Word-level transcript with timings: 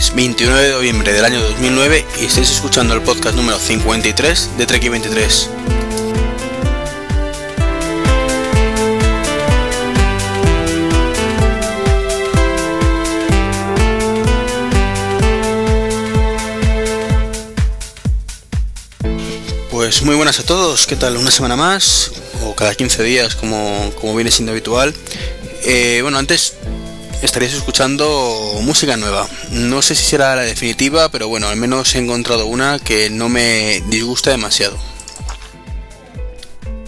es 0.00 0.14
29 0.14 0.62
de 0.62 0.72
noviembre 0.72 1.12
del 1.12 1.26
año 1.26 1.42
2009 1.42 2.06
y 2.22 2.24
estáis 2.24 2.50
escuchando 2.50 2.94
el 2.94 3.02
podcast 3.02 3.36
número 3.36 3.58
53 3.58 4.56
de 4.56 4.64
Trek 4.66 4.90
23. 4.90 5.50
Pues 19.70 20.02
muy 20.02 20.14
buenas 20.14 20.40
a 20.40 20.44
todos, 20.44 20.86
¿qué 20.86 20.96
tal? 20.96 21.18
Una 21.18 21.30
semana 21.30 21.56
más, 21.56 22.12
o 22.42 22.54
cada 22.54 22.74
15 22.74 23.02
días 23.02 23.34
como, 23.34 23.92
como 24.00 24.14
viene 24.14 24.30
siendo 24.30 24.52
habitual. 24.52 24.94
Eh, 25.64 25.98
bueno, 26.00 26.16
antes 26.16 26.54
estaríais 27.22 27.54
escuchando 27.54 28.58
música 28.62 28.96
nueva. 28.96 29.28
No 29.50 29.82
sé 29.82 29.94
si 29.94 30.04
será 30.04 30.36
la 30.36 30.42
definitiva, 30.42 31.10
pero 31.10 31.28
bueno, 31.28 31.48
al 31.48 31.56
menos 31.56 31.94
he 31.94 31.98
encontrado 31.98 32.46
una 32.46 32.78
que 32.78 33.10
no 33.10 33.28
me 33.28 33.82
disgusta 33.88 34.30
demasiado. 34.30 34.78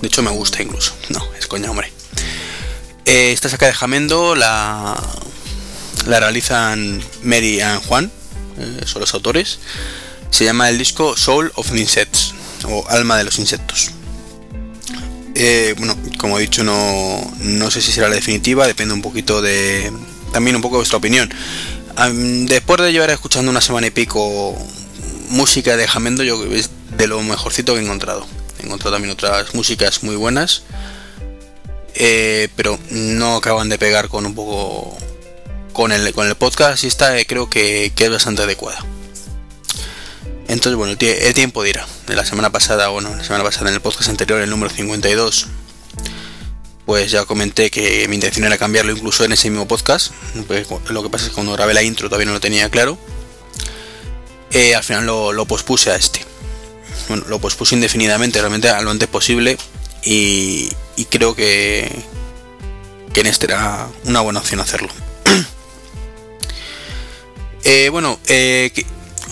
De 0.00 0.08
hecho, 0.08 0.22
me 0.22 0.30
gusta 0.30 0.62
incluso. 0.62 0.95
No, 1.10 1.24
es 1.38 1.46
coña, 1.46 1.70
hombre. 1.70 1.92
Eh, 3.05 3.32
esta 3.32 3.48
saca 3.48 3.66
de 3.66 3.72
Jamendo 3.72 4.34
la, 4.34 5.00
la 6.06 6.20
realizan 6.20 7.02
Mary 7.22 7.60
y 7.60 7.86
Juan, 7.86 8.10
eh, 8.58 8.80
son 8.84 9.00
los 9.00 9.14
autores. 9.14 9.58
Se 10.30 10.44
llama 10.44 10.69
el 10.69 10.78
disco 10.78 11.16
Soul 11.16 11.53
of 11.55 11.75
Insects, 11.77 12.34
o 12.64 12.86
Alma 12.88 13.16
de 13.19 13.25
los 13.25 13.38
Insectos. 13.38 13.91
Eh, 15.34 15.75
bueno, 15.78 15.97
como 16.19 16.38
he 16.38 16.42
dicho, 16.42 16.62
no, 16.62 17.33
no 17.41 17.70
sé 17.70 17.80
si 17.80 17.92
será 17.92 18.08
la 18.08 18.16
definitiva, 18.16 18.66
depende 18.66 18.94
un 18.94 19.03
poquito 19.03 19.41
de, 19.41 19.92
también 20.33 20.56
un 20.56 20.62
poco 20.62 20.77
vuestra 20.77 20.98
opinión. 20.98 21.33
Después 22.47 22.80
de 22.80 22.92
llevar 22.92 23.11
escuchando 23.11 23.50
una 23.50 23.61
semana 23.61 23.86
y 23.86 23.91
pico 23.91 24.56
música 25.28 25.77
de 25.77 25.86
Jamendo, 25.86 26.22
yo 26.22 26.42
es 26.44 26.70
de 26.97 27.06
lo 27.06 27.22
mejorcito 27.22 27.75
que 27.75 27.80
he 27.80 27.84
encontrado. 27.84 28.27
He 28.58 28.66
encontrado 28.66 28.94
también 28.94 29.12
otras 29.12 29.55
músicas 29.55 30.03
muy 30.03 30.16
buenas, 30.16 30.62
eh, 31.94 32.48
pero 32.56 32.78
no 32.91 33.36
acaban 33.36 33.69
de 33.69 33.78
pegar 33.78 34.08
con 34.08 34.27
un 34.27 34.34
poco 34.34 34.97
con 35.72 35.92
el, 35.92 36.12
con 36.12 36.28
el 36.28 36.34
podcast 36.34 36.84
y 36.84 36.86
esta 36.86 37.19
eh, 37.19 37.27
creo 37.27 37.48
que, 37.48 37.92
es 37.97 38.10
bastante 38.10 38.42
adecuada. 38.42 38.84
Entonces, 40.48 40.77
bueno, 40.77 40.97
el, 40.98 41.34
tiempo 41.34 41.62
dirá. 41.62 41.86
De 42.06 42.14
la 42.14 42.25
semana 42.25 42.50
pasada, 42.50 42.88
bueno, 42.88 43.14
la 43.14 43.25
semana 43.25 43.44
pasada 43.44 43.69
en 43.69 43.75
el 43.75 43.80
podcast 43.80 44.10
anterior, 44.10 44.41
el 44.41 44.50
número 44.50 44.72
52, 44.75 45.47
pues 46.86 47.11
ya 47.11 47.25
comenté 47.25 47.70
que 47.70 48.06
mi 48.08 48.16
intención 48.16 48.44
era 48.44 48.58
cambiarlo 48.58 48.92
incluso 48.92 49.25
en 49.25 49.33
ese 49.33 49.50
mismo 49.50 49.69
podcast. 49.69 50.12
Pues 50.47 50.66
lo 50.91 51.02
que 51.02 51.11
pasa 51.11 51.25
es 51.25 51.30
que 51.30 51.34
cuando 51.34 51.52
grabé 51.52 51.75
la 51.75 51.83
intro 51.83 52.08
todavía 52.08 52.27
no 52.27 52.33
lo 52.33 52.41
tenía 52.41 52.69
claro. 52.70 52.98
Eh, 54.50 54.75
al 54.75 54.83
final 54.83 55.06
lo, 55.06 55.44
pospuse 55.47 55.91
a 55.91 55.97
este. 55.97 56.25
Bueno, 57.08 57.25
lo 57.28 57.41
pospuse 57.41 57.75
indefinidamente, 57.75 58.38
realmente 58.41 58.69
a 58.69 58.80
lo 58.83 58.91
antes 58.91 59.08
posible. 59.08 59.56
Y, 60.05 60.70
creo 61.10 61.34
que, 61.34 61.91
que 63.12 63.20
en 63.20 63.27
este 63.27 63.47
era 63.47 63.88
una 64.05 64.20
buena 64.20 64.41
opción 64.41 64.60
hacerlo. 64.60 64.88
Eh, 67.64 67.91
bueno, 67.91 68.19
eh, 68.27 68.72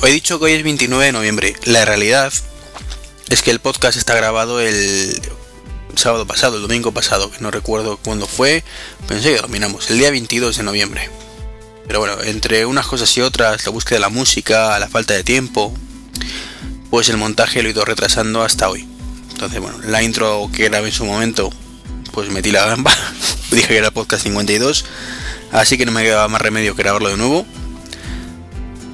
he 0.04 0.10
dicho 0.12 0.38
que 0.38 0.44
hoy 0.44 0.52
es 0.52 0.62
29 0.62 1.04
de 1.04 1.10
noviembre. 1.10 1.56
La 1.64 1.84
realidad 1.84 2.32
es 3.28 3.42
que 3.42 3.50
el 3.50 3.58
podcast 3.58 3.98
está 3.98 4.14
grabado 4.14 4.60
el 4.60 5.20
sábado 5.96 6.26
pasado, 6.26 6.56
el 6.56 6.62
domingo 6.62 6.92
pasado, 6.92 7.30
que 7.30 7.40
no 7.40 7.50
recuerdo 7.50 7.98
cuándo 7.98 8.26
fue, 8.26 8.64
pensé 9.06 9.34
que 9.34 9.40
dominamos, 9.40 9.90
el 9.90 9.98
día 9.98 10.10
22 10.10 10.56
de 10.56 10.62
noviembre. 10.62 11.10
Pero 11.86 11.98
bueno, 11.98 12.22
entre 12.22 12.66
unas 12.66 12.86
cosas 12.86 13.16
y 13.16 13.20
otras, 13.20 13.64
la 13.66 13.72
búsqueda 13.72 13.96
de 13.96 14.00
la 14.00 14.08
música, 14.08 14.78
la 14.78 14.88
falta 14.88 15.14
de 15.14 15.24
tiempo, 15.24 15.74
pues 16.90 17.08
el 17.08 17.16
montaje 17.16 17.62
lo 17.62 17.68
he 17.68 17.72
ido 17.72 17.84
retrasando 17.84 18.42
hasta 18.42 18.68
hoy. 18.68 18.86
Entonces, 19.30 19.60
bueno, 19.60 19.78
la 19.86 20.02
intro 20.02 20.50
que 20.54 20.64
grabé 20.64 20.88
en 20.88 20.94
su 20.94 21.04
momento, 21.04 21.50
pues 22.12 22.30
metí 22.30 22.50
la 22.50 22.66
gamba, 22.66 22.92
dije 23.50 23.68
que 23.68 23.76
era 23.78 23.90
podcast 23.90 24.22
52, 24.22 24.84
así 25.52 25.78
que 25.78 25.86
no 25.86 25.92
me 25.92 26.02
quedaba 26.02 26.28
más 26.28 26.42
remedio 26.42 26.76
que 26.76 26.82
grabarlo 26.82 27.08
de 27.08 27.16
nuevo. 27.16 27.46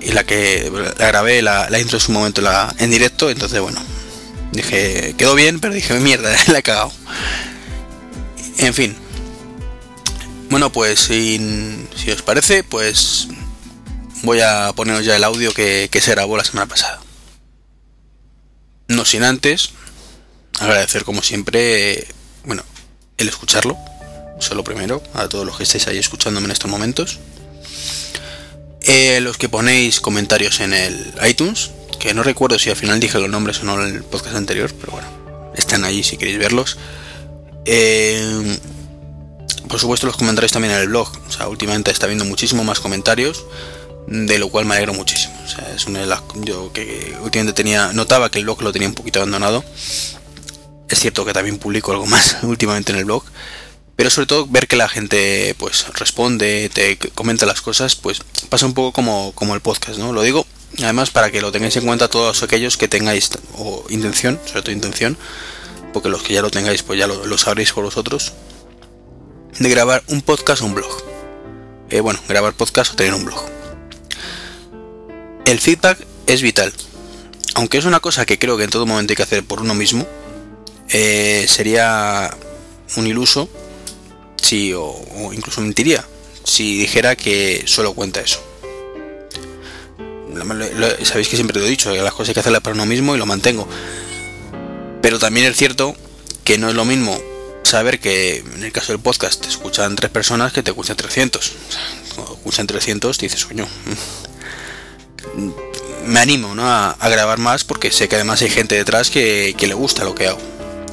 Y 0.00 0.12
la 0.12 0.24
que 0.24 0.70
la 0.98 1.08
grabé, 1.08 1.42
la, 1.42 1.68
intro 1.80 1.98
en 1.98 2.00
su 2.00 2.12
momento 2.12 2.40
la, 2.40 2.72
en 2.78 2.90
directo, 2.90 3.28
entonces 3.28 3.60
bueno, 3.60 3.80
Dije, 4.56 5.14
quedó 5.18 5.34
bien, 5.34 5.60
pero 5.60 5.74
dije, 5.74 5.94
mierda, 6.00 6.34
la 6.48 6.58
he 6.58 6.62
cagado. 6.62 6.92
En 8.58 8.74
fin. 8.74 8.96
Bueno, 10.50 10.72
pues 10.72 11.00
si, 11.00 11.86
si 11.94 12.10
os 12.10 12.22
parece, 12.22 12.64
pues 12.64 13.28
voy 14.22 14.40
a 14.40 14.72
poneros 14.74 15.04
ya 15.04 15.16
el 15.16 15.24
audio 15.24 15.52
que, 15.52 15.88
que 15.90 16.00
se 16.00 16.12
grabó 16.12 16.36
la 16.36 16.44
semana 16.44 16.66
pasada. 16.66 17.00
No 18.88 19.04
sin 19.04 19.24
antes 19.24 19.70
agradecer 20.58 21.04
como 21.04 21.22
siempre, 21.22 22.06
bueno, 22.44 22.62
el 23.18 23.28
escucharlo. 23.28 23.76
Eso 24.38 24.54
lo 24.54 24.64
primero, 24.64 25.02
a 25.14 25.28
todos 25.28 25.46
los 25.46 25.56
que 25.56 25.62
estáis 25.62 25.86
ahí 25.86 25.98
escuchándome 25.98 26.46
en 26.46 26.52
estos 26.52 26.70
momentos. 26.70 27.18
Eh, 28.82 29.20
los 29.20 29.36
que 29.36 29.48
ponéis 29.48 30.00
comentarios 30.00 30.60
en 30.60 30.72
el 30.72 31.12
iTunes, 31.26 31.70
que 31.96 32.14
no 32.14 32.22
recuerdo 32.22 32.58
si 32.58 32.70
al 32.70 32.76
final 32.76 33.00
dije 33.00 33.18
los 33.18 33.30
nombres 33.30 33.60
o 33.60 33.64
no 33.64 33.82
en 33.84 33.96
el 33.96 34.04
podcast 34.04 34.36
anterior, 34.36 34.72
pero 34.80 34.92
bueno, 34.92 35.08
están 35.54 35.84
ahí 35.84 36.02
si 36.02 36.16
queréis 36.16 36.38
verlos. 36.38 36.78
Eh, 37.64 38.58
por 39.68 39.80
supuesto 39.80 40.06
los 40.06 40.16
comentarios 40.16 40.52
también 40.52 40.74
en 40.74 40.80
el 40.80 40.88
blog, 40.88 41.10
o 41.28 41.32
sea, 41.32 41.48
últimamente 41.48 41.90
está 41.90 42.06
viendo 42.06 42.24
muchísimo 42.24 42.62
más 42.64 42.80
comentarios, 42.80 43.44
de 44.06 44.38
lo 44.38 44.48
cual 44.48 44.64
me 44.64 44.74
alegro 44.74 44.94
muchísimo. 44.94 45.34
O 45.44 45.48
sea, 45.48 45.72
es 45.74 45.86
una 45.86 46.00
de 46.00 46.06
las 46.06 46.22
yo 46.36 46.72
que 46.72 47.16
últimamente 47.22 47.52
tenía 47.52 47.92
notaba 47.92 48.30
que 48.30 48.38
el 48.38 48.44
blog 48.44 48.62
lo 48.62 48.72
tenía 48.72 48.88
un 48.88 48.94
poquito 48.94 49.18
abandonado. 49.18 49.64
Es 50.88 51.00
cierto 51.00 51.24
que 51.24 51.32
también 51.32 51.58
publico 51.58 51.90
algo 51.92 52.06
más 52.06 52.38
últimamente 52.42 52.92
en 52.92 52.98
el 52.98 53.04
blog, 53.04 53.24
pero 53.96 54.10
sobre 54.10 54.26
todo 54.26 54.46
ver 54.46 54.68
que 54.68 54.76
la 54.76 54.88
gente 54.88 55.54
pues 55.58 55.86
responde, 55.94 56.70
te 56.72 56.96
comenta 57.14 57.46
las 57.46 57.60
cosas, 57.60 57.96
pues 57.96 58.22
pasa 58.48 58.66
un 58.66 58.74
poco 58.74 58.92
como, 58.92 59.32
como 59.34 59.54
el 59.54 59.60
podcast, 59.60 59.98
¿no? 59.98 60.12
Lo 60.12 60.22
digo 60.22 60.46
Además, 60.82 61.10
para 61.10 61.30
que 61.30 61.40
lo 61.40 61.52
tengáis 61.52 61.76
en 61.76 61.86
cuenta 61.86 62.08
todos 62.08 62.42
aquellos 62.42 62.76
que 62.76 62.88
tengáis 62.88 63.30
o 63.54 63.84
intención, 63.88 64.38
sobre 64.44 64.62
todo 64.62 64.72
intención, 64.72 65.16
porque 65.92 66.08
los 66.08 66.22
que 66.22 66.34
ya 66.34 66.42
lo 66.42 66.50
tengáis, 66.50 66.82
pues 66.82 66.98
ya 66.98 67.06
lo, 67.06 67.38
sabréis 67.38 67.72
por 67.72 67.84
vosotros, 67.84 68.32
de 69.58 69.70
grabar 69.70 70.02
un 70.08 70.20
podcast 70.20 70.62
o 70.62 70.66
un 70.66 70.74
blog. 70.74 71.04
Eh, 71.88 72.00
bueno, 72.00 72.20
grabar 72.28 72.52
podcast 72.52 72.92
o 72.92 72.96
tener 72.96 73.14
un 73.14 73.24
blog. 73.24 73.42
El 75.46 75.60
feedback 75.60 76.04
es 76.26 76.42
vital. 76.42 76.72
Aunque 77.54 77.78
es 77.78 77.86
una 77.86 78.00
cosa 78.00 78.26
que 78.26 78.38
creo 78.38 78.58
que 78.58 78.64
en 78.64 78.70
todo 78.70 78.84
momento 78.84 79.12
hay 79.12 79.16
que 79.16 79.22
hacer 79.22 79.44
por 79.44 79.62
uno 79.62 79.74
mismo, 79.74 80.06
eh, 80.90 81.46
sería 81.48 82.36
un 82.96 83.06
iluso 83.06 83.48
si, 84.42 84.74
o 84.74 85.32
incluso 85.32 85.60
mentiría 85.60 86.04
si 86.44 86.78
dijera 86.78 87.16
que 87.16 87.64
solo 87.66 87.92
cuenta 87.94 88.20
eso 88.20 88.40
sabéis 91.04 91.28
que 91.28 91.36
siempre 91.36 91.58
lo 91.58 91.66
he 91.66 91.70
dicho, 91.70 91.94
las 91.94 92.12
cosas 92.12 92.28
hay 92.28 92.34
que 92.34 92.40
hacerlas 92.40 92.62
para 92.62 92.74
uno 92.74 92.86
mismo 92.86 93.14
y 93.14 93.18
lo 93.18 93.26
mantengo. 93.26 93.68
Pero 95.02 95.18
también 95.18 95.46
es 95.46 95.56
cierto 95.56 95.94
que 96.44 96.58
no 96.58 96.68
es 96.68 96.74
lo 96.74 96.84
mismo 96.84 97.18
saber 97.62 97.98
que 98.00 98.38
en 98.38 98.62
el 98.62 98.72
caso 98.72 98.92
del 98.92 99.00
podcast 99.00 99.42
te 99.42 99.48
escuchan 99.48 99.96
tres 99.96 100.10
personas 100.10 100.52
que 100.52 100.62
te 100.62 100.70
escuchan 100.70 100.96
300. 100.96 101.52
cuando 102.14 102.34
escuchan 102.34 102.66
300 102.66 103.18
dices, 103.18 103.44
coño, 103.44 103.66
mm, 105.34 105.50
me 106.06 106.20
animo 106.20 106.54
a, 106.58 106.96
grabar 107.08 107.38
más 107.38 107.64
porque 107.64 107.90
sé 107.90 108.08
que 108.08 108.14
además 108.16 108.42
hay 108.42 108.50
gente 108.50 108.76
detrás 108.76 109.10
que, 109.10 109.54
le 109.58 109.74
gusta 109.74 110.04
lo 110.04 110.14
que 110.14 110.28
hago. 110.28 110.38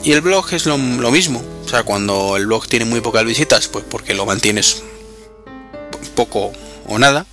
Y 0.03 0.11
el 0.11 0.21
blog 0.21 0.53
es 0.53 0.65
lo, 0.65 0.77
lo, 0.77 1.11
mismo. 1.11 1.43
O 1.65 1.69
sea, 1.69 1.83
cuando 1.83 2.35
el 2.35 2.47
blog 2.47 2.67
tiene 2.67 2.85
muy 2.85 2.99
pocas 2.99 3.23
visitas, 3.23 3.67
pues 3.67 3.85
porque 3.89 4.13
lo 4.13 4.25
mantienes 4.25 4.83
poco 6.15 6.51
o 6.87 6.99
nada 6.99 7.25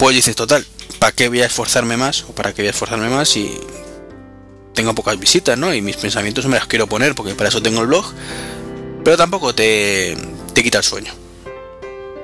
pues 0.00 0.16
dices, 0.16 0.34
total, 0.34 0.66
¿para 0.98 1.12
qué 1.12 1.28
voy 1.28 1.42
a 1.42 1.46
esforzarme 1.46 1.98
más? 1.98 2.24
¿O 2.26 2.34
para 2.34 2.54
qué 2.54 2.62
voy 2.62 2.68
a 2.68 2.70
esforzarme 2.70 3.10
más 3.10 3.28
si 3.28 3.54
tengo 4.72 4.94
pocas 4.94 5.20
visitas, 5.20 5.58
¿no? 5.58 5.74
Y 5.74 5.82
mis 5.82 5.96
pensamientos 5.96 6.46
me 6.46 6.56
las 6.56 6.66
quiero 6.66 6.86
poner 6.86 7.14
porque 7.14 7.34
para 7.34 7.50
eso 7.50 7.60
tengo 7.60 7.82
el 7.82 7.86
blog. 7.86 8.10
Pero 9.04 9.18
tampoco 9.18 9.54
te, 9.54 10.16
te 10.54 10.62
quita 10.62 10.78
el 10.78 10.84
sueño. 10.84 11.12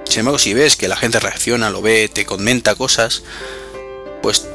Sin 0.09 0.21
embargo, 0.21 0.39
si 0.39 0.55
ves 0.55 0.75
que 0.77 0.89
la 0.89 0.97
gente 0.97 1.21
reacciona, 1.21 1.69
lo 1.69 1.83
ve, 1.83 2.09
te 2.09 2.25
comenta 2.25 2.75
cosas, 2.77 3.25
pues 4.23 4.47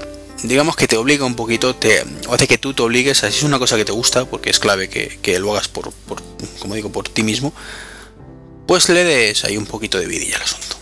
digamos 0.41 0.75
que 0.75 0.88
te 0.88 0.97
obliga 0.97 1.24
un 1.24 1.35
poquito, 1.35 1.75
te, 1.75 2.03
o 2.27 2.33
hace 2.33 2.47
que 2.47 2.57
tú 2.57 2.74
te 2.74 2.81
obligues, 2.81 3.24
así 3.24 3.38
es 3.38 3.44
una 3.44 3.59
cosa 3.59 3.77
que 3.77 3.85
te 3.85 3.91
gusta, 3.91 4.25
porque 4.25 4.50
es 4.50 4.57
clave 4.57 4.89
que, 4.89 5.39
lo 5.39 5.51
hagas 5.51 5.67
por, 5.67 5.91
por, 5.91 6.24
como 6.57 6.74
digo, 6.74 6.91
por 6.91 7.07
ti 7.07 7.21
mismo, 7.21 7.53
pues 8.65 8.89
le 8.89 9.03
des 9.03 9.45
ahí 9.45 9.57
un 9.57 9.67
poquito 9.67 10.00
de 10.00 10.07
vidilla 10.07 10.38
al 10.38 10.41
asunto. 10.41 10.81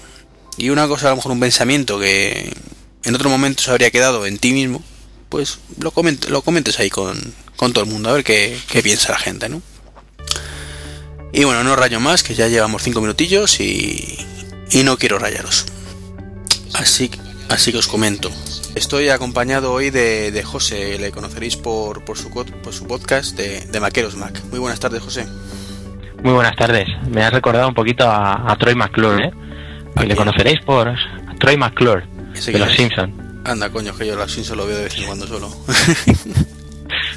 Y 0.59 0.71
una 0.71 0.89
cosa, 0.89 1.07
a 1.07 1.09
lo 1.11 1.15
mejor 1.15 1.31
un 1.31 1.39
pensamiento 1.39 1.97
que 1.97 2.53
en 3.05 3.15
otro 3.15 3.29
momento 3.29 3.63
se 3.63 3.71
habría 3.71 3.91
quedado 3.91 4.25
en 4.25 4.37
ti 4.37 4.51
mismo, 4.51 4.83
pues 5.29 5.59
lo, 5.79 5.93
lo 6.27 6.41
comentes 6.41 6.79
ahí 6.81 6.89
con, 6.89 7.33
todo 7.55 7.79
el 7.81 7.89
mundo, 7.89 8.09
a 8.09 8.13
ver 8.13 8.25
qué, 8.25 8.59
piensa 8.83 9.13
la 9.13 9.19
gente, 9.19 9.47
¿no? 9.47 9.61
Y 11.31 11.45
bueno, 11.45 11.63
no 11.63 11.77
rayo 11.77 12.01
más, 12.01 12.23
que 12.23 12.35
ya 12.35 12.49
llevamos 12.49 12.83
cinco 12.83 12.99
minutillos 12.99 13.61
y, 13.61 14.17
y 14.71 14.83
no 14.83 14.97
quiero 14.97 15.17
rayaros. 15.17 15.65
Así, 16.73 17.09
así 17.47 17.71
que 17.71 17.77
os 17.77 17.87
comento. 17.87 18.29
Estoy 18.75 19.07
acompañado 19.07 19.71
hoy 19.71 19.91
de, 19.91 20.31
de 20.31 20.43
José, 20.43 20.99
le 20.99 21.11
conoceréis 21.11 21.55
por, 21.55 22.03
por, 22.03 22.17
su, 22.17 22.29
por 22.29 22.73
su 22.73 22.85
podcast 22.85 23.37
de, 23.37 23.61
de 23.61 23.79
Maqueros 23.79 24.17
Mac. 24.17 24.41
Muy 24.49 24.59
buenas 24.59 24.81
tardes, 24.81 25.01
José. 25.01 25.25
Muy 26.21 26.33
buenas 26.33 26.57
tardes. 26.57 26.89
Me 27.07 27.23
has 27.23 27.31
recordado 27.31 27.69
un 27.69 27.73
poquito 27.73 28.09
a, 28.09 28.51
a 28.51 28.57
Troy 28.57 28.75
McClure, 28.75 29.27
¿eh? 29.27 29.31
Y 29.97 30.05
le 30.05 30.15
conoceréis 30.15 30.59
por 30.61 30.93
Troy 31.39 31.57
McClure, 31.57 32.05
de 32.45 32.59
Los 32.59 32.73
Simpsons. 32.73 33.13
Anda, 33.45 33.69
coño, 33.69 33.95
que 33.95 34.05
yo 34.05 34.15
Los 34.15 34.31
Simpsons 34.31 34.57
lo 34.57 34.65
veo 34.65 34.77
de 34.77 34.83
vez 34.83 34.97
en 34.97 35.05
cuando 35.05 35.27
solo. 35.27 35.49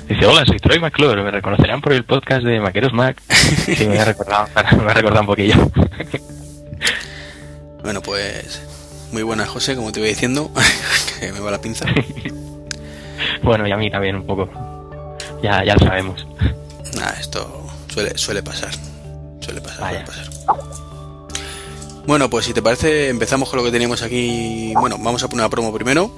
Dice, 0.08 0.26
hola, 0.26 0.44
soy 0.44 0.58
Troy 0.58 0.80
McClure, 0.80 1.22
me 1.22 1.30
reconocerán 1.30 1.80
por 1.80 1.92
el 1.92 2.04
podcast 2.04 2.44
de 2.44 2.60
Maqueros 2.60 2.92
Mac. 2.92 3.20
Sí, 3.28 3.86
me 3.86 3.98
ha 3.98 4.04
recordado, 4.04 4.48
me 4.84 4.90
ha 4.90 4.94
recordado 4.94 5.20
un 5.20 5.26
poquillo. 5.26 5.54
bueno, 7.82 8.00
pues 8.02 8.62
muy 9.12 9.22
buena, 9.22 9.46
José, 9.46 9.76
como 9.76 9.92
te 9.92 10.00
iba 10.00 10.08
diciendo, 10.08 10.50
que 11.20 11.32
me 11.32 11.40
va 11.40 11.50
la 11.50 11.60
pinza. 11.60 11.86
bueno, 13.42 13.66
y 13.66 13.72
a 13.72 13.76
mí 13.76 13.90
también 13.90 14.16
un 14.16 14.26
poco. 14.26 14.48
Ya, 15.42 15.64
ya 15.64 15.74
lo 15.74 15.86
sabemos. 15.86 16.26
Nah, 16.96 17.10
esto 17.20 17.66
suele, 17.88 18.16
suele 18.16 18.42
pasar. 18.42 18.70
Suele 19.40 19.60
pasar, 19.60 19.90
suele 19.90 20.04
pasar. 20.04 20.91
Bueno, 22.06 22.28
pues 22.28 22.46
si 22.46 22.52
te 22.52 22.62
parece, 22.62 23.08
empezamos 23.08 23.48
con 23.48 23.58
lo 23.58 23.64
que 23.64 23.70
teníamos 23.70 24.02
aquí. 24.02 24.74
Bueno, 24.74 24.98
vamos 24.98 25.22
a 25.22 25.28
poner 25.28 25.44
una 25.44 25.50
promo 25.50 25.72
primero. 25.72 26.10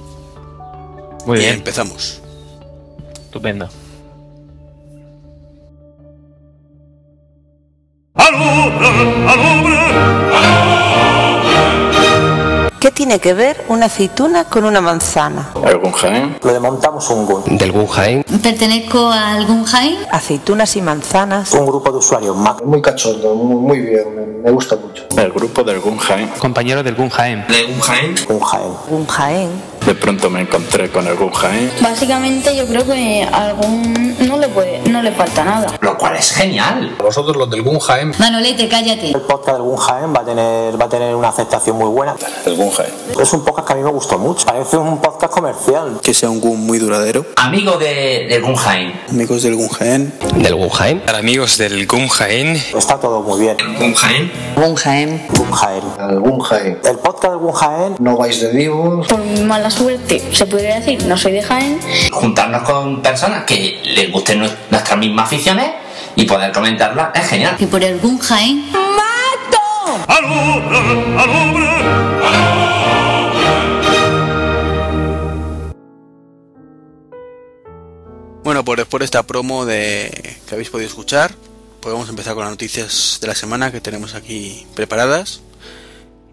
Muy 1.26 1.38
bien. 1.38 1.54
Y 1.54 1.56
empezamos. 1.58 2.20
Estupendo. 3.24 3.68
¿Qué 12.84 12.90
tiene 12.90 13.18
que 13.18 13.32
ver 13.32 13.64
una 13.68 13.86
aceituna 13.86 14.44
con 14.44 14.66
una 14.66 14.82
manzana? 14.82 15.52
¿El 15.66 15.78
Guggenheim? 15.78 16.34
Lo 16.42 16.52
demontamos 16.52 17.08
un 17.08 17.24
GUN. 17.24 17.56
¿Del 17.56 17.72
Guggenheim? 17.72 18.22
¿Pertenezco 18.42 19.10
al 19.10 19.46
Guggenheim? 19.46 19.96
Aceitunas 20.10 20.76
y 20.76 20.82
manzanas. 20.82 21.54
Un 21.54 21.64
grupo 21.64 21.90
de 21.90 21.96
usuarios 21.96 22.36
Mac. 22.36 22.62
Muy 22.62 22.82
cachondo, 22.82 23.34
muy, 23.36 23.56
muy 23.56 23.80
bien, 23.80 24.42
me, 24.42 24.50
gusta 24.50 24.76
mucho. 24.76 25.06
El 25.16 25.32
grupo 25.32 25.64
del 25.64 25.80
Guggenheim. 25.80 26.28
Compañero 26.38 26.82
del 26.82 26.94
Guggenheim. 26.94 27.46
¿De 27.46 27.62
Guggenheim? 27.62 28.16
Guggenheim. 28.28 28.72
Guggenheim. 28.90 29.50
De 29.86 29.94
pronto 29.94 30.30
me 30.30 30.40
encontré 30.40 30.88
con 30.90 31.06
el 31.06 31.14
Guggenheim. 31.14 31.70
Básicamente 31.82 32.56
yo 32.56 32.66
creo 32.66 32.86
que 32.86 33.22
a 33.30 33.48
algún 33.48 34.16
no 34.26 34.38
le 34.38 34.48
puede, 34.48 34.80
no 34.88 35.02
le 35.02 35.12
falta 35.12 35.44
nada. 35.44 35.76
Lo 35.80 35.98
cual 35.98 36.16
es 36.16 36.32
genial. 36.32 36.96
Vosotros 36.98 37.36
los 37.36 37.50
del 37.50 37.62
Guggenheim. 37.62 38.12
Manolete, 38.18 38.66
cállate. 38.68 39.10
El 39.10 39.20
podcast 39.20 39.58
del 39.58 39.62
Guggenheim 39.62 40.14
va 40.14 40.20
a 40.20 40.24
tener, 40.24 40.80
va 40.80 40.86
a 40.86 40.88
tener 40.88 41.14
una 41.14 41.28
aceptación 41.28 41.76
muy 41.76 41.88
buena. 41.88 42.16
El 42.46 42.56
Guggenheim. 42.56 42.94
Es 43.20 43.32
un 43.34 43.44
podcast 43.44 43.66
que 43.66 43.72
a 43.74 43.76
mí 43.76 43.82
me 43.82 43.90
gustó 43.90 44.18
mucho. 44.18 44.46
Parece 44.46 44.78
un 44.78 45.02
podcast 45.02 45.32
comercial. 45.32 45.98
Que 46.02 46.14
sea 46.14 46.30
un 46.30 46.40
GUN 46.40 46.64
muy 46.64 46.78
duradero. 46.78 47.26
Amigo 47.36 47.76
de, 47.76 48.26
del. 48.28 48.42
Amigos 49.10 49.42
del 49.42 49.54
Guggenheim. 49.56 50.10
¿Del 50.36 50.54
Guggenheim? 50.54 51.00
Para 51.00 51.18
amigos 51.18 51.58
del 51.58 51.86
Guggenheim. 51.86 52.56
Está 52.74 52.98
todo 52.98 53.20
muy 53.20 53.40
bien. 53.40 53.56
Guggenheim. 53.78 54.30
Guggenheim. 54.56 55.20
Guggenheim. 55.28 55.84
El 56.10 56.20
Guggenheim. 56.20 56.78
El 56.84 56.98
podcast 56.98 57.34
del 57.34 57.38
Guggenheim. 57.38 57.94
No 57.98 58.16
vais 58.16 58.40
de 58.40 58.50
divos. 58.52 59.06
Por 59.08 59.18
mi 59.18 59.42
mala 59.42 59.70
suerte, 59.74 60.22
se 60.32 60.46
podría 60.46 60.76
decir, 60.80 61.04
no 61.04 61.16
soy 61.16 61.32
de 61.32 61.42
Jaén. 61.42 61.80
Juntarnos 62.12 62.62
con 62.62 63.02
personas 63.02 63.44
que 63.44 63.80
les 63.84 64.10
gusten 64.10 64.38
nuestras 64.38 64.98
mismas 64.98 65.26
aficiones 65.26 65.70
y 66.16 66.24
poder 66.24 66.52
comentarlas 66.52 67.08
es 67.14 67.28
genial. 67.28 67.56
Y 67.58 67.66
por 67.66 67.82
el 67.82 67.98
Guggenheim. 67.98 68.70
¡Mato! 68.70 70.04
¡Alubre! 70.08 70.78
¡Alubre! 71.18 71.64
Bueno, 78.44 78.64
pues 78.64 78.76
después 78.76 79.00
de 79.00 79.04
esta 79.06 79.22
promo 79.22 79.64
de 79.64 80.36
que 80.46 80.54
habéis 80.54 80.68
podido 80.68 80.86
escuchar, 80.86 81.34
podemos 81.80 82.08
empezar 82.10 82.34
con 82.34 82.44
las 82.44 82.52
noticias 82.52 83.18
de 83.20 83.26
la 83.26 83.34
semana 83.34 83.72
que 83.72 83.80
tenemos 83.80 84.14
aquí 84.14 84.66
preparadas. 84.74 85.40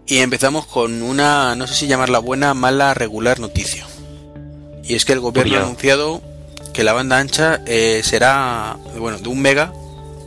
Y 0.06 0.18
empezamos 0.18 0.66
con 0.66 1.02
una, 1.02 1.54
no 1.54 1.66
sé 1.66 1.74
si 1.74 1.86
llamarla 1.86 2.18
buena, 2.18 2.54
mala, 2.54 2.94
regular 2.94 3.38
noticia. 3.40 3.86
Y 4.82 4.94
es 4.94 5.04
que 5.04 5.12
el 5.12 5.20
gobierno 5.20 5.58
ha 5.58 5.62
anunciado 5.62 6.20
que 6.72 6.84
la 6.84 6.92
banda 6.92 7.18
ancha 7.18 7.60
eh, 7.66 8.02
será, 8.04 8.76
bueno, 8.98 9.18
de 9.18 9.28
un 9.28 9.40
mega, 9.40 9.72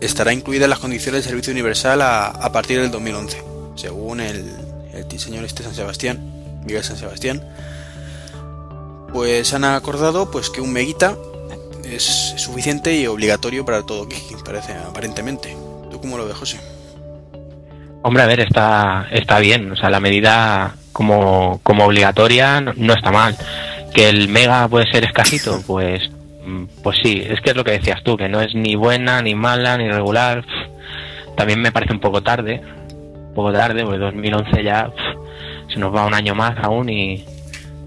estará 0.02 0.32
incluida 0.34 0.66
en 0.66 0.70
las 0.70 0.80
condiciones 0.80 1.24
de 1.24 1.30
servicio 1.30 1.52
universal 1.52 2.02
a, 2.02 2.28
a 2.28 2.52
partir 2.52 2.80
del 2.80 2.92
2011, 2.92 3.44
según 3.76 4.22
el, 4.22 4.46
el 4.94 5.20
señor 5.20 5.44
este 5.44 5.64
San 5.64 5.76
Sebastián, 5.76 6.20
Miguel 6.64 6.84
San 6.84 6.98
Sebastián. 6.98 7.44
Pues 9.12 9.54
han 9.54 9.64
acordado 9.64 10.32
pues 10.32 10.50
que 10.50 10.62
un 10.62 10.72
meguita 10.72 11.18
es 11.84 12.04
suficiente 12.38 12.96
y 12.96 13.08
obligatorio 13.08 13.66
para 13.66 13.84
todo 13.84 14.08
Kiki, 14.08 14.36
parece, 14.44 14.74
aparentemente. 14.74 15.56
¿Tú 15.92 16.00
cómo 16.00 16.18
lo 16.18 16.26
ves, 16.26 16.36
José? 16.36 16.60
Hombre, 18.08 18.22
a 18.22 18.28
ver, 18.28 18.42
está, 18.42 19.08
está 19.10 19.40
bien. 19.40 19.72
O 19.72 19.76
sea, 19.76 19.90
la 19.90 20.00
medida 20.00 20.76
como, 20.92 21.60
como 21.64 21.86
obligatoria 21.86 22.62
no, 22.62 22.94
está 22.94 23.12
mal. 23.12 23.36
Que 23.96 24.10
el 24.10 24.30
mega 24.30 24.68
puede 24.68 24.86
ser 24.92 25.06
escasito, 25.06 25.60
pues, 25.66 26.12
pues 26.84 27.00
sí. 27.02 27.26
Es 27.28 27.42
que 27.42 27.50
es 27.50 27.56
lo 27.56 27.64
que 27.64 27.72
decías 27.72 28.04
tú, 28.04 28.16
que 28.16 28.30
no 28.30 28.42
es 28.42 28.54
ni 28.54 28.76
buena, 28.76 29.24
ni 29.24 29.34
mala, 29.34 29.76
ni 29.80 29.90
regular. 29.90 30.46
También 31.36 31.64
me 31.64 31.72
parece 31.72 31.94
un 31.94 32.00
poco 32.00 32.22
tarde. 32.22 32.62
Un 32.92 33.34
poco 33.34 33.52
tarde, 33.52 33.84
porque 33.84 33.98
2011 33.98 34.64
ya 34.64 34.88
se 35.74 35.80
nos 35.80 35.92
va 35.92 36.06
un 36.06 36.14
año 36.14 36.36
más 36.36 36.64
aún 36.64 36.88
y, 36.90 37.26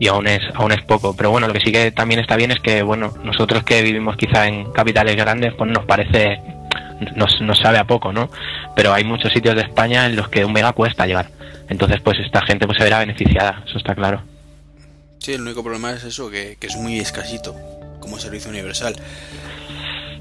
y 0.00 0.09
aún 0.09 0.26
es 0.26 0.41
aún 0.55 0.73
es 0.73 0.82
poco 0.82 1.14
pero 1.14 1.31
bueno 1.31 1.47
lo 1.47 1.53
que 1.53 1.61
sí 1.61 1.71
que 1.71 1.93
también 1.93 2.19
está 2.19 2.35
bien 2.35 2.50
es 2.50 2.59
que 2.59 2.82
bueno 2.82 3.12
nosotros 3.23 3.62
que 3.62 3.82
vivimos 3.82 4.17
quizá 4.17 4.49
en 4.49 4.73
capitales 4.73 5.14
grandes 5.14 5.55
pues 5.55 5.71
nos 5.71 5.85
parece 5.85 6.41
nos, 7.17 7.41
nos 7.41 7.59
sabe 7.59 7.79
a 7.79 7.85
poco 7.85 8.12
no 8.12 8.31
pero 8.75 8.93
hay 8.93 9.05
muchos 9.05 9.33
sitios 9.33 9.55
de 9.55 9.62
España 9.62 10.06
en 10.06 10.17
los 10.17 10.29
que 10.29 10.45
un 10.45 10.53
mega 10.53 10.73
cuesta 10.73 11.06
llegar. 11.06 11.31
Entonces 11.69 12.00
pues 12.03 12.19
esta 12.19 12.41
gente 12.43 12.67
pues 12.67 12.79
se 12.79 12.85
verá 12.85 12.99
beneficiada 12.99 13.62
eso 13.67 13.79
está 13.79 13.95
claro. 13.95 14.23
Sí 15.19 15.33
el 15.33 15.43
único 15.43 15.62
problema 15.62 15.93
es 15.93 16.05
eso 16.05 16.31
que, 16.31 16.57
que 16.61 16.67
es 16.69 16.76
muy 16.76 16.99
escasito 16.99 17.55
como 18.00 18.19
servicio 18.19 18.50
universal. 18.50 18.95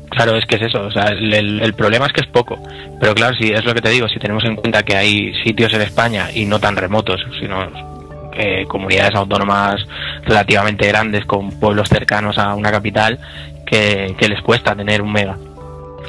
Claro, 0.09 0.37
es 0.37 0.45
que 0.45 0.55
es 0.55 0.61
eso, 0.63 0.83
o 0.83 0.91
sea, 0.91 1.07
el, 1.09 1.33
el, 1.33 1.61
el, 1.61 1.73
problema 1.73 2.05
es 2.05 2.13
que 2.13 2.21
es 2.21 2.27
poco, 2.27 2.57
pero 2.99 3.13
claro, 3.13 3.35
si 3.35 3.51
es 3.51 3.65
lo 3.65 3.73
que 3.73 3.81
te 3.81 3.89
digo, 3.89 4.07
si 4.07 4.19
tenemos 4.19 4.43
en 4.45 4.55
cuenta 4.55 4.83
que 4.83 4.95
hay 4.95 5.33
sitios 5.43 5.73
en 5.73 5.81
España 5.81 6.29
y 6.33 6.45
no 6.45 6.59
tan 6.59 6.77
remotos, 6.77 7.19
sino 7.39 7.67
eh, 8.39 8.65
comunidades 8.67 9.15
autónomas 9.15 9.85
relativamente 10.23 10.87
grandes 10.87 11.25
con 11.25 11.49
pueblos 11.59 11.89
cercanos 11.89 12.37
a 12.37 12.53
una 12.53 12.71
capital 12.71 13.19
que, 13.65 14.15
que 14.17 14.29
les 14.29 14.41
cuesta 14.41 14.75
tener 14.75 15.01
un 15.01 15.11
mega. 15.11 15.37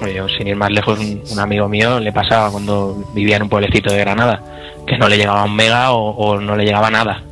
Yo, 0.06 0.28
sin 0.28 0.46
ir 0.46 0.56
más 0.56 0.70
lejos, 0.70 0.98
un, 0.98 1.22
un, 1.30 1.38
amigo 1.38 1.68
mío 1.68 1.98
le 2.00 2.12
pasaba 2.12 2.50
cuando 2.50 3.04
vivía 3.14 3.36
en 3.36 3.42
un 3.42 3.48
pueblecito 3.48 3.92
de 3.92 3.98
Granada, 3.98 4.42
que 4.86 4.96
no 4.98 5.08
le 5.08 5.16
llegaba 5.16 5.44
un 5.44 5.54
mega 5.54 5.92
o, 5.92 6.10
o 6.10 6.40
no 6.40 6.56
le 6.56 6.64
llegaba 6.64 6.90
nada. 6.90 7.22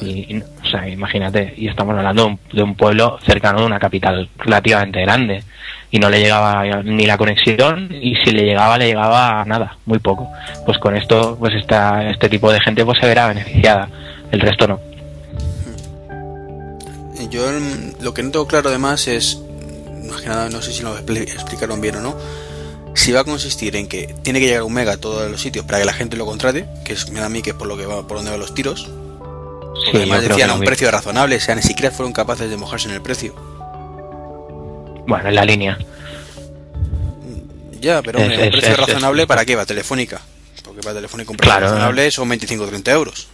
Y, 0.00 0.36
y, 0.36 0.38
o 0.38 0.66
sea, 0.70 0.88
imagínate, 0.88 1.54
y 1.56 1.68
estamos 1.68 1.96
hablando 1.96 2.24
de 2.24 2.28
un, 2.28 2.38
de 2.52 2.62
un, 2.62 2.74
pueblo 2.74 3.18
cercano 3.24 3.60
de 3.60 3.66
una 3.66 3.78
capital 3.78 4.28
relativamente 4.38 5.00
grande, 5.00 5.42
y 5.90 5.98
no 5.98 6.08
le 6.08 6.20
llegaba 6.20 6.64
ni 6.82 7.06
la 7.06 7.18
conexión, 7.18 7.88
y 7.90 8.14
si 8.16 8.30
le 8.32 8.44
llegaba, 8.44 8.78
le 8.78 8.86
llegaba 8.86 9.44
nada, 9.44 9.76
muy 9.86 9.98
poco. 9.98 10.28
Pues 10.64 10.78
con 10.78 10.96
esto, 10.96 11.36
pues 11.38 11.54
esta, 11.54 12.08
este 12.10 12.28
tipo 12.28 12.52
de 12.52 12.60
gente 12.60 12.84
pues 12.84 12.98
se 13.00 13.06
verá 13.06 13.28
beneficiada 13.28 13.88
el 14.30 14.40
resto 14.40 14.66
no. 14.66 14.80
Yo 17.30 17.42
lo 18.00 18.14
que 18.14 18.22
no 18.22 18.30
tengo 18.30 18.46
claro 18.46 18.70
además 18.70 19.06
es, 19.06 19.42
más 20.10 20.20
que 20.20 20.28
nada, 20.28 20.48
no 20.48 20.60
sé 20.60 20.72
si 20.72 20.82
lo 20.82 20.96
explicaron 20.96 21.80
bien 21.80 21.96
o 21.96 22.00
no, 22.00 22.16
si 22.94 23.12
va 23.12 23.20
a 23.20 23.24
consistir 23.24 23.76
en 23.76 23.88
que 23.88 24.14
tiene 24.22 24.40
que 24.40 24.46
llegar 24.46 24.62
un 24.62 24.72
mega 24.72 24.92
a 24.92 24.96
todos 24.96 25.30
los 25.30 25.40
sitios 25.40 25.64
para 25.64 25.78
que 25.78 25.84
la 25.84 25.92
gente 25.92 26.16
lo 26.16 26.26
contrate, 26.26 26.66
que 26.84 26.92
es, 26.92 27.10
me 27.10 27.20
da 27.20 27.26
a 27.26 27.28
mí 27.28 27.42
que 27.42 27.50
es 27.50 27.56
por 27.56 27.68
lo 27.68 27.76
que 27.76 27.86
va, 27.86 28.06
por 28.06 28.18
donde 28.18 28.30
van 28.30 28.40
los 28.40 28.54
tiros. 28.54 28.88
Porque 28.88 29.90
sí, 29.92 29.96
además 29.96 30.22
decían 30.22 30.50
a 30.50 30.54
un 30.54 30.60
precio 30.60 30.90
razonable, 30.90 31.36
o 31.36 31.40
sea, 31.40 31.54
ni 31.54 31.62
siquiera 31.62 31.90
fueron 31.90 32.12
capaces 32.12 32.50
de 32.50 32.56
mojarse 32.56 32.88
en 32.88 32.94
el 32.94 33.02
precio. 33.02 33.34
Bueno, 35.06 35.28
en 35.28 35.34
la 35.34 35.44
línea. 35.44 35.78
Ya, 37.80 38.02
pero 38.02 38.20
hombre, 38.20 38.48
es, 38.48 38.54
un 38.54 38.60
precio 38.60 38.76
razonable 38.76 39.26
para 39.26 39.44
qué 39.44 39.56
va 39.56 39.64
Telefónica. 39.64 40.20
Porque 40.64 40.82
para 40.82 40.96
Telefónica 40.96 41.30
un 41.30 41.36
precio 41.36 41.52
claro, 41.52 41.66
razonable 41.66 42.10
son 42.10 42.28
25 42.28 42.64
o 42.64 42.66
30 42.66 42.92
euros. 42.92 43.28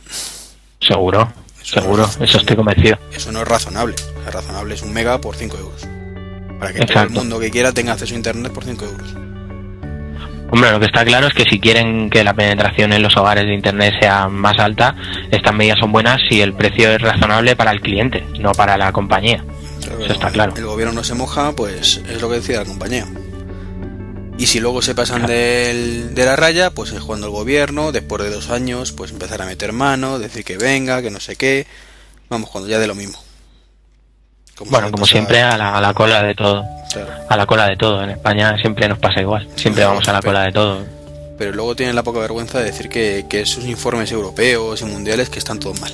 Seguro, 0.80 1.32
eso 1.60 1.80
seguro, 1.80 2.02
no 2.04 2.24
es, 2.24 2.30
eso 2.30 2.38
estoy 2.38 2.54
convencido. 2.54 2.98
Eso 3.12 3.32
no 3.32 3.42
es 3.42 3.48
razonable. 3.48 3.96
O 4.20 4.22
sea, 4.22 4.30
razonable 4.30 4.74
es 4.74 4.82
un 4.82 4.92
mega 4.92 5.20
por 5.20 5.34
5 5.34 5.58
euros. 5.58 5.95
Para 6.58 6.72
que 6.72 6.78
Exacto. 6.80 6.92
todo 6.94 7.02
el 7.04 7.10
mundo 7.28 7.38
que 7.40 7.50
quiera 7.50 7.72
tenga 7.72 7.92
acceso 7.92 8.14
a 8.14 8.16
internet 8.16 8.52
por 8.52 8.64
5 8.64 8.84
euros. 8.84 9.14
Hombre, 10.50 10.70
lo 10.70 10.78
que 10.78 10.86
está 10.86 11.04
claro 11.04 11.26
es 11.26 11.34
que 11.34 11.42
si 11.44 11.58
quieren 11.58 12.08
que 12.08 12.22
la 12.22 12.32
penetración 12.32 12.92
en 12.92 13.02
los 13.02 13.16
hogares 13.16 13.44
de 13.46 13.54
internet 13.54 13.94
sea 14.00 14.28
más 14.28 14.58
alta, 14.60 14.94
estas 15.30 15.52
medidas 15.54 15.78
son 15.80 15.90
buenas 15.90 16.20
si 16.28 16.40
el 16.40 16.52
precio 16.54 16.88
es 16.92 17.02
razonable 17.02 17.56
para 17.56 17.72
el 17.72 17.80
cliente, 17.80 18.24
no 18.38 18.52
para 18.52 18.76
la 18.78 18.92
compañía. 18.92 19.44
Claro, 19.82 20.04
Eso 20.04 20.12
está 20.12 20.30
claro. 20.30 20.54
El 20.56 20.64
gobierno 20.66 20.94
no 20.94 21.04
se 21.04 21.14
moja, 21.14 21.52
pues 21.52 22.00
es 22.08 22.20
lo 22.22 22.28
que 22.30 22.36
decide 22.36 22.58
la 22.58 22.64
compañía. 22.64 23.06
Y 24.38 24.46
si 24.46 24.60
luego 24.60 24.82
se 24.82 24.94
pasan 24.94 25.26
del- 25.26 26.14
de 26.14 26.24
la 26.24 26.36
raya, 26.36 26.70
pues 26.70 26.92
es 26.92 27.00
cuando 27.00 27.26
el 27.26 27.32
gobierno, 27.32 27.90
después 27.90 28.22
de 28.22 28.30
dos 28.30 28.50
años, 28.50 28.92
pues 28.92 29.10
empezar 29.10 29.42
a 29.42 29.46
meter 29.46 29.72
mano, 29.72 30.18
decir 30.18 30.44
que 30.44 30.58
venga, 30.58 31.02
que 31.02 31.10
no 31.10 31.20
sé 31.20 31.36
qué. 31.36 31.66
Vamos, 32.28 32.50
cuando 32.50 32.68
ya 32.70 32.78
de 32.78 32.86
lo 32.86 32.94
mismo. 32.94 33.18
Como 34.56 34.70
Bueno, 34.70 34.90
como 34.90 35.06
siempre, 35.06 35.42
a 35.42 35.56
la, 35.56 35.76
a 35.76 35.80
la 35.80 35.92
cola 35.94 36.22
de 36.22 36.34
todo. 36.34 36.64
Claro. 36.92 37.12
A 37.28 37.36
la 37.36 37.46
cola 37.46 37.66
de 37.68 37.76
todo. 37.76 38.02
En 38.02 38.10
España 38.10 38.56
siempre 38.60 38.88
nos 38.88 38.98
pasa 38.98 39.20
igual. 39.20 39.46
Siempre 39.56 39.84
vamos 39.84 40.06
a 40.08 40.12
la 40.12 40.22
cola 40.22 40.42
de 40.44 40.52
todo. 40.52 40.84
Pero 41.38 41.52
luego 41.52 41.76
tienen 41.76 41.94
la 41.94 42.02
poca 42.02 42.18
vergüenza 42.20 42.58
de 42.60 42.64
decir 42.64 42.88
que, 42.88 43.26
que 43.28 43.42
esos 43.42 43.64
informes 43.66 44.10
europeos 44.12 44.80
y 44.80 44.84
mundiales 44.86 45.28
que 45.28 45.38
están 45.38 45.58
todos 45.58 45.78
mal. 45.80 45.92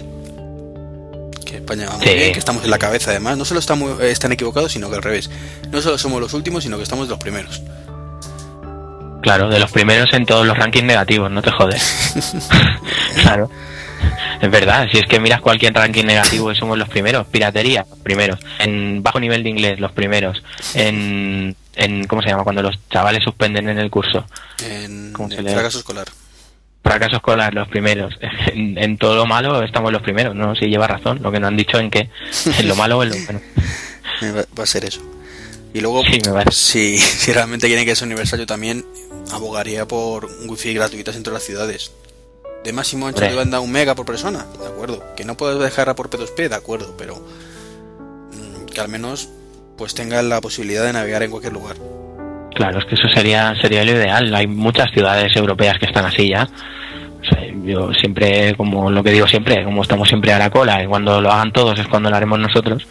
Que 1.44 1.56
España 1.56 1.86
va 1.88 1.96
muy 1.96 2.06
Sí. 2.06 2.14
bien, 2.14 2.32
que 2.32 2.38
estamos 2.38 2.62
en 2.64 2.70
la 2.70 2.78
cabeza 2.78 3.10
además. 3.10 3.36
No 3.36 3.44
solo 3.44 3.58
estamos, 3.58 4.00
están 4.00 4.30
equivocados, 4.30 4.70
sino 4.72 4.88
que 4.88 4.96
al 4.96 5.02
revés. 5.02 5.28
No 5.72 5.82
solo 5.82 5.98
somos 5.98 6.20
los 6.20 6.32
últimos, 6.34 6.62
sino 6.62 6.76
que 6.76 6.84
estamos 6.84 7.08
de 7.08 7.10
los 7.10 7.18
primeros. 7.18 7.60
Claro, 9.22 9.48
de 9.48 9.58
los 9.58 9.70
primeros 9.72 10.12
en 10.14 10.26
todos 10.26 10.46
los 10.46 10.56
rankings 10.56 10.84
negativos, 10.84 11.30
no 11.30 11.42
te 11.42 11.50
jodes. 11.50 12.14
claro. 13.22 13.50
Es 14.42 14.50
verdad, 14.50 14.88
si 14.90 14.98
es 14.98 15.06
que 15.06 15.20
miras 15.20 15.40
cualquier 15.40 15.72
ranking 15.72 16.04
negativo 16.04 16.52
somos 16.52 16.76
los 16.76 16.88
primeros. 16.88 17.28
Piratería, 17.28 17.86
primeros. 18.02 18.40
En 18.58 19.00
bajo 19.00 19.20
nivel 19.20 19.44
de 19.44 19.50
inglés, 19.50 19.78
los 19.78 19.92
primeros. 19.92 20.42
En, 20.74 21.54
en 21.76 22.04
¿cómo 22.08 22.22
se 22.22 22.28
llama? 22.28 22.42
Cuando 22.42 22.60
los 22.60 22.76
chavales 22.90 23.22
suspenden 23.22 23.68
en 23.68 23.78
el 23.78 23.88
curso. 23.88 24.26
En, 24.64 25.12
¿Cómo 25.12 25.28
se 25.28 25.36
en 25.36 25.46
fracaso 25.46 25.78
escolar. 25.78 26.08
Fracaso 26.82 27.16
escolar, 27.16 27.54
los 27.54 27.68
primeros. 27.68 28.18
En, 28.52 28.76
en 28.78 28.98
todo 28.98 29.14
lo 29.14 29.26
malo 29.26 29.62
estamos 29.62 29.92
los 29.92 30.02
primeros, 30.02 30.34
¿no? 30.34 30.56
Si 30.56 30.66
lleva 30.66 30.88
razón, 30.88 31.20
lo 31.22 31.30
que 31.30 31.38
no 31.38 31.46
han 31.46 31.56
dicho 31.56 31.78
en 31.78 31.88
que 31.88 32.10
en 32.58 32.68
lo 32.68 32.74
malo 32.74 32.98
o 32.98 33.02
en 33.04 33.10
lo 33.10 33.14
bueno. 33.14 33.40
Va, 34.58 34.64
a 34.64 34.66
ser 34.66 34.84
eso. 34.84 35.00
Y 35.72 35.80
luego, 35.80 36.02
Sí, 36.02 36.20
me 36.28 36.44
si, 36.50 36.98
si 36.98 37.32
realmente 37.32 37.68
quieren 37.68 37.84
que 37.84 37.94
sea 37.94 38.06
universal, 38.06 38.40
yo 38.40 38.46
también 38.46 38.84
abogaría 39.30 39.86
por 39.86 40.24
un 40.24 40.50
wifi 40.50 40.74
gratuitas 40.74 41.14
en 41.14 41.22
todas 41.22 41.34
las 41.34 41.46
ciudades. 41.46 41.92
De 42.64 42.72
máximo 42.72 43.06
ancho 43.06 43.22
de 43.22 43.34
banda 43.34 43.60
un 43.60 43.72
mega 43.72 43.94
por 43.94 44.06
persona, 44.06 44.46
de 44.60 44.66
acuerdo. 44.66 45.02
Que 45.16 45.24
no 45.24 45.36
puedes 45.36 45.58
dejarla 45.58 45.94
por 45.94 46.10
P2P, 46.10 46.48
de 46.48 46.54
acuerdo, 46.54 46.94
pero 46.96 47.16
mm, 47.16 48.66
que 48.66 48.80
al 48.80 48.88
menos 48.88 49.28
pues 49.76 49.94
tenga 49.94 50.22
la 50.22 50.40
posibilidad 50.40 50.84
de 50.84 50.92
navegar 50.92 51.22
en 51.22 51.30
cualquier 51.30 51.52
lugar. 51.52 51.76
Claro, 52.54 52.78
es 52.78 52.84
que 52.84 52.94
eso 52.94 53.08
sería, 53.14 53.54
sería 53.60 53.84
lo 53.84 53.92
ideal. 53.92 54.34
Hay 54.34 54.46
muchas 54.46 54.90
ciudades 54.92 55.34
europeas 55.34 55.78
que 55.78 55.86
están 55.86 56.04
así 56.04 56.28
ya. 56.28 56.48
O 57.20 57.24
sea, 57.24 57.40
yo 57.64 57.92
siempre, 57.94 58.54
como 58.56 58.90
lo 58.90 59.02
que 59.02 59.12
digo 59.12 59.26
siempre, 59.26 59.64
como 59.64 59.82
estamos 59.82 60.08
siempre 60.08 60.32
a 60.32 60.38
la 60.38 60.50
cola 60.50 60.82
y 60.82 60.86
cuando 60.86 61.20
lo 61.20 61.30
hagan 61.30 61.52
todos 61.52 61.78
es 61.78 61.86
cuando 61.86 62.10
lo 62.10 62.16
haremos 62.16 62.38
nosotros, 62.38 62.86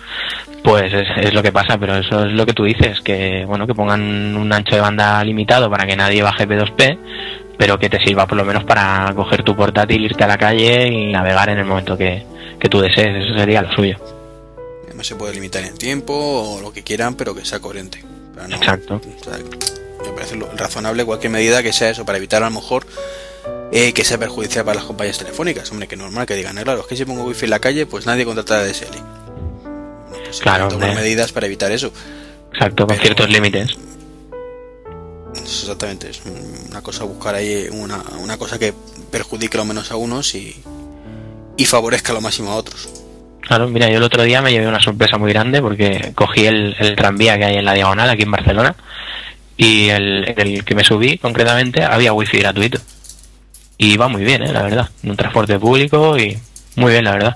pues 0.64 0.94
es, 0.94 1.08
es 1.18 1.34
lo 1.34 1.44
que 1.44 1.52
pasa, 1.52 1.78
pero 1.78 1.98
eso 1.98 2.26
es 2.26 2.32
lo 2.32 2.46
que 2.46 2.54
tú 2.54 2.64
dices, 2.64 3.02
que 3.02 3.44
bueno, 3.46 3.68
que 3.68 3.76
pongan 3.76 4.02
un 4.36 4.54
ancho 4.54 4.76
de 4.76 4.82
banda 4.82 5.24
limitado 5.24 5.70
para 5.70 5.86
que 5.86 5.98
nadie 5.98 6.24
baje 6.24 6.48
P2P, 6.48 6.98
pero 7.62 7.78
que 7.78 7.92
te 7.92 8.00
sirva 8.04 8.26
por 8.26 8.36
lo 8.40 8.44
menos 8.44 8.64
para 8.64 9.14
coger 9.16 9.44
tu 9.44 9.56
portátil, 9.56 10.04
irte 10.04 10.24
a 10.24 10.28
la 10.28 10.36
calle 10.40 10.88
y 10.88 11.12
navegar 11.12 11.48
en 11.50 11.60
el 11.60 11.66
momento 11.66 11.96
que, 11.96 12.26
que 12.60 12.68
tú 12.68 12.82
desees, 12.82 13.24
eso 13.24 13.38
sería 13.38 13.62
lo 13.62 13.72
suyo. 13.72 13.98
No 14.96 15.04
se 15.04 15.16
puede 15.16 15.36
limitar 15.36 15.64
en 15.64 15.78
tiempo 15.78 16.12
o 16.16 16.60
lo 16.60 16.74
que 16.74 16.82
quieran, 16.82 17.14
pero 17.14 17.36
que 17.36 17.46
sea 17.46 17.60
coherente. 17.60 18.04
Para 18.34 18.48
no- 18.48 18.56
Exacto. 18.56 18.96
o 18.96 19.24
sea, 19.24 19.38
me 19.38 20.10
parece 20.16 20.40
razonable 20.58 21.06
cualquier 21.06 21.32
medida 21.32 21.62
que 21.62 21.72
sea 21.72 21.92
eso, 21.92 22.04
para 22.04 22.18
evitar 22.18 22.42
a 22.42 22.50
lo 22.50 22.56
mejor 22.56 22.84
eh, 23.72 23.94
que 23.94 24.04
sea 24.04 24.18
perjudicial 24.18 24.66
para 24.66 24.78
las 24.78 24.86
compañías 24.86 25.20
telefónicas. 25.20 25.70
Hombre, 25.72 25.88
que 25.88 25.96
normal 25.96 26.26
que 26.26 26.34
digan, 26.34 26.58
"Eh, 26.58 26.64
claro, 26.64 26.80
es 26.82 26.88
que 26.88 26.96
si 26.96 27.06
pongo 27.06 27.26
wifi 27.26 27.46
en 27.46 27.52
la 27.52 27.60
calle, 27.60 27.86
pues 27.86 28.08
nadie 28.08 28.26
contratará 28.26 28.64
DSL. 28.66 28.98
Bueno, 29.64 30.24
pues 30.26 30.40
Claro, 30.42 30.68
tomar 30.68 30.96
medidas 30.96 31.32
para 31.32 31.46
evitar 31.46 31.72
eso. 31.72 31.94
Exacto, 32.54 32.88
con 32.88 32.96
Pero- 32.96 33.02
ciertos 33.04 33.30
límites. 33.30 33.78
Es 35.36 35.62
exactamente, 35.62 36.10
es 36.10 36.22
una 36.70 36.82
cosa 36.82 37.04
buscar 37.06 37.36
ahí 37.36 37.68
una, 37.72 38.02
una 38.22 38.38
cosa 38.38 38.60
que 38.60 38.74
perjudique 39.10 39.58
lo 39.58 39.66
menos 39.66 39.92
a 39.92 39.96
unos 39.96 40.36
y, 40.36 40.56
y 41.58 41.66
favorezca 41.66 42.14
lo 42.14 42.22
máximo 42.22 42.52
a 42.52 42.56
otros. 42.56 42.90
Claro, 43.42 43.68
mira, 43.68 43.90
yo 43.90 43.98
el 43.98 44.04
otro 44.04 44.24
día 44.24 44.42
me 44.42 44.52
llevé 44.52 44.68
una 44.68 44.82
sorpresa 44.82 45.18
muy 45.18 45.32
grande 45.32 45.62
porque 45.62 46.14
cogí 46.16 46.46
el, 46.46 46.76
el 46.80 46.96
tranvía 46.96 47.38
que 47.38 47.46
hay 47.46 47.56
en 47.58 47.66
la 47.66 47.74
diagonal 47.74 48.10
aquí 48.10 48.24
en 48.24 48.32
Barcelona 48.32 48.76
y 49.58 49.90
el, 49.90 50.34
el 50.38 50.66
que 50.66 50.76
me 50.76 50.84
subí 50.84 51.18
concretamente 51.18 51.84
había 51.84 52.14
wifi 52.14 52.40
gratuito. 52.40 52.80
Y 53.78 53.94
iba 53.94 54.08
muy 54.08 54.24
bien, 54.24 54.44
¿eh? 54.44 54.54
la 54.54 54.62
verdad. 54.64 54.90
En 55.04 55.12
un 55.12 55.18
transporte 55.18 55.58
público 55.60 56.18
y 56.18 56.38
muy 56.76 56.92
bien, 56.92 57.04
la 57.04 57.12
verdad. 57.12 57.36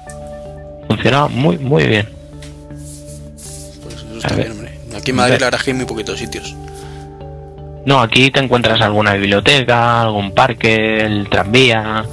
Funcionaba 0.87 1.27
muy, 1.27 1.57
muy 1.57 1.85
bien. 1.85 2.09
Pues 3.83 3.95
eso 3.95 4.17
está 4.17 4.35
bien, 4.35 4.51
hombre. 4.51 4.79
Aquí 4.95 5.11
en 5.11 5.17
Madrid 5.17 5.39
la 5.39 5.47
verdad 5.47 5.59
es 5.59 5.65
que 5.65 5.71
hay 5.71 5.77
muy 5.77 5.85
poquitos 5.85 6.19
sitios. 6.19 6.55
No, 7.86 8.01
aquí 8.01 8.32
te 8.32 8.39
encuentras 8.39 8.82
alguna 8.82 9.13
biblioteca, 9.13 10.01
algún 10.01 10.32
parque, 10.34 10.98
el 10.98 11.30
tranvía, 11.30 12.04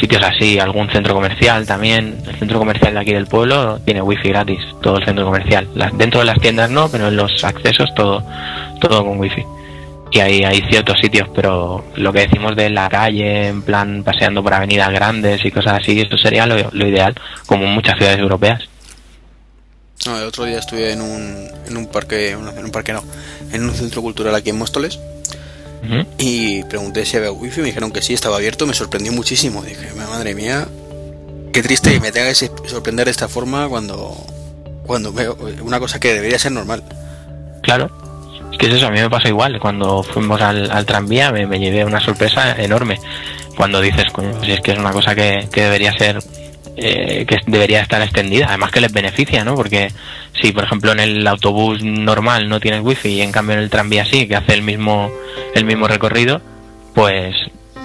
sitios 0.00 0.22
así, 0.22 0.58
algún 0.58 0.90
centro 0.90 1.14
comercial 1.14 1.66
también. 1.66 2.18
El 2.26 2.36
centro 2.36 2.58
comercial 2.58 2.94
de 2.94 3.00
aquí 3.00 3.12
del 3.12 3.26
pueblo 3.26 3.78
tiene 3.84 4.00
wifi 4.00 4.30
gratis, 4.30 4.60
todo 4.80 4.96
el 4.98 5.04
centro 5.04 5.26
comercial. 5.26 5.68
Dentro 5.94 6.20
de 6.20 6.26
las 6.26 6.40
tiendas 6.40 6.70
no, 6.70 6.88
pero 6.88 7.08
en 7.08 7.16
los 7.16 7.44
accesos 7.44 7.94
todo, 7.94 8.22
todo 8.80 9.04
con 9.04 9.18
wifi. 9.18 9.44
Y 10.12 10.20
ahí 10.20 10.44
hay 10.44 10.62
ciertos 10.70 10.96
sitios, 11.00 11.28
pero 11.34 11.84
lo 11.96 12.12
que 12.12 12.20
decimos 12.20 12.56
de 12.56 12.70
la 12.70 12.88
calle, 12.88 13.48
en 13.48 13.60
plan 13.62 14.02
paseando 14.02 14.42
por 14.42 14.54
avenidas 14.54 14.90
grandes 14.90 15.44
y 15.44 15.50
cosas 15.50 15.80
así, 15.80 16.00
eso 16.00 16.16
sería 16.16 16.46
lo, 16.46 16.56
lo 16.72 16.86
ideal, 16.86 17.14
como 17.44 17.64
en 17.64 17.72
muchas 17.72 17.96
ciudades 17.96 18.20
europeas. 18.20 18.62
No, 20.06 20.16
el 20.18 20.24
otro 20.24 20.44
día 20.44 20.58
estuve 20.58 20.92
en 20.92 21.00
un, 21.00 21.48
en 21.66 21.76
un 21.76 21.86
parque, 21.88 22.30
en 22.30 22.46
un 22.46 22.70
parque 22.70 22.92
no, 22.92 23.02
en 23.52 23.64
un 23.64 23.74
centro 23.74 24.02
cultural 24.02 24.34
aquí 24.34 24.50
en 24.50 24.58
Móstoles 24.58 24.98
y 26.18 26.64
pregunté 26.64 27.04
si 27.04 27.16
había 27.16 27.30
wifi, 27.30 27.60
me 27.60 27.66
dijeron 27.66 27.92
que 27.92 28.02
sí, 28.02 28.14
estaba 28.14 28.36
abierto, 28.36 28.66
me 28.66 28.74
sorprendió 28.74 29.12
muchísimo. 29.12 29.62
Dije, 29.62 29.92
madre 29.94 30.34
mía, 30.34 30.66
qué 31.52 31.62
triste 31.62 31.92
que 31.92 32.00
me 32.00 32.12
tenga 32.12 32.28
que 32.28 32.34
sorprender 32.34 33.04
de 33.04 33.10
esta 33.10 33.28
forma 33.28 33.68
cuando, 33.68 34.16
cuando 34.84 35.12
veo 35.12 35.36
una 35.62 35.78
cosa 35.78 36.00
que 36.00 36.14
debería 36.14 36.38
ser 36.38 36.52
normal. 36.52 36.82
Claro. 37.62 37.90
Es 38.52 38.58
que 38.58 38.66
es 38.66 38.74
eso, 38.74 38.86
a 38.86 38.90
mí 38.90 39.00
me 39.00 39.10
pasó 39.10 39.28
igual. 39.28 39.58
Cuando 39.60 40.02
fuimos 40.02 40.40
al, 40.40 40.70
al 40.70 40.86
tranvía 40.86 41.30
me, 41.30 41.46
me 41.46 41.58
llevé 41.58 41.84
una 41.84 42.00
sorpresa 42.00 42.56
enorme. 42.60 42.98
Cuando 43.56 43.80
dices, 43.80 44.04
coño, 44.12 44.32
si 44.44 44.52
es 44.52 44.60
que 44.60 44.72
es 44.72 44.78
una 44.78 44.92
cosa 44.92 45.14
que, 45.14 45.48
que 45.50 45.62
debería 45.62 45.92
ser, 45.96 46.18
eh, 46.76 47.24
que 47.26 47.38
debería 47.46 47.80
estar 47.80 48.00
extendida. 48.02 48.46
Además 48.48 48.70
que 48.70 48.80
les 48.80 48.92
beneficia, 48.92 49.44
¿no? 49.44 49.54
Porque 49.54 49.90
si, 50.40 50.52
por 50.52 50.64
ejemplo, 50.64 50.92
en 50.92 51.00
el 51.00 51.26
autobús 51.26 51.82
normal 51.82 52.48
no 52.48 52.60
tienes 52.60 52.82
wifi 52.82 53.08
y 53.08 53.22
en 53.22 53.32
cambio 53.32 53.54
en 53.54 53.60
el 53.62 53.70
tranvía 53.70 54.04
sí, 54.04 54.26
que 54.28 54.36
hace 54.36 54.52
el 54.54 54.62
mismo, 54.62 55.10
el 55.54 55.64
mismo 55.64 55.88
recorrido, 55.88 56.40
pues 56.94 57.34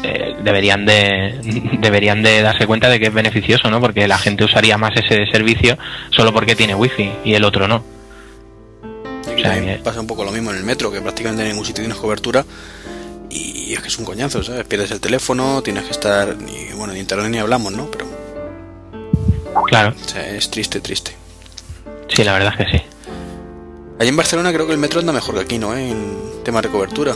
eh, 0.03 0.35
deberían 0.43 0.85
de 0.85 1.35
deberían 1.79 2.21
de 2.23 2.41
darse 2.41 2.67
cuenta 2.67 2.89
de 2.89 2.99
que 2.99 3.07
es 3.07 3.13
beneficioso, 3.13 3.69
¿no? 3.69 3.79
Porque 3.79 4.07
la 4.07 4.17
gente 4.17 4.43
usaría 4.43 4.77
más 4.77 4.91
ese 4.95 5.25
servicio 5.31 5.77
solo 6.09 6.33
porque 6.33 6.55
tiene 6.55 6.75
wifi 6.75 7.11
y 7.23 7.33
el 7.33 7.43
otro 7.45 7.67
no. 7.67 7.83
O 8.83 9.39
sea, 9.41 9.59
que- 9.59 9.79
pasa 9.83 10.01
un 10.01 10.07
poco 10.07 10.23
lo 10.23 10.31
mismo 10.31 10.51
en 10.51 10.57
el 10.57 10.63
metro, 10.63 10.91
que 10.91 11.01
prácticamente 11.01 11.43
en 11.43 11.49
ningún 11.49 11.65
sitio 11.65 11.83
tienes 11.83 11.97
cobertura 11.97 12.45
y 13.29 13.73
es 13.73 13.79
que 13.79 13.87
es 13.87 13.97
un 13.97 14.05
coñazo, 14.05 14.43
¿sabes? 14.43 14.65
Pierdes 14.65 14.91
el 14.91 14.99
teléfono, 14.99 15.61
tienes 15.61 15.83
que 15.85 15.91
estar, 15.91 16.35
y 16.47 16.73
bueno, 16.73 16.93
de 16.93 16.99
internet 16.99 17.27
ni 17.29 17.37
hablamos, 17.37 17.71
¿no? 17.71 17.89
Pero 17.89 18.05
Claro, 19.67 19.93
o 19.99 20.07
sea, 20.09 20.27
es 20.29 20.49
triste, 20.49 20.79
triste. 20.81 21.11
sí, 22.09 22.23
la 22.23 22.33
verdad 22.33 22.53
es 22.59 22.65
que 22.65 22.77
sí. 22.77 22.83
Allí 23.99 24.09
en 24.09 24.17
Barcelona 24.17 24.51
creo 24.51 24.65
que 24.65 24.73
el 24.73 24.79
metro 24.79 24.99
anda 24.99 25.13
mejor 25.13 25.35
que 25.35 25.41
aquí, 25.41 25.57
¿no? 25.59 25.75
¿Eh? 25.75 25.89
En 25.91 26.43
temas 26.43 26.63
de 26.63 26.69
cobertura. 26.69 27.13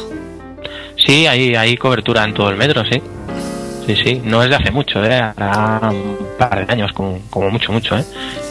Sí, 1.06 1.26
hay, 1.28 1.56
hay 1.56 1.76
cobertura 1.78 2.24
en 2.24 2.34
todo 2.34 2.50
el 2.50 2.58
metro, 2.58 2.84
sí. 2.90 3.02
Sí, 3.88 3.96
sí, 4.04 4.22
no 4.24 4.42
es 4.44 4.50
de 4.50 4.56
hace 4.56 4.72
mucho, 4.72 5.04
¿eh? 5.04 5.14
Hará 5.16 5.90
un 5.92 6.18
par 6.40 6.66
de 6.66 6.74
años, 6.74 6.92
como, 6.94 7.20
como 7.30 7.50
mucho, 7.52 7.72
mucho, 7.72 7.98
¿eh? 7.98 8.04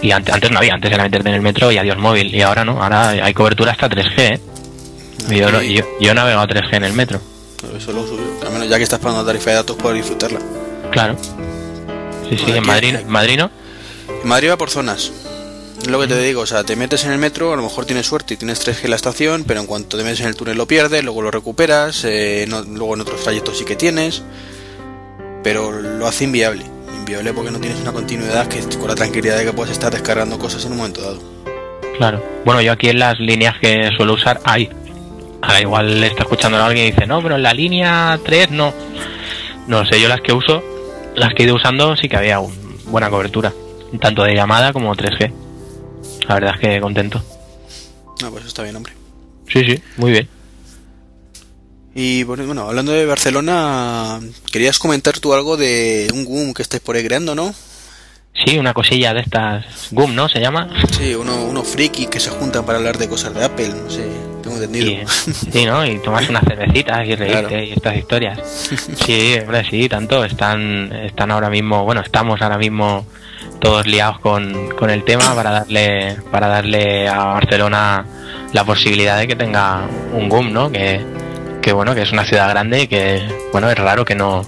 Y 0.03 0.11
antes, 0.13 0.33
antes 0.35 0.51
no 0.51 0.59
había, 0.59 0.75
antes 0.75 0.93
era 0.93 1.03
meterte 1.03 1.29
en 1.29 1.35
el 1.35 1.41
metro 1.43 1.73
y 1.73 1.79
adiós 1.79 1.99
móvil, 1.99 2.33
y 2.35 2.41
ahora 2.43 2.65
no, 2.65 2.81
ahora 2.83 3.09
hay 3.11 3.35
cobertura 3.35 3.73
hasta 3.73 3.89
3G, 3.89 4.19
¿eh? 4.19 4.41
Y 5.31 5.37
Yo, 5.39 5.63
yo, 5.63 5.85
yo 6.01 6.11
he 6.11 6.15
navegado 6.15 6.47
3G 6.47 6.75
en 6.77 6.85
el 6.85 6.93
metro, 6.93 7.21
eso 7.77 7.93
lo 7.93 8.07
suyo. 8.07 8.23
Al 8.47 8.53
menos 8.53 8.69
ya 8.69 8.77
que 8.77 8.83
estás 8.85 9.01
pagando 9.01 9.25
tarifa 9.25 9.51
de 9.51 9.57
datos, 9.57 9.77
puedes 9.77 9.99
disfrutarla. 9.99 10.39
claro. 10.91 11.17
Sí, 12.29 12.37
sí, 12.39 12.45
Bueno, 12.45 12.57
en 12.59 12.67
Madrid, 12.67 12.95
Madrid 13.07 13.39
no. 13.39 13.51
Madrid 14.25 14.51
va 14.51 14.57
por 14.57 14.71
zonas. 14.71 15.13
Es 15.81 15.89
lo 15.89 16.01
que 16.01 16.07
te 16.07 16.19
digo, 16.21 16.43
o 16.43 16.47
sea, 16.47 16.65
te 16.65 16.77
metes 16.77 17.05
en 17.05 17.13
el 17.13 17.19
metro, 17.19 17.53
a 17.53 17.57
lo 17.57 17.63
mejor 17.63 17.85
tienes 17.85 18.07
suerte 18.07 18.35
y 18.35 18.37
tienes 18.37 18.61
3G 18.67 18.85
en 18.85 18.91
la 18.91 18.97
estación, 18.97 19.45
pero 19.45 19.61
en 19.61 19.67
cuanto 19.67 19.99
te 19.99 20.05
metes 20.05 20.21
en 20.21 20.29
el 20.29 20.37
túnel 20.37 20.57
lo 20.57 20.67
pierdes, 20.67 21.05
luego 21.05 21.21
lo 21.21 21.31
recuperas, 21.31 22.05
eh, 22.05 22.47
no- 22.49 22.63
luego 22.63 22.95
en 22.95 23.03
otros 23.03 23.23
trayectos 23.23 23.59
sí 23.59 23.65
que 23.65 23.77
tienes, 23.77 24.23
pero 25.43 25.71
lo 25.73 26.07
hace 26.07 26.25
inviable. 26.25 26.65
Inviable 26.97 27.33
porque 27.35 27.51
no 27.51 27.59
tienes 27.59 27.81
una 27.81 27.93
continuidad 27.93 28.47
que 28.49 28.61
con 28.79 28.89
la 28.89 28.95
tranquilidad 28.95 29.37
de 29.37 29.45
que 29.45 29.53
puedes 29.53 29.73
estar 29.73 29.93
descargando 29.93 30.39
cosas 30.39 30.65
en 30.65 30.73
un 30.73 30.79
momento 30.79 31.03
dado. 31.03 31.23
Claro. 31.99 32.25
Bueno, 32.47 32.63
yo 32.63 32.73
aquí 32.73 32.89
en 32.89 32.99
las 32.99 33.19
líneas 33.21 33.57
que 33.61 33.91
suelo 33.97 34.15
usar 34.15 34.41
hay. 34.45 34.71
Ahora 35.43 35.61
igual 35.61 36.03
está 36.03 36.23
escuchando 36.23 36.57
a 36.57 36.65
alguien 36.67 36.87
y 36.87 36.91
dice, 36.93 37.07
no, 37.07 37.21
pero 37.23 37.37
en 37.37 37.43
la 37.43 37.53
línea 37.53 38.19
3 38.25 38.51
no. 38.51 38.73
No 39.67 39.85
sé, 39.85 40.01
yo 40.01 40.09
las 40.09 40.23
que 40.23 40.33
uso, 40.33 40.63
las 41.15 41.35
que 41.35 41.43
he 41.43 41.47
ido 41.47 41.57
usando 41.57 41.95
sí 41.97 42.09
que 42.09 42.17
había 42.17 42.41
un- 42.41 42.55
buena 42.87 43.11
cobertura. 43.11 43.53
Tanto 44.01 44.25
de 44.25 44.35
llamada 44.35 44.73
como 44.73 44.95
3G. 44.95 45.33
La 46.29 46.35
verdad 46.35 46.55
es 46.55 46.61
que 46.61 46.81
contento. 46.81 47.23
No, 48.23 48.31
pues 48.31 48.45
está 48.47 48.63
bien, 48.63 48.77
hombre. 48.77 48.93
Sí, 49.49 49.61
sí, 49.65 49.83
muy 49.97 50.11
bien. 50.13 50.29
Y 51.95 52.25
bueno, 52.25 52.69
hablando 52.69 52.93
de 52.93 53.07
Barcelona, 53.07 54.19
querías 54.51 54.79
comentar 54.79 55.19
tú 55.21 55.33
algo 55.33 55.57
de 55.57 56.09
un 56.13 56.25
GUM 56.25 56.53
que 56.53 56.63
estés 56.63 56.81
por 56.81 56.97
ahí 56.97 57.05
creando, 57.05 57.35
¿no? 57.35 57.55
Sí, 58.45 58.59
una 58.59 58.75
cosilla 58.75 59.15
de 59.15 59.21
estas 59.21 59.65
GUM, 59.93 60.13
¿no? 60.13 60.29
¿Se 60.29 60.41
llama? 60.41 60.69
Sí, 60.91 61.15
uno, 61.15 61.45
unos 61.45 61.69
frikis 61.69 62.09
que 62.09 62.19
se 62.19 62.31
juntan 62.31 62.65
para 62.67 62.79
hablar 62.79 62.99
de 62.99 63.09
cosas 63.09 63.33
de 63.33 63.45
Apple, 63.45 63.69
no 63.69 63.89
sé, 63.89 64.09
tengo 64.43 64.57
entendido. 64.57 65.09
Sí, 65.09 65.33
sí, 65.53 65.65
¿no? 65.67 65.87
Y 65.87 65.99
tomas 66.01 66.29
unas 66.29 66.43
cervecitas 66.43 67.07
y 67.07 67.15
reírte 67.15 67.41
Claro. 67.49 67.63
y 67.63 67.71
estas 67.73 67.97
historias. 67.97 68.41
Sí, 69.07 69.37
hombre, 69.41 69.65
sí, 69.71 69.89
tanto. 69.89 70.25
Están, 70.25 70.93
están 70.93 71.31
ahora 71.31 71.49
mismo, 71.49 71.85
bueno, 71.85 72.01
estamos 72.01 72.43
ahora 72.43 72.59
mismo 72.59 73.07
todos 73.65 73.87
liados 73.87 74.19
con, 74.19 74.69
con 74.77 74.91
el 74.91 75.05
tema 75.05 75.35
para 75.35 75.51
darle, 75.51 76.19
para 76.31 76.49
darle 76.49 77.09
a 77.09 77.25
Barcelona 77.25 78.05
la 78.53 78.63
posibilidad 78.63 79.19
de 79.19 79.27
que 79.27 79.37
tenga 79.37 79.89
un 80.13 80.29
GUM, 80.29 80.53
¿no? 80.53 80.71
Que, 80.71 81.01
que 81.63 81.73
bueno, 81.73 81.95
que 81.95 82.03
es 82.03 82.13
una 82.13 82.27
ciudad 82.27 82.51
grande 82.51 82.83
y 82.83 82.89
que, 82.89 83.27
bueno, 83.53 83.71
es 83.71 83.79
raro 83.79 84.05
que 84.05 84.15
no, 84.15 84.45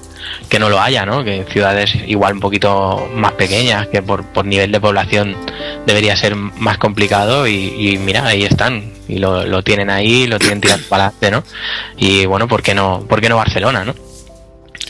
que 0.50 0.58
no 0.58 0.68
lo 0.68 0.78
haya, 0.78 1.06
¿no? 1.06 1.25
Que 1.25 1.46
ciudades 1.50 1.94
igual 2.06 2.35
un 2.35 2.40
poquito 2.40 3.08
más 3.14 3.32
pequeñas, 3.32 3.87
que 3.87 4.02
por, 4.02 4.23
por 4.26 4.44
nivel 4.44 4.70
de 4.70 4.80
población 4.80 5.35
debería 5.87 6.14
ser 6.14 6.37
más 6.37 6.76
complicado 6.76 7.49
y, 7.49 7.99
mira, 7.99 8.26
ahí 8.26 8.44
están 8.44 8.92
y 9.08 9.18
lo, 9.18 9.46
lo 9.46 9.62
tienen 9.62 9.88
ahí, 9.88 10.26
lo 10.26 10.38
tienen 10.38 10.61
tirado 10.61 10.82
para 10.90 11.06
adelante, 11.06 11.30
¿no? 11.30 11.42
Y 11.96 12.26
bueno, 12.26 12.49
¿por 12.49 12.62
qué 12.62 12.75
no, 12.75 13.06
por 13.08 13.23
qué 13.23 13.30
no 13.30 13.37
Barcelona, 13.37 13.82
no? 13.82 13.94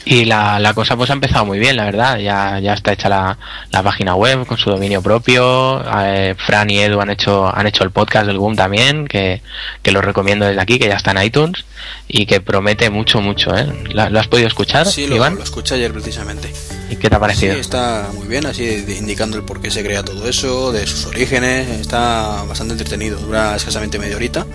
Y 0.08 0.24
la, 0.24 0.60
la 0.60 0.72
cosa 0.72 0.96
pues 0.96 1.10
ha 1.10 1.14
empezado 1.14 1.44
muy 1.44 1.58
bien, 1.58 1.76
la 1.76 1.84
verdad. 1.84 2.18
Ya, 2.18 2.60
ya 2.60 2.74
está 2.74 2.92
hecha 2.92 3.08
la, 3.08 3.36
la 3.72 3.82
página 3.82 4.14
web 4.14 4.46
con 4.46 4.56
su 4.56 4.70
dominio 4.70 5.02
propio. 5.02 5.82
Eh, 6.04 6.36
Fran 6.38 6.70
y 6.70 6.78
Edu 6.78 7.00
han 7.00 7.10
hecho, 7.10 7.52
han 7.52 7.66
hecho 7.66 7.82
el 7.82 7.90
podcast 7.90 8.26
del 8.28 8.38
Boom 8.38 8.54
también, 8.54 9.08
que, 9.08 9.42
que 9.82 9.90
lo 9.90 10.00
recomiendo 10.00 10.46
desde 10.46 10.60
aquí, 10.60 10.78
que 10.78 10.86
ya 10.86 10.94
está 10.94 11.10
en 11.10 11.22
iTunes 11.24 11.64
y 12.06 12.24
que 12.26 12.40
promete 12.40 12.88
mucho, 12.88 13.20
mucho. 13.20 13.52
¿eh? 13.56 13.66
¿Lo, 13.92 14.08
lo 14.08 14.20
has 14.20 14.28
podido 14.28 14.46
escuchar, 14.46 14.86
Sí, 14.86 15.08
lo, 15.08 15.16
Iván? 15.16 15.34
lo 15.34 15.42
escuché 15.42 15.74
ayer 15.74 15.92
precisamente. 15.92 16.52
¿Y 16.88 16.94
qué 16.94 17.10
te 17.10 17.16
ha 17.16 17.18
Sí, 17.18 17.20
parecido? 17.20 17.54
está 17.56 18.08
muy 18.14 18.28
bien, 18.28 18.46
así 18.46 18.84
indicando 18.96 19.36
el 19.36 19.42
por 19.42 19.60
qué 19.60 19.72
se 19.72 19.82
crea 19.84 20.04
todo 20.04 20.28
eso, 20.28 20.70
de 20.70 20.86
sus 20.86 21.06
orígenes, 21.06 21.68
está 21.80 22.44
bastante 22.44 22.74
entretenido, 22.74 23.18
dura 23.18 23.56
escasamente 23.56 23.98
media 23.98 24.14
horita 24.14 24.46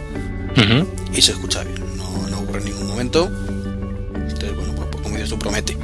y 1.14 1.22
se 1.22 1.32
escucha 1.34 1.62
bien, 1.66 1.98
no, 1.98 2.28
no 2.30 2.40
ocurre 2.40 2.60
en 2.60 2.66
ningún 2.68 2.88
momento. 2.88 3.30
Tú, 5.30 5.40
promete. 5.40 5.78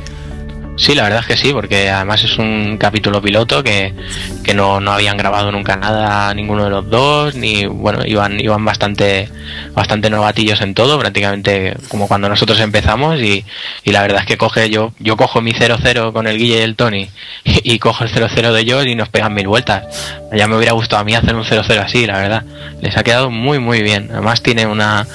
Sí, 0.77 0.93
la 0.93 1.03
verdad 1.03 1.21
es 1.21 1.25
que 1.25 1.37
sí, 1.37 1.51
porque 1.53 1.89
además 1.89 2.23
es 2.23 2.37
un 2.37 2.77
capítulo 2.77 3.19
piloto 3.19 3.63
que, 3.63 3.95
que 4.43 4.53
no, 4.53 4.79
no 4.79 4.91
habían 4.91 5.17
grabado 5.17 5.51
nunca 5.51 5.75
nada 5.75 6.31
ninguno 6.35 6.65
de 6.65 6.69
los 6.69 6.87
dos, 6.87 7.33
ni 7.33 7.65
bueno, 7.65 8.05
iban, 8.05 8.39
iban 8.39 8.63
bastante, 8.63 9.27
bastante 9.73 10.11
novatillos 10.11 10.61
en 10.61 10.75
todo, 10.75 10.99
prácticamente 10.99 11.75
como 11.87 12.07
cuando 12.07 12.29
nosotros 12.29 12.59
empezamos, 12.59 13.19
y, 13.19 13.43
y 13.83 13.91
la 13.91 14.03
verdad 14.03 14.19
es 14.21 14.27
que 14.27 14.37
coge, 14.37 14.69
yo, 14.69 14.93
yo 14.99 15.17
cojo 15.17 15.41
mi 15.41 15.51
0-0 15.51 16.13
con 16.13 16.27
el 16.27 16.37
Guille 16.37 16.59
y 16.59 16.61
el 16.61 16.75
Tony, 16.75 17.09
y, 17.43 17.73
y 17.73 17.79
cojo 17.79 18.03
el 18.03 18.11
0-0 18.11 18.51
de 18.51 18.61
ellos 18.61 18.85
y 18.85 18.93
nos 18.93 19.09
pegan 19.09 19.33
mil 19.33 19.47
vueltas. 19.47 19.83
Ya 20.31 20.47
me 20.47 20.57
hubiera 20.57 20.73
gustado 20.73 21.01
a 21.01 21.05
mí 21.05 21.15
hacer 21.15 21.35
un 21.35 21.43
0-0 21.43 21.79
así, 21.79 22.05
la 22.05 22.19
verdad. 22.19 22.43
Les 22.81 22.95
ha 22.95 23.03
quedado 23.03 23.31
muy 23.31 23.57
muy 23.57 23.81
bien. 23.81 24.09
Además 24.11 24.43
tiene 24.43 24.67
una 24.67 25.07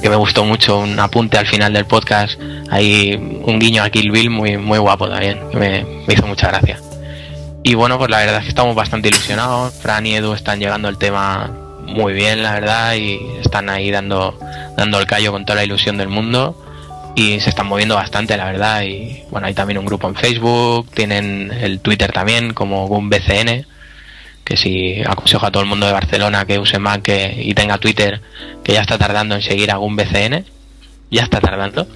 que 0.00 0.10
me 0.10 0.16
gustó 0.16 0.44
mucho, 0.44 0.78
un 0.78 0.98
apunte 0.98 1.38
al 1.38 1.46
final 1.46 1.72
del 1.72 1.86
podcast, 1.86 2.40
hay 2.70 3.14
un 3.14 3.58
guiño 3.58 3.82
a 3.82 3.90
Kill 3.90 4.10
Bill 4.10 4.30
muy, 4.30 4.56
muy 4.56 4.78
guapo 4.78 5.08
también, 5.08 5.38
que 5.50 5.56
me, 5.56 5.84
me 6.06 6.14
hizo 6.14 6.26
mucha 6.26 6.48
gracia. 6.48 6.78
Y 7.62 7.74
bueno, 7.74 7.98
pues 7.98 8.10
la 8.10 8.18
verdad 8.18 8.36
es 8.36 8.42
que 8.44 8.48
estamos 8.50 8.76
bastante 8.76 9.08
ilusionados, 9.08 9.74
Fran 9.74 10.06
y 10.06 10.14
Edu 10.14 10.34
están 10.34 10.60
llevando 10.60 10.88
el 10.88 10.98
tema 10.98 11.50
muy 11.86 12.12
bien, 12.12 12.42
la 12.42 12.52
verdad, 12.52 12.94
y 12.94 13.18
están 13.40 13.68
ahí 13.68 13.90
dando, 13.90 14.38
dando 14.76 14.98
el 14.98 15.06
callo 15.06 15.32
con 15.32 15.44
toda 15.44 15.56
la 15.56 15.64
ilusión 15.64 15.96
del 15.96 16.08
mundo. 16.08 16.62
Y 17.14 17.40
se 17.40 17.48
están 17.48 17.66
moviendo 17.66 17.94
bastante, 17.94 18.36
la 18.36 18.44
verdad, 18.44 18.82
y 18.82 19.22
bueno, 19.30 19.46
hay 19.46 19.54
también 19.54 19.78
un 19.78 19.86
grupo 19.86 20.06
en 20.06 20.14
Facebook, 20.14 20.90
tienen 20.92 21.50
el 21.50 21.80
Twitter 21.80 22.12
también 22.12 22.52
como 22.52 22.86
GumBCN, 22.88 23.66
que 24.46 24.56
si 24.56 25.02
aconsejo 25.02 25.44
a 25.44 25.50
todo 25.50 25.64
el 25.64 25.68
mundo 25.68 25.86
de 25.86 25.92
Barcelona 25.92 26.44
que 26.46 26.58
use 26.60 26.78
Mac 26.78 27.02
que- 27.02 27.34
y 27.42 27.52
tenga 27.52 27.78
Twitter, 27.78 28.20
que 28.62 28.72
ya 28.72 28.80
está 28.80 28.96
tardando 28.96 29.34
en 29.34 29.42
seguir 29.42 29.72
a 29.72 29.78
BCN, 29.78 30.44
ya 31.10 31.24
está 31.24 31.40
tardando. 31.40 31.86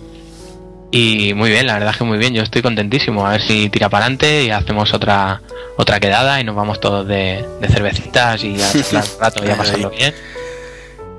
Y 0.91 1.33
muy 1.35 1.49
bien, 1.51 1.69
la 1.69 1.75
verdad 1.75 1.93
es 1.93 1.99
que 1.99 2.03
muy 2.05 2.19
bien, 2.19 2.35
yo 2.35 2.43
estoy 2.43 2.61
contentísimo, 2.63 3.25
a 3.25 3.31
ver 3.31 3.43
si 3.43 3.71
tira 3.71 3.89
para 3.89 4.07
adelante 4.07 4.43
y 4.45 4.51
hacemos 4.51 4.93
otra 4.93 5.41
otra 5.77 6.01
quedada 6.01 6.41
y 6.41 6.45
nos 6.45 6.57
vamos 6.57 6.81
todos 6.81 7.07
de, 7.07 7.45
de 7.61 7.69
cervecitas 7.69 8.43
y 8.43 8.61
a 8.61 8.73
charlar 8.73 9.05
un 9.15 9.21
rato 9.21 9.47
y 9.47 9.51
a 9.51 9.57
pasarlo 9.57 9.91
bien. 9.91 10.13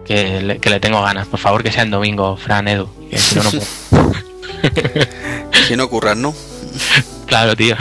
Que 0.06 0.41
le, 0.41 0.60
que 0.60 0.70
le 0.70 0.82
tengo 0.82 1.02
ganas, 1.02 1.28
por 1.28 1.39
favor 1.39 1.63
que 1.63 1.72
sea 1.72 1.84
en 1.84 1.91
domingo, 1.91 2.36
Fran, 2.36 2.67
Edu, 2.67 2.89
que 3.10 3.17
si 3.17 3.36
no, 3.36 3.44
no 3.44 3.52
puedo. 3.52 4.12
Si 5.67 5.76
no 5.78 5.89
¿no? 6.15 6.34
Claro, 7.26 7.56
tío. 7.56 7.78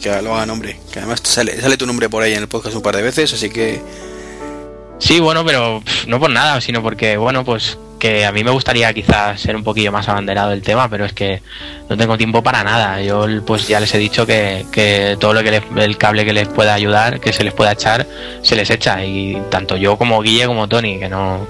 Que, 0.00 0.22
lo 0.22 0.34
hagan, 0.34 0.50
hombre. 0.50 0.78
Que 0.92 1.00
además 1.00 1.20
sale, 1.22 1.60
sale 1.60 1.76
tu 1.76 1.86
nombre 1.86 2.08
por 2.08 2.22
ahí 2.22 2.32
en 2.32 2.40
el 2.40 2.48
podcast 2.48 2.76
un 2.76 2.82
par 2.82 2.96
de 2.96 3.02
veces, 3.02 3.32
así 3.32 3.50
que 3.50 3.80
Sí, 4.98 5.20
bueno, 5.20 5.44
pero 5.44 5.82
no 6.06 6.18
por 6.20 6.30
nada, 6.30 6.60
sino 6.60 6.82
porque, 6.82 7.16
bueno, 7.16 7.44
pues 7.44 7.78
que 7.98 8.24
a 8.24 8.32
mí 8.32 8.44
me 8.44 8.50
gustaría 8.50 8.92
quizás 8.92 9.40
ser 9.40 9.56
un 9.56 9.64
poquillo 9.64 9.90
más 9.90 10.08
abanderado 10.08 10.50
del 10.50 10.62
tema, 10.62 10.88
pero 10.88 11.04
es 11.04 11.12
que 11.12 11.42
no 11.88 11.96
tengo 11.96 12.16
tiempo 12.16 12.42
para 12.42 12.62
nada. 12.62 13.00
Yo 13.02 13.26
pues 13.46 13.66
ya 13.66 13.80
les 13.80 13.94
he 13.94 13.98
dicho 13.98 14.26
que, 14.26 14.66
que 14.70 15.16
todo 15.18 15.32
lo 15.34 15.42
que 15.42 15.50
les- 15.50 15.62
el 15.76 15.96
cable 15.98 16.24
que 16.24 16.32
les 16.32 16.48
pueda 16.48 16.74
ayudar, 16.74 17.18
que 17.20 17.32
se 17.32 17.44
les 17.44 17.52
pueda 17.54 17.72
echar, 17.72 18.06
se 18.42 18.56
les 18.56 18.70
echa. 18.70 19.04
Y 19.04 19.42
tanto 19.50 19.76
yo 19.76 19.96
como 19.98 20.20
Guille 20.22 20.46
como 20.46 20.68
Tony, 20.68 20.98
que 20.98 21.08
no, 21.08 21.46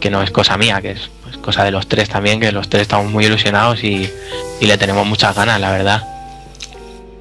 que 0.00 0.10
no 0.10 0.22
es 0.22 0.30
cosa 0.30 0.56
mía, 0.56 0.80
que 0.82 0.92
es 0.92 1.10
pues, 1.22 1.36
cosa 1.38 1.62
de 1.64 1.70
los 1.70 1.86
tres 1.88 2.08
también, 2.08 2.40
que 2.40 2.52
los 2.52 2.68
tres 2.68 2.82
estamos 2.82 3.10
muy 3.10 3.26
ilusionados 3.26 3.84
y, 3.84 4.10
y 4.60 4.66
le 4.66 4.76
tenemos 4.78 5.06
muchas 5.06 5.34
ganas, 5.36 5.60
la 5.60 5.70
verdad. 5.70 6.02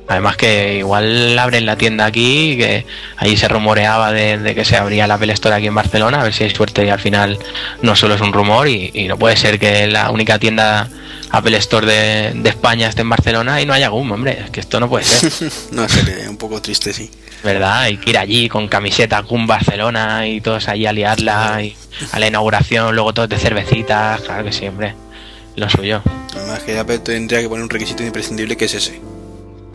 Además 0.08 0.38
que 0.38 0.78
igual 0.78 1.38
abren 1.38 1.66
la 1.66 1.76
tienda 1.76 2.06
aquí, 2.06 2.56
que 2.58 2.86
ahí 3.18 3.36
se 3.36 3.48
rumoreaba 3.48 4.12
de, 4.14 4.38
de 4.38 4.56
que 4.56 4.64
se 4.64 4.78
abría 4.78 5.06
la 5.06 5.16
Apple 5.16 5.34
Store 5.34 5.56
aquí 5.56 5.68
en 5.68 5.76
Barcelona, 5.76 6.22
a 6.22 6.24
ver 6.24 6.34
si 6.34 6.46
hay 6.46 6.50
suerte 6.50 6.86
y 6.86 6.90
al 6.90 7.00
final 7.00 7.38
no 7.82 7.96
solo 7.96 8.16
es 8.16 8.22
un 8.22 8.32
rumor 8.32 8.68
y, 8.70 8.92
y 8.94 9.08
no 9.08 9.18
puede 9.18 9.36
ser 9.36 9.60
que 9.60 9.88
la 9.88 10.10
única 10.10 10.40
tienda 10.40 10.88
Apple 11.32 11.58
Store 11.58 11.86
de, 11.86 12.32
de 12.36 12.50
España 12.50 12.88
esté 12.88 13.02
en 13.02 13.10
Barcelona 13.10 13.62
y 13.62 13.66
no 13.66 13.74
haya 13.74 13.90
GUM, 13.90 14.12
hombre, 14.14 14.40
es 14.46 14.50
que 14.50 14.62
esto 14.62 14.80
no 14.80 14.88
puede 14.90 15.04
ser, 15.04 15.52
no 15.72 15.88
sería 15.90 16.30
un 16.30 16.38
poco 16.38 16.62
triste, 16.62 16.94
sí. 16.94 17.12
¿verdad? 17.44 17.82
Hay 17.82 17.98
que 17.98 18.12
ir 18.12 18.18
allí 18.18 18.48
con 18.50 18.68
camiseta 18.68 19.20
GUM 19.22 19.46
Barcelona 19.46 20.26
y 20.26 20.40
todos 20.40 20.70
allí 20.70 20.86
a 20.86 20.94
liarla 20.94 21.62
y 21.64 21.76
a 22.12 22.20
la 22.20 22.28
inauguración, 22.28 22.96
luego 22.96 23.14
todos 23.14 23.28
de 23.30 23.38
cervecitas, 23.38 24.22
claro 24.22 24.46
que 24.46 24.54
sí, 24.54 24.68
hombre, 24.68 24.96
lo 25.58 25.70
suyo. 25.70 26.02
Además 26.34 26.60
que 26.60 26.78
Apple 26.78 27.00
tendría 27.00 27.42
que 27.42 27.50
poner 27.50 27.64
un 27.64 27.70
requisito 27.70 28.04
imprescindible 28.04 28.56
que 28.56 28.66
es 28.66 28.74
ese. 28.74 29.02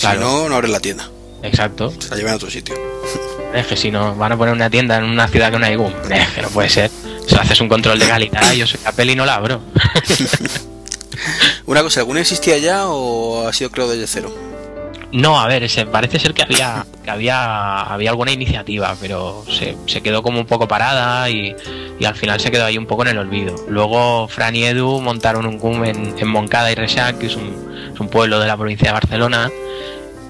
Claro. 0.02 0.18
Si 0.18 0.24
no, 0.24 0.48
no 0.48 0.56
abre 0.56 0.68
la 0.68 0.80
tienda. 0.80 1.08
Exacto. 1.42 1.92
Se 1.98 2.10
la 2.10 2.16
llevan 2.16 2.34
a 2.34 2.36
otro 2.36 2.50
sitio. 2.50 2.74
Es 3.54 3.66
que 3.66 3.76
si 3.76 3.90
no 3.90 4.14
van 4.14 4.32
a 4.32 4.36
poner 4.36 4.54
una 4.54 4.70
tienda 4.70 4.96
en 4.96 5.04
una 5.04 5.28
ciudad 5.28 5.50
que 5.50 5.58
no 5.58 5.66
hay 5.66 5.76
GUM, 5.76 5.92
es 6.10 6.28
que 6.28 6.42
no 6.42 6.48
puede 6.48 6.68
ser. 6.68 6.90
Si 7.26 7.36
haces 7.36 7.60
un 7.60 7.68
control 7.68 7.98
de 7.98 8.06
calidad, 8.06 8.52
yo 8.52 8.66
soy 8.66 8.80
Apple 8.84 9.12
y 9.12 9.16
no 9.16 9.24
la 9.24 9.34
abro. 9.34 9.60
Una 11.66 11.82
cosa, 11.82 12.00
¿alguna 12.00 12.20
existía 12.20 12.58
ya 12.58 12.86
o 12.86 13.46
ha 13.46 13.52
sido 13.52 13.70
creado 13.70 13.92
desde 13.92 14.06
cero? 14.06 14.34
No, 15.12 15.38
a 15.38 15.46
ver, 15.46 15.68
se, 15.68 15.84
parece 15.86 16.18
ser 16.18 16.32
que 16.32 16.42
había 16.42 16.86
que 17.04 17.10
había, 17.10 17.82
había 17.82 18.10
alguna 18.10 18.32
iniciativa, 18.32 18.96
pero 19.00 19.44
se, 19.50 19.76
se 19.86 20.00
quedó 20.00 20.22
como 20.22 20.40
un 20.40 20.46
poco 20.46 20.66
parada 20.66 21.28
y, 21.28 21.54
y 21.98 22.04
al 22.04 22.14
final 22.14 22.40
se 22.40 22.50
quedó 22.50 22.64
ahí 22.64 22.78
un 22.78 22.86
poco 22.86 23.02
en 23.02 23.08
el 23.08 23.18
olvido. 23.18 23.54
Luego 23.68 24.26
Fran 24.28 24.56
y 24.56 24.64
Edu 24.64 25.00
montaron 25.00 25.46
un 25.46 25.58
CUM 25.58 25.84
en, 25.84 26.14
en 26.18 26.28
Moncada 26.28 26.72
y 26.72 26.74
Resac, 26.74 27.18
que 27.18 27.26
es 27.26 27.36
un, 27.36 27.90
es 27.92 28.00
un 28.00 28.08
pueblo 28.08 28.40
de 28.40 28.46
la 28.46 28.56
provincia 28.56 28.88
de 28.88 28.92
Barcelona, 28.92 29.50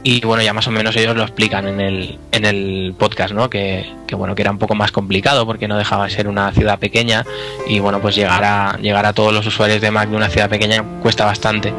y 0.04 0.20
bueno, 0.22 0.42
ya 0.42 0.52
más 0.52 0.66
o 0.66 0.70
menos 0.70 0.96
ellos 0.96 1.16
lo 1.16 1.22
explican 1.22 1.68
en 1.68 1.80
el, 1.80 2.18
en 2.32 2.44
el 2.44 2.94
podcast, 2.98 3.32
¿no? 3.32 3.48
Que, 3.48 3.86
que 4.06 4.16
bueno, 4.16 4.34
que 4.34 4.42
era 4.42 4.50
un 4.50 4.58
poco 4.58 4.74
más 4.74 4.90
complicado 4.90 5.46
porque 5.46 5.68
no 5.68 5.78
dejaba 5.78 6.04
de 6.04 6.10
ser 6.10 6.26
una 6.26 6.50
ciudad 6.52 6.78
pequeña 6.78 7.24
y 7.68 7.78
bueno, 7.78 8.00
pues 8.00 8.16
llegar 8.16 8.42
a, 8.42 8.78
llegar 8.78 9.06
a 9.06 9.12
todos 9.12 9.32
los 9.32 9.46
usuarios 9.46 9.80
de 9.80 9.90
Mac 9.92 10.08
de 10.08 10.16
una 10.16 10.28
ciudad 10.28 10.50
pequeña 10.50 10.82
cuesta 11.00 11.24
bastante. 11.24 11.72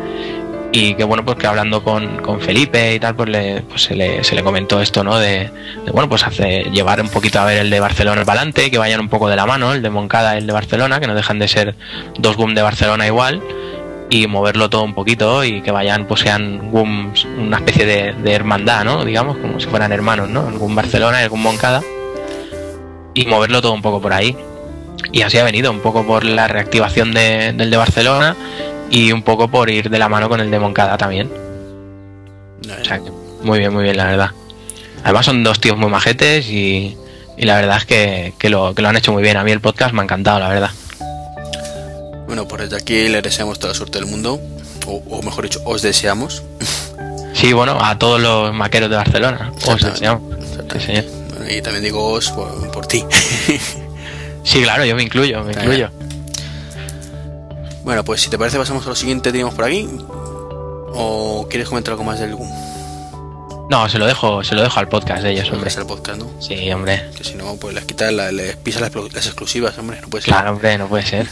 Y 0.75 0.95
que 0.95 1.03
bueno 1.03 1.23
pues 1.23 1.37
que 1.37 1.45
hablando 1.45 1.83
con, 1.83 2.17
con 2.23 2.41
Felipe 2.41 2.95
y 2.95 2.99
tal 2.99 3.15
pues, 3.15 3.29
le, 3.29 3.61
pues 3.61 3.83
se, 3.83 3.95
le, 3.95 4.23
se 4.23 4.33
le 4.33 4.41
comentó 4.41 4.81
esto 4.81 5.03
no 5.03 5.19
de, 5.19 5.51
de, 5.85 5.91
bueno 5.91 6.09
pues 6.09 6.25
hace 6.25 6.63
llevar 6.71 6.99
un 6.99 7.09
poquito 7.09 7.39
a 7.39 7.45
ver 7.45 7.59
el 7.59 7.69
de 7.69 7.79
Barcelona 7.79 8.25
para 8.25 8.39
adelante 8.39 8.71
que 8.71 8.79
vayan 8.79 8.99
un 8.99 9.07
poco 9.07 9.29
de 9.29 9.35
la 9.35 9.45
mano 9.45 9.73
el 9.73 9.83
de 9.83 9.91
Moncada 9.91 10.35
el 10.35 10.47
de 10.47 10.53
Barcelona 10.53 10.99
que 10.99 11.05
no 11.05 11.13
dejan 11.13 11.37
de 11.37 11.47
ser 11.47 11.75
dos 12.17 12.37
boom 12.37 12.55
de 12.55 12.63
Barcelona 12.63 13.05
igual 13.05 13.43
y 14.09 14.27
moverlo 14.27 14.69
todo 14.69 14.83
un 14.83 14.93
poquito 14.93 15.43
y 15.43 15.61
que 15.61 15.71
vayan 15.71 16.05
pues 16.05 16.21
sean 16.21 16.69
una 16.73 17.57
especie 17.57 17.85
de, 17.85 18.13
de 18.13 18.33
hermandad 18.33 18.83
no 18.83 19.05
digamos 19.05 19.37
como 19.37 19.59
si 19.59 19.67
fueran 19.67 19.91
hermanos 19.91 20.29
no 20.29 20.51
GUM 20.51 20.75
Barcelona 20.75 21.23
y 21.23 21.27
GUM 21.27 21.41
Moncada 21.41 21.81
y 23.13 23.25
moverlo 23.25 23.61
todo 23.61 23.73
un 23.73 23.81
poco 23.81 24.01
por 24.01 24.13
ahí 24.13 24.35
y 25.11 25.21
así 25.21 25.37
ha 25.37 25.43
venido 25.43 25.71
un 25.71 25.79
poco 25.79 26.05
por 26.05 26.23
la 26.23 26.47
reactivación 26.47 27.11
de, 27.11 27.53
del 27.53 27.69
de 27.69 27.77
Barcelona 27.77 28.35
y 28.89 29.11
un 29.11 29.23
poco 29.23 29.47
por 29.47 29.69
ir 29.69 29.89
de 29.89 29.99
la 29.99 30.09
mano 30.09 30.29
con 30.29 30.39
el 30.39 30.51
de 30.51 30.59
Moncada 30.59 30.97
también. 30.97 31.29
O 32.81 32.85
sea, 32.85 32.99
que 32.99 33.11
muy 33.43 33.59
bien, 33.59 33.73
muy 33.73 33.83
bien, 33.83 33.97
la 33.97 34.05
verdad. 34.05 34.31
Además 35.03 35.25
son 35.25 35.43
dos 35.43 35.59
tíos 35.59 35.77
muy 35.77 35.89
majetes 35.89 36.47
y, 36.49 36.97
y 37.37 37.45
la 37.45 37.55
verdad 37.55 37.77
es 37.77 37.85
que, 37.85 38.33
que, 38.37 38.49
lo, 38.49 38.73
que 38.73 38.81
lo 38.81 38.89
han 38.89 38.95
hecho 38.95 39.11
muy 39.11 39.21
bien. 39.21 39.37
A 39.37 39.43
mí 39.43 39.51
el 39.51 39.61
podcast 39.61 39.93
me 39.93 40.01
ha 40.01 40.03
encantado, 40.03 40.39
la 40.39 40.49
verdad. 40.49 40.69
Bueno, 42.27 42.47
pues 42.47 42.63
desde 42.63 42.77
aquí 42.77 43.07
le 43.09 43.21
deseamos 43.21 43.59
toda 43.59 43.73
la 43.73 43.77
suerte 43.77 43.99
del 43.99 44.07
mundo, 44.07 44.39
o, 44.87 45.03
o 45.09 45.21
mejor 45.21 45.43
dicho, 45.43 45.61
os 45.65 45.81
deseamos. 45.81 46.43
Sí, 47.35 47.51
bueno, 47.51 47.77
a 47.83 47.97
todos 47.97 48.21
los 48.21 48.53
maqueros 48.53 48.91
de 48.91 48.95
Barcelona. 48.95 49.51
Os 49.65 49.81
deseamos. 49.81 50.21
Sí, 50.71 50.79
señor. 50.79 51.03
Bueno, 51.29 51.51
y 51.51 51.61
también 51.63 51.83
digo 51.83 52.11
os 52.11 52.29
por, 52.29 52.71
por 52.71 52.85
ti. 52.85 53.03
Sí, 54.43 54.61
claro, 54.61 54.85
yo 54.85 54.95
me 54.95 55.01
incluyo, 55.03 55.43
me 55.43 55.51
incluyo. 55.53 55.89
bueno, 57.83 58.03
pues 58.03 58.21
si 58.21 58.29
te 58.29 58.37
parece 58.37 58.57
pasamos 58.57 58.85
a 58.85 58.89
lo 58.89 58.95
siguiente 58.95 59.29
que 59.29 59.31
tenemos 59.33 59.53
por 59.55 59.65
aquí. 59.65 59.89
¿O 60.95 61.47
quieres 61.49 61.67
comentar 61.67 61.93
algo 61.93 62.03
más 62.03 62.19
del 62.19 62.35
GUM? 62.35 62.47
No, 63.69 63.89
se 63.89 63.97
lo 63.97 64.05
dejo, 64.05 64.43
se 64.43 64.53
lo 64.55 64.61
dejo 64.61 64.79
al 64.79 64.87
podcast 64.87 65.23
de 65.23 65.31
ellos, 65.31 65.49
hombre. 65.51 65.71
El 65.75 65.85
podcast, 65.85 66.19
¿no? 66.19 66.29
Sí, 66.39 66.71
hombre. 66.71 67.09
Que 67.17 67.23
si 67.23 67.33
no, 67.35 67.55
pues 67.55 67.73
les 67.73 67.85
quitas, 67.85 68.13
la- 68.13 68.31
les 68.31 68.55
pisas 68.57 68.81
las, 68.81 68.93
las 68.93 69.25
exclusivas, 69.25 69.77
hombre, 69.79 69.99
no 70.01 70.07
puede 70.09 70.23
ser. 70.23 70.33
Claro, 70.33 70.51
hombre, 70.51 70.77
no 70.77 70.87
puede 70.87 71.05
ser. 71.05 71.27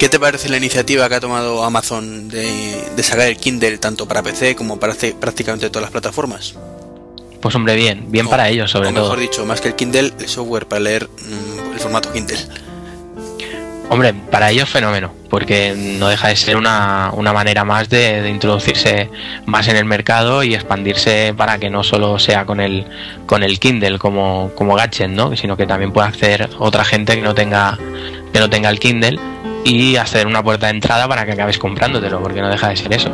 ¿Qué 0.00 0.08
te 0.08 0.18
parece 0.18 0.48
la 0.48 0.56
iniciativa 0.56 1.08
que 1.10 1.16
ha 1.16 1.20
tomado 1.20 1.62
Amazon 1.62 2.28
de, 2.30 2.82
de 2.96 3.02
sacar 3.02 3.28
el 3.28 3.36
Kindle 3.36 3.76
tanto 3.78 4.08
para 4.08 4.22
PC 4.22 4.56
como 4.56 4.80
para 4.80 4.94
prácticamente 5.20 5.68
todas 5.68 5.82
las 5.82 5.90
plataformas? 5.90 6.54
Pues 7.42 7.54
hombre, 7.54 7.76
bien, 7.76 8.06
bien 8.10 8.26
O- 8.26 8.30
para 8.30 8.48
ellos, 8.48 8.70
sobre 8.70 8.88
o 8.88 8.92
mejor 8.92 9.10
todo. 9.10 9.20
dicho, 9.20 9.44
más 9.44 9.60
que 9.60 9.68
el 9.68 9.74
Kindle, 9.76 10.12
el 10.18 10.28
software 10.28 10.66
para 10.66 10.80
leer 10.80 11.06
mm, 11.06 11.72
el 11.74 11.78
formato 11.80 12.10
Kindle. 12.14 12.38
Hombre, 13.90 14.14
para 14.14 14.50
ellos 14.52 14.68
fenómeno, 14.70 15.12
porque 15.28 15.74
no 15.76 16.08
deja 16.08 16.28
de 16.28 16.36
ser 16.36 16.56
una, 16.56 17.10
una 17.12 17.32
manera 17.32 17.64
más 17.64 17.88
de, 17.90 18.22
de 18.22 18.30
introducirse 18.30 19.10
más 19.46 19.66
en 19.68 19.76
el 19.76 19.84
mercado 19.84 20.42
y 20.44 20.54
expandirse 20.54 21.34
para 21.36 21.58
que 21.58 21.68
no 21.70 21.82
solo 21.82 22.18
sea 22.20 22.46
con 22.46 22.60
el 22.60 22.86
con 23.26 23.42
el 23.42 23.58
Kindle 23.58 23.98
como, 23.98 24.52
como 24.54 24.76
gadget, 24.76 25.08
¿no? 25.10 25.36
sino 25.36 25.56
que 25.56 25.66
también 25.66 25.92
pueda 25.92 26.06
hacer 26.06 26.48
otra 26.58 26.84
gente 26.84 27.16
que 27.16 27.20
no 27.22 27.34
tenga 27.34 27.76
que 28.32 28.38
no 28.38 28.48
tenga 28.48 28.70
el 28.70 28.78
Kindle 28.78 29.18
y 29.64 29.96
hacer 29.96 30.26
una 30.26 30.42
puerta 30.42 30.66
de 30.66 30.72
entrada 30.72 31.06
para 31.08 31.24
que 31.26 31.32
acabes 31.32 31.58
comprándotelo, 31.58 32.22
porque 32.22 32.40
no 32.40 32.48
deja 32.48 32.68
de 32.68 32.76
ser 32.76 32.92
eso. 32.92 33.10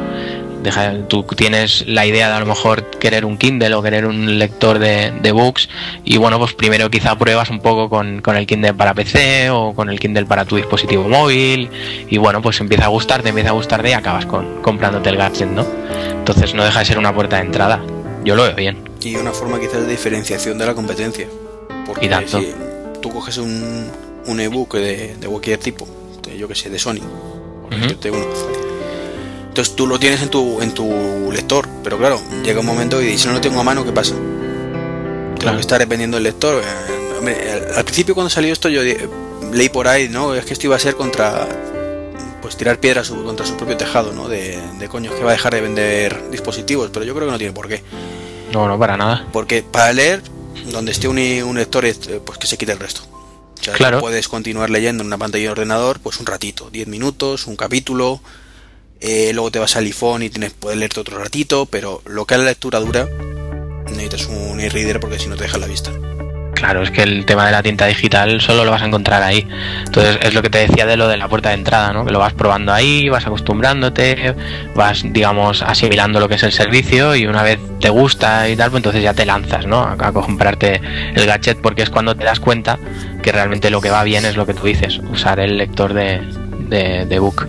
Deja, 0.63 0.95
tú 1.07 1.23
tienes 1.23 1.87
la 1.87 2.07
idea 2.07 2.29
de 2.29 2.35
a 2.35 2.41
lo 2.41 2.47
mejor 2.47 2.91
querer 2.99 3.25
un 3.25 3.37
Kindle 3.39 3.73
o 3.75 3.83
querer 3.83 4.05
un 4.05 4.39
lector 4.39 4.81
de, 4.81 5.13
de 5.23 5.31
books 5.31 5.69
y 6.03 6.17
bueno, 6.17 6.39
pues 6.41 6.55
primero 6.55 6.91
quizá 6.91 7.17
pruebas 7.17 7.51
un 7.51 7.61
poco 7.61 7.89
con, 7.89 8.21
con 8.21 8.37
el 8.37 8.47
Kindle 8.47 8.75
para 8.75 8.93
PC 8.93 9.51
o 9.51 9.75
con 9.75 9.91
el 9.91 10.01
Kindle 10.01 10.27
para 10.27 10.45
tu 10.45 10.57
dispositivo 10.57 11.09
móvil 11.09 11.71
y 12.09 12.19
bueno, 12.19 12.43
pues 12.43 12.59
empieza 12.61 12.87
a 12.87 12.89
gustarte, 12.89 13.29
empieza 13.29 13.51
a 13.51 13.53
gustarte 13.53 13.91
y 13.91 13.93
acabas 13.93 14.27
con, 14.27 14.61
comprándote 14.63 15.09
el 15.11 15.17
gadget, 15.17 15.49
¿no? 15.49 15.65
Entonces 16.11 16.53
no 16.55 16.65
deja 16.65 16.81
de 16.81 16.85
ser 16.85 16.99
una 16.99 17.15
puerta 17.15 17.37
de 17.37 17.43
entrada. 17.43 17.81
Yo 18.25 18.35
lo 18.35 18.43
veo 18.43 18.57
bien. 18.57 18.79
Y 19.03 19.15
una 19.15 19.31
forma 19.31 19.61
quizás 19.61 19.83
de 19.83 19.87
diferenciación 19.89 20.59
de 20.59 20.67
la 20.67 20.75
competencia. 20.75 21.29
Porque 21.87 22.07
Y 22.07 22.09
tanto. 22.09 22.41
si 22.41 22.53
tú 23.01 23.11
coges 23.13 23.37
un, 23.39 23.89
un 24.27 24.41
ebook 24.41 24.75
de, 24.75 25.15
de 25.15 25.27
cualquier 25.29 25.59
tipo, 25.59 25.87
de, 26.27 26.37
yo 26.39 26.47
que 26.49 26.55
sé, 26.55 26.69
de 26.71 26.79
Sony, 26.79 27.01
por 27.63 27.73
uno. 27.75 28.27
Entonces 29.49 29.75
tú 29.75 29.87
lo 29.87 29.99
tienes 29.99 30.21
en 30.23 30.29
tu, 30.29 30.61
en 30.61 30.73
tu 30.75 31.31
lector, 31.33 31.67
pero 31.83 31.97
claro, 31.97 32.21
llega 32.45 32.61
un 32.61 32.67
momento 32.67 33.01
y 33.03 33.17
si 33.17 33.27
no 33.27 33.33
lo 33.35 33.41
tengo 33.41 33.59
a 33.61 33.63
mano, 33.63 33.85
¿qué 33.85 33.93
pasa? 33.93 34.15
Tengo 34.15 35.37
Claro. 35.39 35.57
que 35.57 35.61
estar 35.63 35.79
dependiendo 35.79 36.17
del 36.17 36.25
lector. 36.25 36.63
Eh, 36.63 37.17
hombre, 37.19 37.53
al, 37.53 37.75
al 37.77 37.85
principio 37.85 38.15
cuando 38.15 38.29
salió 38.31 38.53
esto 38.53 38.69
yo 38.69 38.83
di- 38.83 38.97
leí 39.53 39.69
por 39.69 39.89
ahí, 39.89 40.09
¿no? 40.09 40.35
Es 40.35 40.45
que 40.45 40.53
esto 40.53 40.67
iba 40.67 40.77
a 40.77 40.79
ser 40.79 40.95
contra 40.97 41.49
pues 42.43 42.57
tirar 42.57 42.79
piedras 42.79 43.11
contra 43.11 43.45
su 43.47 43.57
propio 43.57 43.77
tejado, 43.77 44.13
¿no? 44.13 44.29
De, 44.29 44.59
de 44.79 44.89
coño, 44.89 45.11
que 45.15 45.23
va 45.25 45.31
a 45.31 45.33
dejar 45.33 45.55
de 45.55 45.61
vender 45.63 46.31
dispositivos, 46.31 46.91
pero 46.93 47.05
yo 47.05 47.15
creo 47.15 47.27
que 47.27 47.33
no 47.33 47.39
tiene 47.39 47.53
por 47.53 47.67
qué. 47.69 47.83
No, 48.53 48.69
no, 48.69 48.79
para 48.79 48.97
nada. 48.97 49.27
Porque 49.33 49.63
para 49.63 49.93
leer, 49.93 50.23
donde 50.71 50.93
esté 50.93 51.09
un, 51.09 51.19
un 51.19 51.57
lector, 51.57 51.85
eh, 51.87 51.95
pues 52.25 52.39
que 52.39 52.47
se 52.47 52.57
quite 52.59 52.73
el 52.73 52.79
resto. 52.79 53.01
O 53.61 53.63
sea, 53.65 53.75
Claro. 53.75 54.01
puedes 54.01 54.29
continuar 54.29 54.71
leyendo 54.71 55.03
en 55.03 55.09
una 55.09 55.19
pantalla 55.19 55.45
de 55.45 55.51
ordenador, 55.51 55.99
pues 56.01 56.21
un 56.21 56.27
ratito, 56.27 56.71
10 56.71 56.87
minutos, 56.89 57.47
un 57.47 57.57
capítulo. 57.57 58.21
eh, 59.01 59.33
luego 59.35 59.51
te 59.51 59.59
vas 59.59 59.77
al 59.77 59.85
iPhone 59.85 60.23
y 60.23 60.31
tienes, 60.31 60.55
puedes 60.55 60.79
leerte 60.79 61.01
otro 61.01 61.19
ratito, 61.19 61.67
pero 61.67 62.01
lo 62.07 62.25
que 62.25 62.33
es 62.35 62.41
la 62.41 62.47
lectura 62.47 62.81
dura, 62.81 63.07
necesitas 63.91 64.27
un 64.27 64.59
e-reader 64.59 65.01
porque 65.01 65.19
si 65.19 65.29
no 65.29 65.37
te 65.37 65.43
deja 65.45 65.59
la 65.59 65.67
vista. 65.67 65.93
Claro, 66.57 66.83
es 66.83 66.91
que 66.91 67.03
el 67.03 67.27
tema 67.27 67.45
de 67.45 67.53
la 67.53 67.63
tinta 67.63 67.85
digital 67.85 68.41
solo 68.41 68.65
lo 68.65 68.71
vas 68.71 68.81
a 68.81 68.87
encontrar 68.87 69.23
ahí. 69.23 69.47
Entonces 69.85 70.19
es 70.23 70.33
lo 70.33 70.41
que 70.41 70.49
te 70.49 70.59
decía 70.67 70.87
de 70.87 70.97
lo 70.97 71.07
de 71.07 71.19
la 71.19 71.29
puerta 71.29 71.51
de 71.51 71.57
entrada, 71.57 71.93
¿no? 71.93 72.07
Que 72.07 72.13
lo 72.13 72.19
vas 72.19 72.33
probando 72.33 72.73
ahí, 72.73 73.11
vas 73.11 73.27
acostumbrándote, 73.27 74.35
vas, 74.75 75.03
digamos, 75.05 75.61
asimilando 75.61 76.19
lo 76.19 76.29
que 76.29 76.37
es 76.37 76.43
el 76.43 76.53
servicio 76.53 77.15
y 77.15 77.27
una 77.27 77.43
vez 77.43 77.61
te 77.79 77.91
gusta 77.91 78.49
y 78.49 78.57
tal, 78.57 78.71
pues 78.71 78.79
entonces 78.81 79.03
ya 79.03 79.13
te 79.13 79.27
lanzas, 79.27 79.67
¿no? 79.67 79.83
A, 79.83 80.13
comprarte 80.13 80.81
el 81.15 81.27
gadget 81.27 81.61
porque 81.61 81.83
es 81.83 81.91
cuando 81.91 82.17
te 82.17 82.25
das 82.25 82.41
cuenta 82.41 82.79
que 83.23 83.33
realmente 83.33 83.69
lo 83.69 83.83
que 83.83 83.91
va 83.91 84.03
bien 84.03 84.25
es 84.25 84.37
lo 84.37 84.47
que 84.47 84.55
tú 84.55 84.65
dices, 84.65 84.99
usar 85.13 85.39
el 85.41 85.59
lector 85.59 85.93
de, 85.93 86.23
de, 86.71 87.05
de 87.05 87.19
book. 87.19 87.47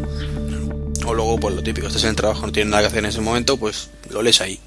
O 1.06 1.14
luego, 1.14 1.40
pues 1.40 1.56
lo 1.56 1.64
típico, 1.64 1.88
estás 1.88 2.04
en 2.04 2.10
el 2.10 2.16
trabajo, 2.18 2.46
no 2.46 2.52
tienes 2.52 2.70
nada 2.70 2.84
que 2.84 2.88
hacer 2.88 3.00
en 3.00 3.06
ese 3.06 3.22
momento, 3.22 3.56
pues 3.56 3.90
lo 4.10 4.22
lees 4.22 4.42
ahí. 4.42 4.60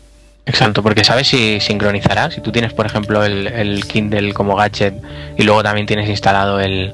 Exacto, 0.46 0.82
porque 0.82 1.04
sabes 1.04 1.28
si 1.28 1.60
sincronizará. 1.60 2.30
Si 2.30 2.40
tú 2.40 2.50
tienes, 2.50 2.72
por 2.72 2.86
ejemplo, 2.86 3.24
el, 3.24 3.46
el 3.46 3.84
Kindle 3.86 4.32
como 4.34 4.56
gadget 4.56 4.94
y 5.36 5.42
luego 5.44 5.62
también 5.62 5.86
tienes 5.86 6.08
instalado 6.08 6.58
el, 6.60 6.92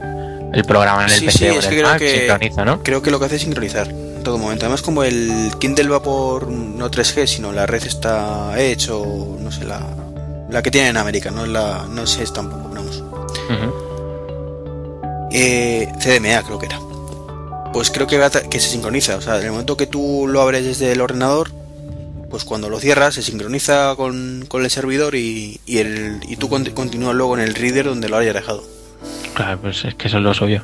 el 0.52 0.64
programa 0.64 1.04
en 1.04 1.10
el 1.12 1.18
Sí, 1.20 1.26
PC 1.26 1.38
sí, 1.38 1.44
o 1.46 1.52
en 1.52 1.58
es 1.58 1.64
el 1.64 1.70
que 1.70 1.76
creo 1.78 1.88
Mac, 1.88 1.98
que- 1.98 2.18
sincroniza, 2.18 2.64
¿no? 2.64 2.82
Creo 2.82 3.02
que 3.02 3.10
lo 3.10 3.18
que 3.18 3.26
hace 3.26 3.36
es 3.36 3.42
sincronizar 3.42 3.88
en 3.88 4.22
todo 4.22 4.36
momento. 4.38 4.64
Además, 4.66 4.82
como 4.82 5.04
el 5.04 5.52
Kindle 5.58 5.88
va 5.88 6.02
por 6.02 6.48
no 6.48 6.90
3G, 6.90 7.26
sino 7.26 7.52
la 7.52 7.64
red 7.66 7.82
está 7.84 8.60
hecho, 8.60 9.36
no 9.40 9.50
sé, 9.50 9.64
la, 9.64 9.80
la 10.50 10.62
que 10.62 10.70
tienen 10.70 10.90
en 10.90 10.96
América, 10.98 11.30
no 11.30 11.46
la 11.46 11.86
no 11.88 12.06
sé 12.06 12.24
es 12.24 12.32
tampoco, 12.32 12.68
vamos. 12.74 13.02
Ujú. 13.48 15.28
Eh, 15.32 15.88
CDMA 16.00 16.42
creo 16.42 16.58
que 16.58 16.66
era. 16.66 16.80
Pues 17.72 17.90
creo 17.90 18.06
que, 18.06 18.18
va 18.18 18.30
que 18.30 18.58
se 18.60 18.68
sincroniza. 18.70 19.16
O 19.16 19.20
sea, 19.20 19.38
en 19.38 19.44
el 19.46 19.50
momento 19.52 19.76
que 19.76 19.86
tú 19.86 20.26
lo 20.28 20.40
abres 20.40 20.64
desde 20.64 20.92
el 20.92 21.00
ordenador, 21.00 21.50
pues 22.30 22.44
cuando 22.44 22.68
lo 22.68 22.80
cierras 22.80 23.14
se 23.14 23.22
sincroniza 23.22 23.94
con, 23.96 24.44
con 24.48 24.64
el 24.64 24.70
servidor 24.70 25.14
y, 25.14 25.60
y, 25.66 25.78
el, 25.78 26.20
y 26.28 26.36
tú 26.36 26.48
conti- 26.48 26.72
continúas 26.74 27.14
luego 27.14 27.36
en 27.36 27.42
el 27.44 27.54
reader 27.54 27.86
donde 27.86 28.08
lo 28.08 28.16
hayas 28.16 28.34
dejado. 28.34 28.64
Claro, 29.34 29.58
pues 29.60 29.84
es 29.84 29.94
que 29.94 30.08
eso 30.08 30.16
es 30.18 30.22
lo 30.22 30.34
suyo. 30.34 30.62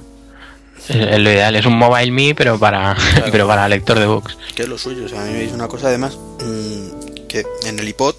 Es, 0.88 0.96
es 0.96 1.18
lo 1.20 1.31
ideal, 1.31 1.55
es 1.55 1.64
un 1.66 1.79
mobile 1.79 2.11
me, 2.11 2.35
pero 2.35 2.59
para, 2.59 2.96
pero 3.31 3.46
para 3.46 3.68
lector 3.68 3.98
de 3.98 4.07
books. 4.07 4.37
Que 4.55 4.62
es 4.62 4.68
lo 4.68 4.79
suyo. 4.79 5.05
O 5.05 5.09
sea, 5.09 5.22
a 5.22 5.27
mí 5.27 5.38
es 5.40 5.53
una 5.53 5.68
cosa 5.68 5.88
además 5.88 6.16
mm, 6.40 7.27
que 7.29 7.44
en 7.66 7.79
el 7.79 7.88
iPod 7.88 8.16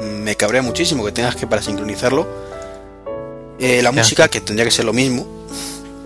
me 0.00 0.34
cabrea 0.36 0.62
muchísimo 0.62 1.04
que 1.04 1.12
tengas 1.12 1.36
que 1.36 1.46
para 1.46 1.62
sincronizarlo 1.62 2.26
eh, 3.58 3.80
la 3.82 3.90
Ya. 3.90 3.92
música, 4.02 4.28
que 4.28 4.40
tendría 4.40 4.64
que 4.64 4.70
ser 4.70 4.84
lo 4.84 4.92
mismo, 4.92 5.26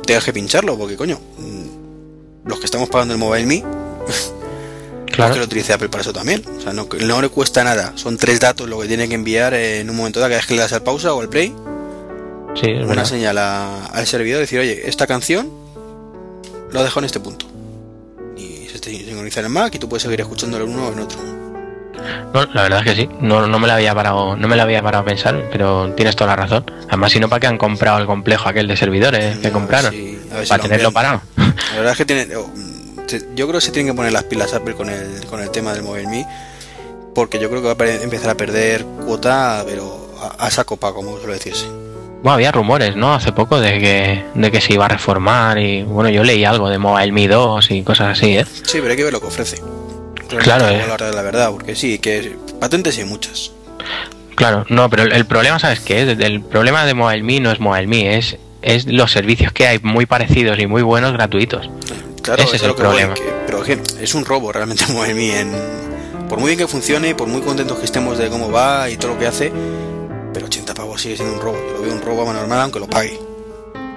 tengas 0.06 0.24
que 0.24 0.32
pincharlo, 0.32 0.76
porque 0.78 0.96
coño, 0.96 1.18
mm, 1.38 2.48
los 2.48 2.58
que 2.58 2.64
estamos 2.66 2.88
pagando 2.88 3.14
el 3.14 3.18
mobile 3.20 3.46
me 3.46 3.64
Claro. 5.10 5.32
que 5.34 5.38
lo 5.40 5.44
utilice 5.46 5.72
Apple 5.72 5.88
para 5.88 6.02
eso 6.02 6.12
también. 6.12 6.42
O 6.56 6.60
sea, 6.60 6.72
no, 6.72 6.86
no 7.06 7.20
le 7.22 7.28
cuesta 7.28 7.62
nada. 7.64 7.92
Son 7.96 8.16
tres 8.16 8.40
datos 8.40 8.68
lo 8.68 8.78
que 8.80 8.88
tiene 8.88 9.08
que 9.08 9.14
enviar 9.14 9.52
en 9.54 9.90
un 9.90 9.96
momento 9.96 10.20
dado, 10.20 10.30
cada 10.30 10.38
vez 10.38 10.46
que 10.46 10.54
le 10.54 10.60
das 10.60 10.72
al 10.72 10.82
pausa 10.82 11.12
o 11.14 11.20
al 11.20 11.28
play, 11.28 11.54
Sí, 12.54 12.66
es 12.70 12.78
una 12.78 12.86
verdad. 12.86 13.04
señal 13.04 13.38
a- 13.38 13.86
al 13.86 14.06
servidor, 14.06 14.40
decir, 14.40 14.58
oye, 14.60 14.88
esta 14.88 15.06
canción 15.06 15.50
lo 16.72 16.82
dejo 16.82 16.98
en 17.00 17.04
este 17.04 17.20
punto. 17.20 17.46
Y 18.36 18.66
se 18.68 18.78
te 18.78 18.90
sincroniza 18.90 19.40
en 19.40 19.46
el 19.46 19.52
Mac 19.52 19.74
y 19.74 19.78
tú 19.78 19.88
puedes 19.88 20.02
seguir 20.02 20.20
escuchándolo 20.20 20.64
en 20.64 20.70
uno 20.72 20.88
o 20.88 20.92
en 20.92 20.98
otro. 21.00 21.18
No, 22.32 22.44
la 22.54 22.62
verdad 22.62 22.78
es 22.80 22.84
que 22.84 23.02
sí. 23.02 23.08
No, 23.20 23.46
no 23.46 23.58
me 23.58 23.66
la 23.66 23.74
había 23.74 23.94
parado, 23.94 24.36
no 24.36 24.48
me 24.48 24.56
la 24.56 24.62
había 24.62 24.82
parado 24.82 25.02
a 25.02 25.04
pensar, 25.06 25.48
pero 25.52 25.92
tienes 25.96 26.16
toda 26.16 26.30
la 26.34 26.36
razón. 26.36 26.64
Además, 26.88 27.12
si 27.12 27.20
no, 27.20 27.28
¿para 27.28 27.40
qué 27.40 27.46
han 27.48 27.58
comprado 27.58 27.98
el 27.98 28.06
complejo 28.06 28.48
aquel 28.48 28.66
de 28.68 28.76
servidores 28.76 29.34
que 29.34 29.38
A 29.38 29.42
ver 29.42 29.52
compraron? 29.52 29.90
si- 29.92 30.18
a 30.32 30.36
ver 30.36 30.44
si 30.44 30.48
para 30.48 30.62
lo 30.62 30.68
tenerlo 30.68 30.92
parado. 30.92 31.20
La 31.36 31.76
verdad 31.76 31.92
es 31.92 31.98
que 31.98 32.04
tiene. 32.04 32.28
Yo 33.34 33.46
creo 33.48 33.60
que 33.60 33.66
se 33.66 33.72
tienen 33.72 33.92
que 33.92 33.96
poner 33.96 34.12
las 34.12 34.24
pilas 34.24 34.54
Apple 34.54 34.74
con 34.74 34.88
el, 34.90 35.24
con 35.26 35.40
el 35.40 35.50
tema 35.50 35.72
del 35.72 35.82
Mobile 35.82 36.08
Me. 36.08 36.26
Porque 37.14 37.38
yo 37.38 37.48
creo 37.50 37.60
que 37.60 37.66
va 37.66 37.72
a 37.72 37.76
pe- 37.76 38.02
empezar 38.02 38.30
a 38.30 38.34
perder 38.36 38.84
cuota, 39.04 39.62
pero 39.66 40.10
a, 40.20 40.46
a 40.46 40.50
saco 40.50 40.76
pa, 40.76 40.92
como 40.92 41.18
suele 41.18 41.34
decirse. 41.34 41.66
Bueno, 42.22 42.32
había 42.34 42.52
rumores, 42.52 42.96
¿no? 42.96 43.14
Hace 43.14 43.32
poco 43.32 43.58
de 43.60 43.78
que, 43.80 44.24
de 44.34 44.50
que 44.50 44.60
se 44.60 44.74
iba 44.74 44.84
a 44.84 44.88
reformar 44.88 45.58
y 45.58 45.82
bueno, 45.82 46.10
yo 46.10 46.22
leí 46.22 46.44
algo 46.44 46.68
de 46.68 46.78
Mobile 46.78 47.12
Me 47.12 47.26
2 47.28 47.70
y 47.70 47.82
cosas 47.82 48.18
así, 48.18 48.36
¿eh? 48.36 48.44
Sí, 48.44 48.78
pero 48.80 48.90
hay 48.90 48.96
que 48.96 49.04
ver 49.04 49.12
lo 49.12 49.20
que 49.20 49.26
ofrece. 49.26 49.56
Claro, 50.42 50.66
a 50.66 50.72
eh. 50.72 50.82
de 51.06 51.12
la 51.12 51.22
verdad, 51.22 51.50
porque 51.50 51.74
sí, 51.74 51.98
que 51.98 52.36
patentes 52.60 52.96
hay 52.98 53.04
muchas. 53.04 53.50
Claro, 54.36 54.64
no, 54.68 54.88
pero 54.88 55.02
el, 55.02 55.12
el 55.12 55.26
problema, 55.26 55.58
¿sabes 55.58 55.80
qué 55.80 56.02
es? 56.02 56.18
El 56.20 56.42
problema 56.42 56.84
de 56.84 56.94
Mobile 56.94 57.22
Me 57.22 57.40
no 57.40 57.50
es 57.50 57.58
Mobile 57.58 57.86
Me, 57.86 58.16
es, 58.16 58.36
es 58.62 58.86
los 58.86 59.10
servicios 59.10 59.52
que 59.52 59.66
hay 59.66 59.78
muy 59.80 60.06
parecidos 60.06 60.58
y 60.60 60.66
muy 60.66 60.82
buenos 60.82 61.12
gratuitos. 61.12 61.68
Claro, 62.22 62.42
Ese 62.42 62.56
es 62.56 62.62
lo 62.62 62.68
el 62.68 62.72
voy, 62.74 62.80
problema. 62.82 63.14
que- 63.14 63.22
pero 63.46 63.64
es 63.64 63.66
que 63.66 64.02
es 64.04 64.14
un 64.14 64.24
robo 64.24 64.52
realmente. 64.52 64.84
En, 65.08 65.52
por 66.28 66.38
muy 66.38 66.48
bien 66.50 66.58
que 66.58 66.66
funcione, 66.68 67.14
por 67.14 67.26
muy 67.28 67.40
contentos 67.40 67.78
que 67.78 67.84
estemos 67.86 68.16
de 68.18 68.28
cómo 68.28 68.50
va 68.50 68.88
y 68.88 68.96
todo 68.96 69.14
lo 69.14 69.18
que 69.18 69.26
hace, 69.26 69.50
pero 70.32 70.46
80 70.46 70.74
pavos 70.74 71.00
sigue 71.02 71.16
siendo 71.16 71.34
un 71.34 71.40
robo. 71.40 71.56
Yo 71.66 71.78
lo 71.78 71.82
veo 71.82 71.92
un 71.92 72.02
robo 72.02 72.24
más 72.26 72.34
normal 72.36 72.60
aunque 72.60 72.78
lo 72.78 72.86
pague. 72.88 73.18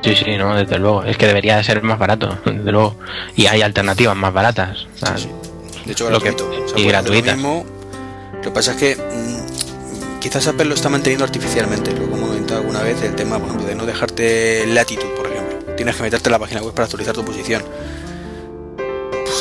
Sí, 0.04 0.16
sí, 0.16 0.36
no, 0.38 0.56
desde 0.56 0.80
luego. 0.80 1.04
Es 1.04 1.16
que 1.18 1.28
debería 1.28 1.58
de 1.58 1.64
ser 1.64 1.82
más 1.84 1.98
barato, 2.00 2.38
desde 2.46 2.72
luego. 2.72 2.96
Y 3.36 3.46
hay 3.46 3.62
alternativas 3.62 4.16
más 4.16 4.34
baratas. 4.34 4.88
o 4.96 4.98
sea, 4.98 5.18
Sí, 5.18 5.30
De 5.86 5.92
hecho, 5.92 6.10
Lo 6.10 6.20
que- 6.20 6.30
gratuito. 6.32 6.50
O 6.66 6.68
sea, 6.70 6.78
y 6.78 6.82
hacer 6.82 6.88
gratuitas. 6.88 7.28
Lo, 7.28 7.36
mismo. 7.36 7.66
Lo 8.36 8.42
que 8.42 8.52
pasa 8.52 8.72
es 8.72 8.78
que 8.78 8.96
mm, 8.96 10.20
quizás 10.20 10.48
Apple 10.48 10.66
lo 10.66 10.74
está 10.76 10.90
manteniendo 10.90 11.24
artificialmente. 11.26 11.92
Lo 11.92 12.00
que 12.00 12.04
hemos 12.06 12.20
comentado 12.30 12.60
alguna 12.62 12.82
vez, 12.82 13.02
el 13.04 13.16
tema, 13.16 13.38
por 13.38 13.48
ejemplo, 13.48 13.68
de 13.68 13.76
no 13.76 13.86
dejarte 13.86 14.66
Latitude, 14.68 15.14
por 15.16 15.28
ejemplo. 15.28 15.76
tienes 15.78 15.96
que 15.96 16.04
meterte 16.04 16.28
en 16.30 16.32
la 16.34 16.40
página 16.40 16.62
web 16.62 16.74
para 16.74 16.86
actualizar 16.86 17.14
tu 17.14 17.24
posición. 17.24 17.64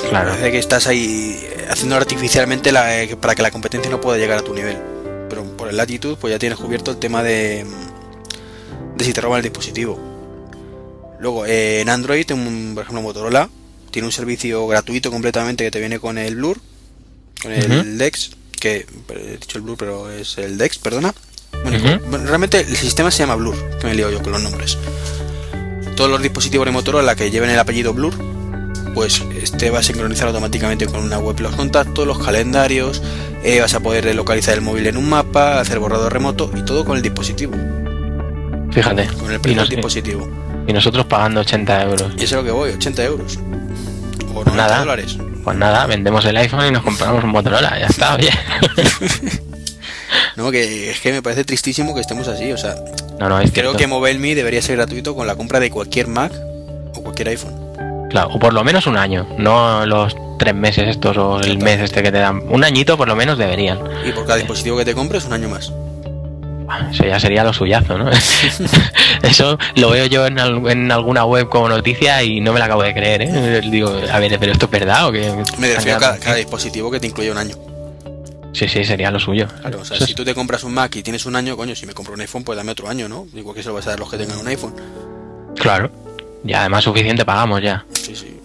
Claro. 0.09 0.31
Parece 0.31 0.51
que 0.53 0.59
estás 0.59 0.87
ahí 0.87 1.39
eh, 1.43 1.67
haciendo 1.71 1.97
artificialmente 1.97 2.73
la, 2.73 3.03
eh, 3.03 3.17
para 3.17 3.35
que 3.35 3.43
la 3.43 3.51
competencia 3.51 3.91
no 3.91 4.01
pueda 4.01 4.19
llegar 4.19 4.39
a 4.39 4.43
tu 4.43 4.55
nivel. 4.55 4.77
Pero 5.29 5.45
por 5.57 5.69
el 5.69 5.77
Latitude, 5.77 6.17
pues 6.17 6.33
ya 6.33 6.39
tienes 6.39 6.59
cubierto 6.59 6.91
el 6.91 6.99
tema 6.99 7.23
de, 7.23 7.65
de 8.97 9.05
si 9.05 9.13
te 9.13 9.21
roban 9.21 9.39
el 9.39 9.43
dispositivo. 9.45 9.99
Luego, 11.21 11.47
eh, 11.47 11.81
en 11.81 11.89
Android, 11.89 12.31
un- 12.33 12.73
por 12.75 12.83
ejemplo, 12.83 13.03
Motorola 13.03 13.49
tiene 13.91 14.07
un 14.07 14.13
servicio 14.13 14.67
gratuito 14.67 15.11
completamente 15.11 15.65
que 15.65 15.71
te 15.71 15.79
viene 15.81 15.99
con 15.99 16.19
el 16.19 16.37
Blur, 16.37 16.59
con 17.43 17.53
el. 17.53 17.99
Dex, 17.99 18.33
que 18.61 18.87
he 19.15 19.37
dicho 19.39 19.59
el 19.59 19.63
Blur, 19.65 19.77
pero 19.79 20.11
es 20.11 20.37
el 20.39 20.59
Dex, 20.59 20.79
perdona. 20.79 21.15
Bueno, 21.63 21.79
bueno, 22.09 22.27
realmente 22.27 22.61
el 22.61 22.77
sistema 22.77 23.11
se 23.11 23.19
llama 23.19 23.37
Blur, 23.37 23.55
que 23.79 23.87
me 23.87 23.95
lío 23.95 24.11
yo 24.11 24.23
con 24.23 24.33
los 24.33 24.43
nombres. 24.43 24.77
Todos 25.97 26.11
los 26.11 26.21
dispositivos 26.23 26.67
de 26.67 26.73
Motorola 26.73 27.15
que 27.15 27.31
lleven 27.31 27.51
el 27.51 27.59
apellido 27.59 27.93
Blur, 27.93 28.15
pues 28.95 29.23
este 29.41 29.71
va 29.71 29.79
a 29.81 29.83
sincronizar 29.83 30.29
automáticamente 30.29 30.87
con 30.87 31.01
una 31.03 31.19
web 31.19 31.41
los 31.41 31.55
contactos, 31.55 32.07
los 32.07 32.19
calendarios, 32.19 33.03
eh, 33.45 33.61
vas 33.61 33.75
a 33.75 33.81
poder 33.81 34.15
localizar 34.15 34.55
el 34.55 34.61
móvil 34.61 34.87
en 34.87 34.97
un 34.97 35.09
mapa, 35.09 35.61
hacer 35.61 35.79
borrado 35.79 36.09
remoto 36.11 36.51
y 36.57 36.63
todo 36.63 36.85
con 36.85 36.97
el 36.97 37.03
dispositivo, 37.03 37.55
Fíjate. 38.73 39.07
con 39.19 39.31
el 39.33 39.41
del 39.41 39.69
dispositivo. 39.69 40.29
y 40.67 40.73
nosotros 40.73 41.07
pagando 41.07 41.41
80 41.41 41.83
euros. 41.85 42.13
Y 42.17 42.25
eso 42.25 42.25
es 42.25 42.33
lo 42.33 42.45
que 42.45 42.51
voy, 42.51 42.71
80 42.71 43.05
euros. 43.05 43.39
O 44.35 44.45
90 44.45 44.55
nada. 44.57 44.79
dólares. 44.81 45.17
Pues 45.45 45.57
nada, 45.57 45.87
vendemos 45.87 46.25
el 46.25 46.37
iPhone 46.37 46.67
y 46.69 46.71
nos 46.71 46.83
compramos 46.85 47.25
un 47.25 47.31
Motorola, 47.31 47.79
ya 47.79 47.87
está, 47.87 48.15
oye. 48.15 48.31
No, 50.37 50.51
que 50.51 50.91
es 50.91 51.01
que 51.01 51.13
me 51.13 51.21
parece 51.23 51.45
tristísimo 51.45 51.95
que 51.95 52.01
estemos 52.01 52.27
así. 52.29 52.53
O 52.53 52.57
sea, 52.59 52.75
No, 53.21 53.29
no, 53.29 53.41
es 53.41 53.51
creo 53.51 53.73
cierto. 53.73 53.79
que 53.79 53.87
MobileMe 53.87 54.35
debería 54.35 54.63
ser 54.63 54.77
gratuito 54.77 55.15
con 55.15 55.27
la 55.27 55.37
compra 55.37 55.61
de 55.61 55.71
cualquier 55.71 56.07
Mac 56.09 56.33
o 56.95 57.03
cualquier 57.03 57.29
iPhone. 57.29 57.55
Claro, 58.13 58.29
o 58.33 58.39
por 58.39 58.53
lo 58.53 58.63
menos 58.63 58.87
un 58.87 58.97
año, 58.97 59.27
no 59.39 59.85
los 59.87 60.15
tres 60.39 60.55
meses 60.55 60.87
estos 60.89 61.17
o 61.17 61.41
el 61.41 61.59
mes 61.59 61.81
este 61.81 62.03
que 62.03 62.13
te 62.13 62.19
dan. 62.19 62.43
Un 62.49 62.63
añito 62.63 62.97
por 62.97 63.09
lo 63.09 63.17
menos 63.17 63.39
deberían. 63.39 63.79
Y 64.07 64.13
por 64.13 64.25
cada 64.27 64.37
dispositivo 64.37 64.77
que 64.77 64.85
te 64.85 64.95
compres, 64.95 65.25
un 65.25 65.33
año 65.33 65.49
más. 65.49 65.73
Eso 66.91 67.05
ya 67.05 67.19
sería 67.21 67.45
lo 67.45 67.53
suyazo, 67.53 67.99
¿no? 67.99 68.11
Eso 69.23 69.59
lo 69.77 69.91
veo 69.91 70.07
yo 70.07 70.27
en, 70.27 70.39
al- 70.39 70.67
en 70.71 70.91
alguna 70.91 71.25
web 71.25 71.49
como 71.49 71.69
noticia 71.69 72.23
y 72.23 72.41
no 72.41 72.53
me 72.53 72.59
la 72.59 72.65
acabo 72.67 72.83
de 72.83 72.95
creer, 72.95 73.23
¿eh? 73.23 73.61
Digo, 73.71 73.91
a 74.11 74.19
ver, 74.19 74.39
¿pero 74.39 74.53
esto 74.53 74.67
es 74.67 74.71
verdad 74.71 75.09
o 75.09 75.13
qué? 75.13 75.31
Me 75.59 75.75
refiero 75.75 75.97
a 75.99 76.01
cada, 76.01 76.19
cada 76.19 76.37
dispositivo 76.37 76.91
que 76.91 76.99
te 77.01 77.07
incluye 77.07 77.31
un 77.31 77.39
año. 77.39 77.57
Sí, 78.53 78.69
sí, 78.69 78.85
sería 78.85 79.11
lo 79.11 79.19
suyo. 79.21 79.49
Claro, 79.61 79.81
o 79.81 79.85
sea, 79.85 79.97
Eso 79.97 80.07
si 80.07 80.15
tú 80.15 80.25
te 80.25 80.35
compras 80.35 80.65
un 80.65 80.75
Mac 80.75 80.95
y 80.97 81.03
tienes 81.03 81.25
un 81.27 81.37
año, 81.37 81.57
coño, 81.57 81.75
si 81.75 81.87
me 81.87 81.95
compro 81.95 82.15
un 82.15 82.21
iPhone, 82.21 82.45
pues 82.45 82.57
dame 82.57 82.73
otro 82.73 82.89
año, 82.89 83.09
¿no? 83.09 83.27
Digo 83.33 83.55
que 83.55 83.63
se 83.63 83.69
lo 83.69 83.75
vas 83.75 83.87
a 83.87 83.91
dar 83.91 83.99
los 84.01 84.11
que 84.11 84.19
tengan 84.19 84.39
un 84.39 84.49
iPhone. 84.49 84.75
Claro. 85.57 85.91
Y 86.45 86.53
además 86.55 86.85
suficiente 86.85 87.25
pagamos 87.25 87.61
ya. 87.63 87.85
Sí, 87.93 88.15
sí. 88.17 88.39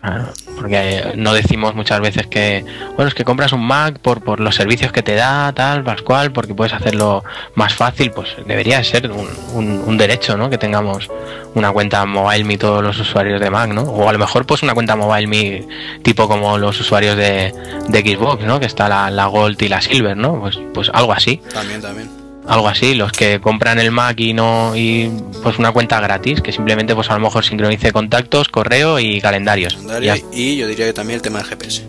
Claro, 0.00 0.28
porque 0.56 1.12
no 1.16 1.34
decimos 1.34 1.74
muchas 1.74 1.98
veces 2.00 2.28
que, 2.28 2.64
bueno, 2.94 3.08
es 3.08 3.14
que 3.14 3.24
compras 3.24 3.52
un 3.52 3.66
Mac 3.66 3.98
por, 3.98 4.22
por 4.22 4.38
los 4.38 4.54
servicios 4.54 4.92
que 4.92 5.02
te 5.02 5.16
da, 5.16 5.52
tal, 5.52 5.82
Pascual, 5.82 6.30
porque 6.30 6.54
puedes 6.54 6.72
hacerlo 6.72 7.24
más 7.56 7.74
fácil, 7.74 8.12
pues 8.12 8.28
debería 8.46 8.82
ser 8.84 9.10
un, 9.10 9.28
un- 9.54 9.82
un 9.84 9.98
derecho, 9.98 10.36
¿no? 10.36 10.48
Que 10.50 10.56
tengamos 10.56 11.10
una 11.54 11.72
cuenta 11.72 12.06
MobileMe 12.06 12.58
todos 12.58 12.80
los 12.80 12.96
usuarios 13.00 13.40
de 13.40 13.50
Mac, 13.50 13.70
¿no? 13.72 13.82
O 13.82 14.08
a 14.08 14.12
lo 14.12 14.20
mejor 14.20 14.46
pues 14.46 14.62
una 14.62 14.72
cuenta 14.72 14.94
MobileMe 14.94 15.66
tipo 16.02 16.28
como 16.28 16.56
los 16.58 16.78
usuarios 16.80 17.16
de, 17.16 17.52
de 17.88 18.00
Xbox, 18.00 18.44
¿no? 18.44 18.60
Que 18.60 18.66
está 18.66 18.88
la, 18.88 19.10
la 19.10 19.26
Gold 19.26 19.60
y 19.60 19.68
la 19.68 19.80
Silver, 19.80 20.16
¿no? 20.16 20.38
Pues, 20.40 20.60
pues 20.72 20.90
algo 20.94 21.12
así 21.12 21.42
también, 21.52 21.82
también. 21.82 22.08
Algo 22.48 22.68
así, 22.68 22.94
los 22.94 23.12
que 23.12 23.40
compran 23.40 23.78
el 23.78 23.90
Mac 23.90 24.18
y 24.20 24.32
no 24.32 24.72
y 24.74 25.10
pues 25.42 25.58
una 25.58 25.70
cuenta 25.72 26.00
gratis 26.00 26.40
que 26.40 26.52
simplemente 26.52 26.94
pues 26.94 27.10
a 27.10 27.14
lo 27.14 27.20
mejor 27.20 27.44
sincronice 27.44 27.92
contactos, 27.92 28.48
correo 28.48 28.98
y 28.98 29.20
calendarios. 29.20 29.74
Calendario, 29.74 30.14
Y 30.32 30.56
yo 30.56 30.66
diría 30.66 30.86
que 30.86 30.92
también 30.92 31.16
el 31.16 31.22
tema 31.22 31.38
del 31.38 31.48
GPS. 31.48 31.82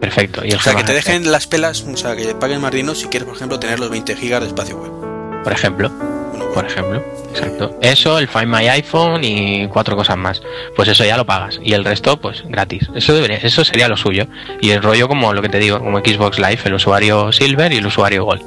perfecto. 0.00 0.42
Y 0.44 0.52
O 0.52 0.60
sea, 0.60 0.74
que 0.74 0.82
te 0.84 0.92
de- 0.92 0.96
dejen 0.96 1.30
las 1.30 1.46
pelas, 1.46 1.82
o 1.82 1.96
sea, 1.96 2.16
que 2.16 2.34
paguen 2.34 2.60
más 2.60 2.72
dinero 2.72 2.94
si 2.94 3.06
quieres, 3.06 3.26
por 3.26 3.36
ejemplo, 3.36 3.58
tener 3.58 3.78
los 3.80 3.90
20 3.90 4.16
gigas 4.16 4.40
de 4.40 4.46
espacio 4.48 4.76
web. 4.76 4.90
por 5.42 5.52
ejemplo, 5.52 5.90
Bueno, 6.30 6.46
por 6.54 6.64
ejemplo, 6.66 7.02
exacto. 7.32 7.76
Eso, 7.82 8.18
el 8.18 8.28
Find 8.28 8.46
My 8.46 8.68
iPhone 8.68 9.22
y 9.24 9.66
cuatro 9.68 9.96
cosas 9.96 10.16
más. 10.16 10.40
Pues 10.76 10.88
eso 10.88 11.04
ya 11.04 11.16
lo 11.16 11.24
pagas 11.26 11.58
y 11.62 11.72
el 11.74 11.84
resto 11.84 12.18
pues 12.20 12.42
gratis. 12.46 12.88
Eso 12.94 13.12
debería, 13.14 13.36
eso 13.38 13.64
sería 13.64 13.88
lo 13.88 13.96
suyo. 13.96 14.26
Y 14.60 14.70
el 14.70 14.82
rollo 14.82 15.06
como 15.08 15.32
lo 15.32 15.42
que 15.42 15.48
te 15.48 15.58
digo, 15.58 15.78
como 15.80 15.98
Xbox 15.98 16.38
Live, 16.38 16.60
el 16.64 16.74
usuario 16.74 17.30
Silver 17.32 17.72
y 17.72 17.76
el 17.78 17.86
usuario 17.86 18.24
Gold. 18.24 18.42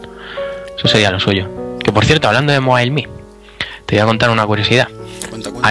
Eso 0.78 0.88
sería 0.88 1.12
lo 1.12 1.20
suyo. 1.20 1.50
Que 1.84 1.92
por 1.92 2.06
cierto, 2.06 2.28
hablando 2.28 2.52
de 2.54 2.60
MobileMe, 2.60 3.08
te 3.86 3.96
voy 3.96 4.00
a 4.02 4.06
contar 4.06 4.30
una 4.30 4.46
curiosidad. 4.46 4.88
cuenta, 5.30 5.52
cuenta. 5.52 5.70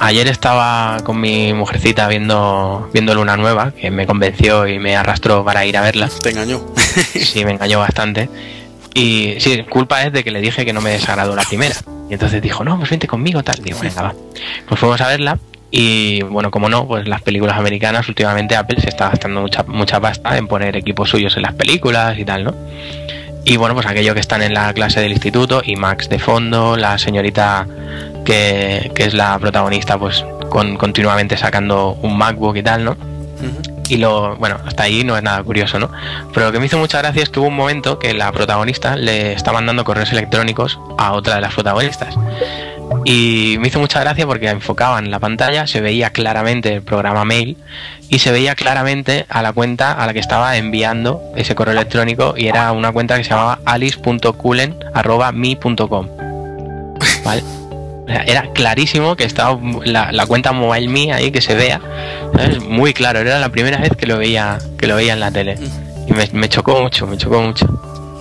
A- 0.00 0.06
ayer 0.06 0.28
estaba 0.28 0.98
con 1.04 1.20
mi 1.20 1.52
mujercita 1.54 2.06
viendo 2.08 2.88
viendo 2.92 3.14
Luna 3.14 3.36
Nueva, 3.36 3.72
que 3.72 3.90
me 3.90 4.06
convenció 4.06 4.66
y 4.66 4.78
me 4.78 4.96
arrastró 4.96 5.44
para 5.44 5.64
ir 5.64 5.76
a 5.76 5.82
verla. 5.82 6.08
Te 6.22 6.30
engañó. 6.30 6.60
Sí, 7.14 7.44
me 7.44 7.52
engañó 7.52 7.78
bastante. 7.80 8.28
Y 8.94 9.34
sí, 9.38 9.64
culpa 9.68 10.04
es 10.04 10.12
de 10.12 10.22
que 10.22 10.30
le 10.30 10.40
dije 10.40 10.64
que 10.64 10.72
no 10.72 10.80
me 10.80 10.90
desagradó 10.90 11.34
la 11.34 11.42
primera. 11.42 11.74
Y 12.08 12.12
entonces 12.12 12.40
dijo, 12.40 12.62
no, 12.62 12.76
pues 12.78 12.90
vente 12.90 13.08
conmigo, 13.08 13.42
tal. 13.42 13.56
Digo, 13.62 13.78
venga, 13.80 14.02
va. 14.02 14.14
Pues 14.68 14.78
fuimos 14.78 15.00
a 15.00 15.08
verla. 15.08 15.38
Y 15.72 16.22
bueno, 16.22 16.52
como 16.52 16.68
no, 16.68 16.86
pues 16.86 17.08
las 17.08 17.20
películas 17.22 17.56
americanas, 17.58 18.06
últimamente 18.08 18.54
Apple 18.54 18.80
se 18.80 18.88
está 18.90 19.08
gastando 19.08 19.40
mucha, 19.40 19.64
mucha 19.64 19.98
pasta 20.00 20.36
en 20.38 20.46
poner 20.46 20.76
equipos 20.76 21.10
suyos 21.10 21.34
en 21.36 21.42
las 21.42 21.54
películas 21.54 22.16
y 22.16 22.24
tal, 22.24 22.44
¿no? 22.44 22.54
Y 23.44 23.56
bueno, 23.56 23.74
pues 23.74 23.86
aquellos 23.86 24.14
que 24.14 24.20
están 24.20 24.42
en 24.42 24.54
la 24.54 24.72
clase 24.72 25.00
del 25.00 25.12
instituto 25.12 25.62
y 25.64 25.76
Max 25.76 26.08
de 26.08 26.18
fondo, 26.18 26.76
la 26.76 26.96
señorita 26.96 27.66
que, 28.24 28.90
que 28.94 29.04
es 29.04 29.14
la 29.14 29.38
protagonista, 29.38 29.98
pues 29.98 30.24
con, 30.48 30.76
continuamente 30.76 31.36
sacando 31.36 31.98
un 32.02 32.16
MacBook 32.16 32.56
y 32.56 32.62
tal, 32.62 32.84
¿no? 32.84 32.96
Y 33.88 33.98
lo, 33.98 34.36
bueno, 34.36 34.58
hasta 34.64 34.84
ahí 34.84 35.04
no 35.04 35.14
es 35.16 35.22
nada 35.22 35.42
curioso, 35.42 35.78
¿no? 35.78 35.90
Pero 36.32 36.46
lo 36.46 36.52
que 36.52 36.58
me 36.58 36.66
hizo 36.66 36.78
mucha 36.78 36.98
gracia 36.98 37.22
es 37.22 37.28
que 37.28 37.38
hubo 37.38 37.48
un 37.48 37.56
momento 37.56 37.98
que 37.98 38.14
la 38.14 38.32
protagonista 38.32 38.96
le 38.96 39.32
está 39.32 39.52
mandando 39.52 39.84
correos 39.84 40.10
electrónicos 40.12 40.78
a 40.96 41.12
otra 41.12 41.34
de 41.34 41.40
las 41.42 41.52
protagonistas. 41.52 42.14
Y 43.04 43.56
me 43.60 43.68
hizo 43.68 43.78
mucha 43.80 44.00
gracia 44.00 44.26
porque 44.26 44.48
enfocaban 44.48 45.10
la 45.10 45.18
pantalla, 45.18 45.66
se 45.66 45.80
veía 45.80 46.10
claramente 46.10 46.74
el 46.74 46.82
programa 46.82 47.24
mail 47.24 47.56
y 48.08 48.18
se 48.20 48.30
veía 48.32 48.54
claramente 48.54 49.26
a 49.28 49.42
la 49.42 49.52
cuenta 49.52 49.92
a 49.92 50.06
la 50.06 50.12
que 50.12 50.20
estaba 50.20 50.56
enviando 50.56 51.20
ese 51.36 51.54
correo 51.54 51.72
electrónico 51.72 52.34
y 52.36 52.48
era 52.48 52.72
una 52.72 52.92
cuenta 52.92 53.16
que 53.16 53.24
se 53.24 53.30
llamaba 53.30 53.60
alice.culen.me.com. 53.64 56.08
¿Vale? 57.24 57.42
Era 58.06 58.52
clarísimo 58.52 59.16
que 59.16 59.24
estaba 59.24 59.58
la, 59.84 60.12
la 60.12 60.26
cuenta 60.26 60.52
mobile 60.52 60.88
mía 60.88 61.16
ahí 61.16 61.30
que 61.30 61.40
se 61.40 61.54
vea. 61.54 61.80
¿sabes? 62.34 62.62
Muy 62.62 62.92
claro, 62.94 63.20
era 63.20 63.38
la 63.38 63.48
primera 63.48 63.78
vez 63.78 63.92
que 63.96 64.06
lo 64.06 64.18
veía, 64.18 64.58
que 64.78 64.86
lo 64.86 64.96
veía 64.96 65.14
en 65.14 65.20
la 65.20 65.30
tele. 65.30 65.56
Y 66.06 66.12
me, 66.12 66.28
me 66.32 66.48
chocó 66.48 66.82
mucho, 66.82 67.06
me 67.06 67.16
chocó 67.16 67.40
mucho. 67.40 67.66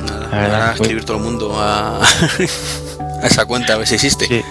Nada, 0.06 0.28
La 0.32 0.38
verdad, 0.38 0.70
a 0.70 0.74
escribir 0.74 1.04
todo 1.06 1.18
el 1.18 1.24
mundo 1.24 1.54
a 1.58 2.00
esa 3.28 3.46
cuenta 3.46 3.74
a 3.74 3.78
ver 3.78 3.88
si 3.88 3.96
existe. 3.96 4.28
Sí. 4.28 4.42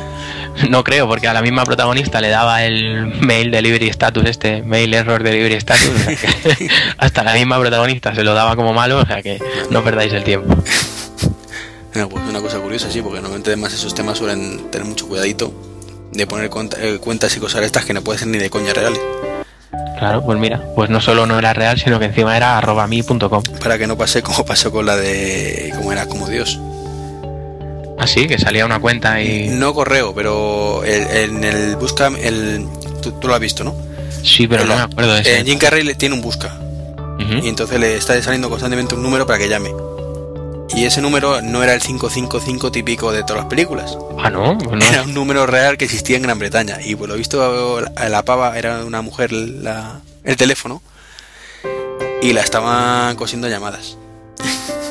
No 0.68 0.84
creo, 0.84 1.08
porque 1.08 1.28
a 1.28 1.32
la 1.32 1.42
misma 1.42 1.64
protagonista 1.64 2.20
le 2.20 2.28
daba 2.28 2.62
el 2.62 3.06
mail 3.20 3.50
delivery 3.50 3.88
status, 3.88 4.24
este 4.26 4.62
mail 4.62 4.92
error 4.94 5.22
delivery 5.22 5.54
status. 5.54 5.88
o 5.88 5.98
sea 5.98 6.16
que 6.16 6.68
hasta 6.98 7.24
la 7.24 7.34
misma 7.34 7.58
protagonista 7.58 8.14
se 8.14 8.22
lo 8.22 8.34
daba 8.34 8.54
como 8.56 8.72
malo, 8.72 8.98
o 8.98 9.06
sea 9.06 9.22
que 9.22 9.38
no 9.70 9.82
perdáis 9.82 10.12
el 10.12 10.24
tiempo. 10.24 10.54
Pues 11.92 12.24
una 12.26 12.40
cosa 12.40 12.58
curiosa, 12.58 12.90
sí, 12.90 13.02
porque 13.02 13.20
normalmente 13.20 13.50
además 13.50 13.74
esos 13.74 13.94
temas 13.94 14.16
suelen 14.16 14.70
tener 14.70 14.86
mucho 14.86 15.06
cuidadito 15.06 15.52
de 16.10 16.26
poner 16.26 16.50
eh, 16.78 16.98
cuentas 16.98 17.36
y 17.36 17.38
cosas 17.38 17.64
estas 17.64 17.84
que 17.84 17.92
no 17.92 18.00
pueden 18.00 18.18
ser 18.18 18.28
ni 18.28 18.38
de 18.38 18.48
coña 18.48 18.72
reales. 18.72 18.98
Claro, 19.98 20.24
pues 20.24 20.38
mira, 20.38 20.62
pues 20.74 20.88
no 20.88 21.02
solo 21.02 21.26
no 21.26 21.38
era 21.38 21.52
real, 21.52 21.78
sino 21.78 21.98
que 21.98 22.06
encima 22.06 22.34
era 22.34 22.56
arroba 22.56 22.86
mi.com. 22.86 23.42
Para 23.62 23.76
que 23.76 23.86
no 23.86 23.98
pase 23.98 24.22
como 24.22 24.44
pasó 24.44 24.72
con 24.72 24.86
la 24.86 24.96
de. 24.96 25.72
como 25.76 25.92
era, 25.92 26.06
como 26.06 26.28
Dios. 26.28 26.58
Así, 28.02 28.26
que 28.26 28.38
salía 28.38 28.64
una 28.66 28.80
cuenta 28.80 29.22
y... 29.22 29.48
No 29.48 29.72
correo, 29.74 30.12
pero 30.14 30.82
en 30.84 31.44
el 31.44 31.76
busca. 31.76 32.08
El, 32.08 32.66
tú, 33.00 33.12
tú 33.12 33.28
lo 33.28 33.34
has 33.34 33.40
visto, 33.40 33.62
¿no? 33.64 33.74
Sí, 34.24 34.46
pero 34.48 34.64
no 34.64 34.74
me 34.76 34.82
acuerdo 34.82 35.12
de 35.14 35.18
Eh, 35.20 35.22
ese. 35.38 35.44
Jim 35.44 35.58
Carrey 35.58 35.94
tiene 35.94 36.14
un 36.14 36.20
busca. 36.20 36.58
Y 37.42 37.48
entonces 37.48 37.78
le 37.78 37.96
está 37.96 38.20
saliendo 38.20 38.48
constantemente 38.50 38.96
un 38.96 39.02
número 39.04 39.24
para 39.26 39.38
que 39.38 39.48
llame. 39.48 39.70
Y 40.74 40.84
ese 40.84 41.00
número 41.00 41.40
no 41.42 41.62
era 41.62 41.74
el 41.74 41.80
555 41.80 42.72
típico 42.72 43.12
de 43.12 43.22
todas 43.22 43.42
las 43.42 43.46
películas. 43.46 43.96
Ah, 44.18 44.30
no, 44.30 44.58
pues 44.58 44.72
no. 44.72 44.84
Era 44.84 45.02
un 45.02 45.14
número 45.14 45.46
real 45.46 45.76
que 45.76 45.84
existía 45.84 46.16
en 46.16 46.22
Gran 46.22 46.38
Bretaña. 46.40 46.78
Y 46.84 46.96
por 46.96 47.08
lo 47.08 47.14
visto 47.14 47.80
la, 47.80 48.08
la 48.08 48.24
pava 48.24 48.58
era 48.58 48.84
una 48.84 49.02
mujer 49.02 49.30
la- 49.32 50.00
el 50.24 50.36
teléfono. 50.36 50.82
Y 52.20 52.32
la 52.32 52.40
estaban 52.40 53.14
cosiendo 53.16 53.48
llamadas. 53.48 53.96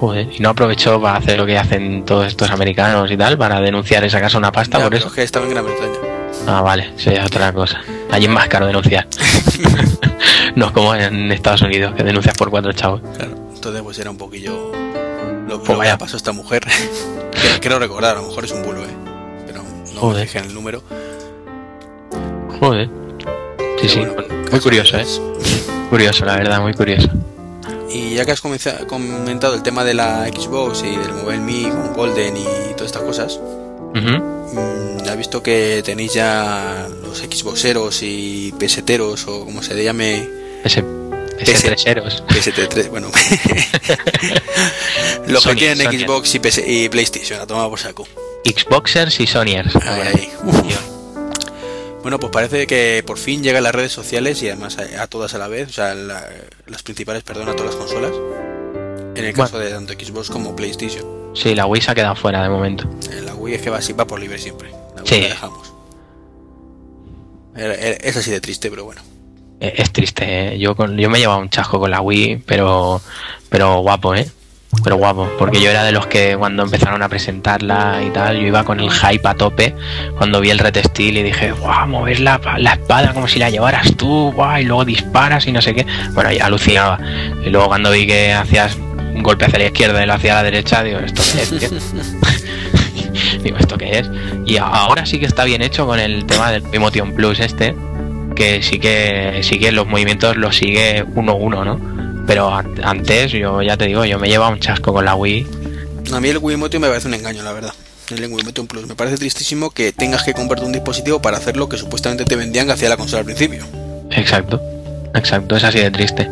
Joder, 0.00 0.28
y 0.32 0.38
no 0.40 0.50
aprovechó 0.50 1.00
para 1.00 1.16
hacer 1.18 1.38
lo 1.38 1.44
que 1.46 1.58
hacen 1.58 2.04
todos 2.04 2.26
estos 2.28 2.50
americanos 2.50 3.10
y 3.10 3.16
tal, 3.16 3.36
para 3.36 3.60
denunciar 3.60 4.04
y 4.04 4.10
sacarse 4.10 4.36
una 4.36 4.52
pasta 4.52 4.78
Ya, 4.78 4.84
por 4.84 4.90
pero 4.90 4.98
eso. 5.00 5.08
es 5.08 5.14
que 5.14 5.22
estaba 5.24 5.44
en 5.46 5.52
Gran 5.52 5.64
Bretaña. 5.64 5.98
Ah, 6.46 6.62
vale, 6.62 6.92
eso 6.96 7.10
es 7.10 7.24
otra 7.24 7.52
cosa. 7.52 7.80
Allí 8.10 8.26
es 8.26 8.30
más 8.30 8.46
caro 8.48 8.66
denunciar. 8.66 9.06
no 10.54 10.66
es 10.66 10.72
como 10.72 10.94
en 10.94 11.32
Estados 11.32 11.62
Unidos, 11.62 11.94
que 11.96 12.04
denuncias 12.04 12.36
por 12.36 12.48
cuatro 12.50 12.72
chavos. 12.72 13.00
Claro. 13.16 13.32
Entonces 13.54 13.82
pues 13.82 13.98
era 13.98 14.10
un 14.10 14.16
poquillo 14.18 14.70
lo, 15.48 15.58
Pues 15.58 15.68
lo 15.68 15.74
que 15.74 15.74
vaya. 15.74 15.92
le 15.92 15.98
pasó 15.98 16.16
a 16.16 16.18
esta 16.18 16.32
mujer. 16.32 16.62
Quiero- 17.32 17.60
Quiero 17.60 17.78
recordar, 17.80 18.16
a 18.16 18.20
lo 18.20 18.28
mejor 18.28 18.44
es 18.44 18.52
un 18.52 18.62
bulo, 18.62 18.82
¿eh? 18.84 18.88
Pero 19.46 19.62
no 19.94 20.00
Joder. 20.00 20.20
me 20.20 20.26
fijé 20.26 20.38
en 20.38 20.44
el 20.44 20.54
número. 20.54 20.82
Joder. 22.60 22.88
Sí, 23.80 23.88
sí, 23.88 24.02
muy 24.50 24.60
curioso, 24.60 24.96
¿eh? 24.98 25.06
Curioso, 25.90 26.24
la 26.24 26.36
verdad, 26.36 26.60
muy 26.60 26.74
curioso. 26.74 27.08
Y 27.90 28.14
ya 28.14 28.24
que 28.26 28.32
has 28.32 28.40
comentado 28.40 29.54
el 29.54 29.62
tema 29.62 29.84
de 29.84 29.94
la 29.94 30.26
Xbox 30.28 30.82
y 30.82 30.94
del 30.96 31.12
Mobile 31.12 31.40
Me 31.40 31.62
con 31.70 31.94
Golden 31.94 32.36
y 32.36 32.44
todas 32.72 32.86
estas 32.86 33.02
cosas, 33.02 33.40
Ujú. 33.94 34.00
mm, 34.00 35.08
has 35.08 35.16
visto 35.16 35.42
que 35.42 35.82
tenéis 35.84 36.12
ya 36.12 36.86
los 37.02 37.18
Xboxeros 37.18 38.00
y 38.02 38.52
peseteros 38.58 39.26
o 39.26 39.44
como 39.46 39.62
se 39.62 39.74
le 39.74 39.84
llame 39.84 40.28
PS 40.64 40.82
treseros. 41.62 42.22
PS3, 42.28 42.90
bueno. 42.90 43.10
los 45.28 45.42
Sony, 45.42 45.50
que 45.52 45.56
tienen 45.74 45.86
Sony. 45.86 45.98
Xbox 46.00 46.34
y, 46.34 46.38
PS 46.40 46.62
y 46.66 46.88
PlayStation, 46.90 47.40
a 47.40 47.46
tomar 47.46 47.70
por 47.70 47.78
saco. 47.78 48.06
Xboxers 48.44 49.18
y 49.20 49.26
Sonyers. 49.26 49.72
Bueno, 52.02 52.18
pues 52.20 52.30
parece 52.32 52.66
que 52.66 53.02
por 53.06 53.18
fin 53.18 53.42
llega 53.42 53.58
a 53.58 53.62
las 53.62 53.74
redes 53.74 53.92
sociales 53.92 54.42
y 54.42 54.48
además 54.48 54.76
a, 54.78 55.02
a 55.02 55.06
todas 55.08 55.34
a 55.34 55.38
la 55.38 55.48
vez, 55.48 55.68
o 55.68 55.72
sea, 55.72 55.94
la- 55.94 56.26
las 56.68 56.82
principales, 56.82 57.22
perdón, 57.22 57.48
a 57.48 57.52
todas 57.56 57.74
las 57.74 57.76
consolas. 57.76 58.12
En 59.14 59.24
el 59.24 59.32
caso 59.34 59.58
de 59.58 59.70
tanto 59.70 59.92
Xbox 59.94 60.30
como 60.30 60.54
PlayStation. 60.54 61.04
Sí, 61.34 61.54
la 61.54 61.66
Wii 61.66 61.82
se 61.82 61.90
ha 61.90 61.94
quedado 61.94 62.14
fuera 62.14 62.42
de 62.42 62.48
momento. 62.48 62.88
Eh, 63.10 63.20
La 63.22 63.34
Wii 63.34 63.54
es 63.54 63.62
que 63.62 63.70
va 63.70 63.78
así, 63.78 63.92
va 63.92 64.06
por 64.06 64.20
libre 64.20 64.38
siempre. 64.38 64.70
La 64.70 65.02
Wii 65.02 65.06
Sí. 65.06 65.20
la 65.22 65.28
dejamos. 65.28 65.72
Era- 67.56 67.74
era- 67.74 67.96
Es 67.96 68.16
así 68.16 68.30
de 68.30 68.40
triste, 68.40 68.70
pero 68.70 68.84
bueno. 68.84 69.02
Eh, 69.60 69.74
Es 69.78 69.92
triste, 69.92 70.54
¿eh? 70.54 70.58
yo 70.58 70.76
con, 70.76 70.96
yo 70.96 71.10
me 71.10 71.18
he 71.18 71.20
llevado 71.20 71.40
un 71.40 71.48
chasco 71.50 71.80
con 71.80 71.90
la 71.90 72.00
Wii, 72.00 72.42
pero 72.46 73.00
pero 73.48 73.80
guapo, 73.80 74.14
¿eh? 74.14 74.30
Pero 74.84 74.96
guapo, 74.96 75.28
porque 75.38 75.60
yo 75.60 75.70
era 75.70 75.82
de 75.82 75.92
los 75.92 76.06
que 76.06 76.36
cuando 76.36 76.62
empezaron 76.62 77.02
a 77.02 77.08
presentarla 77.08 78.02
y 78.06 78.10
tal, 78.10 78.38
yo 78.38 78.46
iba 78.46 78.64
con 78.64 78.80
el 78.80 78.90
hype 78.90 79.26
a 79.26 79.34
tope 79.34 79.74
cuando 80.18 80.40
vi 80.40 80.50
el 80.50 80.58
retestil 80.58 81.16
y 81.16 81.22
dije, 81.22 81.52
guau, 81.52 81.88
mover 81.88 82.20
la, 82.20 82.38
la 82.58 82.72
espada 82.72 83.14
como 83.14 83.26
si 83.28 83.38
la 83.38 83.48
llevaras 83.48 83.96
tú, 83.96 84.30
guau, 84.32 84.58
y 84.58 84.64
luego 84.64 84.84
disparas 84.84 85.46
y 85.46 85.52
no 85.52 85.62
sé 85.62 85.74
qué. 85.74 85.86
Bueno, 86.12 86.30
ya 86.32 86.46
alucinaba. 86.46 86.98
Y 87.44 87.48
luego 87.48 87.68
cuando 87.68 87.90
vi 87.90 88.06
que 88.06 88.32
hacías 88.34 88.76
un 88.76 89.22
golpe 89.22 89.46
hacia 89.46 89.58
la 89.58 89.66
izquierda 89.66 90.02
y 90.02 90.06
lo 90.06 90.12
hacia 90.12 90.34
la 90.34 90.42
derecha, 90.42 90.82
digo, 90.82 90.98
¿esto 90.98 91.22
qué 91.32 91.42
es, 91.42 91.92
digo, 93.42 93.56
¿esto 93.58 93.78
qué 93.78 93.98
es? 94.00 94.10
Y 94.44 94.58
ahora 94.58 95.06
sí 95.06 95.18
que 95.18 95.26
está 95.26 95.44
bien 95.44 95.62
hecho 95.62 95.86
con 95.86 95.98
el 95.98 96.26
tema 96.26 96.50
del 96.50 96.62
Emotion 96.72 97.14
Plus 97.14 97.40
este, 97.40 97.74
que 98.36 98.62
sí 98.62 98.78
que 98.78 99.40
sí 99.42 99.58
que 99.58 99.72
los 99.72 99.86
movimientos 99.86 100.36
los 100.36 100.56
sigue 100.56 101.04
uno 101.14 101.32
a 101.32 101.34
uno, 101.34 101.64
¿no? 101.64 101.97
Pero 102.28 102.54
an- 102.54 102.74
antes, 102.84 103.32
yo 103.32 103.60
ya 103.62 103.76
te 103.76 103.86
digo, 103.86 104.04
yo 104.04 104.18
me 104.20 104.28
llevaba 104.28 104.52
un 104.52 104.60
chasco 104.60 104.92
con 104.92 105.04
la 105.04 105.16
Wii. 105.16 105.46
A 106.12 106.20
mí 106.20 106.28
el 106.28 106.38
Wiimote 106.38 106.78
me 106.78 106.86
parece 106.88 107.08
un 107.08 107.14
engaño, 107.14 107.42
la 107.42 107.52
verdad. 107.52 107.72
El 108.10 108.20
Wiimote 108.32 108.62
Plus. 108.62 108.86
Me 108.86 108.94
parece 108.94 109.16
tristísimo 109.16 109.70
que 109.70 109.92
tengas 109.92 110.22
que 110.22 110.32
comprarte 110.34 110.64
un 110.64 110.72
dispositivo 110.72 111.20
para 111.20 111.38
hacer 111.38 111.56
lo 111.56 111.68
que 111.68 111.76
supuestamente 111.76 112.24
te 112.24 112.36
vendían 112.36 112.66
que 112.66 112.72
hacía 112.74 112.88
la 112.88 112.96
consola 112.96 113.20
al 113.20 113.24
principio. 113.26 113.64
Exacto, 114.12 114.60
exacto, 115.14 115.56
es 115.56 115.64
así 115.64 115.78
de 115.80 115.90
triste. 115.90 116.28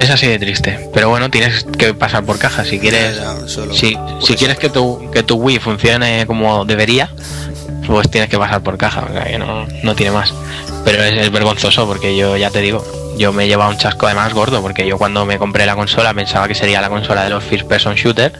Es 0.00 0.10
así 0.10 0.26
de 0.26 0.38
triste. 0.38 0.88
Pero 0.94 1.08
bueno, 1.08 1.28
tienes 1.30 1.64
que 1.78 1.94
pasar 1.94 2.24
por 2.24 2.38
caja. 2.38 2.64
Si 2.64 2.78
quieres, 2.78 3.16
Ya, 3.16 3.36
ya, 3.40 3.48
solo- 3.48 3.74
si, 3.74 3.96
si 4.22 4.34
quieres 4.36 4.58
que 4.58 4.68
tu, 4.68 5.10
que 5.12 5.22
tu 5.24 5.36
Wii 5.36 5.58
funcione 5.58 6.24
como 6.26 6.64
debería, 6.64 7.10
pues 7.86 8.08
tienes 8.10 8.30
que 8.30 8.38
pasar 8.38 8.62
por 8.62 8.76
caja. 8.78 9.06
O 9.10 9.12
sea, 9.12 9.24
que 9.24 9.38
no, 9.38 9.66
no 9.82 9.94
tiene 9.96 10.12
más. 10.12 10.32
Pero 10.84 11.02
es, 11.02 11.18
es 11.18 11.32
vergonzoso 11.32 11.86
porque 11.86 12.16
yo 12.16 12.36
ya 12.36 12.50
te 12.50 12.60
digo, 12.60 12.84
yo 13.18 13.32
me 13.32 13.44
he 13.44 13.48
llevado 13.48 13.70
un 13.70 13.76
chasco 13.76 14.06
además 14.06 14.32
gordo 14.32 14.62
porque 14.62 14.86
yo 14.86 14.96
cuando 14.96 15.26
me 15.26 15.38
compré 15.38 15.66
la 15.66 15.74
consola 15.74 16.14
pensaba 16.14 16.48
que 16.48 16.54
sería 16.54 16.80
la 16.80 16.88
consola 16.88 17.24
de 17.24 17.30
los 17.30 17.44
first 17.44 17.66
person 17.66 17.94
shooter 17.94 18.32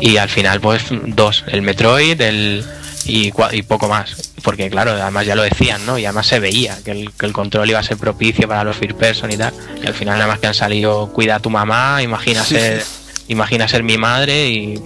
y 0.00 0.16
al 0.16 0.28
final 0.28 0.60
pues 0.60 0.84
dos, 0.90 1.44
el 1.46 1.62
Metroid 1.62 2.20
el, 2.20 2.64
y, 3.06 3.32
y 3.52 3.62
poco 3.62 3.88
más. 3.88 4.32
Porque 4.42 4.68
claro, 4.70 4.92
además 4.92 5.26
ya 5.26 5.34
lo 5.34 5.42
decían, 5.42 5.84
¿no? 5.86 5.98
Y 5.98 6.04
además 6.04 6.26
se 6.26 6.38
veía 6.38 6.76
que 6.84 6.90
el, 6.90 7.12
que 7.12 7.26
el 7.26 7.32
control 7.32 7.70
iba 7.70 7.78
a 7.78 7.82
ser 7.82 7.96
propicio 7.96 8.48
para 8.48 8.64
los 8.64 8.76
first 8.76 8.96
person 8.98 9.30
y 9.30 9.36
tal. 9.36 9.54
Y 9.82 9.86
al 9.86 9.94
final 9.94 10.18
nada 10.18 10.28
más 10.28 10.38
que 10.38 10.46
han 10.46 10.54
salido 10.54 11.10
cuida 11.12 11.36
a 11.36 11.40
tu 11.40 11.50
mamá, 11.50 12.02
imagina 12.02 12.44
Sí, 12.44 12.54
ser, 12.56 12.84
imagina 13.28 13.68
ser 13.68 13.82
mi 13.82 13.96
madre 13.98 14.48
y, 14.48 14.82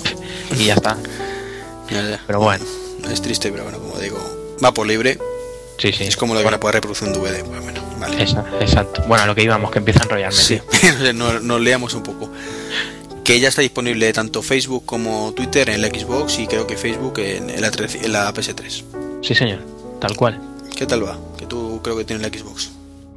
y 0.58 0.64
ya 0.64 0.74
está. 0.74 0.96
Ya, 1.90 2.02
ya. 2.02 2.20
Pero 2.26 2.40
bueno, 2.40 2.64
Es 3.10 3.22
triste, 3.22 3.50
pero 3.50 3.64
bueno, 3.64 3.78
como 3.78 3.98
digo, 3.98 4.18
va 4.62 4.72
por 4.72 4.86
libre. 4.86 5.18
Sí, 5.78 5.92
sí. 5.92 6.04
Es 6.04 6.16
como 6.16 6.34
lo 6.34 6.42
que 6.42 6.50
no 6.50 6.60
puede 6.60 6.72
reproducir 6.74 7.08
un 7.08 7.14
DVD. 7.14 7.44
Pues 7.44 7.62
bueno, 7.62 7.80
vale. 7.98 8.22
Exacto. 8.22 9.02
Bueno, 9.06 9.24
a 9.24 9.26
lo 9.26 9.34
que 9.34 9.42
íbamos, 9.42 9.70
que 9.70 9.78
empieza 9.78 10.00
a 10.00 10.04
enrollarme. 10.04 10.36
Sí, 10.36 10.60
nos, 11.14 11.42
nos 11.42 11.60
leamos 11.60 11.94
un 11.94 12.02
poco. 12.02 12.30
Que 13.24 13.40
ya 13.40 13.48
está 13.48 13.62
disponible 13.62 14.12
tanto 14.12 14.42
Facebook 14.42 14.84
como 14.86 15.32
Twitter 15.34 15.68
en 15.70 15.82
la 15.82 15.88
Xbox 15.88 16.38
y 16.38 16.46
creo 16.46 16.66
que 16.66 16.76
Facebook 16.76 17.18
en, 17.18 17.50
en 17.50 17.60
la, 17.60 17.70
13 17.70 18.04
en 18.04 18.12
la 18.12 18.32
PS3. 18.32 18.84
Sí, 19.22 19.34
señor. 19.34 19.60
Tal 20.00 20.16
cual. 20.16 20.40
¿Qué 20.74 20.86
tal 20.86 21.04
va? 21.04 21.18
Que 21.36 21.46
tú 21.46 21.80
creo 21.82 21.96
que 21.96 22.04
tienes 22.04 22.22
la 22.22 22.38
Xbox. 22.38 22.70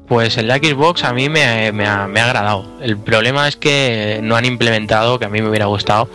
Pues 0.08 0.38
el 0.38 0.52
Xbox 0.52 1.06
a 1.06 1.14
mí 1.14 1.30
me, 1.30 1.72
me 1.72 1.86
ha, 1.86 2.08
me 2.08 2.20
ha 2.20 2.26
agradado. 2.26 2.66
El 2.82 2.98
problema 2.98 3.48
es 3.48 3.56
que 3.56 4.20
no 4.22 4.36
han 4.36 4.44
implementado, 4.44 5.18
que 5.20 5.26
a 5.26 5.30
mí 5.30 5.42
me 5.42 5.48
hubiera 5.48 5.68
gustado, 5.68 6.10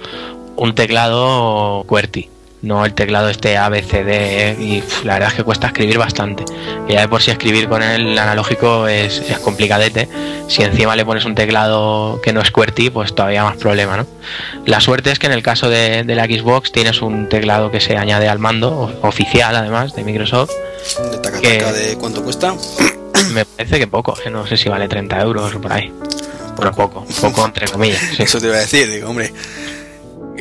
un 0.57 0.75
teclado 0.75 1.85
QWERTY. 1.85 2.29
No 2.67 2.85
el 2.85 2.95
teclado 2.95 3.29
este 3.29 3.57
ABCD 3.57 4.59
y 4.59 4.81
pf, 4.81 5.05
la 5.05 5.15
verdad 5.15 5.29
es 5.29 5.35
que 5.35 5.45
cuesta 5.45 5.69
escribir 5.69 5.99
bastante. 5.99 6.45
Y 6.89 6.95
ya 6.95 7.03
de 7.03 7.09
por 7.09 7.23
sí 7.23 7.31
escribir 7.31 7.69
con 7.69 7.81
el 7.81 8.19
analógico 8.19 8.89
es, 8.89 9.21
es 9.21 9.39
complicadete. 9.39 10.09
Si 10.49 10.63
encima 10.65 10.97
le 10.97 11.05
pones 11.05 11.25
un 11.27 11.37
teclado 11.37 12.21
que 12.23 12.33
no 12.33 12.41
es 12.41 12.51
QWERTY, 12.51 12.91
pues 12.91 13.15
todavía 13.15 13.45
más 13.45 13.57
problema, 13.57 13.97
¿no? 13.97 14.07
La 14.65 14.81
suerte 14.81 15.13
es 15.13 15.21
que 15.21 15.27
en 15.29 15.33
el 15.33 15.45
caso 15.45 15.69
de, 15.71 16.03
de 16.03 16.15
la 16.17 16.25
Xbox 16.25 16.73
tienes 16.73 17.03
un 17.03 17.29
teclado 17.29 17.71
que 17.71 17.81
se 17.81 17.97
añade 17.97 18.29
al 18.29 18.41
mando, 18.41 18.99
oficial 19.03 19.55
además, 19.55 19.95
de 19.95 20.03
Microsoft, 20.03 20.51
De 21.13 21.19
taca 21.19 21.41
Que- 21.41 21.59
taca 21.59 21.73
de 21.73 21.97
cuánto 21.99 22.25
cuesta. 22.25 22.53
me 23.33 23.45
parece 23.45 23.79
que 23.79 23.87
poco, 23.87 24.13
que 24.15 24.29
no 24.31 24.45
sé 24.45 24.57
si 24.57 24.69
vale 24.69 24.89
30 24.89 25.21
euros 25.21 25.55
o 25.55 25.61
por 25.61 25.73
ahí. 25.73 25.93
Pero 26.57 26.73
poco, 26.73 27.07
poco 27.21 27.45
entre 27.45 27.69
comillas. 27.69 28.01
sí. 28.17 28.25
Eso 28.25 28.41
te 28.41 28.47
iba 28.47 28.57
a 28.57 28.61
decir, 28.61 28.91
digo, 28.91 29.09
hombre. 29.11 29.33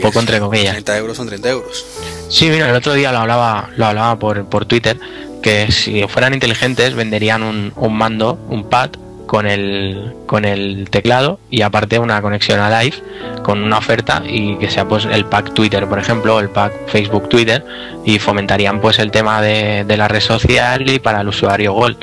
Poco 0.02 0.20
entre 0.20 0.40
comillas. 0.40 0.72
30 0.74 0.98
euros 0.98 1.18
son 1.18 1.28
30 1.28 1.50
euros. 1.50 1.86
Sí, 2.30 2.50
mira, 2.50 2.70
el 2.70 2.76
otro 2.76 2.94
día 2.94 3.12
lo 3.12 3.20
hablaba, 3.20 3.70
lo 3.78 3.86
hablaba 3.86 4.18
por, 4.20 4.46
por 4.46 4.66
Twitter, 4.66 4.98
que 5.42 5.72
si 5.72 6.04
fueran 6.08 6.34
inteligentes 6.34 6.94
venderían 6.96 7.44
un, 7.44 7.72
un 7.76 7.96
mando, 7.98 8.40
un 8.50 8.70
pad 8.70 8.90
con 9.28 9.48
el, 9.48 10.14
con 10.28 10.46
el 10.46 10.88
teclado 10.92 11.40
y 11.50 11.62
aparte 11.64 11.98
una 11.98 12.22
conexión 12.22 12.60
a 12.60 12.82
live 12.82 12.96
con 13.44 13.64
una 13.64 13.80
oferta 13.80 14.22
y 14.28 14.56
que 14.58 14.70
sea 14.70 14.88
pues 14.88 15.06
el 15.06 15.26
pack 15.26 15.54
Twitter, 15.54 15.88
por 15.88 15.98
ejemplo, 16.00 16.36
o 16.36 16.40
el 16.40 16.50
pack 16.50 16.74
Facebook 16.88 17.28
Twitter 17.30 17.66
y 18.06 18.20
fomentarían 18.20 18.80
pues 18.82 19.00
el 19.00 19.10
tema 19.12 19.42
de, 19.42 19.84
de 19.84 19.98
la 19.98 20.08
red 20.08 20.20
social 20.20 20.88
y 20.90 21.00
para 21.00 21.22
el 21.22 21.28
usuario 21.28 21.74
Gold. 21.74 21.98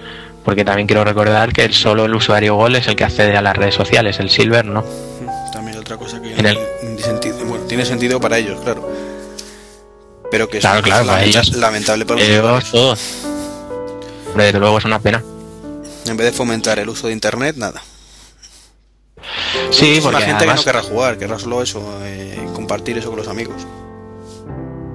Porque 0.44 0.64
también 0.64 0.88
quiero 0.88 1.04
recordar 1.04 1.52
que 1.52 1.64
el- 1.64 1.72
solo 1.74 2.04
el 2.06 2.14
usuario 2.16 2.56
Gold 2.56 2.74
es 2.76 2.88
el 2.88 2.96
que 2.96 3.04
accede 3.04 3.36
a 3.36 3.42
las 3.42 3.56
redes 3.56 3.76
sociales, 3.76 4.18
el 4.18 4.28
Silver 4.28 4.64
no. 4.64 4.84
También 5.52 5.78
otra 5.78 5.96
cosa 5.96 6.20
que 6.20 6.34
En 6.34 6.46
el- 6.46 6.58
sentido. 7.02 7.36
Bueno, 7.44 7.64
tiene 7.66 7.84
sentido 7.84 8.20
para 8.20 8.38
ellos, 8.38 8.60
claro. 8.62 8.88
Pero 10.30 10.48
que 10.48 10.58
es 10.58 10.62
Claro, 10.62 10.82
cosa 10.82 10.94
para 10.94 11.04
lamenta- 11.04 11.40
ellos. 11.40 11.56
lamentable 11.56 12.06
para 12.06 12.20
los 12.20 12.28
Ellos 12.28 12.70
todos. 12.70 13.00
Hombre, 14.28 14.44
desde 14.46 14.58
luego 14.58 14.78
es 14.78 14.84
una 14.84 14.98
pena. 14.98 15.22
En 16.06 16.16
vez 16.16 16.26
de 16.26 16.32
fomentar 16.32 16.78
el 16.78 16.88
uso 16.88 17.06
de 17.08 17.12
internet, 17.12 17.56
nada. 17.56 17.82
Sí, 19.70 19.92
es 19.98 20.04
una 20.04 20.12
porque 20.12 20.24
gente 20.26 20.36
además- 20.38 20.60
que 20.60 20.66
no 20.66 20.72
querrá 20.72 20.82
jugar, 20.82 21.18
querrá 21.18 21.38
solo 21.38 21.62
eso, 21.62 21.82
eh, 22.02 22.48
compartir 22.54 22.98
eso 22.98 23.08
con 23.10 23.18
los 23.18 23.28
amigos. 23.28 23.56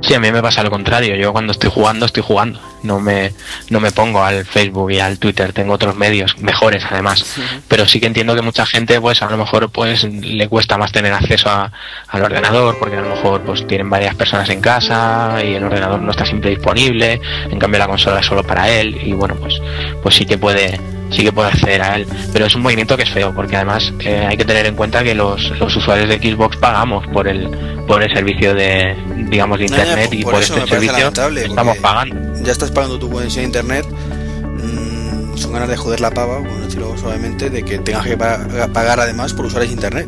Sí, 0.07 0.13
a 0.13 0.19
mí 0.21 0.31
me 0.31 0.41
pasa 0.41 0.63
lo 0.63 0.69
contrario. 0.69 1.15
Yo 1.17 1.33
cuando 1.33 1.51
estoy 1.51 1.69
jugando, 1.69 2.05
estoy 2.05 2.23
jugando. 2.25 2.61
No 2.83 2.99
me, 3.01 3.33
no 3.69 3.79
me 3.81 3.91
pongo 3.91 4.23
al 4.23 4.45
Facebook 4.45 4.91
y 4.91 4.99
al 4.99 5.19
Twitter. 5.19 5.51
Tengo 5.51 5.73
otros 5.73 5.97
medios 5.97 6.37
mejores, 6.37 6.85
además. 6.89 7.25
Pero 7.67 7.85
sí 7.87 7.99
que 7.99 8.05
entiendo 8.07 8.33
que 8.33 8.41
mucha 8.41 8.65
gente, 8.65 9.01
pues 9.01 9.21
a 9.21 9.29
lo 9.29 9.35
mejor, 9.37 9.69
pues 9.69 10.05
le 10.05 10.47
cuesta 10.47 10.77
más 10.77 10.91
tener 10.93 11.11
acceso 11.11 11.49
a- 11.49 11.71
al 12.07 12.21
ordenador, 12.21 12.77
porque 12.79 12.95
a 12.95 13.01
lo 13.01 13.09
mejor, 13.09 13.41
pues 13.41 13.67
tienen 13.67 13.89
varias 13.89 14.15
personas 14.15 14.49
en 14.49 14.61
casa 14.61 15.39
y 15.43 15.55
el 15.55 15.63
ordenador 15.65 15.99
no 16.01 16.11
está 16.11 16.25
siempre 16.25 16.51
disponible. 16.51 17.19
En 17.49 17.59
cambio, 17.59 17.79
la 17.79 17.87
consola 17.87 18.21
es 18.21 18.25
solo 18.25 18.43
para 18.43 18.69
él 18.69 18.97
y 19.03 19.11
bueno, 19.11 19.35
pues, 19.35 19.59
pues 20.01 20.15
sí 20.15 20.25
que 20.25 20.37
puede, 20.37 20.79
sí 21.11 21.23
que 21.23 21.31
puede 21.31 21.49
acceder 21.49 21.81
a 21.81 21.95
él. 21.95 22.07
Pero 22.33 22.45
es 22.45 22.55
un 22.55 22.61
movimiento 22.61 22.95
que 22.97 23.03
es 23.03 23.09
feo, 23.11 23.33
porque 23.33 23.55
además 23.55 23.91
eh, 23.99 24.25
hay 24.29 24.37
que 24.37 24.45
tener 24.45 24.65
en 24.65 24.75
cuenta 24.75 25.03
que 25.03 25.15
los, 25.15 25.41
los 25.59 25.75
usuarios 25.75 26.09
de 26.09 26.17
Xbox 26.17 26.57
pagamos 26.57 27.05
por 27.07 27.27
el, 27.27 27.49
por 27.87 28.01
el 28.03 28.13
servicio 28.13 28.53
de, 28.53 28.95
digamos, 29.29 29.59
de 29.59 29.65
No, 29.67 29.75
ya, 29.77 29.83
internet 29.83 30.05
por- 30.07 30.15
y 30.15 30.23
por 30.23 30.33
por 30.33 30.41
este 30.43 30.67
servicio 30.67 31.11
estamos 31.45 31.77
pagando. 31.77 32.15
Ya 32.43 32.51
estás 32.51 32.71
pagando 32.71 32.99
tu 32.99 33.09
conexión 33.09 33.43
a 33.43 33.45
internet. 33.47 33.85
mm, 33.87 35.37
son 35.37 35.53
ganas 35.53 35.69
de 35.69 35.77
joder 35.77 35.99
la 36.01 36.11
pava, 36.11 36.39
por 36.39 36.59
decirlo 36.61 36.97
suavemente, 36.97 37.49
de 37.49 37.63
que 37.63 37.79
tengas 37.79 38.05
que 38.05 38.17
pa- 38.17 38.39
pagar 38.73 38.99
además 38.99 39.33
por 39.33 39.45
usar 39.45 39.63
ese 39.63 39.73
internet. 39.73 40.07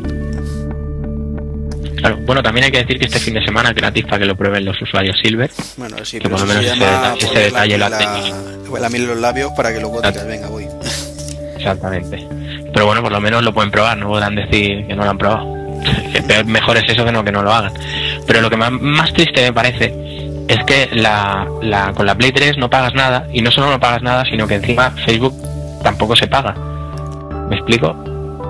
Claro, 2.00 2.16
bueno, 2.22 2.42
también 2.42 2.64
hay 2.64 2.70
que 2.70 2.78
decir 2.78 2.98
que 2.98 3.06
este 3.06 3.18
fin 3.18 3.34
de 3.34 3.44
semana 3.44 3.70
es 3.70 3.74
gratis 3.74 4.04
para 4.04 4.18
que 4.18 4.24
lo 4.26 4.34
prueben 4.36 4.64
los 4.64 4.80
usuarios 4.80 5.16
Silver. 5.22 5.50
Bueno, 5.76 5.96
sí, 6.04 6.18
Que 6.18 6.24
pero 6.28 6.36
por 6.36 6.46
lo 6.46 6.52
se 6.52 6.58
menos 6.58 6.64
ese 6.72 6.80
llama 6.80 6.92
detalle- 7.14 7.18
ese 7.18 7.26
poner 7.26 7.44
detalle 7.44 7.78
lo 7.78 7.88
la, 7.88 7.90
la, 7.90 8.80
la 8.80 8.88
miel 8.88 9.06
los 9.06 9.18
labios 9.18 9.52
para 9.56 9.72
que 9.72 9.80
luego 9.80 10.00
digas, 10.00 10.26
venga, 10.26 10.48
voy. 10.48 10.66
Exactamente. 11.56 12.26
Pero 12.72 12.86
bueno, 12.86 13.02
por 13.02 13.12
lo 13.12 13.20
menos 13.20 13.42
lo 13.42 13.52
pueden 13.52 13.70
probar, 13.70 13.98
no 13.98 14.08
podrán 14.08 14.34
decir 14.34 14.86
que 14.86 14.94
no 14.94 15.04
lo 15.04 15.10
han 15.10 15.18
probado. 15.18 15.60
Mejor 16.46 16.76
es 16.76 16.84
eso 16.88 17.04
que 17.04 17.12
no 17.12 17.24
que 17.24 17.32
no 17.32 17.42
lo 17.42 17.52
hagan. 17.52 17.72
Pero 18.26 18.40
lo 18.40 18.48
que 18.50 18.56
más, 18.56 18.70
más 18.72 19.12
triste 19.12 19.42
me 19.42 19.52
parece 19.52 19.92
es 20.48 20.58
que 20.64 20.88
la, 20.92 21.46
la, 21.62 21.92
con 21.92 22.06
la 22.06 22.14
Play 22.14 22.32
3 22.32 22.56
no 22.58 22.70
pagas 22.70 22.94
nada 22.94 23.26
y 23.32 23.42
no 23.42 23.50
solo 23.50 23.70
no 23.70 23.80
pagas 23.80 24.02
nada, 24.02 24.24
sino 24.24 24.46
que 24.46 24.54
encima 24.54 24.90
Facebook 25.04 25.34
tampoco 25.82 26.16
se 26.16 26.26
paga. 26.28 26.54
¿Me 27.48 27.56
explico? 27.56 27.94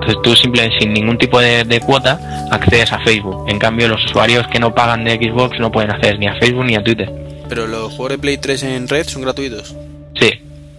Entonces 0.01 0.21
tú 0.23 0.35
simplemente 0.35 0.79
sin 0.79 0.93
ningún 0.93 1.17
tipo 1.17 1.39
de, 1.39 1.63
de 1.63 1.79
cuota 1.79 2.19
accedes 2.51 2.91
a 2.91 2.99
Facebook. 2.99 3.45
En 3.47 3.59
cambio 3.59 3.87
los 3.87 4.03
usuarios 4.05 4.47
que 4.47 4.59
no 4.59 4.73
pagan 4.73 5.03
de 5.03 5.15
Xbox 5.15 5.59
no 5.59 5.71
pueden 5.71 5.91
acceder 5.91 6.17
ni 6.17 6.27
a 6.27 6.35
Facebook 6.35 6.65
ni 6.65 6.75
a 6.75 6.83
Twitter. 6.83 7.11
Pero 7.47 7.67
los 7.67 7.89
juegos 7.93 8.09
de 8.09 8.17
Play 8.17 8.37
3 8.37 8.63
en 8.63 8.87
red 8.87 9.05
son 9.07 9.21
gratuitos. 9.21 9.75
Sí. 10.19 10.31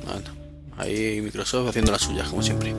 Bueno, 0.05 0.23
ahí 0.77 1.21
Microsoft 1.23 1.69
haciendo 1.69 1.93
las 1.93 2.03
suyas, 2.03 2.29
como 2.29 2.43
siempre. 2.43 2.75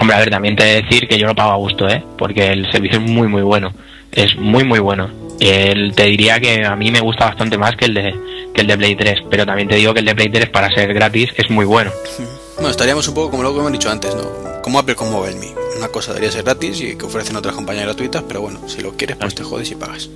Hombre, 0.00 0.16
a 0.16 0.18
ver, 0.18 0.30
también 0.30 0.56
te 0.56 0.64
he 0.64 0.74
de 0.74 0.82
decir 0.82 1.06
que 1.06 1.18
yo 1.18 1.26
lo 1.26 1.34
pago 1.34 1.52
a 1.52 1.56
gusto, 1.56 1.88
¿eh? 1.88 2.02
Porque 2.18 2.48
el 2.48 2.70
servicio 2.72 2.98
es 2.98 3.08
muy, 3.08 3.28
muy 3.28 3.42
bueno. 3.42 3.72
Es 4.10 4.36
muy, 4.36 4.64
muy 4.64 4.80
bueno. 4.80 5.08
El, 5.38 5.94
te 5.94 6.04
diría 6.04 6.40
que 6.40 6.64
a 6.64 6.74
mí 6.74 6.90
me 6.90 7.00
gusta 7.00 7.26
bastante 7.26 7.58
más 7.58 7.76
que 7.76 7.84
el 7.84 7.94
de 7.94 8.14
que 8.54 8.62
el 8.62 8.66
de 8.66 8.76
Play 8.78 8.96
3, 8.96 9.20
pero 9.30 9.44
también 9.44 9.68
te 9.68 9.76
digo 9.76 9.92
que 9.92 10.00
el 10.00 10.06
de 10.06 10.14
Play 10.14 10.30
3 10.30 10.48
para 10.48 10.70
ser 10.74 10.92
gratis 10.92 11.30
es 11.36 11.50
muy 11.50 11.64
bueno. 11.64 11.92
Bueno, 12.56 12.70
estaríamos 12.70 13.06
un 13.06 13.14
poco 13.14 13.32
como 13.32 13.42
lo 13.42 13.52
que 13.52 13.58
hemos 13.60 13.70
dicho 13.70 13.90
antes, 13.90 14.14
¿no? 14.14 14.62
Como 14.62 14.78
Apple 14.78 14.94
con 14.94 15.12
MobileMe. 15.12 15.55
Una 15.76 15.88
cosa 15.88 16.12
debería 16.12 16.32
ser 16.32 16.44
gratis 16.44 16.80
y 16.80 16.96
que 16.96 17.04
ofrecen 17.04 17.36
otras 17.36 17.54
compañías 17.54 17.84
gratuitas, 17.84 18.22
pero 18.26 18.40
bueno, 18.40 18.60
si 18.66 18.82
lo 18.82 18.92
quieres, 18.92 19.16
pues 19.16 19.34
te 19.34 19.42
jodes 19.42 19.70
y 19.70 19.74
pagas. 19.74 20.08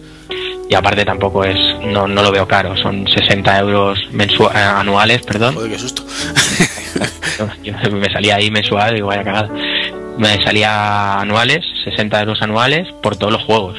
Y 0.68 0.74
aparte 0.74 1.04
tampoco 1.04 1.44
es, 1.44 1.56
no, 1.84 2.06
no 2.06 2.22
lo 2.22 2.30
veo 2.30 2.46
caro, 2.46 2.76
son 2.76 3.06
60 3.06 3.58
euros 3.58 3.98
eh, 4.12 4.58
anuales, 4.58 5.22
perdón. 5.22 5.54
Joder, 5.54 5.72
qué 5.72 5.78
susto. 5.78 6.04
Yo 7.64 7.74
me 7.90 8.12
salía 8.12 8.36
ahí 8.36 8.50
mensual 8.50 8.96
y 8.96 9.00
vaya 9.00 9.24
cagada. 9.24 9.50
Me 10.16 10.42
salía 10.44 11.20
anuales, 11.20 11.64
60 11.84 12.20
euros 12.20 12.40
anuales 12.40 12.86
por 13.02 13.16
todos 13.16 13.32
los 13.32 13.42
juegos. 13.42 13.78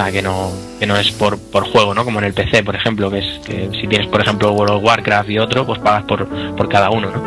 Sea, 0.00 0.10
que 0.10 0.22
no, 0.22 0.50
que 0.78 0.86
no 0.86 0.96
es 0.96 1.10
por, 1.12 1.38
por 1.38 1.70
juego, 1.70 1.92
¿no? 1.92 2.06
Como 2.06 2.20
en 2.20 2.24
el 2.24 2.32
PC, 2.32 2.62
por 2.62 2.74
ejemplo, 2.74 3.10
que 3.10 3.18
es 3.18 3.38
que 3.44 3.68
si 3.78 3.86
tienes, 3.86 4.06
por 4.08 4.22
ejemplo, 4.22 4.50
World 4.52 4.76
of 4.76 4.82
Warcraft 4.82 5.28
y 5.28 5.38
otro, 5.38 5.66
pues 5.66 5.78
pagas 5.80 6.04
por, 6.04 6.26
por 6.56 6.70
cada 6.70 6.88
uno, 6.88 7.10
¿no? 7.10 7.22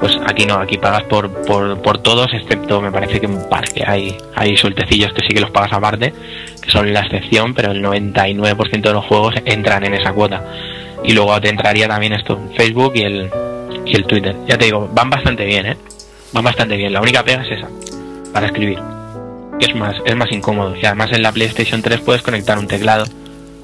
Pues 0.00 0.16
aquí 0.26 0.46
no, 0.46 0.54
aquí 0.54 0.78
pagas 0.78 1.02
por, 1.02 1.30
por, 1.44 1.82
por 1.82 1.98
todos, 1.98 2.32
excepto 2.32 2.80
me 2.80 2.90
parece 2.90 3.20
que 3.20 3.26
un 3.26 3.46
par 3.50 3.68
que 3.68 3.84
hay, 3.86 4.16
hay 4.34 4.56
sueltecillos 4.56 5.12
que 5.12 5.20
sí 5.20 5.34
que 5.34 5.40
los 5.42 5.50
pagas 5.50 5.74
aparte, 5.74 6.14
que 6.62 6.70
son 6.70 6.90
la 6.94 7.00
excepción, 7.00 7.52
pero 7.52 7.72
el 7.72 7.84
99% 7.84 8.80
de 8.80 8.92
los 8.94 9.04
juegos 9.04 9.34
entran 9.44 9.84
en 9.84 9.92
esa 9.92 10.14
cuota. 10.14 10.42
Y 11.04 11.12
luego 11.12 11.38
te 11.42 11.50
entraría 11.50 11.88
también 11.88 12.14
esto, 12.14 12.40
Facebook 12.56 12.92
y 12.94 13.02
el, 13.02 13.30
y 13.84 13.96
el 13.96 14.06
Twitter. 14.06 14.34
Ya 14.46 14.56
te 14.56 14.64
digo, 14.64 14.88
van 14.94 15.10
bastante 15.10 15.44
bien, 15.44 15.66
¿eh? 15.66 15.76
Van 16.32 16.42
bastante 16.44 16.74
bien. 16.74 16.90
La 16.90 17.02
única 17.02 17.22
pega 17.22 17.42
es 17.42 17.58
esa, 17.58 17.68
para 18.32 18.46
escribir. 18.46 18.97
Que 19.58 19.66
es 19.66 19.74
más, 19.74 19.96
es 20.04 20.16
más 20.16 20.30
incómodo. 20.30 20.74
Y 20.76 20.84
además 20.86 21.10
en 21.12 21.22
la 21.22 21.32
PlayStation 21.32 21.82
3 21.82 22.00
puedes 22.00 22.22
conectar 22.22 22.58
un 22.58 22.66
teclado 22.66 23.04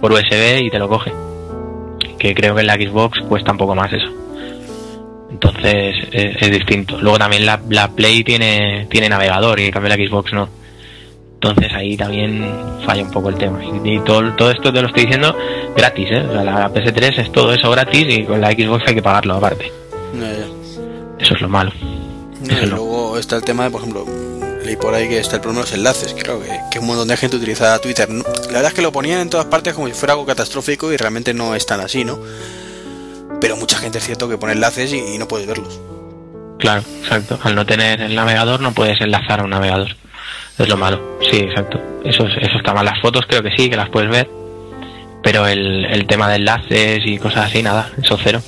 por 0.00 0.12
USB 0.12 0.62
y 0.62 0.70
te 0.70 0.78
lo 0.78 0.88
coge. 0.88 1.12
Que 2.18 2.34
creo 2.34 2.54
que 2.54 2.62
en 2.62 2.66
la 2.66 2.74
Xbox 2.74 3.20
cuesta 3.28 3.52
un 3.52 3.58
poco 3.58 3.74
más 3.74 3.92
eso. 3.92 4.10
Entonces 5.30 5.94
es, 6.12 6.36
es 6.40 6.50
distinto. 6.50 6.98
Luego 7.00 7.18
también 7.18 7.44
la, 7.44 7.60
la 7.68 7.90
Play 7.90 8.24
tiene, 8.24 8.86
tiene 8.90 9.08
navegador 9.08 9.60
y 9.60 9.66
en 9.66 9.70
cambio 9.70 9.88
la 9.88 9.96
Xbox 9.96 10.32
no. 10.32 10.48
Entonces 11.34 11.72
ahí 11.74 11.94
también 11.96 12.42
falla 12.86 13.02
un 13.02 13.10
poco 13.10 13.28
el 13.28 13.34
tema. 13.34 13.60
Y, 13.62 13.98
todo, 14.00 14.32
todo 14.32 14.50
esto 14.50 14.72
te 14.72 14.80
lo 14.80 14.88
estoy 14.88 15.04
diciendo 15.04 15.36
gratis, 15.76 16.08
¿eh? 16.10 16.24
O 16.26 16.32
sea, 16.32 16.42
la 16.42 16.72
PS3 16.72 17.18
es 17.18 17.32
todo 17.32 17.52
eso 17.52 17.70
gratis 17.70 18.06
y 18.08 18.24
con 18.24 18.40
la 18.40 18.50
Xbox 18.52 18.84
hay 18.86 18.94
que 18.94 19.02
pagarlo 19.02 19.34
aparte. 19.34 19.70
Eso 21.18 21.34
es 21.34 21.40
lo 21.42 21.48
malo. 21.48 21.70
No, 22.48 22.62
y 22.62 22.66
luego 22.66 23.18
está 23.18 23.36
el 23.36 23.44
tema 23.44 23.64
de, 23.64 23.70
por 23.70 23.80
ejemplo, 23.82 24.06
leí 24.64 24.76
por 24.76 24.94
ahí 24.94 25.08
que 25.08 25.18
está 25.18 25.36
el 25.36 25.42
problema 25.42 25.64
de 25.64 25.70
los 25.70 25.78
enlaces. 25.78 26.14
Creo 26.18 26.40
que, 26.42 26.58
que 26.70 26.78
un 26.78 26.86
montón 26.86 27.08
de 27.08 27.16
gente 27.16 27.36
utiliza 27.36 27.78
Twitter. 27.80 28.08
La 28.10 28.22
verdad 28.46 28.66
es 28.66 28.74
que 28.74 28.82
lo 28.82 28.92
ponían 28.92 29.20
en 29.20 29.30
todas 29.30 29.46
partes 29.46 29.74
como 29.74 29.86
si 29.86 29.94
fuera 29.94 30.14
algo 30.14 30.26
catastrófico 30.26 30.92
y 30.92 30.96
realmente 30.96 31.34
no 31.34 31.54
es 31.54 31.66
tan 31.66 31.80
así, 31.80 32.04
¿no? 32.04 32.18
Pero 33.40 33.56
mucha 33.56 33.76
gente 33.78 33.98
es 33.98 34.04
cierto 34.04 34.28
que 34.28 34.38
pone 34.38 34.52
enlaces 34.54 34.92
y, 34.92 35.18
no 35.18 35.28
puedes 35.28 35.46
verlos. 35.46 35.78
Claro, 36.58 36.82
exacto. 37.02 37.38
Al 37.42 37.54
no 37.54 37.66
tener 37.66 38.00
el 38.00 38.14
navegador 38.14 38.60
no 38.60 38.72
puedes 38.72 39.00
enlazar 39.00 39.40
a 39.40 39.44
un 39.44 39.50
navegador. 39.50 39.96
Es 40.58 40.68
lo 40.68 40.76
malo. 40.76 41.18
Sí, 41.30 41.36
exacto. 41.38 41.80
Eso, 42.04 42.26
es- 42.26 42.36
eso 42.48 42.56
está 42.56 42.72
mal. 42.72 42.84
Las 42.84 43.00
fotos 43.02 43.24
creo 43.28 43.42
que 43.42 43.50
sí, 43.56 43.68
que 43.68 43.76
las 43.76 43.90
puedes 43.90 44.08
ver. 44.08 44.30
Pero 45.22 45.46
el, 45.46 45.84
el 45.86 46.06
tema 46.06 46.28
de 46.28 46.36
enlaces 46.36 47.00
y 47.04 47.18
cosas 47.18 47.46
así, 47.46 47.62
nada. 47.62 47.90
Eso 48.02 48.16
cero. 48.22 48.40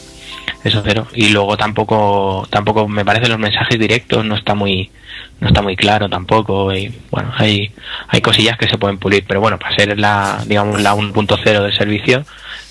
Eso 0.66 0.82
cero. 0.84 1.06
Y 1.14 1.28
luego 1.28 1.56
tampoco, 1.56 2.44
tampoco 2.50 2.88
me 2.88 3.04
parece 3.04 3.28
los 3.28 3.38
mensajes 3.38 3.78
directos 3.78 4.24
no 4.24 4.34
está 4.34 4.56
muy, 4.56 4.90
no 5.38 5.46
está 5.46 5.62
muy 5.62 5.76
claro 5.76 6.08
tampoco. 6.08 6.74
Y 6.74 6.92
bueno, 7.08 7.32
hay, 7.36 7.70
hay 8.08 8.20
cosillas 8.20 8.58
que 8.58 8.66
se 8.66 8.76
pueden 8.76 8.98
pulir. 8.98 9.24
Pero 9.28 9.40
bueno, 9.40 9.60
para 9.60 9.76
ser 9.76 9.96
la, 9.96 10.42
digamos, 10.44 10.82
la 10.82 10.96
1.0 10.96 11.62
del 11.62 11.72
servicio, 11.72 12.24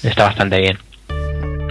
está 0.03 0.25
bastante 0.25 0.59
bien. 0.59 0.77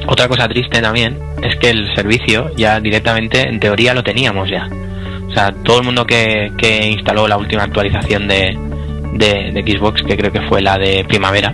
Otra 0.07 0.27
cosa 0.27 0.49
triste 0.49 0.81
también 0.81 1.18
es 1.43 1.57
que 1.57 1.68
el 1.68 1.95
servicio 1.95 2.57
ya 2.57 2.81
directamente, 2.81 3.47
en 3.47 3.61
teoría, 3.61 3.93
lo 3.93 4.03
teníamos 4.03 4.49
ya. 4.49 4.66
O 5.29 5.31
sea, 5.35 5.53
todo 5.53 5.81
el 5.81 5.85
mundo 5.85 6.07
que, 6.07 6.53
que 6.57 6.87
instaló 6.87 7.29
la 7.29 7.37
última 7.37 7.64
actualización 7.64 8.29
de, 8.29 8.57
de, 9.12 9.51
de 9.53 9.77
Xbox, 9.77 10.03
que 10.03 10.16
creo 10.16 10.33
que 10.33 10.49
fue 10.49 10.62
la 10.62 10.79
de 10.79 11.05
primavera, 11.05 11.53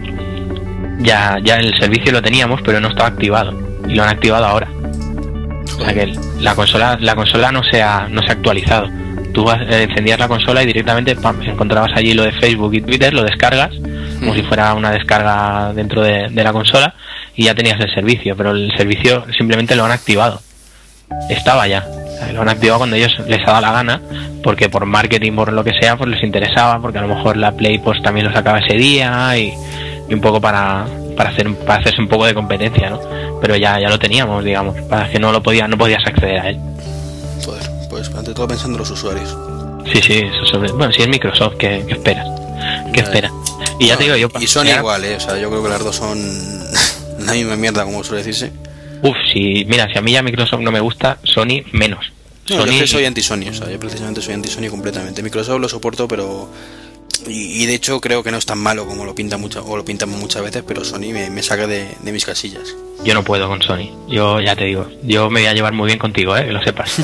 ya, 1.00 1.38
ya 1.42 1.56
el 1.56 1.76
servicio 1.80 2.12
lo 2.12 2.22
teníamos, 2.22 2.60
pero 2.62 2.78
no 2.80 2.88
estaba 2.88 3.08
activado. 3.08 3.69
Y 3.90 3.94
lo 3.94 4.02
han 4.04 4.08
activado 4.10 4.44
ahora. 4.46 4.68
O 5.78 5.84
sea 5.84 5.94
que 5.94 6.12
la 6.40 6.54
consola, 6.54 6.96
la 7.00 7.14
consola 7.14 7.50
no 7.52 7.62
se 7.64 7.82
ha, 7.82 8.06
no 8.08 8.22
se 8.22 8.28
ha 8.28 8.32
actualizado. 8.32 8.88
Tú 9.32 9.44
vas- 9.44 9.62
eh, 9.68 9.84
encendías 9.88 10.18
la 10.18 10.28
consola 10.28 10.62
y 10.62 10.66
directamente 10.66 11.16
pam, 11.16 11.40
encontrabas 11.42 11.90
allí 11.94 12.14
lo 12.14 12.24
de 12.24 12.32
Facebook 12.32 12.74
y 12.74 12.80
Twitter, 12.82 13.12
lo 13.14 13.22
descargas, 13.22 13.70
como 14.18 14.34
si 14.34 14.42
fuera 14.42 14.74
una 14.74 14.90
descarga 14.90 15.72
dentro 15.72 16.02
de, 16.02 16.28
de 16.28 16.44
la 16.44 16.52
consola, 16.52 16.94
y 17.36 17.44
ya 17.44 17.54
tenías 17.54 17.80
el 17.80 17.92
servicio, 17.94 18.36
pero 18.36 18.50
el 18.50 18.72
servicio 18.76 19.24
simplemente 19.36 19.76
lo 19.76 19.84
han 19.84 19.92
activado. 19.92 20.40
Estaba 21.28 21.66
ya. 21.66 21.86
Lo 22.34 22.42
han 22.42 22.48
activado 22.48 22.78
cuando 22.80 22.96
ellos 22.96 23.12
les 23.26 23.40
ha 23.42 23.52
dado 23.52 23.60
la 23.62 23.72
gana, 23.72 24.00
porque 24.42 24.68
por 24.68 24.84
marketing, 24.84 25.32
por 25.32 25.52
lo 25.52 25.64
que 25.64 25.72
sea, 25.80 25.96
pues 25.96 26.10
les 26.10 26.22
interesaba, 26.22 26.80
porque 26.80 26.98
a 26.98 27.02
lo 27.02 27.08
mejor 27.14 27.36
la 27.36 27.52
Play 27.52 27.78
pues 27.78 28.02
también 28.02 28.26
lo 28.26 28.32
sacaba 28.32 28.58
ese 28.58 28.76
día 28.76 29.36
y, 29.38 29.52
y 30.08 30.14
un 30.14 30.20
poco 30.20 30.40
para, 30.40 30.84
para 31.20 31.32
hacer 31.32 31.54
para 31.54 31.80
hacerse 31.80 32.00
un 32.00 32.08
poco 32.08 32.24
de 32.24 32.32
competencia, 32.32 32.88
¿no? 32.88 32.98
Pero 33.42 33.54
ya, 33.54 33.78
ya 33.78 33.90
lo 33.90 33.98
teníamos, 33.98 34.42
digamos, 34.42 34.80
para 34.88 35.10
que 35.10 35.18
no 35.18 35.32
lo 35.32 35.42
podías, 35.42 35.68
no 35.68 35.76
podías 35.76 36.02
acceder 36.06 36.38
a 36.38 36.48
él. 36.48 36.58
Joder, 37.44 37.62
pues 37.90 38.08
ante 38.14 38.32
todo 38.32 38.48
pensando 38.48 38.76
en 38.76 38.78
los 38.78 38.90
usuarios. 38.90 39.36
Sí, 39.92 40.00
sí, 40.00 40.14
eso 40.14 40.46
sobre, 40.46 40.72
bueno, 40.72 40.90
si 40.94 41.02
es 41.02 41.08
Microsoft, 41.08 41.56
¿qué, 41.58 41.84
qué 41.86 41.92
esperas? 41.92 42.26
¿Qué 42.94 43.00
esperas? 43.00 43.32
Y 43.78 43.88
ya 43.88 43.98
te 43.98 44.04
digo, 44.04 44.16
yo 44.16 44.28
Y 44.40 44.46
Sony 44.46 44.70
igual, 44.78 45.04
¿eh? 45.04 45.16
O 45.16 45.20
sea, 45.20 45.36
yo 45.36 45.50
creo 45.50 45.62
que 45.62 45.68
las 45.68 45.84
dos 45.84 45.96
son 45.96 46.18
la 47.26 47.34
misma 47.34 47.54
mierda, 47.54 47.84
como 47.84 48.02
suele 48.02 48.24
decirse. 48.24 48.50
Uf, 49.02 49.16
si, 49.30 49.66
mira, 49.66 49.92
si 49.92 49.98
a 49.98 50.00
mí 50.00 50.12
ya 50.12 50.22
Microsoft 50.22 50.60
no 50.60 50.72
me 50.72 50.80
gusta, 50.80 51.18
Sony 51.22 51.64
menos. 51.72 52.14
No, 52.48 52.56
yo 52.56 52.62
Sony, 52.62 52.78
que 52.78 52.86
soy 52.86 53.04
anti-Sony, 53.04 53.48
o 53.50 53.52
sea, 53.52 53.70
yo 53.70 53.78
precisamente 53.78 54.22
soy 54.22 54.32
anti-Sony 54.32 54.70
completamente. 54.70 55.22
Microsoft 55.22 55.60
lo 55.60 55.68
soporto, 55.68 56.08
pero... 56.08 56.48
Y, 57.28 57.62
y 57.62 57.66
de 57.66 57.74
hecho 57.74 58.00
creo 58.00 58.22
que 58.22 58.30
no 58.30 58.38
es 58.38 58.46
tan 58.46 58.58
malo 58.58 58.86
como 58.86 59.04
lo 59.04 59.14
pinta 59.14 59.36
mucho, 59.36 59.64
o 59.64 59.76
lo 59.76 59.84
pintamos 59.84 60.18
muchas 60.18 60.42
veces, 60.42 60.62
pero 60.66 60.84
Sony 60.84 61.12
me, 61.12 61.30
me 61.30 61.42
saca 61.42 61.66
de, 61.66 61.88
de 62.00 62.12
mis 62.12 62.24
casillas. 62.24 62.74
yo 63.04 63.14
no 63.14 63.22
puedo 63.22 63.48
con 63.48 63.62
Sony. 63.62 63.90
Yo 64.08 64.40
ya 64.40 64.56
te 64.56 64.64
digo, 64.64 64.88
yo 65.02 65.30
me 65.30 65.40
voy 65.40 65.48
a 65.48 65.54
llevar 65.54 65.72
muy 65.72 65.86
bien 65.86 65.98
contigo, 65.98 66.36
eh, 66.36 66.46
que 66.46 66.52
lo 66.52 66.62
sepas. 66.62 67.00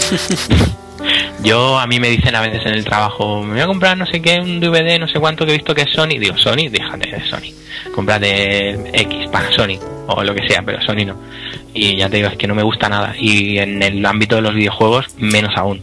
yo 1.43 1.79
a 1.79 1.87
mí 1.87 2.01
me 2.01 2.09
dicen 2.09 2.35
a 2.35 2.41
veces 2.41 2.65
en 2.67 2.75
el 2.75 2.85
trabajo, 2.85 3.43
me 3.43 3.55
voy 3.55 3.61
a 3.61 3.67
comprar 3.67 3.97
no 3.97 4.07
sé 4.07 4.21
qué, 4.21 4.41
un 4.41 4.61
DVD, 4.61 4.99
no 4.99 5.09
sé 5.09 5.19
cuánto 5.21 5.45
que 5.45 5.53
he 5.53 5.57
visto 5.57 5.75
que 5.75 5.83
es 5.83 5.93
Sony. 5.93 6.19
Digo, 6.19 6.37
Sony, 6.37 6.69
déjate 6.71 7.11
de 7.11 7.25
Sony. 7.29 7.55
Cómprate 7.95 8.91
X 9.01 9.29
para 9.31 9.51
Sony 9.53 9.79
o 10.09 10.23
lo 10.23 10.35
que 10.35 10.47
sea, 10.49 10.63
pero 10.63 10.81
Sony 10.83 11.05
no. 11.07 11.17
Y 11.75 11.97
ya 11.97 12.09
te 12.09 12.17
digo, 12.17 12.29
es 12.29 12.37
que 12.37 12.47
no 12.47 12.55
me 12.55 12.63
gusta 12.63 12.89
nada. 12.89 13.15
Y 13.19 13.59
en 13.59 13.83
el 13.83 14.05
ámbito 14.07 14.37
de 14.37 14.43
los 14.43 14.55
videojuegos, 14.55 15.07
menos 15.19 15.55
aún. 15.57 15.83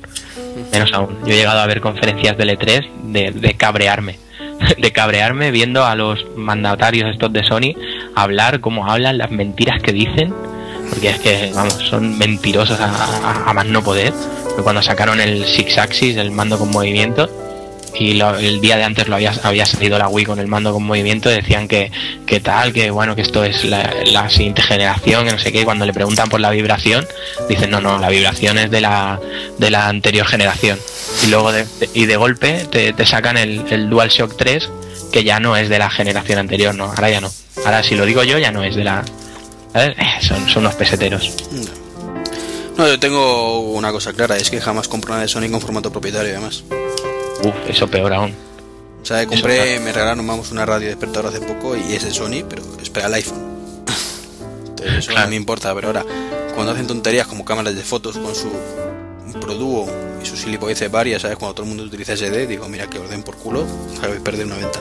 Menos 0.71 0.91
aún. 0.93 1.19
Yo 1.25 1.33
he 1.33 1.37
llegado 1.37 1.59
a 1.59 1.67
ver 1.67 1.81
conferencias 1.81 2.37
de 2.37 2.45
L3 2.45 2.89
de, 3.03 3.31
de 3.31 3.53
cabrearme. 3.53 4.17
De 4.77 4.91
cabrearme 4.91 5.51
viendo 5.51 5.85
a 5.85 5.95
los 5.95 6.25
mandatarios 6.35 7.09
estos 7.11 7.31
de 7.33 7.43
Sony 7.43 7.75
hablar 8.15 8.59
cómo 8.59 8.89
hablan, 8.89 9.17
las 9.17 9.31
mentiras 9.31 9.81
que 9.81 9.91
dicen. 9.91 10.33
Porque 10.89 11.09
es 11.09 11.19
que, 11.19 11.51
vamos, 11.55 11.73
son 11.89 12.17
mentirosos 12.17 12.79
a, 12.79 13.45
a- 13.49 13.53
más 13.53 13.65
no 13.65 13.81
poder. 13.83 14.13
Cuando 14.61 14.81
sacaron 14.81 15.19
el 15.19 15.45
Six 15.45 15.77
Axis, 15.79 16.17
el 16.17 16.31
mando 16.31 16.59
con 16.59 16.69
movimiento, 16.69 17.29
y 17.95 18.13
lo- 18.13 18.37
el 18.37 18.59
día 18.61 18.77
de 18.77 18.83
antes 18.83 19.07
lo 19.07 19.15
había, 19.15 19.65
salido 19.65 19.97
la 19.97 20.07
Wii 20.07 20.25
con 20.25 20.39
el 20.39 20.47
mando 20.47 20.73
con 20.73 20.83
movimiento, 20.83 21.29
decían 21.29 21.67
que, 21.67 21.91
que 22.25 22.39
tal, 22.39 22.73
que 22.73 22.89
bueno, 22.91 23.15
que 23.15 23.21
esto 23.21 23.43
es 23.43 23.63
la, 23.65 24.29
siguiente 24.29 24.61
generación, 24.61 25.25
que 25.25 25.31
no 25.31 25.39
sé 25.39 25.51
qué, 25.51 25.61
y 25.61 25.63
cuando 25.63 25.85
le 25.85 25.93
preguntan 25.93 26.29
por 26.29 26.39
la 26.39 26.49
vibración, 26.49 27.07
dicen 27.49 27.69
no, 27.71 27.81
no, 27.81 27.99
la 27.99 28.09
vibración 28.09 28.57
es 28.57 28.71
de 28.71 28.81
la, 28.81 29.19
de 29.57 29.69
la 29.69 29.87
anterior 29.87 30.25
generación. 30.25 30.79
Y 31.23 31.27
luego 31.27 31.51
de, 31.51 31.65
y 31.93 32.05
de 32.05 32.15
golpe 32.15 32.65
te, 32.69 33.05
sacan 33.05 33.37
el, 33.37 33.63
el 33.69 33.89
DualShock 33.89 34.35
3, 34.37 34.69
que 35.11 35.23
ya 35.23 35.39
no 35.39 35.55
es 35.55 35.69
de 35.69 35.79
la 35.79 35.89
generación 35.89 36.39
anterior, 36.39 36.73
no, 36.73 36.85
ahora 36.85 37.09
ya 37.09 37.21
no. 37.21 37.31
Ahora 37.65 37.83
si 37.83 37.95
lo 37.95 38.05
digo 38.05 38.23
yo 38.23 38.37
ya 38.39 38.51
no 38.51 38.63
es 38.63 38.75
de 38.75 38.83
la... 38.83 39.03
Eh, 39.75 39.93
Son, 40.21 40.47
son 40.49 40.63
unos 40.63 40.75
peseteros. 40.75 41.31
No, 42.77 42.87
yo 42.87 42.99
tengo 42.99 43.59
una 43.71 43.91
cosa 43.91 44.13
clara, 44.13 44.35
es 44.37 44.49
que 44.49 44.59
jamás 44.59 44.87
compro 44.87 45.13
una 45.13 45.21
de 45.21 45.27
Sony 45.27 45.49
con 45.51 45.61
formato 45.61 45.91
propietario 45.91 46.31
además. 46.31 46.63
Eso 47.67 47.87
peor 47.87 48.13
aún. 48.13 48.33
O 49.01 49.05
sea, 49.05 49.25
compré, 49.25 49.79
me 49.81 49.91
regalaron 49.91 50.25
vamos 50.25 50.51
una 50.51 50.65
radio 50.65 50.87
despertador 50.87 51.27
hace 51.27 51.41
poco 51.41 51.75
y 51.75 51.93
es 51.93 52.03
de 52.03 52.11
Sony, 52.11 52.45
pero 52.47 52.63
espera 52.81 53.07
el 53.07 53.13
iPhone. 53.15 53.41
Entonces, 54.69 54.97
eso 54.97 55.11
no 55.11 55.27
me 55.27 55.35
importa, 55.35 55.75
pero 55.75 55.87
ahora, 55.87 56.05
cuando 56.55 56.71
hacen 56.71 56.87
tonterías 56.87 57.27
como 57.27 57.43
cámaras 57.43 57.75
de 57.75 57.81
fotos 57.83 58.17
con 58.17 58.33
su 58.33 58.49
Produo 59.39 59.87
y 60.21 60.25
sus 60.25 60.43
gilipolleces 60.43 60.91
varias, 60.91 61.23
¿sabes? 61.23 61.37
Cuando 61.37 61.55
todo 61.55 61.63
el 61.63 61.69
mundo 61.69 61.83
utiliza 61.83 62.15
SD, 62.15 62.47
digo, 62.47 62.69
mira 62.69 62.87
que 62.87 62.99
orden 62.99 63.23
por 63.23 63.35
culo, 63.35 63.65
sabes 63.99 64.21
perder 64.21 64.45
una 64.45 64.57
venta. 64.57 64.79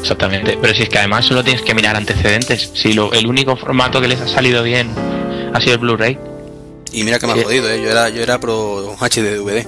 Exactamente, 0.00 0.58
pero 0.60 0.74
si 0.74 0.82
es 0.82 0.88
que 0.88 0.98
además 0.98 1.26
solo 1.26 1.44
tienes 1.44 1.62
que 1.62 1.74
mirar 1.74 1.96
antecedentes. 1.96 2.70
Si 2.74 2.92
lo, 2.92 3.12
el 3.12 3.26
único 3.26 3.56
formato 3.56 4.00
que 4.00 4.08
les 4.08 4.20
ha 4.20 4.28
salido 4.28 4.62
bien 4.62 4.90
ha 5.52 5.60
sido 5.60 5.74
el 5.74 5.78
Blu-ray. 5.78 6.18
Y 6.92 7.04
mira 7.04 7.18
que 7.18 7.26
me 7.26 7.32
ha 7.32 7.42
jodido, 7.42 7.70
¿eh? 7.70 7.82
Yo 7.82 7.90
era, 7.90 8.08
yo 8.08 8.22
era 8.22 8.38
pro 8.38 8.96
HD 8.98 9.38
DVD. 9.38 9.66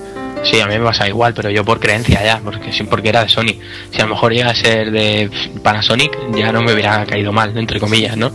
Sí, 0.50 0.60
a 0.60 0.66
mí 0.66 0.78
me 0.78 0.84
pasa 0.84 1.08
igual, 1.08 1.34
pero 1.34 1.50
yo 1.50 1.64
por 1.64 1.80
creencia 1.80 2.22
ya, 2.22 2.40
porque 2.42 2.70
porque 2.88 3.08
era 3.08 3.22
de 3.24 3.28
Sony. 3.28 3.58
Si 3.90 4.00
a 4.00 4.04
lo 4.04 4.10
mejor 4.10 4.32
llega 4.32 4.50
a 4.50 4.54
ser 4.54 4.90
de 4.90 5.30
Panasonic, 5.62 6.12
ya 6.34 6.52
no 6.52 6.62
me 6.62 6.72
hubiera 6.72 7.04
caído 7.04 7.32
mal, 7.32 7.56
entre 7.56 7.80
comillas, 7.80 8.16
¿no? 8.16 8.30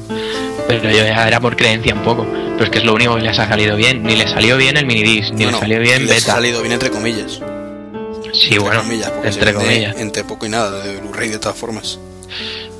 Pero 0.68 0.84
yo 0.89 1.05
ya 1.05 1.28
era 1.28 1.39
por 1.39 1.55
creencia 1.55 1.93
un 1.93 2.01
poco. 2.01 2.26
Pero 2.26 2.66
es 2.66 2.70
que 2.70 2.80
es 2.80 2.86
lo 2.86 2.93
único 2.93 3.16
que 3.16 3.22
les 3.22 3.39
ha 3.39 3.47
salido 3.47 3.76
bien. 3.76 4.03
Ni 4.03 4.16
le 4.16 4.28
salió 4.28 4.57
bien 4.57 4.78
el 4.78 4.86
minidisc, 4.86 5.34
ni 5.34 5.45
le 5.45 5.51
salió 5.53 5.80
bien 5.80 6.05
les 6.05 6.09
beta. 6.09 6.34
ha 6.34 6.36
salido 6.36 6.62
bien 6.62 6.74
entre 6.74 6.89
comillas. 6.89 7.41
Sí, 8.34 8.57
bueno, 8.57 8.82
entre 9.24 9.53
comillas. 9.53 9.95
Entre 9.97 10.24
poco 10.24 10.45
y 10.45 10.49
nada 10.49 10.72
de 10.84 10.97
Blu-ray 10.97 11.30
de 11.30 11.39
todas 11.39 11.57
formas. 11.57 11.99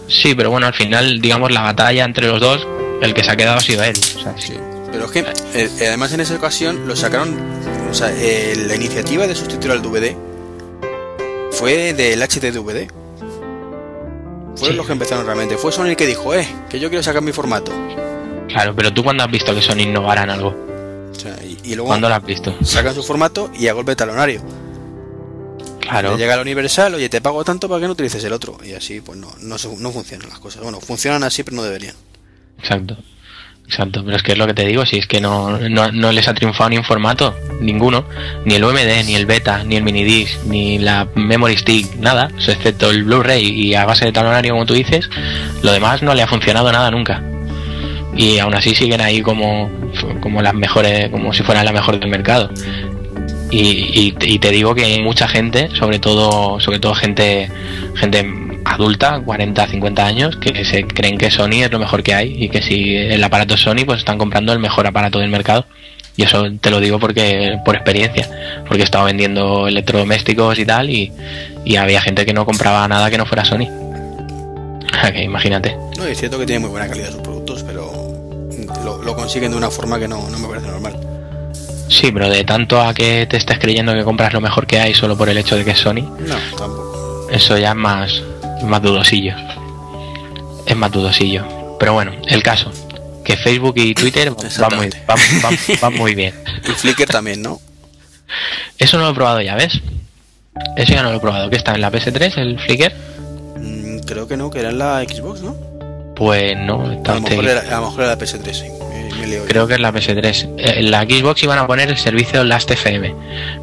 Sí, 0.08 0.36
pero 0.36 0.50
bueno, 0.50 0.68
al 0.68 0.74
final, 0.74 1.22
digamos, 1.22 1.52
la 1.52 1.62
batalla 1.62 2.04
entre 2.04 2.28
los 2.28 2.40
dos, 2.40 2.68
el 3.02 3.14
que 3.14 3.24
se 3.24 3.32
ha 3.32 3.36
quedado 3.36 3.58
ha 3.58 3.62
sido 3.62 3.84
él. 3.84 3.96
O 4.18 4.22
sea, 4.22 4.36
sí. 4.38 4.54
Pero 4.92 5.06
es 5.06 5.12
que, 5.12 5.20
eh, 5.56 5.70
además 5.88 6.12
en 6.14 6.20
esa 6.20 6.36
ocasión 6.36 6.88
lo 6.88 6.96
sacaron, 6.96 7.38
o 7.92 7.94
sea, 7.94 8.10
eh, 8.16 8.56
la 8.56 8.76
iniciativa 8.76 9.28
de 9.28 9.36
sustituir 9.36 9.74
al 9.74 9.82
DVD 9.82 10.16
fue 11.52 11.94
del 11.94 12.22
HD-DVD. 12.22 12.90
Fueron 14.56 14.78
los 14.78 14.86
que 14.86 14.94
empezaron 14.94 15.26
realmente. 15.26 15.58
Fue 15.58 15.74
Sony 15.74 15.88
el 15.88 15.96
que 15.98 16.08
dijo, 16.08 16.34
eh, 16.34 16.48
que 16.70 16.80
yo 16.80 16.88
quiero 16.90 17.04
sacar 17.04 17.22
mi 17.22 17.34
formato. 17.34 17.74
Claro, 18.48 18.74
pero 18.76 18.94
tú 18.94 19.04
cuando 19.04 19.24
has 19.24 19.32
visto 19.32 19.54
que 19.54 19.62
Sony 19.62 19.82
innovará 19.82 20.24
en 20.24 20.30
algo. 20.30 20.56
O 21.12 21.16
sea, 21.16 21.38
y, 21.44 21.76
luego 21.76 21.88
¿Cuándo 21.88 22.08
lo 22.08 22.16
has 22.16 22.26
visto? 22.26 22.56
Sacan 22.64 22.96
su 22.96 23.04
formato 23.04 23.52
y 23.54 23.68
a 23.68 23.74
golpe 23.74 23.96
talonario. 23.96 24.42
Claro. 25.82 26.16
llega 26.16 26.36
al 26.36 26.42
Universal, 26.42 26.96
oye, 26.96 27.10
te 27.10 27.20
pago 27.20 27.44
tanto 27.44 27.68
para 27.68 27.82
que 27.82 27.88
no 27.88 27.92
utilices 27.92 28.24
el 28.24 28.32
otro. 28.32 28.58
Y 28.64 28.72
así, 28.72 29.02
pues 29.02 29.18
no, 29.18 29.28
no, 29.42 29.58
no 29.80 29.92
funcionan 29.92 30.30
las 30.30 30.40
cosas. 30.40 30.64
Bueno, 30.64 30.80
funcionan 30.80 31.24
así, 31.24 31.44
pero 31.44 31.58
no 31.58 31.64
deberían. 31.64 31.96
Exacto. 32.58 32.98
Exacto, 33.66 34.04
pero 34.04 34.18
es 34.18 34.24
que 34.24 34.34
es 34.34 34.38
lo 34.38 34.48
que 34.48 34.54
te 34.54 34.66
digo, 34.66 34.86
si 34.86 34.98
es 34.98 35.08
que 35.08 35.22
no, 35.22 35.58
no, 35.58 35.92
no, 35.94 36.12
les 36.12 36.28
ha 36.28 36.34
triunfado 36.34 36.70
ni 36.70 36.78
un 36.78 36.84
formato, 36.84 37.34
ninguno, 37.62 38.04
ni 38.44 38.56
el 38.56 38.64
UMD, 38.66 39.06
ni 39.06 39.16
el 39.16 39.26
beta, 39.26 39.64
ni 39.64 39.78
el 39.78 39.84
minidisc, 39.84 40.44
ni 40.44 40.78
la 40.78 41.08
memory 41.16 41.56
stick, 41.56 41.96
nada, 41.96 42.30
excepto 42.38 42.90
el 42.90 43.06
Blu-ray 43.06 43.44
y 43.44 43.74
a 43.74 43.86
base 43.86 44.06
de 44.06 44.12
talonario 44.12 44.54
como 44.54 44.66
tú 44.66 44.74
dices, 44.74 45.10
lo 45.64 45.72
demás 45.72 46.04
no 46.04 46.14
le 46.14 46.22
ha 46.22 46.28
funcionado 46.28 46.70
nada 46.70 46.92
nunca. 46.92 47.24
Y 48.16 48.40
aún 48.40 48.54
así 48.54 48.76
siguen 48.76 49.00
ahí 49.00 49.22
como, 49.22 49.72
como 50.20 50.42
las 50.42 50.54
mejores, 50.54 51.10
como 51.10 51.32
si 51.32 51.44
fueran 51.44 51.64
la 51.64 51.72
mejor 51.72 51.98
del 51.98 52.10
mercado. 52.10 52.50
Y, 53.52 53.60
y, 53.60 54.16
y, 54.22 54.40
te 54.40 54.50
digo 54.50 54.76
que 54.76 54.86
hay 54.86 55.02
mucha 55.02 55.28
gente, 55.28 55.70
sobre 55.76 56.00
todo, 56.00 56.60
sobre 56.60 56.80
todo 56.80 56.94
gente, 56.94 57.50
gente 57.96 58.24
adulta, 58.66 59.22
40, 59.24 59.68
50 59.68 60.06
años, 60.06 60.38
que 60.38 60.66
se 60.66 60.84
creen 60.86 61.18
que 61.18 61.32
Sony 61.32 61.64
es 61.64 61.72
lo 61.72 61.80
mejor 61.80 62.04
que 62.04 62.14
hay 62.14 62.44
y 62.44 62.50
que 62.50 62.62
si 62.62 62.96
el 62.96 63.24
aparato 63.24 63.56
es 63.56 63.62
Sony, 63.62 63.86
pues 63.86 64.00
están 64.00 64.18
comprando 64.18 64.54
el 64.54 64.60
mejor 64.60 64.88
aparato 64.88 65.20
del 65.20 65.30
mercado. 65.30 65.66
Y 66.18 66.24
eso 66.24 66.46
te 66.60 66.70
lo 66.70 66.80
digo 66.80 67.00
porque 67.00 67.58
por 67.64 67.76
experiencia, 67.76 68.30
porque 68.68 68.82
he 68.82 68.86
estado 68.86 69.06
vendiendo 69.06 69.68
electrodomésticos 69.68 70.60
y 70.60 70.66
tal 70.66 70.90
y, 70.90 71.12
y 71.64 71.78
había 71.78 72.02
gente 72.02 72.26
que 72.26 72.34
no 72.34 72.46
compraba 72.46 72.88
nada 72.88 73.10
que 73.10 73.18
no 73.18 73.26
fuera 73.26 73.46
Sony. 73.46 73.68
que 75.14 75.24
imagínate. 75.24 75.76
No, 75.98 76.06
es 76.06 76.18
cierto 76.18 76.38
que 76.38 76.46
tiene 76.46 76.60
muy 76.60 76.70
buena 76.70 76.88
calidad 76.88 77.12
sus 77.12 77.22
productos, 77.22 77.64
pero 77.64 77.92
lo, 78.84 79.02
lo 79.02 79.16
consiguen 79.16 79.52
de 79.52 79.58
una 79.58 79.70
forma 79.70 80.00
que 80.00 80.08
no, 80.08 80.30
no 80.30 80.38
me 80.38 80.48
parece 80.48 80.68
normal. 80.68 80.96
Sí, 81.88 82.10
pero 82.12 82.30
de 82.30 82.44
tanto 82.46 82.82
a 82.82 82.94
que 82.94 83.26
te 83.26 83.38
estés 83.38 83.60
creyendo 83.60 83.94
que 83.94 84.04
compras 84.04 84.32
lo 84.34 84.40
mejor 84.40 84.66
que 84.66 84.80
hay 84.80 84.94
solo 84.94 85.18
por 85.18 85.28
el 85.28 85.38
hecho 85.38 85.58
de 85.58 85.66
que 85.66 85.72
es 85.72 85.80
Sony. 85.80 86.04
No, 86.20 86.36
tampoco. 86.58 87.28
Eso 87.30 87.58
ya 87.58 87.70
es 87.70 87.76
más, 87.76 88.24
más 88.64 88.82
dudosillo. 88.82 89.36
Es 90.66 90.76
más 90.76 90.92
dudosillo. 90.92 91.46
Pero 91.80 91.94
bueno, 91.94 92.14
el 92.28 92.44
caso. 92.44 92.72
Que 93.24 93.38
Facebook 93.38 93.74
y 93.78 93.94
Twitter 93.94 94.32
van 94.32 94.76
muy, 94.76 94.90
van, 95.08 95.18
van, 95.42 95.58
van 95.82 95.94
muy 95.96 96.16
bien. 96.16 96.34
Y 96.68 96.72
Flickr 96.72 97.06
también, 97.06 97.42
¿no? 97.42 97.60
Eso 98.78 98.98
no 98.98 99.06
lo 99.06 99.12
he 99.12 99.14
probado 99.14 99.42
ya, 99.42 99.56
¿ves? 99.56 99.80
Eso 100.76 100.94
ya 100.94 101.04
no 101.04 101.12
lo 101.12 101.18
he 101.18 101.20
probado. 101.20 101.50
¿Qué 101.50 101.58
está 101.58 101.74
en 101.74 101.82
la 101.82 101.92
PS3, 101.92 102.38
el 102.38 102.60
Flickr? 102.60 102.94
Mm, 103.58 104.00
creo 104.00 104.28
que 104.28 104.38
no, 104.38 104.50
que 104.50 104.60
era 104.60 104.70
en 104.70 104.80
la 104.80 105.04
Xbox, 105.04 105.42
¿no? 105.42 105.56
Pues 106.16 106.56
no, 106.58 106.92
está 106.92 107.14
a, 107.14 107.16
lo 107.16 107.22
mejor 107.22 107.48
era, 107.48 107.62
a 107.62 107.80
lo 107.80 107.88
mejor 107.88 108.04
era 108.04 108.16
la 108.16 108.18
PS3, 108.18 108.54
sí. 108.54 108.66
Creo 109.48 109.68
que 109.68 109.74
es 109.76 109.80
la 109.80 109.94
PS3. 109.94 110.50
En 110.58 110.92
la 110.92 111.04
Xbox 111.04 111.44
iban 111.44 111.60
a 111.60 111.68
poner 111.68 111.90
el 111.90 111.98
servicio 111.98 112.44
Last 112.44 112.72
FM, 112.72 113.14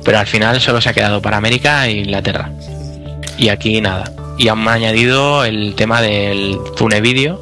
pero 0.05 0.19
al 0.19 0.27
final 0.27 0.61
solo 0.61 0.81
se 0.81 0.89
ha 0.89 0.95
quedado 0.95 1.23
para 1.23 1.37
América 1.37 1.87
e 1.87 1.93
Inglaterra. 1.93 2.51
Y 3.37 3.49
aquí 3.49 3.81
nada. 3.81 4.13
Y 4.39 4.49
han 4.49 4.67
añadido 4.69 5.45
el 5.45 5.75
tema 5.75 6.01
del 6.01 6.59
Zune 6.77 7.01
Video, 7.01 7.41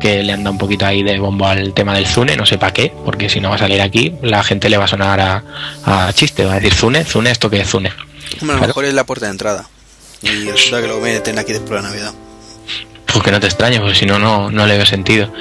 que 0.00 0.22
le 0.22 0.32
han 0.32 0.42
dado 0.42 0.52
un 0.52 0.58
poquito 0.58 0.86
ahí 0.86 1.02
de 1.02 1.18
bombo 1.18 1.46
al 1.46 1.74
tema 1.74 1.94
del 1.94 2.06
Zune, 2.06 2.36
no 2.36 2.46
sé 2.46 2.58
para 2.58 2.72
qué, 2.72 2.92
porque 3.04 3.28
si 3.28 3.40
no 3.40 3.50
va 3.50 3.56
a 3.56 3.58
salir 3.58 3.80
aquí, 3.82 4.14
la 4.22 4.42
gente 4.42 4.70
le 4.70 4.78
va 4.78 4.84
a 4.84 4.88
sonar 4.88 5.20
a, 5.20 5.44
a 5.84 6.12
chiste, 6.14 6.44
va 6.44 6.52
a 6.52 6.54
decir 6.56 6.74
Zune, 6.74 7.04
Zune, 7.04 7.30
¿esto 7.30 7.50
qué 7.50 7.60
es 7.60 7.68
Zune? 7.68 7.92
Bueno, 8.40 8.54
a 8.54 8.60
lo 8.62 8.66
mejor 8.68 8.86
es 8.86 8.94
la 8.94 9.04
puerta 9.04 9.26
de 9.26 9.32
entrada. 9.32 9.68
Y 10.22 10.50
resulta 10.50 10.80
que 10.80 10.88
lo 10.88 11.00
meten 11.00 11.38
aquí 11.38 11.52
después 11.52 11.70
de 11.70 11.76
la 11.76 11.82
Navidad. 11.82 12.12
Pues 13.06 13.24
que 13.24 13.30
no 13.30 13.40
te 13.40 13.46
extrañes, 13.46 13.80
porque 13.80 13.94
si 13.94 14.06
no, 14.06 14.18
no, 14.18 14.50
no 14.50 14.66
le 14.66 14.76
veo 14.76 14.86
sentido. 14.86 15.32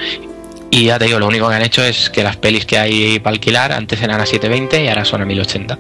Y 0.71 0.85
ya 0.85 0.99
te 0.99 1.05
digo, 1.05 1.19
lo 1.19 1.27
único 1.27 1.47
que 1.49 1.55
han 1.55 1.61
hecho 1.61 1.83
es 1.83 2.09
que 2.09 2.23
las 2.23 2.37
pelis 2.37 2.65
que 2.65 2.77
hay 2.77 3.19
para 3.19 3.33
alquilar 3.33 3.71
antes 3.71 4.01
eran 4.01 4.21
a 4.21 4.25
720 4.25 4.83
y 4.83 4.87
ahora 4.87 5.05
son 5.05 5.21
a 5.21 5.25
1080. 5.25 5.77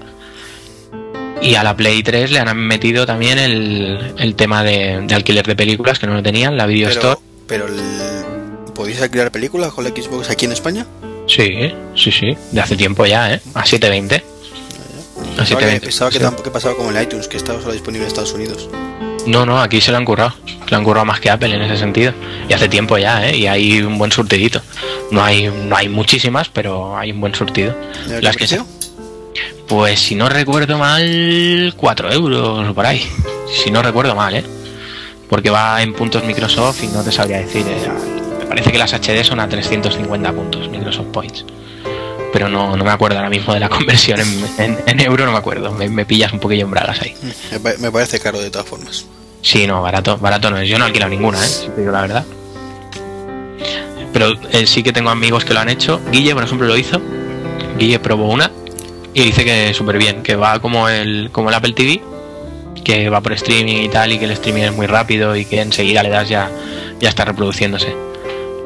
Y 1.41 1.55
a 1.55 1.63
la 1.63 1.75
Play 1.75 2.03
3 2.03 2.31
le 2.31 2.39
han 2.39 2.57
metido 2.57 3.05
también 3.05 3.39
el, 3.39 4.13
el 4.17 4.35
tema 4.35 4.63
de, 4.63 5.01
de, 5.07 5.15
alquiler 5.15 5.45
de 5.45 5.55
películas 5.55 5.97
que 5.97 6.07
no 6.07 6.13
lo 6.13 6.23
tenían, 6.23 6.57
la 6.57 6.65
Video 6.65 6.89
pero, 6.89 6.99
Store. 6.99 7.19
Pero 7.47 7.67
el, 7.67 8.73
¿podéis 8.73 9.01
alquilar 9.01 9.31
películas 9.31 9.71
con 9.71 9.83
la 9.83 9.89
Xbox 9.89 10.29
aquí 10.29 10.45
en 10.45 10.51
España? 10.51 10.85
Sí, 11.27 11.71
sí, 11.95 12.11
sí, 12.11 12.35
de 12.51 12.61
hace 12.61 12.75
tiempo 12.75 13.05
ya, 13.05 13.33
¿eh? 13.33 13.41
A 13.53 13.65
720. 13.65 14.15
A 14.15 15.45
720. 15.45 15.85
Pensaba 15.85 16.09
que, 16.09 16.17
sí. 16.17 16.23
tampoco 16.23 16.51
pasaba 16.51 16.75
como 16.75 16.89
el 16.89 17.01
iTunes, 17.01 17.27
que 17.27 17.37
estaba 17.37 17.61
solo 17.61 17.73
disponible 17.73 18.05
en 18.05 18.07
Estados 18.07 18.33
Unidos. 18.33 18.67
No, 19.27 19.45
no, 19.45 19.61
aquí 19.61 19.79
se 19.79 19.91
lo 19.91 19.97
han 19.97 20.05
currado. 20.05 20.33
Se 20.45 20.71
lo 20.71 20.77
han 20.77 20.83
currado 20.83 21.05
más 21.05 21.19
que 21.19 21.29
Apple 21.29 21.53
en 21.53 21.61
ese 21.61 21.77
sentido. 21.77 22.13
Y 22.47 22.53
hace 22.53 22.67
tiempo 22.67 22.97
ya, 22.97 23.29
¿eh? 23.29 23.37
Y 23.37 23.47
hay 23.47 23.81
un 23.81 23.97
buen 23.97 24.11
surtidito. 24.11 24.61
No 25.11 25.23
hay, 25.23 25.47
no 25.47 25.75
hay 25.75 25.87
muchísimas, 25.87 26.49
pero 26.49 26.97
hay 26.97 27.11
un 27.11 27.21
buen 27.21 27.35
surtido. 27.35 27.75
Las 28.21 28.35
que 28.35 28.47
sea. 28.47 28.65
Pues 29.67 29.99
si 29.99 30.15
no 30.15 30.29
recuerdo 30.29 30.77
mal, 30.77 31.73
4 31.77 32.11
euros 32.11 32.73
por 32.73 32.85
ahí. 32.85 33.07
Si 33.63 33.71
no 33.71 33.81
recuerdo 33.81 34.15
mal, 34.15 34.35
¿eh? 34.35 34.43
Porque 35.29 35.49
va 35.49 35.81
en 35.81 35.93
puntos 35.93 36.23
Microsoft 36.23 36.83
y 36.83 36.87
no 36.87 37.03
te 37.03 37.11
sabría 37.11 37.37
decir. 37.37 37.65
¿eh? 37.67 37.87
Me 38.39 38.45
parece 38.45 38.71
que 38.71 38.77
las 38.77 38.93
HD 38.93 39.23
son 39.23 39.39
a 39.39 39.47
350 39.47 40.33
puntos 40.33 40.69
Microsoft 40.69 41.07
Points. 41.07 41.45
Pero 42.33 42.49
no, 42.49 42.75
no 42.75 42.83
me 42.83 42.89
acuerdo 42.91 43.17
ahora 43.17 43.29
mismo 43.29 43.53
de 43.53 43.59
la 43.59 43.69
conversión 43.77 44.19
en, 44.19 44.45
en, 44.57 44.79
en 44.85 44.99
euro, 44.99 45.25
no 45.25 45.31
me 45.31 45.37
acuerdo. 45.37 45.71
Me, 45.71 45.87
me, 45.87 46.05
pillas 46.05 46.33
un 46.33 46.39
poquillo 46.39 46.65
en 46.65 46.71
bragas 46.71 47.01
ahí. 47.01 47.15
Me 47.79 47.91
parece 47.91 48.19
caro 48.19 48.39
de 48.39 48.49
todas 48.49 48.67
formas. 48.67 49.05
Sí, 49.41 49.67
no, 49.67 49.81
barato, 49.81 50.17
barato 50.17 50.49
no 50.49 50.57
es. 50.57 50.67
Yo 50.67 50.79
no 50.79 50.85
alquilo 50.85 51.07
ninguna, 51.07 51.43
¿eh? 51.43 51.47
Si 51.47 51.67
te 51.69 51.81
digo 51.81 51.91
la 51.91 52.01
verdad. 52.01 52.25
Pero 54.11 54.33
eh, 54.51 54.65
sí 54.65 54.83
que 54.83 54.91
tengo 54.91 55.09
amigos 55.09 55.45
que 55.45 55.53
lo 55.53 55.59
han 55.59 55.69
hecho. 55.69 56.01
Guille, 56.11 56.33
por 56.33 56.43
ejemplo, 56.43 56.67
lo 56.67 56.77
hizo. 56.77 56.99
Guille 57.77 57.99
probó 57.99 58.29
una 58.29 58.51
y 59.13 59.23
dice 59.23 59.43
que 59.43 59.73
súper 59.73 59.97
bien, 59.97 60.23
que 60.23 60.35
va 60.35 60.59
como 60.59 60.87
el, 60.89 61.29
como 61.31 61.49
el 61.49 61.55
Apple 61.55 61.73
TV, 61.73 62.01
que 62.83 63.09
va 63.09 63.21
por 63.21 63.33
streaming 63.33 63.83
y 63.83 63.89
tal, 63.89 64.11
y 64.11 64.19
que 64.19 64.25
el 64.25 64.31
streaming 64.31 64.63
es 64.63 64.73
muy 64.73 64.87
rápido 64.87 65.35
y 65.35 65.45
que 65.45 65.61
enseguida 65.61 66.03
le 66.03 66.09
das 66.09 66.29
ya, 66.29 66.49
ya 66.99 67.09
está 67.09 67.25
reproduciéndose. 67.25 67.95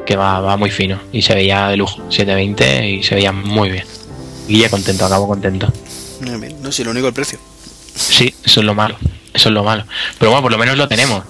Que 0.06 0.16
va, 0.16 0.40
va 0.40 0.58
muy 0.58 0.70
fino 0.70 1.00
y 1.12 1.22
se 1.22 1.34
veía 1.34 1.68
de 1.68 1.78
lujo, 1.78 1.96
720 2.10 2.90
y 2.90 3.02
se 3.02 3.14
veía 3.14 3.32
muy 3.32 3.70
bien. 3.70 3.86
Guille 4.46 4.68
contento, 4.68 5.06
acabo 5.06 5.26
contento. 5.26 5.72
No, 6.20 6.72
si 6.72 6.84
lo 6.84 6.90
único 6.90 7.08
el 7.08 7.14
precio. 7.14 7.38
Sí, 7.94 8.34
eso 8.44 8.60
es 8.60 8.66
lo 8.66 8.74
malo. 8.74 8.96
Eso 9.32 9.48
es 9.48 9.54
lo 9.54 9.64
malo. 9.64 9.84
Pero 10.18 10.30
bueno, 10.30 10.42
por 10.42 10.52
lo 10.52 10.58
menos 10.58 10.76
lo 10.76 10.88
tenemos. 10.88 11.24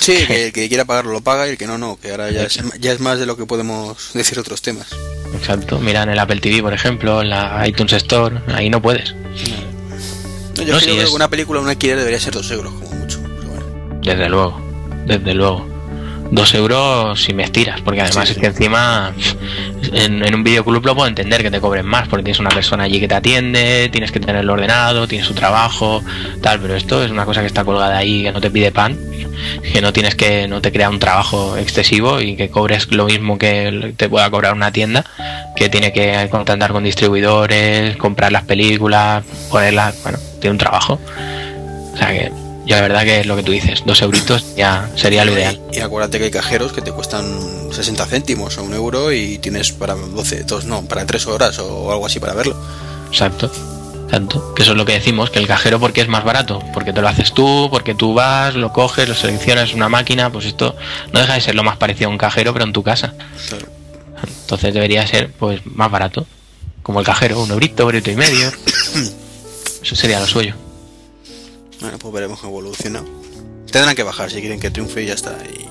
Sí, 0.00 0.24
que 0.26 0.46
el 0.46 0.52
que 0.52 0.68
quiera 0.68 0.84
pagarlo 0.84 1.12
lo 1.12 1.20
paga 1.20 1.46
y 1.46 1.50
el 1.50 1.58
que 1.58 1.66
no, 1.66 1.78
no. 1.78 1.98
Que 2.00 2.10
ahora 2.10 2.30
ya 2.30 2.42
es, 2.42 2.60
ya 2.78 2.92
es 2.92 3.00
más 3.00 3.18
de 3.18 3.26
lo 3.26 3.36
que 3.36 3.46
podemos 3.46 4.10
decir 4.14 4.38
otros 4.38 4.62
temas. 4.62 4.88
Exacto. 5.34 5.78
Mira 5.80 6.02
en 6.02 6.10
el 6.10 6.18
Apple 6.18 6.40
TV, 6.40 6.62
por 6.62 6.72
ejemplo, 6.72 7.22
en 7.22 7.30
la 7.30 7.66
iTunes 7.66 7.92
Store. 7.94 8.40
Ahí 8.54 8.70
no 8.70 8.80
puedes. 8.80 9.14
No, 9.14 10.62
yo 10.62 10.74
no, 10.74 10.78
creo 10.78 10.80
si 10.80 10.86
que 10.86 11.02
es... 11.02 11.10
una 11.10 11.28
película, 11.28 11.60
un 11.60 11.68
alquiler 11.68 11.98
debería 11.98 12.20
ser 12.20 12.34
dos 12.34 12.50
euros, 12.50 12.72
como 12.74 12.90
mucho. 12.92 13.20
Pero 13.22 13.48
bueno. 13.48 14.00
Desde 14.02 14.28
luego. 14.28 14.60
Desde 15.06 15.34
luego. 15.34 15.73
Dos 16.34 16.52
euros 16.54 17.22
si 17.22 17.32
me 17.32 17.44
estiras, 17.44 17.80
porque 17.80 18.00
además 18.00 18.28
es 18.28 18.36
que 18.36 18.46
encima 18.46 19.12
en, 19.92 20.24
en 20.24 20.34
un 20.34 20.42
videoclub 20.42 20.84
lo 20.84 20.94
puedo 20.96 21.06
entender 21.06 21.44
que 21.44 21.50
te 21.50 21.60
cobren 21.60 21.86
más, 21.86 22.08
porque 22.08 22.24
tienes 22.24 22.40
una 22.40 22.50
persona 22.50 22.82
allí 22.82 22.98
que 22.98 23.06
te 23.06 23.14
atiende, 23.14 23.88
tienes 23.92 24.10
que 24.10 24.18
tenerlo 24.18 24.54
ordenado, 24.54 25.06
tienes 25.06 25.28
su 25.28 25.34
trabajo, 25.34 26.02
tal, 26.42 26.58
pero 26.58 26.74
esto 26.74 27.04
es 27.04 27.12
una 27.12 27.24
cosa 27.24 27.40
que 27.40 27.46
está 27.46 27.64
colgada 27.64 27.96
ahí, 27.96 28.24
que 28.24 28.32
no 28.32 28.40
te 28.40 28.50
pide 28.50 28.72
pan, 28.72 28.98
que 29.72 29.80
no 29.80 29.92
tienes 29.92 30.16
que, 30.16 30.48
no 30.48 30.60
te 30.60 30.72
crea 30.72 30.90
un 30.90 30.98
trabajo 30.98 31.56
excesivo 31.56 32.20
y 32.20 32.34
que 32.34 32.48
cobres 32.48 32.90
lo 32.90 33.06
mismo 33.06 33.38
que 33.38 33.94
te 33.96 34.08
pueda 34.08 34.28
cobrar 34.28 34.54
una 34.54 34.72
tienda, 34.72 35.04
que 35.54 35.68
tiene 35.68 35.92
que 35.92 36.26
contratar 36.32 36.72
con 36.72 36.82
distribuidores, 36.82 37.96
comprar 37.96 38.32
las 38.32 38.42
películas, 38.42 39.22
ponerlas, 39.52 40.02
bueno, 40.02 40.18
tiene 40.40 40.50
un 40.50 40.58
trabajo. 40.58 40.98
O 41.92 41.96
sea 41.96 42.08
que 42.08 42.32
yo 42.66 42.76
la 42.76 42.82
verdad 42.82 43.04
que 43.04 43.20
es 43.20 43.26
lo 43.26 43.36
que 43.36 43.42
tú 43.42 43.52
dices, 43.52 43.82
dos 43.84 44.00
euritos 44.00 44.54
ya 44.56 44.90
sería 44.96 45.24
lo 45.24 45.32
ideal. 45.32 45.60
Y 45.72 45.80
acuérdate 45.80 46.18
que 46.18 46.24
hay 46.24 46.30
cajeros 46.30 46.72
que 46.72 46.80
te 46.80 46.92
cuestan 46.92 47.72
60 47.72 48.06
céntimos 48.06 48.56
o 48.58 48.64
un 48.64 48.72
euro 48.72 49.12
y 49.12 49.38
tienes 49.38 49.72
para 49.72 49.94
12, 49.94 50.44
dos, 50.44 50.64
no, 50.64 50.82
para 50.82 51.04
3 51.04 51.26
horas 51.26 51.58
o 51.58 51.92
algo 51.92 52.06
así 52.06 52.20
para 52.20 52.32
verlo. 52.34 52.56
Exacto. 53.08 53.50
Tanto, 54.10 54.54
que 54.54 54.62
eso 54.62 54.72
es 54.72 54.76
lo 54.78 54.84
que 54.84 54.92
decimos, 54.92 55.30
que 55.30 55.38
el 55.38 55.46
cajero 55.46 55.80
porque 55.80 56.00
es 56.00 56.08
más 56.08 56.24
barato, 56.24 56.62
porque 56.72 56.92
te 56.92 57.00
lo 57.00 57.08
haces 57.08 57.32
tú, 57.32 57.68
porque 57.70 57.94
tú 57.94 58.14
vas, 58.14 58.54
lo 58.54 58.72
coges, 58.72 59.08
lo 59.08 59.14
seleccionas 59.14 59.74
una 59.74 59.88
máquina, 59.88 60.30
pues 60.30 60.44
esto 60.44 60.76
no 61.12 61.20
deja 61.20 61.34
de 61.34 61.40
ser 61.40 61.54
lo 61.54 61.64
más 61.64 61.78
parecido 61.78 62.08
a 62.08 62.12
un 62.12 62.18
cajero, 62.18 62.52
pero 62.52 62.64
en 62.64 62.72
tu 62.72 62.82
casa. 62.82 63.14
Claro. 63.48 63.66
Entonces 64.42 64.72
debería 64.72 65.06
ser 65.06 65.32
pues 65.32 65.60
más 65.66 65.90
barato, 65.90 66.26
como 66.82 67.00
el 67.00 67.06
cajero, 67.06 67.42
un 67.42 67.50
eurito, 67.50 67.82
eurito 67.82 68.10
y 68.10 68.16
medio. 68.16 68.52
Eso 69.82 69.96
sería 69.96 70.20
lo 70.20 70.26
suyo. 70.26 70.54
Pues 72.04 72.12
veremos 72.12 72.38
cómo 72.38 72.58
evoluciona. 72.58 73.02
Tendrán 73.72 73.96
que 73.96 74.02
bajar 74.02 74.30
si 74.30 74.40
quieren 74.40 74.60
que 74.60 74.70
triunfe 74.70 75.02
y 75.02 75.06
ya 75.06 75.14
está. 75.14 75.38
Y... 75.48 75.66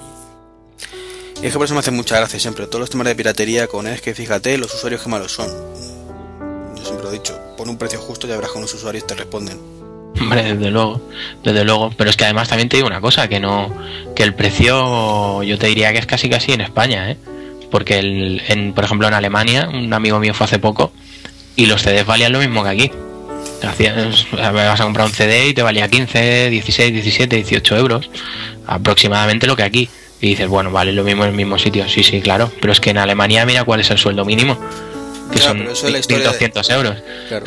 es 1.45 1.51
que 1.51 1.57
por 1.59 1.65
eso 1.65 1.75
me 1.75 1.81
hace 1.81 1.91
mucha 1.91 2.17
gracia 2.17 2.39
siempre. 2.39 2.65
Todos 2.65 2.79
los 2.79 2.89
temas 2.89 3.05
de 3.05 3.13
piratería 3.13 3.67
con 3.67 3.85
es 3.85 4.01
que 4.01 4.15
fíjate 4.15 4.57
los 4.57 4.73
usuarios 4.73 5.03
que 5.03 5.09
malos 5.09 5.31
son. 5.31 5.47
Yo 6.75 6.83
siempre 6.83 7.03
lo 7.03 7.11
he 7.11 7.13
dicho, 7.13 7.39
pon 7.55 7.69
un 7.69 7.77
precio 7.77 7.99
justo 7.99 8.25
y 8.25 8.31
ya 8.31 8.35
verás 8.35 8.51
que 8.51 8.59
los 8.59 8.73
usuarios 8.73 9.05
te 9.05 9.13
responden. 9.13 9.59
Hombre, 10.19 10.55
desde 10.55 10.71
luego, 10.71 11.07
desde 11.43 11.63
luego. 11.63 11.91
Pero 11.95 12.09
es 12.09 12.17
que 12.17 12.23
además 12.23 12.49
también 12.49 12.67
te 12.67 12.77
digo 12.77 12.87
una 12.87 12.99
cosa, 12.99 13.27
que 13.27 13.39
no, 13.39 13.71
que 14.15 14.23
el 14.23 14.33
precio 14.33 15.43
yo 15.43 15.59
te 15.59 15.67
diría 15.67 15.93
que 15.93 15.99
es 15.99 16.07
casi 16.07 16.31
casi 16.31 16.53
en 16.53 16.61
España, 16.61 17.11
¿eh? 17.11 17.17
Porque 17.69 17.99
el, 17.99 18.41
en, 18.47 18.73
por 18.73 18.85
ejemplo 18.85 19.07
en 19.07 19.13
Alemania, 19.13 19.69
un 19.71 19.93
amigo 19.93 20.19
mío 20.19 20.33
fue 20.33 20.45
hace 20.45 20.57
poco 20.57 20.93
y 21.55 21.67
los 21.67 21.83
CDs 21.83 22.07
valían 22.07 22.31
lo 22.31 22.39
mismo 22.39 22.63
que 22.63 22.69
aquí. 22.69 22.91
Hacías, 23.61 24.27
vas 24.31 24.79
a 24.81 24.83
comprar 24.83 25.07
un 25.07 25.13
CD 25.13 25.47
y 25.47 25.53
te 25.53 25.61
valía 25.61 25.87
15, 25.87 26.49
16, 26.49 26.93
17, 26.93 27.35
18 27.37 27.77
euros, 27.77 28.09
aproximadamente 28.67 29.47
lo 29.47 29.55
que 29.55 29.63
aquí. 29.63 29.89
Y 30.19 30.27
dices, 30.29 30.47
bueno, 30.47 30.71
vale 30.71 30.91
lo 30.93 31.03
mismo 31.03 31.23
en 31.23 31.31
el 31.31 31.35
mismo 31.35 31.57
sitio. 31.59 31.87
Sí, 31.89 32.03
sí, 32.03 32.21
claro. 32.21 32.51
Pero 32.61 32.73
es 32.73 32.79
que 32.79 32.89
en 32.91 32.97
Alemania 32.97 33.45
mira 33.45 33.63
cuál 33.63 33.79
es 33.81 33.89
el 33.91 33.97
sueldo 33.97 34.25
mínimo, 34.25 34.57
que 35.31 35.39
Claro, 35.39 35.59
son 35.59 35.61
eso 35.69 35.87
es 35.87 35.93
la 35.93 35.99
historia 35.99 36.23
de- 36.23 36.29
200 36.31 36.69
euros. 36.69 36.95
Claro. 37.29 37.45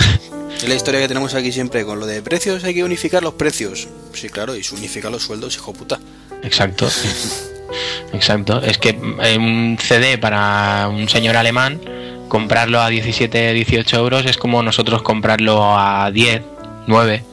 Es 0.57 0.66
la 0.68 0.74
historia 0.74 1.01
que 1.01 1.09
tenemos 1.09 1.34
aquí 1.34 1.53
siempre 1.53 1.84
con 1.84 2.01
lo 2.01 2.07
de 2.07 2.22
precios, 2.22 2.64
hay 2.64 2.72
que 2.74 2.82
unificar 2.84 3.22
los 3.22 3.34
precios. 3.34 3.88
Sí, 4.14 4.28
claro, 4.30 4.57
y 4.57 4.62
se 4.64 4.74
unifican 4.74 5.12
los 5.12 5.22
sueldos, 5.22 5.55
hijo 5.55 5.72
puta. 5.74 5.99
Exacto. 6.42 6.88
Exacto. 8.12 8.62
Es 8.62 8.78
que 8.78 8.90
eh, 9.22 9.36
un 9.38 9.76
CD 9.80 10.18
para 10.18 10.88
un 10.88 11.09
señor 11.09 11.36
alemán, 11.36 11.80
comprarlo 12.29 12.81
a 12.81 12.89
17, 12.89 13.53
18 13.53 13.97
euros 13.99 14.27
es 14.27 14.37
como 14.37 14.62
nosotros 14.62 15.03
comprarlo 15.03 15.79
a 15.79 16.11
10, 16.11 16.43
9. 16.87 17.24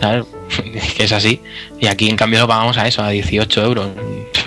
¿sabes? 0.00 0.24
Es 0.74 0.94
que 0.94 1.04
es 1.04 1.12
así. 1.12 1.40
Y 1.80 1.86
aquí 1.86 2.08
en 2.10 2.16
cambio 2.16 2.40
lo 2.40 2.46
pagamos 2.48 2.76
a 2.76 2.86
eso, 2.86 3.02
a 3.02 3.08
18 3.08 3.62
euros. 3.64 3.88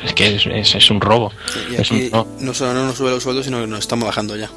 Es 0.05 0.13
que 0.13 0.35
es, 0.35 0.45
es- 0.45 0.75
es 0.75 0.89
un 0.91 1.01
robo. 1.01 1.31
Y 1.71 1.75
Es 1.75 1.89
un 1.91 2.11
robo. 2.11 2.27
no 2.39 2.53
solo 2.53 2.73
no 2.75 2.85
nos 2.85 2.95
sube 2.97 3.09
los 3.09 3.23
sueldos, 3.23 3.45
sino 3.45 3.59
que 3.61 3.67
nos 3.67 3.79
estamos 3.79 4.05
bajando 4.05 4.35
ya. 4.37 4.49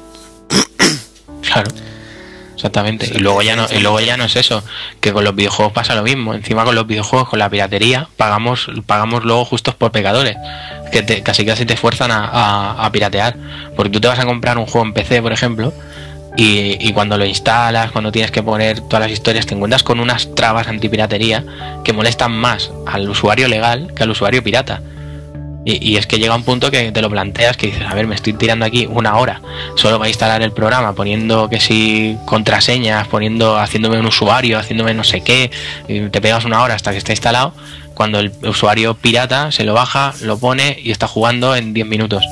Claro. 1.41 1.71
Exactamente. 2.59 3.09
Y 3.15 3.19
luego 3.19 3.41
ya 3.41 3.55
no, 3.55 3.67
y 3.73 3.79
luego 3.79 4.01
ya 4.01 4.17
no 4.17 4.25
es 4.25 4.35
eso, 4.35 4.61
que 4.99 5.13
con 5.13 5.23
los 5.23 5.33
videojuegos 5.33 5.71
pasa 5.71 5.95
lo 5.95 6.03
mismo. 6.03 6.33
Encima 6.33 6.65
con 6.65 6.75
los 6.75 6.85
videojuegos, 6.85 7.29
con 7.29 7.39
la 7.39 7.49
piratería, 7.49 8.09
pagamos, 8.17 8.67
pagamos 8.85 9.23
luego 9.23 9.45
justos 9.45 9.75
por 9.75 9.91
pecadores. 9.93 10.35
Que 10.91 11.01
te, 11.01 11.21
casi 11.23 11.45
casi 11.45 11.65
te 11.65 11.77
fuerzan 11.77 12.11
a, 12.11 12.25
a- 12.25 12.85
a 12.85 12.91
piratear. 12.91 13.35
Porque 13.77 13.89
tú 13.91 14.01
te 14.01 14.09
vas 14.09 14.19
a 14.19 14.25
comprar 14.25 14.57
un 14.57 14.65
juego 14.65 14.85
en 14.87 14.93
PC, 14.93 15.21
por 15.21 15.31
ejemplo, 15.31 15.71
y, 16.35 16.75
y 16.85 16.91
cuando 16.91 17.17
lo 17.17 17.25
instalas, 17.25 17.91
cuando 17.91 18.11
tienes 18.11 18.31
que 18.31 18.43
poner 18.43 18.81
todas 18.81 19.01
las 19.03 19.11
historias, 19.11 19.45
te 19.45 19.55
encuentras 19.55 19.83
con 19.83 19.99
unas 20.01 20.35
trabas 20.35 20.67
antipiratería 20.67 21.43
que 21.85 21.93
molestan 21.93 22.33
más 22.33 22.71
al 22.85 23.09
usuario 23.09 23.47
legal 23.47 23.93
que 23.95 24.03
al 24.03 24.09
usuario 24.11 24.43
pirata. 24.43 24.81
Y, 25.69 25.91
y 25.91 25.97
es 25.97 26.07
que 26.07 26.17
llega 26.17 26.35
un 26.35 26.41
punto 26.41 26.71
que 26.71 26.91
te 26.91 26.99
lo 26.99 27.11
planteas 27.11 27.55
que 27.55 27.67
dices, 27.67 27.83
a 27.87 27.93
ver, 27.93 28.07
me 28.07 28.15
estoy 28.15 28.33
tirando 28.33 28.65
aquí 28.65 28.87
una 28.89 29.17
hora 29.17 29.39
solo 29.75 29.99
para 29.99 30.09
instalar 30.09 30.41
el 30.41 30.51
programa, 30.51 30.93
poniendo 30.93 31.47
que 31.47 31.59
si 31.59 32.17
contraseñas, 32.25 33.07
poniendo, 33.07 33.55
haciéndome 33.55 33.99
un 33.99 34.07
usuario, 34.07 34.57
haciéndome 34.57 34.95
no 34.95 35.03
sé 35.03 35.21
qué, 35.21 35.51
y 35.87 36.09
te 36.09 36.21
pegas 36.21 36.45
una 36.45 36.63
hora 36.63 36.73
hasta 36.73 36.91
que 36.91 36.97
está 36.97 37.11
instalado, 37.11 37.53
cuando 37.93 38.19
el 38.19 38.31
usuario 38.41 38.95
pirata 38.95 39.51
se 39.51 39.63
lo 39.63 39.75
baja, 39.75 40.15
lo 40.21 40.39
pone 40.39 40.79
y 40.81 40.89
está 40.89 41.07
jugando 41.07 41.55
en 41.55 41.71
10 41.73 41.85
minutos. 41.85 42.23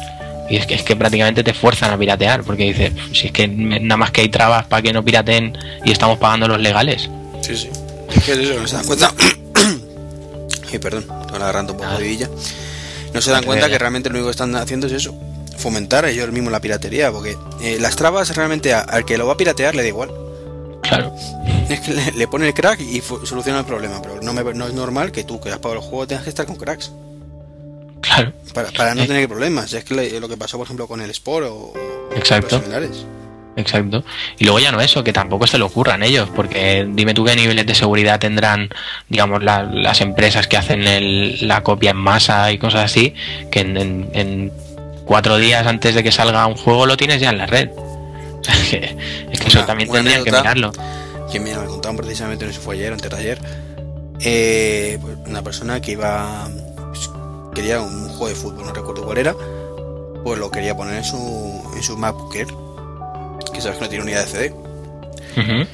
Y 0.50 0.56
es 0.56 0.66
que, 0.66 0.74
es 0.74 0.82
que 0.82 0.96
prácticamente 0.96 1.44
te 1.44 1.54
fuerzan 1.54 1.92
a 1.92 1.98
piratear, 1.98 2.44
porque 2.44 2.64
dices, 2.64 2.92
si 3.14 3.28
es 3.28 3.34
que 3.34 3.48
nada 3.48 3.98
más 3.98 4.10
que 4.10 4.22
hay 4.22 4.30
trabas 4.30 4.66
para 4.66 4.82
que 4.82 4.94
no 4.94 5.06
pirateen 5.06 5.56
y 5.86 5.92
estamos 5.92 6.18
pagando 6.18 6.48
los 6.48 6.60
legales. 6.60 7.08
Sí, 7.42 7.56
sí. 7.56 7.70
Es 8.16 8.24
que 8.26 8.32
es 8.32 8.38
eso, 8.40 8.60
no 8.60 8.68
se 8.68 8.76
dan 8.78 8.86
cuenta. 8.86 9.14
Ay, 10.72 10.80
perdón, 10.80 11.06
estoy 11.22 11.36
agarrando 11.36 11.74
un 11.74 11.80
poco 11.80 11.92
de 11.98 12.04
vidilla. 12.04 12.30
No 13.18 13.22
se 13.22 13.32
dan 13.32 13.44
cuenta 13.44 13.68
que 13.70 13.78
realmente 13.78 14.10
lo 14.10 14.16
único 14.16 14.28
que 14.28 14.32
están 14.32 14.56
haciendo 14.56 14.88
es 14.88 14.94
eso. 14.94 15.14
Fomentar 15.58 16.06
ellos 16.06 16.32
mismos 16.32 16.52
la 16.52 16.62
piratería, 16.62 17.12
porque 17.12 17.36
eh, 17.62 17.78
las 17.80 17.96
trabas 17.96 18.36
realmente 18.36 18.74
a- 18.74 18.82
al 18.82 19.06
que 19.06 19.18
lo 19.18 19.26
va 19.28 19.34
a 19.34 19.38
piratear 19.38 19.76
le 19.76 19.82
da 19.82 19.88
igual. 19.88 20.12
Claro. 20.84 21.14
Es 21.70 21.82
que 21.82 21.94
le, 21.94 22.12
le 22.14 22.28
pone 22.30 22.48
el 22.48 22.54
crack 22.54 22.80
y 22.80 23.02
soluciona 23.02 23.60
el 23.60 23.66
problema, 23.66 24.02
pero 24.02 24.22
no, 24.22 24.32
me- 24.34 24.54
no 24.54 24.68
es 24.68 24.74
normal 24.74 25.12
que 25.12 25.26
tú 25.26 25.40
que 25.42 25.50
has 25.50 25.60
pagado 25.60 25.82
el 25.82 25.86
juego 25.86 26.08
tengas 26.08 26.24
que 26.24 26.30
estar 26.30 26.46
con 26.46 26.56
cracks. 26.56 26.92
Claro. 28.02 28.32
Para, 28.54 28.72
para 28.72 28.96
no 28.96 29.04
Eh. 29.04 29.08
tener 29.08 29.28
problemas. 29.28 29.74
Es 29.74 29.84
que 29.84 29.94
le- 29.96 30.20
lo 30.20 30.30
que 30.30 30.38
pasó, 30.38 30.58
por 30.58 30.66
ejemplo, 30.66 30.88
con 30.88 31.02
el 31.02 31.10
Sport 31.10 31.48
o, 31.48 31.54
o 31.56 32.16
Exacto. 32.16 32.56
los 32.56 32.62
similares. 32.64 33.06
Exacto. 33.58 34.04
Y 34.38 34.44
luego 34.46 34.60
ya 34.60 34.72
no 34.72 34.80
eso, 34.80 35.04
que 35.04 35.12
tampoco 35.12 35.48
se 35.48 35.58
lo 35.58 35.66
ocurran 35.66 36.04
ellos, 36.04 36.30
porque 36.36 36.88
dime 36.90 37.14
tú 37.14 37.26
qué 37.26 37.36
niveles 37.36 37.66
de 37.66 37.74
seguridad 37.76 38.20
tendrán, 38.20 38.70
digamos, 39.10 39.44
la- 39.44 39.64
las 39.64 40.00
empresas 40.02 40.48
que 40.48 40.56
hacen 40.58 40.88
el- 40.88 41.46
la 41.48 41.64
copia 41.64 41.92
en 41.92 41.98
masa 41.98 42.52
y 42.52 42.60
cosas 42.60 42.86
así, 42.86 43.14
que 43.52 43.62
en, 43.62 43.76
en- 43.78 44.10
en 44.14 44.52
cuatro 45.06 45.38
días 45.38 45.66
antes 45.68 45.96
de 45.96 46.04
que 46.04 46.12
salga 46.12 46.46
un 46.48 46.56
juego 46.56 46.86
lo 46.86 46.96
tienes 46.98 47.20
ya 47.20 47.30
en 47.32 47.38
la 47.40 47.46
red. 47.48 47.70
O 48.40 48.44
sea, 48.44 48.56
que- 48.70 48.98
es 49.32 49.40
que 49.42 49.48
eso 49.48 49.58
Una- 49.60 49.68
también 49.68 49.92
tendrían 49.92 50.24
que 50.24 50.32
mirarlo. 50.32 50.72
que 51.32 51.40
me, 51.40 51.54
me 51.58 51.66
contaban 51.66 51.98
precisamente, 51.98 52.46
no 52.46 52.52
sé 52.54 52.60
si 52.60 52.64
fue 52.64 52.76
ayer 52.76 52.92
o 52.92 52.94
antes 52.94 53.10
de 53.12 53.18
ayer, 53.18 53.40
eh, 54.22 54.98
pues 55.02 55.18
una 55.26 55.42
persona 55.42 55.82
que 55.82 55.92
iba, 55.94 56.48
pues, 56.92 57.10
quería 57.54 57.82
un 57.82 58.08
juego 58.10 58.28
de 58.30 58.36
fútbol, 58.36 58.66
no 58.68 58.74
recuerdo 58.74 59.04
cuál 59.04 59.18
era, 59.18 59.36
pues 60.24 60.40
lo 60.40 60.50
quería 60.52 60.76
poner 60.78 60.96
en 60.98 61.04
su, 61.04 61.64
en 61.76 61.84
su 61.84 61.98
que 63.50 63.62
sabes 63.62 63.78
que 63.78 63.84
no 63.84 63.90
tiene 63.90 64.04
unidad 64.04 64.26
de 64.26 64.32
CD. 64.32 64.50
Ujú. 64.52 65.68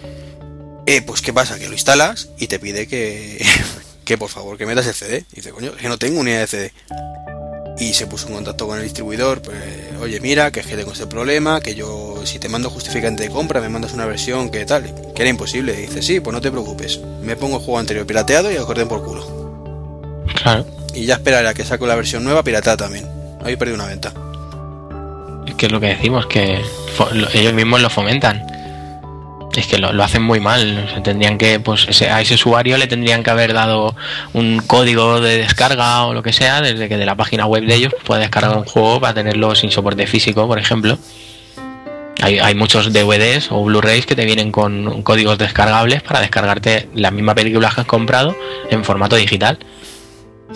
Eh, 0.85 1.01
pues 1.01 1.21
qué 1.21 1.31
pasa, 1.31 1.57
que 1.57 1.67
lo 1.67 1.73
instalas 1.73 2.29
y 2.37 2.47
te 2.47 2.59
pide 2.59 2.87
que, 2.87 3.43
que 4.05 4.17
por 4.17 4.29
favor 4.29 4.57
que 4.57 4.65
metas 4.65 4.87
el 4.87 4.93
CD. 4.93 5.25
Y 5.31 5.37
dice, 5.37 5.51
coño, 5.51 5.75
que 5.75 5.87
no 5.87 5.97
tengo 5.97 6.19
unidad 6.19 6.41
de 6.41 6.47
CD. 6.47 6.73
Y 7.79 7.93
se 7.93 8.05
puso 8.05 8.27
en 8.27 8.35
contacto 8.35 8.67
con 8.67 8.77
el 8.77 8.83
distribuidor, 8.83 9.41
pues, 9.41 9.57
oye, 9.99 10.19
mira, 10.19 10.51
que 10.51 10.59
es 10.59 10.67
que 10.67 10.75
tengo 10.75 10.91
este 10.91 11.07
problema, 11.07 11.59
que 11.59 11.73
yo, 11.73 12.21
si 12.23 12.37
te 12.37 12.47
mando 12.47 12.69
justificante 12.69 13.23
de 13.23 13.29
compra, 13.29 13.61
me 13.61 13.69
mandas 13.69 13.93
una 13.93 14.05
versión 14.05 14.51
que 14.51 14.65
tal, 14.65 14.83
que 15.15 15.21
era 15.21 15.29
imposible. 15.29 15.73
Y 15.73 15.87
dice, 15.87 16.01
sí, 16.01 16.19
pues 16.19 16.33
no 16.33 16.41
te 16.41 16.51
preocupes, 16.51 16.99
me 17.21 17.35
pongo 17.35 17.57
el 17.57 17.63
juego 17.63 17.79
anterior 17.79 18.05
pirateado 18.05 18.51
y 18.51 18.57
acorden 18.57 18.87
por 18.87 19.03
culo. 19.03 20.23
Claro. 20.35 20.65
Y 20.93 21.05
ya 21.05 21.15
esperaré 21.15 21.47
a 21.47 21.53
que 21.53 21.65
saco 21.65 21.87
la 21.87 21.95
versión 21.95 22.23
nueva 22.23 22.43
pirateada 22.43 22.77
también. 22.77 23.07
Ahí 23.43 23.55
perdí 23.55 23.73
una 23.73 23.87
venta. 23.87 24.13
Que 25.57 25.67
es 25.67 25.71
lo 25.71 25.79
que 25.79 25.87
decimos, 25.87 26.25
que 26.25 26.61
ellos 27.33 27.53
mismos 27.53 27.81
lo 27.81 27.89
fomentan. 27.89 28.43
Es 29.55 29.67
que 29.67 29.77
lo, 29.77 29.93
lo 29.93 30.03
hacen 30.03 30.23
muy 30.23 30.39
mal. 30.39 30.89
O 30.97 31.01
tendrían 31.03 31.37
que, 31.37 31.59
pues, 31.59 31.85
ese- 31.87 32.09
a 32.09 32.21
ese 32.21 32.33
usuario 32.33 32.77
le 32.77 32.87
tendrían 32.87 33.21
que 33.23 33.29
haber 33.29 33.53
dado 33.53 33.95
un 34.33 34.59
código 34.65 35.21
de 35.21 35.37
descarga 35.37 36.05
o 36.05 36.13
lo 36.13 36.23
que 36.23 36.33
sea, 36.33 36.61
desde 36.61 36.89
que 36.89 36.97
de 36.97 37.05
la 37.05 37.15
página 37.15 37.45
web 37.45 37.63
de 37.65 37.75
ellos 37.75 37.93
pueda 38.03 38.21
descargar 38.21 38.57
un 38.57 38.65
juego 38.65 38.99
para 38.99 39.13
tenerlo 39.13 39.53
sin 39.55 39.69
soporte 39.71 40.07
físico, 40.07 40.47
por 40.47 40.57
ejemplo. 40.57 40.97
Hay, 42.21 42.39
hay 42.39 42.55
muchos 42.55 42.93
DVDs 42.93 43.49
o 43.51 43.63
Blu-rays 43.63 44.05
que 44.05 44.15
te 44.15 44.25
vienen 44.25 44.51
con 44.51 45.01
códigos 45.03 45.37
descargables 45.37 46.01
para 46.03 46.21
descargarte 46.21 46.87
las 46.95 47.11
mismas 47.11 47.35
películas 47.35 47.75
que 47.75 47.81
has 47.81 47.87
comprado 47.87 48.35
en 48.69 48.83
formato 48.83 49.15
digital. 49.15 49.57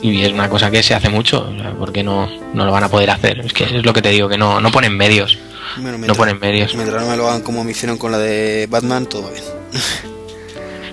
Y 0.02 0.22
es 0.24 0.32
una 0.32 0.48
cosa 0.50 0.70
que 0.70 0.84
se 0.84 0.94
hace 0.94 1.10
mucho, 1.10 1.52
porque 1.80 2.04
no, 2.04 2.30
no 2.54 2.66
lo 2.66 2.72
van 2.72 2.84
a 2.84 2.90
poder 2.90 3.10
hacer. 3.10 3.40
Es 3.40 3.54
que 3.54 3.64
es 3.66 3.72
lo 3.86 3.94
que 3.94 4.02
te 4.02 4.10
digo, 4.10 4.30
que 4.30 4.38
no, 4.38 4.62
no 4.62 4.72
ponen 4.72 4.96
medios. 4.96 5.38
Bueno, 5.78 5.98
No 5.98 6.14
ponen 6.16 6.40
medios. 6.40 6.74
Mientras 6.76 7.04
no 7.04 7.10
me 7.10 7.18
lo 7.18 7.28
hagan 7.28 7.42
como 7.42 7.64
me 7.64 7.72
hicieron 7.72 7.98
con 7.98 8.12
la 8.12 8.18
de 8.20 8.68
Batman, 8.70 9.06
todo 9.08 9.30
bien. 9.32 9.44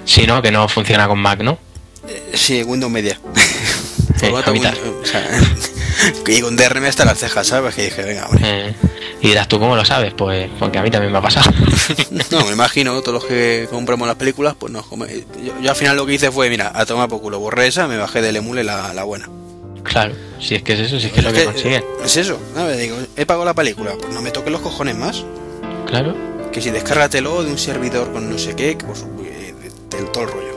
Si 0.07 0.27
no, 0.27 0.43
que 0.43 0.51
no 0.51 0.69
funciona 0.69 1.09
con 1.09 1.19
Mac, 1.19 1.41
¿no? 1.43 1.59
Sí, 2.35 2.63
Windows 2.63 2.93
Media. 2.93 3.19
Sí. 4.17 4.27
Windows- 4.27 4.79
o 5.03 5.05
sea, 5.05 5.29
y 6.29 6.41
con 6.41 6.57
DRM 6.57 6.85
hasta 6.85 7.05
las 7.05 7.19
cejas, 7.19 7.47
¿sabes? 7.49 7.75
Que 7.75 7.85
dije, 7.87 8.03
venga, 8.05 8.27
hombre. 8.27 8.69
Eh, 8.69 8.75
y 9.25 9.29
dirás, 9.29 9.49
¿tú 9.49 9.59
cómo 9.59 9.75
lo 9.75 9.85
sabes? 9.85 10.13
Pues 10.15 10.51
porque 10.59 10.79
a 10.79 10.83
mí 10.83 10.91
también 10.91 11.11
me 11.13 11.19
ha 11.19 11.23
pasado. 11.23 11.51
No, 12.31 12.45
me 12.47 12.53
imagino, 12.53 13.01
todos 13.01 13.15
los 13.23 13.25
que 13.25 13.67
compramos 13.71 14.07
las 14.07 14.17
películas, 14.17 14.55
pues 14.59 14.73
no. 14.73 14.85
Yo, 15.43 15.61
yo 15.61 15.71
al 15.71 15.77
final 15.77 15.97
lo 15.97 16.07
que 16.07 16.15
hice 16.15 16.31
fue, 16.31 16.49
mira, 16.51 16.71
a 16.75 16.85
tomar 16.87 17.09
por 17.09 17.21
culo, 17.21 17.39
borré 17.41 17.67
esa, 17.67 17.87
me 17.89 17.97
bajé 17.97 18.21
del 18.23 18.37
emule 18.37 18.63
la, 18.65 18.93
la 18.95 19.05
buena. 19.05 19.29
claro, 19.83 20.15
si 20.41 20.55
es 20.57 20.63
que 20.63 20.75
es 20.75 20.81
eso, 20.81 20.99
si 21.01 21.07
es 21.07 21.13
que 21.13 21.21
es 21.21 21.25
lo 21.27 21.33
que 21.33 21.43
Eh, 21.43 21.45
consiguen. 21.47 21.85
Es 22.05 22.17
eso, 22.17 22.39
¿sabes? 22.55 22.79
Digo, 22.79 22.97
he 23.17 23.27
pagado 23.27 23.45
la 23.45 23.55
película, 23.55 23.93
pues 24.01 24.13
no 24.15 24.21
me 24.23 24.31
toques 24.31 24.53
los 24.53 24.61
cojones 24.61 24.97
más. 24.97 25.25
Claro. 25.87 26.15
Que 26.53 26.61
si 26.61 26.71
descárgatelo 26.71 27.43
de 27.45 27.51
un 27.51 27.59
servidor 27.59 28.13
con 28.13 28.31
no 28.31 28.39
sé 28.39 28.55
qué, 28.55 28.71
eh, 28.73 28.77
de- 28.79 29.97
del 29.97 30.11
todo 30.13 30.25
el 30.25 30.31
rollo. 30.31 30.55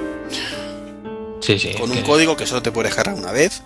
Sí, 1.42 1.58
sí. 1.60 1.72
Con 1.80 1.92
que- 1.92 1.98
un 2.00 2.04
código 2.04 2.36
que 2.36 2.46
solo 2.46 2.62
te 2.62 2.72
puedes 2.72 2.90
descargar 2.94 3.16
una 3.22 3.32
vez. 3.32 3.62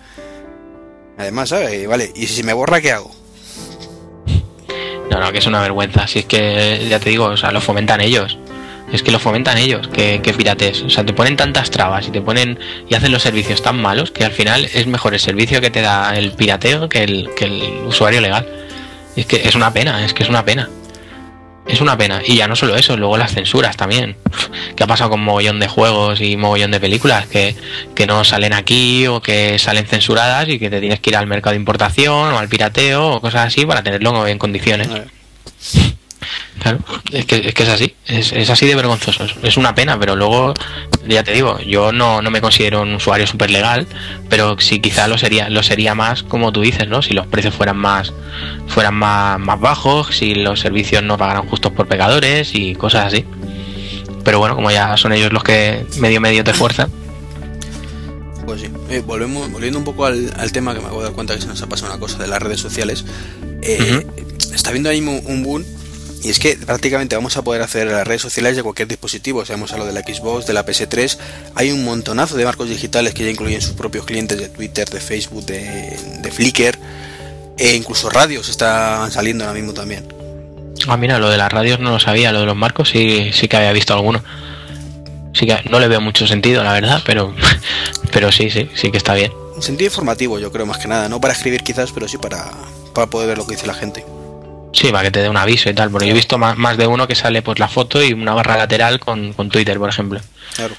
Además, 1.18 1.48
¿sabes? 1.50 1.86
Vale, 1.88 2.12
y 2.14 2.26
si 2.26 2.42
me 2.42 2.52
borra, 2.52 2.80
¿qué 2.80 2.92
hago? 2.92 3.10
No, 5.12 5.20
no, 5.20 5.30
que 5.30 5.38
es 5.38 5.46
una 5.46 5.60
vergüenza. 5.60 6.06
Si 6.06 6.20
es 6.20 6.24
que, 6.24 6.86
ya 6.88 6.98
te 6.98 7.10
digo, 7.10 7.26
o 7.26 7.36
sea, 7.36 7.52
lo 7.52 7.60
fomentan 7.60 8.00
ellos. 8.00 8.38
Es 8.90 9.02
que 9.02 9.10
lo 9.10 9.18
fomentan 9.18 9.58
ellos, 9.58 9.88
que, 9.88 10.20
que 10.22 10.32
pirates. 10.32 10.82
O 10.82 10.90
sea, 10.90 11.04
te 11.04 11.12
ponen 11.12 11.36
tantas 11.36 11.70
trabas 11.70 12.08
y 12.08 12.10
te 12.10 12.22
ponen 12.22 12.58
y 12.88 12.94
hacen 12.94 13.12
los 13.12 13.22
servicios 13.22 13.62
tan 13.62 13.80
malos 13.80 14.10
que 14.10 14.24
al 14.24 14.32
final 14.32 14.66
es 14.72 14.86
mejor 14.86 15.12
el 15.12 15.20
servicio 15.20 15.60
que 15.60 15.70
te 15.70 15.82
da 15.82 16.16
el 16.16 16.32
pirateo 16.32 16.88
que 16.88 17.04
el, 17.04 17.30
que 17.36 17.44
el 17.44 17.62
usuario 17.86 18.22
legal. 18.22 18.46
Y 19.14 19.20
es 19.20 19.26
que 19.26 19.46
es 19.46 19.54
una 19.54 19.72
pena, 19.72 20.02
es 20.04 20.14
que 20.14 20.22
es 20.22 20.30
una 20.30 20.44
pena. 20.46 20.70
Es 21.66 21.80
una 21.80 21.96
pena. 21.96 22.20
Y 22.26 22.36
ya 22.36 22.48
no 22.48 22.56
solo 22.56 22.76
eso, 22.76 22.96
luego 22.96 23.16
las 23.16 23.32
censuras 23.32 23.76
también. 23.76 24.16
¿Qué 24.76 24.84
ha 24.84 24.86
pasado 24.86 25.10
con 25.10 25.20
mogollón 25.20 25.60
de 25.60 25.68
juegos 25.68 26.20
y 26.20 26.36
mogollón 26.36 26.70
de 26.70 26.80
películas 26.80 27.26
que, 27.26 27.54
que 27.94 28.06
no 28.06 28.24
salen 28.24 28.52
aquí 28.52 29.06
o 29.06 29.20
que 29.20 29.58
salen 29.58 29.86
censuradas 29.86 30.48
y 30.48 30.58
que 30.58 30.70
te 30.70 30.80
tienes 30.80 31.00
que 31.00 31.10
ir 31.10 31.16
al 31.16 31.26
mercado 31.26 31.52
de 31.52 31.58
importación 31.58 32.32
o 32.32 32.38
al 32.38 32.48
pirateo 32.48 33.14
o 33.14 33.20
cosas 33.20 33.46
así 33.46 33.64
para 33.64 33.82
tenerlo 33.82 34.26
en 34.26 34.38
condiciones? 34.38 34.88
Claro, 36.62 36.78
es 37.10 37.26
que, 37.26 37.48
es 37.48 37.54
que 37.54 37.62
es 37.64 37.68
así, 37.68 37.94
es, 38.06 38.32
es 38.32 38.48
así 38.48 38.66
de 38.66 38.76
vergonzoso. 38.76 39.24
Es- 39.42 39.56
una 39.56 39.74
pena, 39.74 39.98
pero 39.98 40.14
luego, 40.14 40.54
ya 41.08 41.24
te 41.24 41.32
digo, 41.32 41.58
yo 41.60 41.90
no, 41.90 42.22
no 42.22 42.30
me 42.30 42.40
considero 42.40 42.82
un 42.82 42.94
usuario 42.94 43.26
súper 43.26 43.50
legal, 43.50 43.86
pero 44.28 44.56
sí 44.60 44.78
quizá 44.78 45.08
lo 45.08 45.18
sería, 45.18 45.48
lo 45.48 45.64
sería 45.64 45.96
más 45.96 46.22
como 46.22 46.52
tú 46.52 46.60
dices, 46.60 46.86
¿no? 46.86 47.02
Si 47.02 47.14
los 47.14 47.26
precios 47.26 47.52
fueran 47.54 47.78
más, 47.78 48.12
fueran 48.68 48.94
más, 48.94 49.40
más 49.40 49.58
bajos, 49.58 50.16
si 50.16 50.36
los 50.36 50.60
servicios 50.60 51.02
no 51.02 51.18
pagaran 51.18 51.48
justos 51.48 51.72
por 51.72 51.88
pecadores 51.88 52.54
y 52.54 52.76
cosas 52.76 53.06
así. 53.06 53.24
Pero 54.24 54.38
bueno, 54.38 54.54
como 54.54 54.70
ya 54.70 54.96
son 54.96 55.12
ellos 55.12 55.32
los 55.32 55.42
que 55.42 55.84
medio 55.98 56.20
medio 56.20 56.44
te 56.44 56.52
fuerzan. 56.54 56.88
Pues 58.46 58.60
sí. 58.60 58.68
Eh, 58.88 59.02
volvemos, 59.04 59.50
volviendo 59.50 59.78
un 59.80 59.84
poco 59.84 60.04
al, 60.06 60.32
al 60.36 60.52
tema 60.52 60.74
que 60.74 60.78
me 60.80 60.86
acabo 60.86 61.00
de 61.00 61.06
dar 61.08 61.14
cuenta 61.14 61.34
que 61.34 61.40
se 61.40 61.48
nos 61.48 61.60
ha 61.60 61.66
pasado 61.68 61.90
una 61.92 62.00
cosa 62.00 62.18
de 62.18 62.28
las 62.28 62.40
redes 62.40 62.60
sociales. 62.60 63.04
eh, 63.62 64.06
Está 64.54 64.70
viendo 64.70 64.90
ahí 64.90 65.00
un 65.00 65.42
boom. 65.42 65.64
Y 66.22 66.30
es 66.30 66.38
que 66.38 66.56
prácticamente 66.56 67.16
vamos 67.16 67.36
a 67.36 67.42
poder 67.42 67.62
hacer 67.62 67.88
las 67.88 68.06
redes 68.06 68.22
sociales 68.22 68.54
de 68.54 68.62
cualquier 68.62 68.86
dispositivo, 68.86 69.44
seamos 69.44 69.72
a 69.72 69.76
lo 69.76 69.84
de 69.84 69.92
la 69.92 70.02
Xbox, 70.02 70.46
de 70.46 70.52
la 70.52 70.64
PS3. 70.64 71.18
Hay 71.56 71.72
un 71.72 71.84
montonazo 71.84 72.36
de 72.36 72.44
marcos 72.44 72.68
digitales 72.68 73.12
que 73.12 73.24
ya 73.24 73.30
incluyen 73.30 73.60
sus 73.60 73.72
propios 73.72 74.04
clientes 74.06 74.38
de 74.38 74.48
Twitter, 74.48 74.88
de 74.88 75.00
Facebook, 75.00 75.44
de, 75.46 75.98
de 76.20 76.30
Flickr. 76.30 76.78
E 77.58 77.74
incluso 77.74 78.08
radios 78.08 78.48
están 78.48 79.10
saliendo 79.10 79.44
ahora 79.44 79.54
mismo 79.54 79.74
también. 79.74 80.06
Ah, 80.86 80.96
mira, 80.96 81.18
lo 81.18 81.28
de 81.28 81.38
las 81.38 81.50
radios 81.50 81.80
no 81.80 81.90
lo 81.90 82.00
sabía, 82.00 82.32
lo 82.32 82.40
de 82.40 82.46
los 82.46 82.56
marcos 82.56 82.88
sí, 82.88 83.30
sí 83.32 83.48
que 83.48 83.56
había 83.56 83.72
visto 83.72 83.92
alguno. 83.92 84.22
Sí 85.34 85.46
que 85.46 85.56
no 85.70 85.80
le 85.80 85.88
veo 85.88 86.00
mucho 86.00 86.26
sentido, 86.26 86.62
la 86.62 86.72
verdad, 86.72 87.02
pero, 87.04 87.34
pero 88.12 88.30
sí, 88.30 88.48
sí, 88.50 88.70
sí 88.74 88.90
que 88.90 88.98
está 88.98 89.14
bien. 89.14 89.32
Un 89.56 89.62
sentido 89.62 89.88
informativo, 89.88 90.38
yo 90.38 90.52
creo, 90.52 90.66
más 90.66 90.78
que 90.78 90.88
nada. 90.88 91.08
No 91.08 91.20
para 91.20 91.34
escribir 91.34 91.62
quizás, 91.62 91.90
pero 91.92 92.06
sí 92.06 92.18
para, 92.18 92.50
para 92.94 93.08
poder 93.08 93.28
ver 93.28 93.38
lo 93.38 93.46
que 93.46 93.54
dice 93.54 93.66
la 93.66 93.74
gente. 93.74 94.04
Sí, 94.72 94.90
para 94.90 95.04
que 95.04 95.10
te 95.10 95.20
dé 95.22 95.28
un 95.28 95.36
aviso 95.36 95.68
y 95.70 95.74
tal, 95.74 95.90
porque 95.90 96.06
yo 96.06 96.12
he 96.12 96.14
visto 96.16 96.38
más, 96.38 96.56
más 96.56 96.76
de 96.76 96.86
uno 96.86 97.06
que 97.06 97.14
sale 97.14 97.42
pues 97.42 97.58
la 97.58 97.68
foto 97.68 98.02
y 98.02 98.12
una 98.12 98.34
barra 98.34 98.56
lateral 98.56 98.98
con, 99.00 99.32
con 99.34 99.48
Twitter, 99.50 99.78
por 99.78 99.88
ejemplo. 99.88 100.20
Claro. 100.54 100.74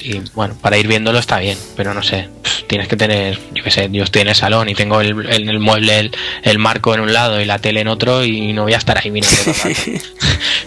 Y 0.00 0.20
bueno, 0.34 0.56
para 0.60 0.78
ir 0.78 0.86
viéndolo 0.86 1.18
está 1.18 1.38
bien, 1.40 1.58
pero 1.76 1.92
no 1.92 2.04
sé, 2.04 2.28
tienes 2.68 2.86
que 2.86 2.96
tener, 2.96 3.36
yo 3.52 3.64
qué 3.64 3.70
sé, 3.72 3.88
yo 3.90 4.04
estoy 4.04 4.22
en 4.22 4.28
el 4.28 4.36
salón 4.36 4.68
y 4.68 4.74
tengo 4.76 5.00
el, 5.00 5.26
el 5.28 5.58
mueble 5.58 5.98
el, 5.98 6.16
el 6.44 6.58
marco 6.60 6.94
en 6.94 7.00
un 7.00 7.12
lado 7.12 7.40
y 7.40 7.44
la 7.44 7.58
tele 7.58 7.80
en 7.80 7.88
otro 7.88 8.24
y 8.24 8.52
no 8.52 8.62
voy 8.62 8.74
a 8.74 8.76
estar 8.76 8.96
ahí 8.98 9.10
mirando. 9.10 9.36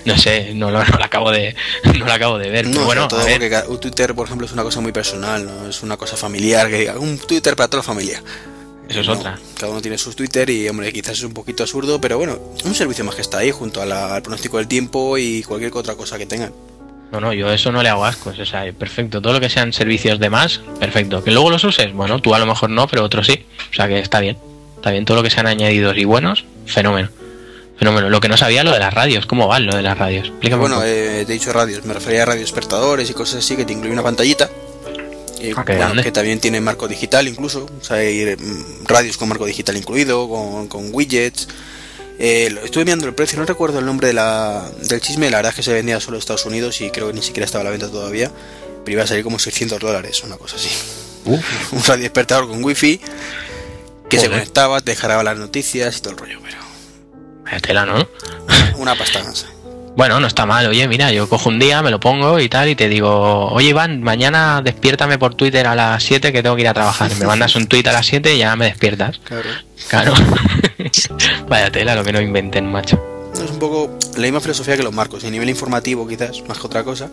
No 0.06 0.18
sé, 0.18 0.52
no, 0.56 0.72
lo- 0.72 0.84
no 0.84 0.98
lo 0.98 1.04
acabo 1.06 1.32
de, 1.32 1.56
no 1.98 2.06
lo 2.06 2.12
acabo 2.12 2.38
de 2.40 2.50
ver. 2.50 2.66
No, 2.66 2.74
pero 2.74 2.86
bueno, 2.86 3.08
todo 3.08 3.22
a 3.22 3.24
ver, 3.26 3.40
Twitter, 3.80 4.14
por 4.16 4.26
ejemplo, 4.26 4.46
es 4.48 4.52
una 4.54 4.64
cosa 4.64 4.82
muy 4.82 4.92
personal, 4.92 5.46
¿no? 5.46 5.70
Es 5.70 5.84
una 5.84 5.96
cosa 5.96 6.18
familiar, 6.18 6.70
que 6.70 6.80
diga, 6.80 6.98
un 7.00 7.18
Twitter 7.20 7.56
para 7.56 7.70
toda 7.70 7.80
la 7.82 7.84
familia. 7.88 8.22
Eso 8.92 9.02
es 9.02 9.08
No, 9.08 9.14
otra. 9.14 9.40
Cada 9.58 9.72
uno 9.72 9.82
tiene 9.82 9.98
sus 9.98 10.16
Twitter 10.16 10.50
y, 10.50 10.68
hombre, 10.70 10.92
quizás 10.94 11.18
es 11.18 11.24
un 11.24 11.34
poquito 11.34 11.64
absurdo, 11.64 12.00
pero 12.00 12.18
bueno, 12.18 12.38
un 12.64 12.76
servicio 12.76 13.04
más 13.04 13.16
que 13.16 13.22
está 13.22 13.40
ahí 13.40 13.52
junto 13.52 13.82
a 13.82 13.86
la- 13.86 14.16
al 14.16 14.22
pronóstico 14.22 14.58
del 14.58 14.68
tiempo 14.68 15.18
y 15.18 15.44
cualquier 15.44 15.72
otra 15.76 15.96
cosa 15.96 16.18
que 16.18 16.26
tengan. 16.26 16.54
No, 17.12 17.20
no, 17.20 17.34
yo 17.34 17.52
eso 17.52 17.72
no 17.74 17.84
le 17.84 17.90
hago 17.90 18.06
ascos, 18.06 18.40
o 18.40 18.46
sea, 18.46 18.72
perfecto. 18.72 19.22
Todo 19.22 19.34
lo 19.34 19.40
que 19.42 19.50
sean 19.50 19.74
servicios 19.74 20.18
de 20.20 20.30
más, 20.30 20.62
perfecto. 20.80 21.22
Que 21.24 21.32
luego 21.32 21.50
los 21.50 21.64
uses, 21.66 21.92
bueno, 21.94 22.20
tú 22.22 22.34
a 22.34 22.40
lo 22.40 22.46
mejor 22.46 22.70
no, 22.70 22.88
pero 22.88 23.04
otros 23.04 23.28
sí. 23.28 23.46
O 23.70 23.74
sea 23.74 23.88
que 23.90 24.00
está 24.00 24.22
bien. 24.22 24.38
Está 24.78 24.92
bien 24.92 25.04
todo 25.06 25.18
lo 25.18 25.24
que 25.24 25.30
sean 25.30 25.46
añadidos 25.48 25.98
y 25.98 26.06
buenos, 26.06 26.46
fenómeno. 26.66 27.10
Fenómeno. 27.78 28.10
Lo 28.10 28.20
que 28.22 28.30
no 28.30 28.38
sabía 28.38 28.64
lo 28.64 28.72
de 28.72 28.80
las 28.80 28.94
radios, 28.94 29.26
¿cómo 29.26 29.48
va 29.48 29.60
lo 29.60 29.76
de 29.76 29.82
las 29.82 29.98
radios? 29.98 30.28
Explícame 30.28 30.62
Bueno, 30.62 30.82
eh, 30.84 31.24
te 31.26 31.32
he 31.32 31.34
dicho 31.34 31.52
radios, 31.52 31.84
me 31.84 31.94
refería 31.94 32.24
a 32.24 32.26
radios 32.28 32.44
despertadores 32.46 33.10
y 33.10 33.14
cosas 33.14 33.40
así 33.44 33.56
que 33.56 33.66
te 33.66 33.74
incluye 33.74 33.92
una 33.92 34.04
pantallita. 34.04 34.50
Ah, 35.56 35.64
bueno, 35.66 35.80
grande. 35.80 36.04
que 36.04 36.12
también 36.12 36.40
tiene 36.40 36.62
marco 36.62 36.88
digital 36.88 37.28
incluso, 37.28 37.68
o 37.80 37.84
sea, 37.84 37.98
hay 37.98 38.36
mm, 38.38 38.86
radios 38.86 39.18
con 39.18 39.30
marco 39.30 39.46
digital 39.46 39.76
incluido, 39.78 40.30
con, 40.30 40.68
con 40.68 40.94
widgets. 40.94 41.48
Eh, 42.20 42.56
estuve 42.64 42.86
mirando 42.86 43.08
el 43.08 43.16
precio, 43.16 43.40
no 43.40 43.46
recuerdo 43.46 43.80
el 43.80 43.86
nombre 43.86 44.08
de 44.08 44.14
la, 44.14 44.70
del 44.84 45.02
chisme, 45.02 45.30
la 45.32 45.38
verdad 45.38 45.50
es 45.52 45.56
que 45.56 45.64
se 45.64 45.74
vendía 45.74 46.00
solo 46.00 46.18
en 46.18 46.20
Estados 46.20 46.46
Unidos 46.46 46.80
y 46.82 46.92
creo 46.92 47.08
que 47.08 47.14
ni 47.14 47.24
siquiera 47.24 47.46
estaba 47.46 47.62
a 47.62 47.66
la 47.66 47.72
venta 47.72 47.90
todavía, 47.90 48.32
pero 48.86 48.94
iba 48.94 49.04
a 49.04 49.08
salir 49.08 49.24
como 49.24 49.40
600 49.40 49.80
dólares, 49.80 50.24
una 50.24 50.38
cosa 50.38 50.58
así. 50.58 50.70
Un 51.26 51.84
radio 51.84 52.04
despertador 52.04 52.48
con 52.48 52.64
wifi 52.64 53.00
que 54.10 54.20
se 54.20 54.30
conectaba, 54.30 54.82
te 54.82 54.92
dejaba 54.92 55.24
las 55.24 55.38
noticias 55.38 55.98
y 55.98 56.02
todo 56.02 56.14
el 56.14 56.20
rollo, 56.20 56.40
pero 56.44 56.58
Vaya 57.44 57.60
tela, 57.60 57.86
¿no? 57.86 58.08
una 58.78 58.96
pasta. 58.96 59.24
Bueno, 59.96 60.20
no 60.20 60.28
está 60.28 60.46
mal. 60.46 60.66
Oye, 60.68 60.88
mira, 60.88 61.12
yo 61.12 61.28
cojo 61.28 61.50
un 61.50 61.60
día, 61.60 61.82
me 61.82 61.92
lo 61.92 62.00
pongo 62.00 62.40
y 62.40 62.48
tal, 62.48 62.70
y 62.70 62.76
te 62.76 62.88
digo, 62.88 63.48
oye 63.52 63.70
Iván, 63.70 64.02
mañana 64.02 64.62
despiértame 64.64 65.18
por 65.18 65.36
Twitter 65.36 65.68
a 65.68 65.76
las 65.76 66.02
7 66.04 66.32
que 66.32 66.42
tengo 66.42 66.56
que 66.56 66.62
ir 66.62 66.68
a 66.68 66.74
trabajar. 66.74 67.12
Me 67.18 67.26
mandas 67.26 67.56
un 67.56 67.68
tweet 67.68 67.88
a 67.88 67.92
las 67.92 68.06
7 68.06 68.36
y 68.36 68.40
ya 68.40 68.56
me 68.56 68.66
despiertas. 68.66 69.20
Claro. 69.24 69.50
Claro. 69.90 70.14
Vaya 71.48 71.72
tela 71.72 71.96
lo 71.96 72.04
que 72.04 72.14
no 72.14 72.22
inventen, 72.22 72.72
macho. 72.72 73.02
Es 73.34 73.50
un 73.50 73.60
poco 73.60 73.98
la 74.16 74.24
misma 74.24 74.40
filosofía 74.40 74.78
que 74.78 74.84
los 74.84 74.94
marcos, 74.94 75.24
a 75.24 75.30
nivel 75.30 75.50
informativo 75.50 76.08
quizás, 76.08 76.42
más 76.48 76.58
que 76.58 76.68
otra 76.68 76.84
cosa. 76.84 77.10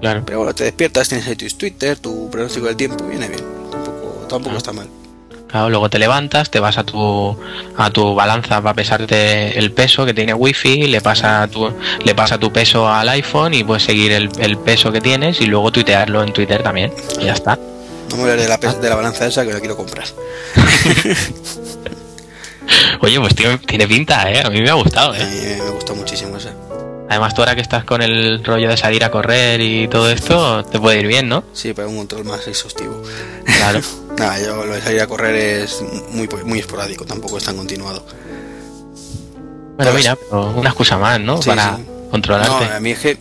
Claro. 0.00 0.22
Pero 0.24 0.38
bueno, 0.38 0.54
te 0.54 0.64
despiertas, 0.64 1.08
tienes 1.08 1.26
ahí 1.26 1.36
tu 1.36 1.46
Twitter, 1.48 1.98
tu 1.98 2.30
pronóstico 2.30 2.66
del 2.66 2.76
tiempo, 2.76 3.04
viene 3.04 3.28
bien. 3.28 3.42
Tampoco, 3.70 4.26
tampoco 4.28 4.56
está 4.56 4.72
mal. 4.72 4.88
Claro, 5.54 5.70
luego 5.70 5.88
te 5.88 6.00
levantas, 6.00 6.50
te 6.50 6.58
vas 6.58 6.78
a 6.78 6.82
tu 6.82 7.38
a 7.76 7.88
tu 7.90 8.12
balanza 8.12 8.60
para 8.60 8.74
pesarte 8.74 9.56
el 9.56 9.70
peso 9.70 10.04
que 10.04 10.12
tiene 10.12 10.34
wifi, 10.34 10.88
le 10.88 11.00
pasa 11.00 11.46
tu 11.46 11.72
le 12.04 12.12
pasa 12.16 12.38
tu 12.38 12.52
peso 12.52 12.88
al 12.88 13.08
iPhone 13.10 13.54
y 13.54 13.62
puedes 13.62 13.84
seguir 13.84 14.10
el, 14.10 14.28
el 14.40 14.58
peso 14.58 14.90
que 14.90 15.00
tienes 15.00 15.40
y 15.40 15.46
luego 15.46 15.70
tuitearlo 15.70 16.24
en 16.24 16.32
Twitter 16.32 16.60
también. 16.60 16.92
Y 17.20 17.26
ya 17.26 17.34
está. 17.34 17.56
No 18.10 18.16
me 18.16 18.30
de 18.32 18.48
la, 18.48 18.58
pe- 18.58 18.66
de 18.80 18.88
la 18.88 18.96
balanza 18.96 19.28
esa 19.28 19.46
que 19.46 19.52
la 19.52 19.60
quiero 19.60 19.76
comprar. 19.76 20.08
Oye, 23.00 23.20
pues 23.20 23.36
tío, 23.36 23.56
tiene 23.60 23.86
pinta, 23.86 24.28
¿eh? 24.32 24.42
A 24.44 24.50
mí 24.50 24.60
me 24.60 24.70
ha 24.70 24.74
gustado, 24.74 25.12
A 25.12 25.18
¿eh? 25.18 25.24
mí 25.24 25.62
me 25.64 25.70
gusta 25.70 25.94
muchísimo 25.94 26.36
esa. 26.36 26.50
Además, 27.08 27.32
tú 27.32 27.42
ahora 27.42 27.54
que 27.54 27.60
estás 27.60 27.84
con 27.84 28.02
el 28.02 28.42
rollo 28.42 28.68
de 28.68 28.76
salir 28.76 29.04
a 29.04 29.10
correr 29.12 29.60
y 29.60 29.86
todo 29.86 30.10
esto, 30.10 30.64
te 30.64 30.80
puede 30.80 30.98
ir 30.98 31.06
bien, 31.06 31.28
¿no? 31.28 31.44
Sí, 31.52 31.72
para 31.74 31.86
un 31.86 31.96
control 31.98 32.24
más 32.24 32.44
exhaustivo. 32.48 33.00
Claro. 33.44 33.80
Nada, 34.18 34.38
yo 34.40 34.64
lo 34.64 34.74
de 34.74 34.80
salir 34.80 35.00
a 35.00 35.06
correr 35.06 35.34
es 35.34 35.82
muy, 36.12 36.28
muy 36.44 36.58
esporádico, 36.60 37.04
tampoco 37.04 37.38
es 37.38 37.44
tan 37.44 37.56
continuado. 37.56 38.04
Bueno, 39.76 39.90
Pues- 39.90 39.94
mira, 39.96 40.16
pero 40.16 40.50
una 40.52 40.68
excusa 40.70 40.96
más, 40.98 41.20
¿no? 41.20 41.42
Sí, 41.42 41.48
Para 41.48 41.76
sí. 41.76 41.82
controlarte. 42.10 42.66
No, 42.68 42.74
a 42.76 42.80
mí 42.80 42.90
es 42.92 42.98
que 43.00 43.18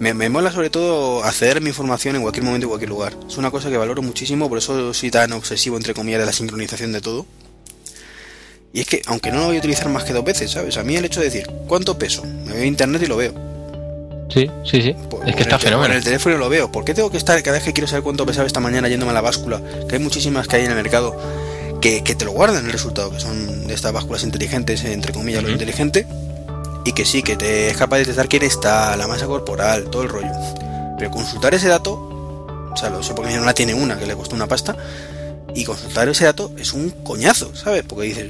me, 0.00 0.12
me 0.12 0.28
mola 0.28 0.52
sobre 0.52 0.68
todo 0.68 1.24
acceder 1.24 1.56
a 1.56 1.60
mi 1.60 1.68
información 1.68 2.16
en 2.16 2.22
cualquier 2.22 2.44
momento 2.44 2.66
y 2.66 2.68
cualquier 2.68 2.90
lugar. 2.90 3.14
Es 3.26 3.38
una 3.38 3.50
cosa 3.50 3.70
que 3.70 3.76
valoro 3.78 4.02
muchísimo, 4.02 4.48
por 4.48 4.58
eso 4.58 4.92
soy 4.92 5.10
tan 5.10 5.32
obsesivo, 5.32 5.76
entre 5.76 5.94
comillas, 5.94 6.20
de 6.20 6.26
la 6.26 6.32
sincronización 6.32 6.92
de 6.92 7.00
todo. 7.00 7.24
Y 8.74 8.80
es 8.80 8.86
que, 8.86 9.02
aunque 9.06 9.30
no 9.30 9.38
lo 9.40 9.46
voy 9.46 9.56
a 9.56 9.58
utilizar 9.58 9.88
más 9.88 10.04
que 10.04 10.12
dos 10.12 10.24
veces, 10.24 10.50
¿sabes? 10.50 10.76
A 10.76 10.82
mí 10.84 10.96
el 10.96 11.04
hecho 11.04 11.20
de 11.20 11.26
decir, 11.26 11.46
¿cuánto 11.68 11.98
peso? 11.98 12.22
Me 12.24 12.52
veo 12.52 12.62
a 12.62 12.66
internet 12.66 13.02
y 13.02 13.06
lo 13.06 13.16
veo. 13.16 13.51
Sí, 14.32 14.50
sí, 14.64 14.82
sí. 14.82 14.96
Por- 15.10 15.28
Es 15.28 15.34
que 15.36 15.42
está 15.42 15.56
el 15.56 15.60
fenómeno. 15.62 15.92
En 15.92 15.98
el 15.98 16.04
teléfono 16.04 16.36
lo 16.38 16.48
veo. 16.48 16.70
¿Por 16.72 16.84
qué 16.84 16.94
tengo 16.94 17.10
que 17.10 17.16
estar 17.18 17.40
cada 17.42 17.56
vez 17.56 17.64
que 17.64 17.72
quiero 17.72 17.86
saber 17.88 18.02
cuánto 18.02 18.24
pesaba 18.24 18.46
esta 18.46 18.60
mañana 18.60 18.88
yéndome 18.88 19.10
a 19.10 19.14
la 19.14 19.20
báscula? 19.20 19.60
Que 19.88 19.96
hay 19.96 20.02
muchísimas 20.02 20.48
que 20.48 20.56
hay 20.56 20.64
en 20.64 20.70
el 20.70 20.76
mercado 20.76 21.16
que, 21.80 22.02
que 22.02 22.14
te 22.14 22.24
lo 22.24 22.30
guardan 22.32 22.64
el 22.64 22.72
resultado, 22.72 23.10
que 23.10 23.20
son 23.20 23.66
de 23.66 23.74
estas 23.74 23.92
básculas 23.92 24.22
inteligentes, 24.24 24.84
entre 24.84 25.12
comillas, 25.12 25.42
lo 25.42 25.48
Ujú. 25.48 25.54
inteligente. 25.54 26.06
Y 26.84 26.92
que 26.92 27.04
sí, 27.04 27.22
que 27.22 27.36
te 27.36 27.68
es 27.70 27.76
capaz 27.76 27.96
de 27.96 28.02
detectar 28.02 28.28
quién 28.28 28.42
está, 28.42 28.96
la 28.96 29.06
masa 29.06 29.26
corporal, 29.26 29.84
todo 29.90 30.02
el 30.02 30.08
rollo. 30.08 30.30
Pero 30.98 31.10
consultar 31.10 31.54
ese 31.54 31.68
dato, 31.68 31.92
o 31.94 32.76
sea, 32.76 32.90
lo 32.90 33.02
sé 33.02 33.14
porque 33.14 33.28
mi 33.28 33.34
hermana 33.34 33.54
tiene 33.54 33.74
una 33.74 33.98
que 33.98 34.06
le 34.06 34.14
costó 34.14 34.34
una 34.34 34.46
pasta. 34.46 34.76
y 35.54 35.64
consultar 35.64 36.08
ese 36.08 36.24
dato 36.24 36.50
es 36.56 36.72
un 36.72 36.90
coñazo, 37.04 37.54
¿sabes? 37.54 37.84
Porque 37.86 38.06
dices... 38.06 38.26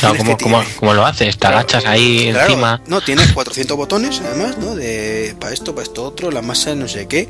Claro, 0.00 0.14
tienes 0.16 0.36
¿cómo, 0.42 0.60
que- 0.60 0.74
cómo 0.76 0.94
lo 0.94 1.06
haces? 1.06 1.34
Te 1.36 1.40
Claro, 1.40 1.58
agachas 1.58 1.84
ahí 1.86 2.28
claro, 2.32 2.46
encima. 2.50 2.80
No, 2.86 3.00
tienes 3.00 3.32
400 3.32 3.76
botones, 3.76 4.20
además, 4.24 4.58
¿no? 4.58 4.74
De 4.74 5.34
para 5.40 5.52
esto, 5.54 5.74
para 5.74 5.82
esto 5.84 6.04
otro, 6.04 6.30
la 6.30 6.42
masa, 6.42 6.74
no 6.74 6.88
sé 6.88 7.06
qué. 7.06 7.28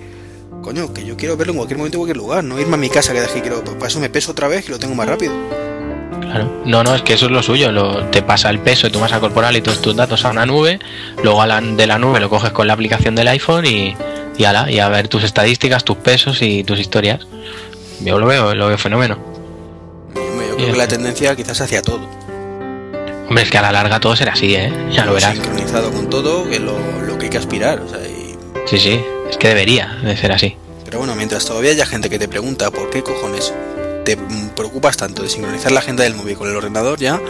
Coño, 0.63 0.93
que 0.93 1.05
yo 1.05 1.17
quiero 1.17 1.37
verlo 1.37 1.53
en 1.53 1.59
cualquier 1.59 1.79
momento, 1.79 1.97
en 1.97 2.01
cualquier 2.01 2.17
lugar, 2.17 2.43
no 2.45 2.59
irme 2.61 2.75
a 2.75 2.79
mi 2.79 2.89
casa 2.91 3.13
que 3.13 3.21
aquí 3.21 3.41
quiero. 3.41 3.63
Para 3.63 3.87
eso 3.87 4.01
me 4.01 4.09
peso 4.11 4.33
otra 4.33 4.49
vez 4.49 4.67
y 4.69 4.71
lo 4.71 4.79
tengo 4.79 4.95
más 4.95 5.07
rápido. 5.07 5.33
Claro. 6.21 6.63
No, 6.65 6.83
no, 6.83 6.95
es 6.95 7.03
que 7.03 7.15
eso 7.15 7.27
es 7.27 7.33
lo 7.33 7.43
suyo. 7.43 7.71
Lo, 7.73 8.05
te 8.07 8.23
pasa 8.23 8.51
el 8.51 8.59
peso 8.59 8.87
de 8.89 8.93
tu 8.93 8.99
masa 8.99 9.21
corporal 9.21 9.57
y 9.57 9.61
todos 9.61 9.81
tus 9.81 9.95
datos 9.95 10.25
a 10.25 10.31
una 10.31 10.45
nube. 10.47 10.81
Luego 11.23 11.41
a 11.43 11.47
la, 11.47 11.61
de 11.61 11.87
la 11.87 11.99
nube 11.99 12.19
lo 12.21 12.29
coges 12.29 12.51
con 12.51 12.67
la 12.67 12.73
aplicación 12.73 13.15
del 13.15 13.29
iPhone 13.29 13.65
y, 13.67 13.95
y, 14.37 14.45
ala, 14.45 14.71
y 14.71 14.81
a 14.81 14.89
ver 14.89 15.09
tus 15.09 15.23
estadísticas, 15.25 15.85
tus 15.85 15.99
pesos 15.99 16.43
y 16.43 16.65
tus 16.65 16.81
historias. 16.81 17.21
Yo 18.01 18.19
lo 18.19 18.27
veo, 18.27 18.55
lo 18.55 18.67
veo 18.69 18.79
fenómeno. 18.79 19.19
Yo 20.15 20.57
creo 20.57 20.73
que 20.73 20.79
la 20.79 20.89
tendencia 20.89 21.37
quizás 21.37 21.61
hacia 21.61 21.83
todo. 21.83 22.01
Hombre, 23.29 23.43
es 23.45 23.51
que 23.51 23.59
a 23.59 23.63
la 23.63 23.73
larga 23.73 23.99
todo 24.01 24.15
será 24.15 24.33
así, 24.33 24.55
¿eh? 24.55 24.73
Ya 24.93 25.05
lo 25.05 25.15
verás. 25.15 25.33
Sincronizado 25.35 25.91
con 25.93 26.09
todo, 26.09 26.49
que 26.49 26.57
es 26.57 26.61
lo, 26.63 26.77
lo 27.03 27.19
que 27.19 27.25
hay 27.25 27.31
que 27.31 27.39
aspirar. 27.39 27.81
O 27.81 27.89
sea, 27.89 27.99
y- 28.07 28.37
Sí, 28.67 28.79
sí, 28.79 29.01
es 29.31 29.37
que 29.37 29.49
debería 29.49 29.89
de 30.03 30.17
ser 30.17 30.33
así. 30.33 30.57
Pero 30.85 30.99
bueno, 30.99 31.15
mientras 31.17 31.45
todavía 31.45 31.73
haya 31.73 31.87
gente 31.87 32.09
que 32.09 32.19
te 32.19 32.29
pregunta 32.29 32.71
por 32.71 32.91
qué 32.91 33.03
cojones 33.03 33.53
te 34.05 34.17
preocupas 34.55 34.97
tanto 34.97 35.23
de 35.23 35.29
sincronizar 35.29 35.73
la 35.73 35.81
agenda 35.81 36.05
del 36.05 36.15
móvil 36.15 36.37
con 36.37 36.49
el 36.49 36.57
ordenador, 36.57 36.99
ya, 36.99 37.21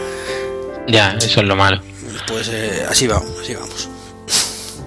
Ya, 0.87 1.13
eso 1.19 1.41
es 1.41 1.47
lo 1.47 1.55
malo. 1.55 1.81
pues 2.27 2.49
eh, 2.53 2.85
así 2.87 3.07
vamos, 3.07 3.31
así 3.41 3.55
vamos. 3.55 3.89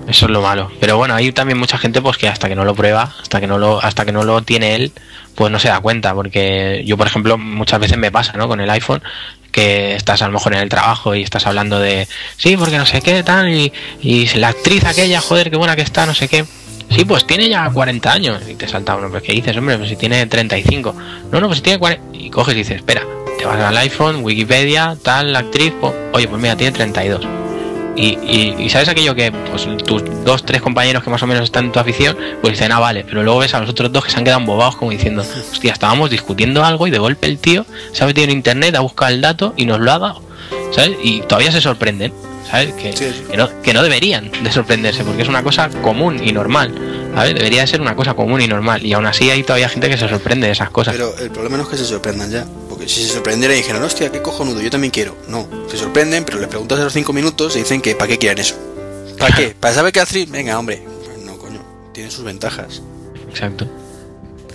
Eso 0.07 0.27
es 0.27 0.31
lo 0.31 0.41
malo. 0.43 0.71
Pero 0.81 0.97
bueno, 0.97 1.15
hay 1.15 1.31
también 1.33 1.59
mucha 1.59 1.79
gente 1.79 2.01
pues 2.01 2.17
que 2.17 2.29
hasta 2.29 2.49
que 2.49 2.55
no 2.57 2.65
lo 2.65 2.75
prueba, 2.75 3.15
hasta 3.21 3.41
que 3.41 3.47
no 3.47 3.59
lo, 3.59 3.81
hasta 3.83 4.05
que 4.05 4.13
no 4.13 4.23
lo 4.25 4.43
tiene 4.43 4.75
él, 4.77 4.93
pues 5.35 5.51
no 5.53 5.59
se 5.59 5.69
da 5.69 5.81
cuenta. 5.81 6.15
Porque 6.15 6.83
yo, 6.87 6.97
por 6.97 7.07
ejemplo, 7.07 7.37
muchas 7.39 7.79
veces 7.81 7.97
me 7.99 8.11
pasa, 8.11 8.33
¿no? 8.35 8.49
Con 8.49 8.61
el 8.61 8.71
iPhone, 8.71 9.03
que 9.51 9.95
estás 9.95 10.23
a 10.23 10.27
lo 10.27 10.33
mejor 10.33 10.55
en 10.55 10.61
el 10.61 10.69
trabajo 10.69 11.15
y 11.15 11.23
estás 11.23 11.47
hablando 11.47 11.79
de 11.79 12.09
sí, 12.37 12.57
porque 12.57 12.79
no 12.79 12.87
sé 12.87 13.01
qué, 13.01 13.23
tal, 13.23 13.51
y, 13.51 13.73
y 14.01 14.27
la 14.37 14.49
actriz 14.49 14.85
aquella, 14.85 15.21
joder, 15.21 15.51
qué 15.51 15.57
buena 15.57 15.77
que 15.77 15.83
está, 15.83 16.07
no 16.07 16.15
sé 16.15 16.29
qué. 16.29 16.45
Sí, 16.91 17.05
pues 17.05 17.25
tiene 17.25 17.49
ya 17.49 17.71
40 17.71 18.13
años. 18.13 18.43
Y 18.49 18.55
te 18.55 18.67
salta 18.67 18.97
uno, 18.97 19.09
pero 19.11 19.23
¿qué 19.23 19.33
dices, 19.33 19.57
hombre? 19.57 19.79
Pues 19.79 19.91
si 19.91 19.97
tiene 19.97 20.27
35. 20.27 20.95
No, 21.31 21.41
no, 21.41 21.47
pues 21.47 21.59
si 21.59 21.63
tiene 21.63 21.79
40. 21.79 22.19
Y 22.19 22.31
coges 22.31 22.55
y 22.55 22.59
dices, 22.59 22.77
espera, 22.79 23.03
te 23.39 23.45
vas 23.47 23.61
al 23.61 23.77
iPhone, 23.77 24.25
Wikipedia, 24.25 24.97
tal, 25.03 25.33
la 25.33 25.39
actriz, 25.41 25.73
pues, 25.81 25.95
oye, 26.13 26.27
pues 26.27 26.43
mira, 26.43 26.57
tiene 26.57 26.73
32. 26.73 27.40
Y, 28.01 28.19
y, 28.23 28.55
y 28.59 28.71
sabes 28.71 28.89
aquello 28.89 29.15
que 29.15 29.31
pues, 29.31 29.69
tus 29.85 30.03
dos, 30.25 30.43
tres 30.47 30.63
compañeros 30.63 31.05
que 31.05 31.11
más 31.11 31.23
o 31.23 31.27
menos 31.27 31.45
están 31.45 31.67
en 31.67 31.73
tu 31.73 31.81
afición, 31.81 32.17
pues 32.41 32.55
dicen, 32.55 32.73
ah, 32.73 32.79
vale, 32.79 33.05
pero 33.05 33.23
luego 33.23 33.41
ves 33.41 33.53
a 33.53 33.61
los 33.61 33.69
otros 33.69 33.93
dos 33.93 34.07
que 34.07 34.11
se 34.11 34.17
han 34.17 34.25
quedado 34.25 34.41
embobados 34.41 34.77
como 34.77 34.91
diciendo, 34.91 35.23
hostia, 35.53 35.75
estábamos 35.75 36.09
discutiendo 36.09 36.65
algo 36.65 36.87
y 36.87 36.91
de 36.91 36.99
golpe 36.99 37.27
el 37.27 37.37
tío 37.37 37.67
se 37.93 38.03
ha 38.03 38.07
metido 38.07 38.25
en 38.25 38.31
internet, 38.31 38.75
ha 38.75 38.81
buscado 38.81 39.13
el 39.13 39.21
dato 39.21 39.53
y 39.55 39.67
nos 39.67 39.81
lo 39.81 39.93
ha 39.93 39.99
dado, 39.99 40.23
¿sabes? 40.73 40.97
Y 41.03 41.21
todavía 41.21 41.53
se 41.53 41.61
sorprenden, 41.61 42.15
¿sabes? 42.51 42.73
Que, 42.73 42.91
que, 42.95 43.37
no, 43.37 43.51
que 43.63 43.75
no 43.75 43.83
deberían 43.83 44.31
de 44.31 44.51
sorprenderse 44.51 45.05
porque 45.05 45.21
es 45.21 45.29
una 45.29 45.43
cosa 45.43 45.69
común 45.83 46.27
y 46.27 46.33
normal, 46.33 46.75
¿sabes? 47.15 47.35
Debería 47.35 47.61
de 47.61 47.67
ser 47.67 47.83
una 47.83 47.97
cosa 47.97 48.15
común 48.15 48.41
y 48.41 48.47
normal 48.47 48.83
y 48.83 48.95
aún 48.95 49.05
así 49.05 49.29
hay 49.29 49.43
todavía 49.43 49.69
gente 49.69 49.91
que 49.91 49.99
se 49.99 50.09
sorprende 50.09 50.47
de 50.47 50.55
esas 50.55 50.71
cosas. 50.71 50.95
Pero 50.95 51.15
el 51.19 51.31
problema 51.31 51.59
no 51.59 51.65
es 51.65 51.69
que 51.69 51.77
se 51.77 51.85
sorprendan 51.85 52.31
ya. 52.31 52.47
Si 52.91 53.05
se 53.05 53.13
sorprendieran 53.13 53.57
y 53.57 53.61
dijeran, 53.61 53.85
hostia, 53.85 54.11
qué 54.11 54.21
cojonudo, 54.21 54.61
yo 54.61 54.69
también 54.69 54.91
quiero. 54.91 55.17
No, 55.29 55.49
se 55.71 55.77
sorprenden, 55.77 56.25
pero 56.25 56.41
le 56.41 56.49
preguntas 56.49 56.81
a 56.81 56.83
los 56.83 56.93
5 56.93 57.13
minutos 57.13 57.55
y 57.55 57.61
dicen 57.61 57.81
que 57.81 57.95
¿para 57.95 58.09
qué 58.09 58.19
quieren 58.19 58.39
eso? 58.39 58.57
¿Para 59.19 59.37
qué? 59.37 59.55
¿Para 59.55 59.75
saber 59.75 59.93
qué 59.93 60.01
actriz? 60.01 60.29
Venga, 60.29 60.59
hombre. 60.59 60.83
Pues 61.05 61.19
no, 61.19 61.39
coño, 61.39 61.63
tiene 61.93 62.11
sus 62.11 62.25
ventajas. 62.25 62.83
Exacto. 63.29 63.69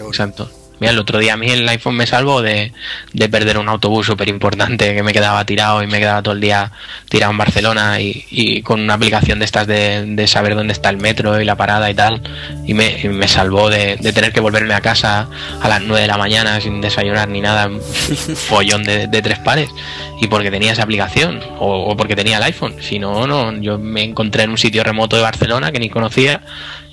Exacto. 0.06 0.50
Mira, 0.80 0.92
el 0.92 1.00
otro 1.00 1.20
día 1.20 1.34
a 1.34 1.38
mí 1.38 1.50
el 1.50 1.68
iPhone 1.70 1.96
me 1.96 2.06
salvó 2.06 2.42
de, 2.42 2.72
de 3.14 3.30
perder 3.30 3.58
un 3.58 3.70
autobús 3.70 4.06
súper 4.06 4.28
importante 4.28 4.94
que 4.94 5.04
me 5.04 5.14
quedaba 5.14 5.46
tirado 5.46 5.82
y 5.82 5.88
me 5.88 6.00
quedaba 6.00 6.22
todo 6.22 6.34
el 6.34 6.42
día 6.42 6.72
tirado 7.10 7.32
en 7.32 7.38
Barcelona 7.38 8.02
y, 8.02 8.26
y 8.30 8.62
con 8.62 8.82
una 8.82 8.96
aplicación 8.96 9.40
de 9.40 9.46
estas 9.46 9.68
de, 9.68 10.06
de, 10.06 10.28
saber 10.28 10.56
dónde 10.56 10.74
está 10.74 10.90
el 10.90 10.98
metro 10.98 11.40
y 11.40 11.46
la 11.46 11.56
parada 11.56 11.90
y 11.90 11.94
tal. 11.94 12.22
Y 12.66 12.74
me, 12.74 13.00
y 13.02 13.08
me 13.08 13.28
salvó 13.28 13.70
de, 13.70 13.96
de, 13.98 14.14
tener 14.14 14.34
que 14.34 14.42
volverme 14.42 14.74
a 14.74 14.82
casa 14.82 15.30
a 15.62 15.70
las 15.70 15.82
9 15.82 16.02
de 16.02 16.08
la 16.08 16.18
mañana 16.18 16.60
sin 16.60 16.82
desayunar 16.82 17.30
ni 17.30 17.42
nada, 17.42 17.70
follón 18.36 18.84
de, 18.84 19.08
de, 19.08 19.22
tres 19.22 19.40
pares. 19.40 19.70
Y 20.22 20.28
porque 20.28 20.52
tenía 20.52 20.74
esa 20.74 20.84
aplicación 20.84 21.42
o, 21.60 21.92
o 21.92 21.98
porque 21.98 22.16
tenía 22.16 22.38
el 22.38 22.44
iPhone. 22.44 22.76
Si 22.82 23.00
no, 23.00 23.28
no, 23.28 23.54
yo 23.62 23.78
me 23.78 24.04
encontré 24.04 24.44
en 24.44 24.50
un 24.50 24.58
sitio 24.58 24.84
remoto 24.84 25.16
de 25.16 25.22
Barcelona 25.22 25.72
que 25.72 25.80
ni 25.80 25.90
conocía 25.90 26.42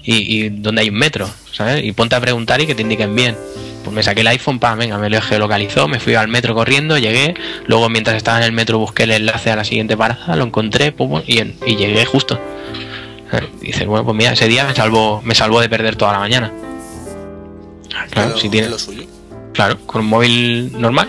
y, 0.03 0.45
y 0.45 0.49
donde 0.49 0.83
hay 0.83 0.91
un 0.91 0.97
metro, 0.97 1.29
¿sabes? 1.53 1.85
Y 1.85 1.93
ponte 1.93 2.17
a 2.17 2.21
preguntar 2.21 2.61
y 2.61 2.67
que 2.67 2.75
te 2.75 2.83
indiquen 2.83 3.15
bien. 3.15 3.37
Pues 3.85 3.95
me 3.95 4.03
saqué 4.03 4.21
el 4.21 4.27
iPhone, 4.29 4.59
pa, 4.61 4.75
venga, 4.77 4.97
me 4.99 5.11
lo 5.11 5.21
geolocalizó, 5.21 5.89
me 5.89 5.99
fui 5.99 6.15
al 6.15 6.29
metro 6.29 6.55
corriendo, 6.55 6.99
llegué, 6.99 7.35
luego 7.67 7.89
mientras 7.89 8.17
estaba 8.17 8.39
en 8.39 8.45
el 8.45 8.53
metro 8.53 8.79
busqué 8.79 9.03
el 9.05 9.11
enlace 9.11 9.51
a 9.51 9.57
la 9.57 9.65
siguiente 9.65 9.97
parada, 9.97 10.37
lo 10.37 10.45
encontré, 10.45 10.93
pum, 10.93 11.21
y, 11.27 11.39
en, 11.39 11.57
y, 11.67 11.75
llegué 11.77 12.05
justo. 12.05 12.39
Y 13.61 13.67
dices, 13.69 13.87
bueno, 13.87 14.05
pues 14.05 14.17
mira, 14.17 14.33
ese 14.33 14.47
día 14.47 14.65
me 14.67 14.75
salvó, 14.75 15.21
me 15.23 15.35
salvó 15.35 15.61
de 15.61 15.69
perder 15.69 15.97
toda 15.97 16.13
la 16.13 16.19
mañana. 16.19 16.53
Claro, 17.89 18.09
Pero 18.15 18.39
si 18.39 18.49
tiene, 18.49 18.69
lo 18.69 18.79
suyo. 18.79 19.03
claro, 19.53 19.79
con 19.87 20.03
un 20.03 20.07
móvil 20.09 20.71
normal, 20.81 21.09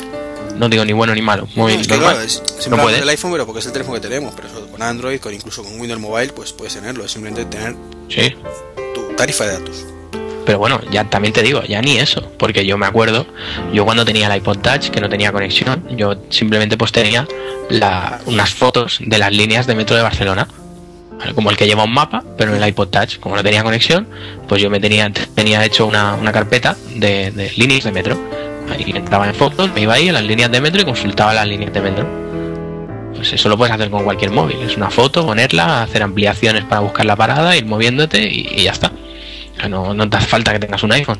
no 0.57 0.67
digo 0.69 0.84
ni 0.86 0.93
bueno 0.93 1.13
ni 1.15 1.21
malo, 1.21 1.47
móvil 1.55 1.76
No, 1.76 1.82
es 1.82 1.88
que 1.88 1.93
normal. 1.95 2.13
claro, 2.15 2.26
es- 2.26 2.41
no 2.41 2.61
siempre 2.61 2.82
puede. 2.84 2.99
del 2.99 3.09
iPhone, 3.09 3.32
pero 3.34 3.45
porque 3.45 3.59
es 3.59 3.65
el 3.65 3.71
teléfono 3.74 3.95
que 4.01 4.07
tenemos. 4.07 4.34
Pero 4.36 4.47
eso, 4.47 4.67
con 4.67 4.82
Android, 4.82 5.19
con 5.19 5.34
incluso 5.34 5.63
con 5.63 5.80
Windows 5.80 5.99
Mobile, 6.01 6.34
pues 6.34 6.53
puedes 6.53 6.74
tenerlo. 6.74 7.03
Es 7.05 7.11
simplemente 7.11 7.45
tener 7.55 7.76
Sí. 8.09 8.34
tu 8.95 9.13
tarifa 9.15 9.45
de 9.45 9.53
datos. 9.53 9.86
Pero 10.45 10.59
bueno, 10.59 10.81
ya 10.91 11.05
también 11.05 11.33
te 11.33 11.41
digo, 11.41 11.63
ya 11.63 11.81
ni 11.81 11.97
eso, 11.97 12.31
porque 12.37 12.65
yo 12.65 12.77
me 12.77 12.85
acuerdo, 12.85 13.25
yo 13.73 13.85
cuando 13.85 14.03
tenía 14.03 14.27
el 14.27 14.37
iPod 14.37 14.57
Touch, 14.57 14.89
que 14.89 14.99
no 14.99 15.09
tenía 15.09 15.31
conexión, 15.31 15.83
yo 15.95 16.15
simplemente 16.29 16.77
pues 16.77 16.91
tenía 16.91 17.27
unas 18.25 18.53
fotos 18.53 18.97
de 18.99 19.17
las 19.17 19.31
líneas 19.31 19.67
de 19.67 19.75
metro 19.75 19.95
de 19.95 20.01
Barcelona, 20.01 20.47
como 21.35 21.49
el 21.49 21.57
que 21.57 21.65
lleva 21.65 21.85
un 21.85 21.93
mapa, 21.93 22.23
pero 22.37 22.53
en 22.53 22.61
el 22.61 22.69
iPod 22.69 22.89
Touch, 22.89 23.19
como 23.19 23.35
no 23.35 23.43
tenía 23.43 23.63
conexión, 23.63 24.07
pues 24.47 24.61
yo 24.61 24.69
me 24.69 24.79
tenía, 24.79 25.09
tenía 25.35 25.63
hecho 25.63 25.85
una, 25.85 26.15
una 26.15 26.33
carpeta 26.33 26.75
de, 26.95 27.31
de 27.31 27.51
líneas 27.55 27.85
de 27.85 27.91
metro. 27.91 28.17
Ahí 28.69 28.91
entraba 28.95 29.27
en 29.27 29.35
fotos, 29.35 29.71
me 29.73 29.81
iba 29.81 29.93
ahí 29.93 30.09
a 30.09 30.13
las 30.13 30.23
líneas 30.23 30.51
de 30.51 30.59
metro 30.59 30.81
y 30.81 30.85
consultaba 30.85 31.33
las 31.33 31.47
líneas 31.47 31.71
de 31.71 31.81
metro. 31.81 32.05
Pues 33.15 33.31
eso 33.31 33.47
lo 33.47 33.57
puedes 33.57 33.73
hacer 33.73 33.89
con 33.89 34.03
cualquier 34.03 34.31
móvil, 34.31 34.57
es 34.61 34.75
una 34.75 34.89
foto, 34.89 35.25
ponerla, 35.25 35.83
hacer 35.83 36.03
ampliaciones 36.03 36.65
para 36.65 36.81
buscar 36.81 37.05
la 37.05 37.15
parada, 37.15 37.55
ir 37.55 37.65
moviéndote 37.65 38.27
y 38.27 38.63
ya 38.63 38.71
está. 38.71 38.91
No, 39.69 39.93
no 39.93 40.09
te 40.09 40.17
hace 40.17 40.27
falta 40.27 40.51
que 40.53 40.59
tengas 40.59 40.83
un 40.83 40.91
iPhone. 40.91 41.19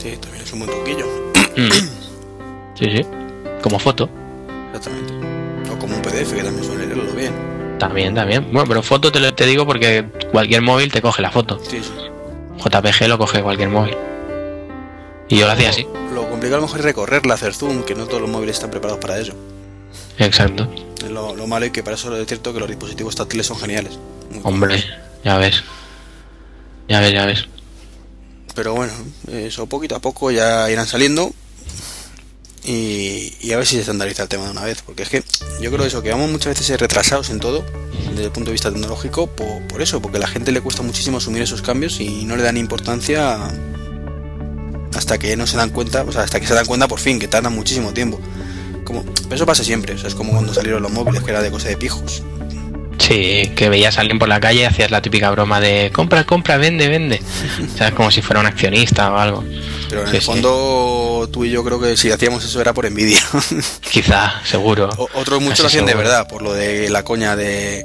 Sí, 0.00 0.16
también 0.20 0.44
es 0.44 0.52
un 0.52 0.60
buen 0.60 0.70
truquillo. 0.70 1.06
Mm. 1.56 1.70
Sí, 2.78 2.90
sí. 2.90 3.06
Como 3.62 3.78
foto. 3.78 4.08
Exactamente. 4.74 5.14
O 5.70 5.78
como 5.78 5.96
un 5.96 6.02
PDF 6.02 6.32
que 6.32 6.42
también 6.42 6.64
suele 6.64 6.86
leerlo 6.86 7.12
bien. 7.12 7.32
También, 7.78 8.14
también. 8.14 8.44
Bueno, 8.52 8.68
pero 8.68 8.82
foto 8.82 9.10
te, 9.10 9.20
lo, 9.20 9.34
te 9.34 9.46
digo 9.46 9.66
porque 9.66 10.04
cualquier 10.30 10.62
móvil 10.62 10.92
te 10.92 11.02
coge 11.02 11.22
la 11.22 11.30
foto. 11.30 11.58
Sí, 11.62 11.80
sí. 11.82 11.92
JPG 12.58 13.08
lo 13.08 13.18
coge 13.18 13.42
cualquier 13.42 13.68
móvil. 13.68 13.96
Y 15.28 15.38
yo 15.38 15.46
lo 15.46 15.52
hacía 15.52 15.70
así. 15.70 15.86
Lo 16.12 16.28
complicado 16.28 16.56
a 16.56 16.60
lo 16.60 16.66
mejor 16.66 16.80
es 16.80 16.84
recorrerla, 16.84 17.34
hacer 17.34 17.54
zoom, 17.54 17.82
que 17.82 17.94
no 17.94 18.06
todos 18.06 18.20
los 18.20 18.30
móviles 18.30 18.56
están 18.56 18.70
preparados 18.70 19.00
para 19.00 19.18
eso. 19.18 19.34
Exacto. 20.18 20.68
Es 21.02 21.10
lo, 21.10 21.34
lo 21.34 21.46
malo 21.46 21.66
y 21.66 21.70
que 21.70 21.82
para 21.82 21.96
eso 21.96 22.14
es 22.16 22.26
cierto 22.26 22.52
que 22.52 22.60
los 22.60 22.68
dispositivos 22.68 23.16
táctiles 23.16 23.46
son 23.46 23.58
geniales. 23.58 23.98
Muy 24.30 24.40
Hombre, 24.44 24.82
ya 25.24 25.38
ves. 25.38 25.64
Ya 26.88 27.00
ves, 27.00 27.12
ya 27.12 27.26
ves. 27.26 27.48
Pero 28.54 28.74
bueno, 28.74 28.92
eso 29.28 29.66
poquito 29.66 29.96
a 29.96 30.00
poco 30.00 30.30
ya 30.30 30.70
irán 30.70 30.86
saliendo. 30.86 31.32
Y, 32.62 33.34
y 33.40 33.52
a 33.52 33.58
ver 33.58 33.66
si 33.66 33.74
se 33.74 33.82
estandariza 33.82 34.22
el 34.22 34.28
tema 34.28 34.44
de 34.44 34.50
una 34.52 34.62
vez. 34.62 34.82
Porque 34.82 35.02
es 35.02 35.08
que 35.08 35.22
yo 35.60 35.70
creo 35.70 35.84
eso, 35.84 36.02
que 36.02 36.10
vamos 36.10 36.30
muchas 36.30 36.58
veces 36.58 36.80
retrasados 36.80 37.30
en 37.30 37.40
todo, 37.40 37.64
desde 38.10 38.24
el 38.24 38.32
punto 38.32 38.50
de 38.50 38.52
vista 38.52 38.70
tecnológico, 38.70 39.26
por, 39.26 39.66
por 39.66 39.82
eso, 39.82 40.00
porque 40.00 40.18
a 40.18 40.20
la 40.20 40.28
gente 40.28 40.52
le 40.52 40.60
cuesta 40.60 40.82
muchísimo 40.82 41.18
asumir 41.18 41.42
esos 41.42 41.62
cambios 41.62 42.00
y 42.00 42.24
no 42.24 42.36
le 42.36 42.42
dan 42.42 42.56
importancia 42.56 43.50
hasta 44.94 45.18
que 45.18 45.36
no 45.36 45.46
se 45.46 45.56
dan 45.56 45.70
cuenta, 45.70 46.02
o 46.02 46.12
sea, 46.12 46.22
hasta 46.22 46.40
que 46.40 46.46
se 46.46 46.54
dan 46.54 46.66
cuenta 46.66 46.88
por 46.88 47.00
fin, 47.00 47.18
que 47.18 47.28
tardan 47.28 47.54
muchísimo 47.54 47.92
tiempo. 47.92 48.20
Como, 48.84 49.04
eso 49.30 49.46
pasa 49.46 49.64
siempre, 49.64 49.94
o 49.94 49.98
sea, 49.98 50.08
es 50.08 50.14
como 50.14 50.32
cuando 50.32 50.54
salieron 50.54 50.82
los 50.82 50.92
móviles, 50.92 51.22
que 51.22 51.30
era 51.30 51.42
de 51.42 51.50
cosa 51.50 51.68
de 51.68 51.76
pijos. 51.76 52.22
Sí, 53.06 53.52
que 53.54 53.68
veías 53.68 53.98
a 53.98 54.00
alguien 54.00 54.18
por 54.18 54.28
la 54.28 54.40
calle 54.40 54.60
y 54.60 54.64
hacías 54.64 54.90
la 54.90 55.02
típica 55.02 55.30
broma 55.30 55.60
de 55.60 55.90
compra, 55.92 56.24
compra, 56.24 56.56
vende, 56.56 56.88
vende. 56.88 57.20
O 57.74 57.76
sea, 57.76 57.90
como 57.92 58.10
si 58.10 58.22
fuera 58.22 58.40
un 58.40 58.46
accionista 58.46 59.12
o 59.12 59.18
algo. 59.18 59.44
Pero 59.90 60.02
en 60.02 60.08
Sí, 60.10 60.16
el 60.16 60.22
sí. 60.22 60.26
fondo, 60.26 61.28
tú 61.32 61.44
y 61.44 61.50
yo 61.50 61.62
creo 61.64 61.78
que 61.80 61.96
si 61.96 62.10
hacíamos 62.10 62.44
eso 62.44 62.60
era 62.60 62.72
por 62.72 62.86
envidia. 62.86 63.20
Quizá, 63.90 64.40
seguro. 64.44 64.88
O- 64.96 65.08
Otros 65.14 65.40
muchos 65.42 65.60
lo 65.60 65.66
hacían 65.66 65.86
de 65.86 65.94
verdad, 65.94 66.26
por 66.28 66.40
lo 66.42 66.52
de 66.54 66.88
la 66.88 67.02
coña 67.02 67.36
de 67.36 67.84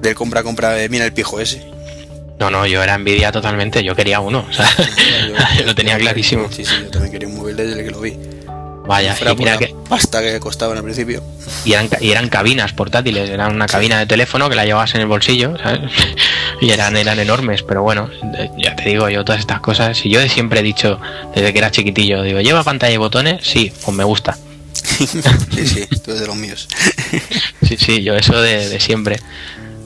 del 0.00 0.14
compra 0.14 0.42
compra 0.42 0.70
de 0.70 0.88
mira 0.88 1.04
el 1.04 1.12
pijo 1.12 1.40
ese. 1.40 1.64
No, 2.38 2.50
no, 2.50 2.66
yo 2.66 2.82
era 2.82 2.94
envidia 2.94 3.32
totalmente. 3.32 3.82
Yo 3.82 3.94
quería 3.96 4.20
uno. 4.20 4.46
O 4.48 4.52
sea, 4.52 4.68
lo 5.66 5.74
tenía 5.74 5.98
clarísimo. 5.98 6.48
Sí, 6.50 6.64
sí, 6.64 6.72
yo 6.84 6.90
también 6.90 7.12
quería 7.12 7.28
un 7.28 7.36
móvil 7.36 7.56
desde 7.56 7.82
que 7.84 7.90
lo 7.90 8.00
vi. 8.00 8.16
Vaya, 8.88 9.14
y 9.20 9.36
mira 9.36 9.58
que. 9.58 9.74
pasta 9.86 10.22
que 10.22 10.40
costaba 10.40 10.72
en 10.72 10.78
el 10.78 10.84
principio. 10.84 11.22
Y 11.66 11.74
eran, 11.74 11.90
y 12.00 12.10
eran 12.10 12.30
cabinas 12.30 12.72
portátiles, 12.72 13.28
era 13.28 13.46
una 13.48 13.66
cabina 13.66 13.98
de 13.98 14.06
teléfono 14.06 14.48
que 14.48 14.56
la 14.56 14.64
llevabas 14.64 14.94
en 14.94 15.02
el 15.02 15.06
bolsillo, 15.06 15.58
¿sabes? 15.58 15.92
y 16.62 16.70
eran, 16.70 16.96
eran 16.96 17.18
enormes, 17.18 17.62
pero 17.62 17.82
bueno, 17.82 18.08
eh, 18.38 18.48
ya 18.56 18.74
te 18.76 18.88
digo 18.88 19.10
yo 19.10 19.26
todas 19.26 19.42
estas 19.42 19.60
cosas. 19.60 20.06
Y 20.06 20.10
yo 20.10 20.20
de 20.20 20.30
siempre 20.30 20.60
he 20.60 20.62
dicho, 20.62 20.98
desde 21.34 21.52
que 21.52 21.58
era 21.58 21.70
chiquitillo, 21.70 22.22
digo, 22.22 22.40
¿lleva 22.40 22.64
pantalla 22.64 22.94
y 22.94 22.96
botones? 22.96 23.46
Sí, 23.46 23.70
pues 23.84 23.94
me 23.94 24.04
gusta. 24.04 24.38
sí, 24.72 25.06
sí, 25.06 25.86
tú 26.02 26.12
eres 26.12 26.20
de 26.22 26.26
los 26.26 26.36
míos. 26.36 26.66
sí, 27.62 27.76
sí, 27.76 28.02
yo 28.02 28.16
eso 28.16 28.40
de, 28.40 28.70
de 28.70 28.80
siempre. 28.80 29.20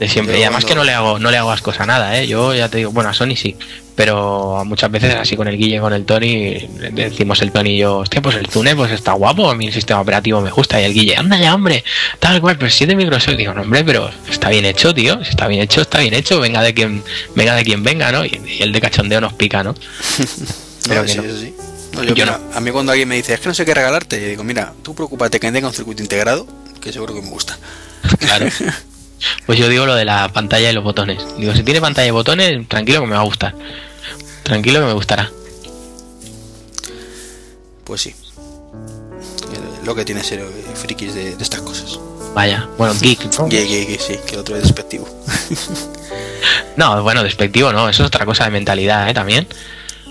De 0.03 0.09
siempre. 0.09 0.35
Yo 0.35 0.41
y 0.41 0.43
además 0.43 0.65
que 0.65 0.75
no 0.75 0.83
le 0.83 0.93
hago, 0.93 1.19
no 1.19 1.31
le 1.31 1.37
hago 1.37 1.53
ascos 1.53 1.79
a 1.79 1.87
nada, 1.87 2.19
¿eh? 2.19 2.27
Yo 2.27 2.55
ya 2.55 2.69
te 2.69 2.79
digo, 2.79 2.91
bueno, 2.91 3.11
a 3.11 3.15
Sony 3.15 3.37
sí. 3.37 3.57
Pero 3.95 4.65
muchas 4.65 4.91
veces 4.91 5.15
así 5.15 5.37
con 5.37 5.47
el 5.49 5.57
Guille, 5.57 5.79
con 5.79 5.93
el 5.93 6.05
Tony, 6.07 6.67
decimos 6.93 7.41
el 7.43 7.53
Tony 7.53 7.75
y 7.75 7.79
yo, 7.79 7.99
hostia, 7.99 8.23
pues 8.23 8.37
el 8.37 8.49
Tune 8.49 8.75
pues 8.75 8.91
está 8.91 9.13
guapo, 9.13 9.51
a 9.51 9.55
mí 9.55 9.67
el 9.67 9.73
sistema 9.73 10.01
operativo 10.01 10.41
me 10.41 10.51
gusta. 10.51 10.81
Y 10.81 10.85
el 10.85 10.95
Guille, 10.95 11.17
anda 11.17 11.39
ya, 11.39 11.55
hombre, 11.55 11.85
tal 12.19 12.41
cual, 12.41 12.57
pero 12.59 12.71
si 12.71 12.85
es 12.85 12.89
de 12.89 12.97
Microsoft, 12.97 13.37
digo, 13.37 13.53
no, 13.53 13.63
hombre, 13.63 13.85
pero 13.85 14.11
está 14.31 14.49
bien 14.49 14.65
hecho, 14.65 14.93
tío, 14.95 15.23
si 15.23 15.31
está 15.31 15.47
bien 15.47 15.63
hecho, 15.63 15.83
está 15.83 15.99
bien 16.01 16.15
hecho, 16.15 16.41
venga 16.41 16.63
de 16.63 16.73
quien, 16.75 17.05
venga 17.37 17.55
de 17.55 17.65
quien 17.65 17.85
venga, 17.85 18.11
¿no? 18.11 18.25
Y, 18.25 18.41
y 18.59 18.63
el 18.63 18.73
de 18.73 18.81
cachondeo 18.81 19.21
nos 19.21 19.35
pica, 19.35 19.63
¿no? 19.63 19.75
Pero 20.89 21.03
No, 21.03 21.07
que 21.07 21.13
sí, 21.13 21.19
no. 21.19 21.25
eso 21.25 21.39
sí. 21.39 21.55
No, 21.93 22.03
yo, 22.03 22.15
Yo 22.15 22.25
mira, 22.25 22.41
A 22.55 22.61
mí 22.61 22.71
cuando 22.71 22.91
alguien 22.93 23.09
me 23.09 23.15
dice, 23.17 23.35
es 23.35 23.41
que 23.41 23.49
no 23.49 23.55
sé 23.55 23.65
qué 23.65 23.75
regalarte, 23.75 24.21
yo 24.21 24.27
digo, 24.27 24.43
mira, 24.43 24.73
tú 24.83 24.95
preocúpate 24.95 25.39
que 25.39 25.53
tenga 25.53 25.69
un 25.69 25.75
circuito 25.75 26.03
integrado, 26.03 26.49
que 26.81 26.93
seguro 26.93 27.15
que 27.15 27.23
me 27.23 27.29
gusta. 27.31 27.57
Claro. 28.19 28.47
Pues 29.47 29.59
yo 29.59 29.69
digo 29.69 29.87
lo 29.87 29.95
de 29.95 30.05
la 30.05 30.29
pantalla 30.33 30.71
y 30.71 30.73
los 30.75 30.85
botones. 30.85 31.25
Digo, 31.39 31.55
si 31.55 31.63
tiene 31.63 31.81
pantalla 31.81 32.09
y 32.09 32.11
botones, 32.11 32.67
tranquilo 32.69 33.01
que 33.01 33.07
me 33.07 33.15
va 33.15 33.21
a 33.21 33.25
gustar. 33.25 33.55
Tranquilo 34.43 34.81
que 34.81 34.87
me 34.87 34.93
gustará. 34.93 35.31
Pues 37.85 38.01
sí. 38.01 38.15
Lo 39.85 39.95
que 39.95 40.05
tiene 40.05 40.23
ser 40.23 40.41
eh, 40.41 40.47
frikis 40.75 41.15
de, 41.15 41.37
de 41.37 41.43
estas 41.43 41.61
cosas. 41.61 41.99
Vaya, 42.35 42.69
bueno, 42.79 42.95
geek, 43.01 43.25
¿no? 43.39 43.49
Que- 43.49 43.67
que 43.67 43.99
sí, 44.01 44.17
que 44.27 44.35
el 44.35 44.41
otro 44.41 44.57
es 44.57 44.63
despectivo. 44.63 45.09
No, 46.77 47.03
bueno, 47.03 47.23
despectivo 47.23 47.71
no, 47.73 47.89
eso 47.89 48.03
es 48.03 48.07
otra 48.07 48.25
cosa 48.25 48.45
de 48.45 48.51
mentalidad, 48.51 49.09
¿eh? 49.09 49.13
También. 49.15 49.47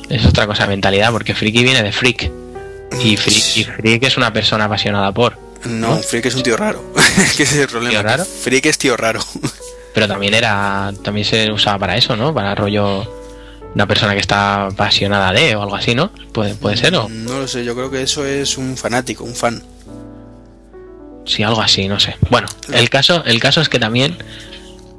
Es 0.10 0.26
otra 0.28 0.46
cosa 0.46 0.64
de 0.64 0.70
mentalidad, 0.70 1.12
porque 1.12 1.34
friki 1.34 1.64
viene 1.64 1.82
de 1.82 1.92
freak. 1.92 2.32
Y 3.04 3.18
freak, 3.18 3.58
y 3.58 3.64
freak 3.64 4.04
es 4.04 4.16
una 4.16 4.32
persona 4.32 4.66
apasionada 4.66 5.12
por. 5.12 5.38
No, 5.66 5.96
un 5.96 6.04
freak 6.04 6.26
es 6.26 6.36
un 6.36 6.44
tío 6.44 6.58
raro. 6.58 6.84
Es 7.18 7.36
que 7.36 7.44
ese 7.44 7.56
es 7.56 7.62
el 7.62 7.68
problema. 7.68 7.92
¿Tío 7.92 8.04
raro? 8.04 8.26
Freak 8.26 8.66
es 8.66 8.78
tío 8.78 8.98
raro. 8.98 9.20
Pero 9.94 10.08
también 10.08 10.34
era. 10.34 10.92
También 11.04 11.26
se 11.26 11.52
usaba 11.52 11.78
para 11.80 11.98
eso, 11.98 12.16
¿no? 12.16 12.34
Para 12.34 12.56
rollo. 12.56 13.06
Una 13.74 13.88
persona 13.88 14.14
que 14.14 14.20
está 14.20 14.66
apasionada 14.66 15.32
de 15.32 15.56
o 15.56 15.62
algo 15.62 15.76
así, 15.76 15.96
¿no? 15.96 16.12
Puede, 16.34 16.56
puede 16.56 16.76
ser, 16.76 16.94
o 16.94 17.08
No 17.08 17.40
lo 17.40 17.48
sé, 17.48 17.64
yo 17.64 17.74
creo 17.74 17.90
que 17.90 18.02
eso 18.02 18.26
es 18.26 18.58
un 18.58 18.76
fanático, 18.76 19.24
un 19.24 19.34
fan. 19.34 19.64
sí, 21.26 21.42
algo 21.44 21.62
así, 21.62 21.88
no 21.88 21.98
sé. 21.98 22.18
Bueno, 22.30 22.50
el 22.74 22.90
caso, 22.90 23.24
el 23.24 23.40
caso 23.40 23.62
es 23.62 23.70
que 23.70 23.80
también 23.80 24.18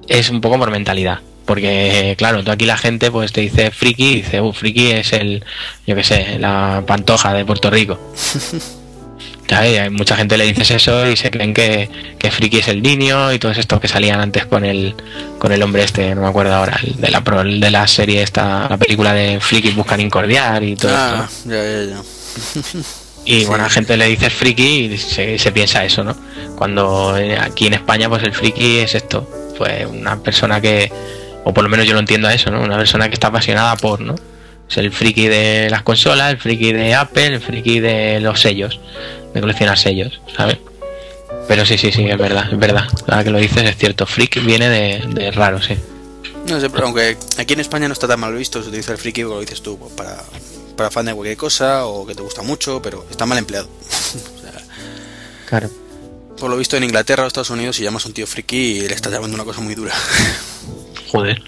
es 0.08 0.30
un 0.30 0.40
poco 0.40 0.58
por 0.58 0.70
mentalidad. 0.70 1.20
Porque, 1.44 2.14
claro, 2.16 2.42
tú 2.44 2.50
aquí 2.50 2.64
la 2.64 2.78
gente 2.78 3.10
pues 3.10 3.32
te 3.32 3.42
dice 3.42 3.70
friki 3.72 4.04
y 4.04 4.14
dice, 4.22 4.40
uh, 4.40 4.52
friki 4.54 4.92
es 4.92 5.12
el, 5.12 5.44
yo 5.86 5.94
qué 5.94 6.04
sé, 6.04 6.38
la 6.38 6.82
pantoja 6.86 7.34
de 7.34 7.44
Puerto 7.44 7.68
Rico. 7.68 7.98
Hay 9.50 9.90
mucha 9.90 10.16
gente 10.16 10.38
le 10.38 10.44
dices 10.46 10.70
eso 10.70 11.06
y 11.10 11.16
se 11.16 11.30
creen 11.30 11.52
que, 11.52 11.90
que 12.18 12.30
friki 12.30 12.58
es 12.58 12.68
el 12.68 12.80
niño 12.82 13.32
y 13.32 13.38
todos 13.38 13.58
estos 13.58 13.80
que 13.80 13.88
salían 13.88 14.20
antes 14.20 14.46
con 14.46 14.64
el 14.64 14.94
con 15.38 15.52
el 15.52 15.62
hombre 15.62 15.82
este, 15.82 16.14
no 16.14 16.22
me 16.22 16.28
acuerdo 16.28 16.54
ahora, 16.54 16.78
el 16.82 16.96
de 17.00 17.10
la 17.10 17.22
el 17.42 17.60
de 17.60 17.70
la 17.70 17.86
serie 17.86 18.22
esta, 18.22 18.66
la 18.70 18.76
película 18.78 19.12
de 19.12 19.40
friki 19.40 19.70
buscan 19.72 20.00
incordiar 20.00 20.62
y 20.62 20.76
todo 20.76 20.92
Ah, 20.94 21.28
esto. 21.28 21.50
ya, 21.50 21.62
ya, 21.62 21.84
ya. 21.96 22.80
Y 23.24 23.44
bueno, 23.44 23.64
a 23.64 23.66
la 23.66 23.70
gente 23.70 23.96
le 23.96 24.06
dices 24.06 24.32
friki 24.32 24.86
y 24.86 24.98
se, 24.98 25.38
se 25.38 25.52
piensa 25.52 25.84
eso, 25.84 26.02
¿no? 26.02 26.16
Cuando 26.56 27.16
eh, 27.18 27.38
aquí 27.38 27.66
en 27.66 27.74
España, 27.74 28.08
pues 28.08 28.22
el 28.24 28.32
friki 28.32 28.78
es 28.78 28.94
esto, 28.94 29.28
pues 29.58 29.86
una 29.86 30.16
persona 30.20 30.60
que, 30.60 30.90
o 31.44 31.52
por 31.54 31.62
lo 31.62 31.70
menos 31.70 31.86
yo 31.86 31.92
lo 31.92 32.00
entiendo 32.00 32.26
a 32.28 32.34
eso, 32.34 32.50
¿no? 32.50 32.60
Una 32.62 32.76
persona 32.78 33.08
que 33.08 33.14
está 33.14 33.28
apasionada 33.28 33.76
por, 33.76 34.00
¿no? 34.00 34.14
Es 34.68 34.76
el 34.76 34.90
friki 34.90 35.28
de 35.28 35.68
las 35.70 35.82
consolas, 35.82 36.30
el 36.32 36.38
friki 36.38 36.72
de 36.72 36.94
Apple, 36.94 37.26
el 37.26 37.40
friki 37.40 37.78
de 37.80 38.18
los 38.20 38.40
sellos, 38.40 38.80
de 39.34 39.40
coleccionar 39.40 39.78
sellos, 39.78 40.20
¿sabes? 40.36 40.58
Pero 41.48 41.64
sí, 41.66 41.76
sí, 41.78 41.90
sí, 41.92 42.04
es 42.08 42.18
verdad, 42.18 42.52
es 42.52 42.58
verdad. 42.58 42.86
Ahora 43.08 43.24
que 43.24 43.30
lo 43.30 43.38
dices 43.38 43.62
es 43.64 43.76
cierto, 43.76 44.06
freak 44.06 44.44
viene 44.44 44.68
de, 44.68 45.02
de 45.08 45.30
raro, 45.32 45.60
sí. 45.60 45.74
No 46.48 46.60
sé, 46.60 46.70
pero 46.70 46.86
aunque 46.86 47.16
aquí 47.38 47.54
en 47.54 47.60
España 47.60 47.88
no 47.88 47.92
está 47.94 48.06
tan 48.08 48.20
mal 48.20 48.34
visto, 48.34 48.62
se 48.62 48.68
utiliza 48.68 48.92
el 48.92 48.98
friki, 48.98 49.22
como 49.22 49.36
lo 49.36 49.40
dices 49.40 49.62
tú, 49.62 49.78
pues, 49.78 49.92
para, 49.92 50.22
para 50.76 50.90
fan 50.90 51.06
de 51.06 51.14
cualquier 51.14 51.36
cosa 51.36 51.86
o 51.86 52.06
que 52.06 52.14
te 52.14 52.22
gusta 52.22 52.42
mucho, 52.42 52.80
pero 52.82 53.04
está 53.10 53.26
mal 53.26 53.38
empleado. 53.38 53.68
O 54.36 54.40
sea, 54.40 54.52
Claro. 55.48 55.70
por 56.38 56.50
lo 56.50 56.56
visto 56.56 56.76
en 56.76 56.84
Inglaterra 56.84 57.24
o 57.24 57.26
Estados 57.26 57.50
Unidos, 57.50 57.76
si 57.76 57.82
llamas 57.82 58.04
a 58.04 58.08
un 58.08 58.14
tío 58.14 58.26
friki, 58.26 58.80
le 58.88 58.94
estás 58.94 59.12
llamando 59.12 59.34
una 59.34 59.44
cosa 59.44 59.60
muy 59.60 59.74
dura. 59.74 59.92
Joder. 61.10 61.42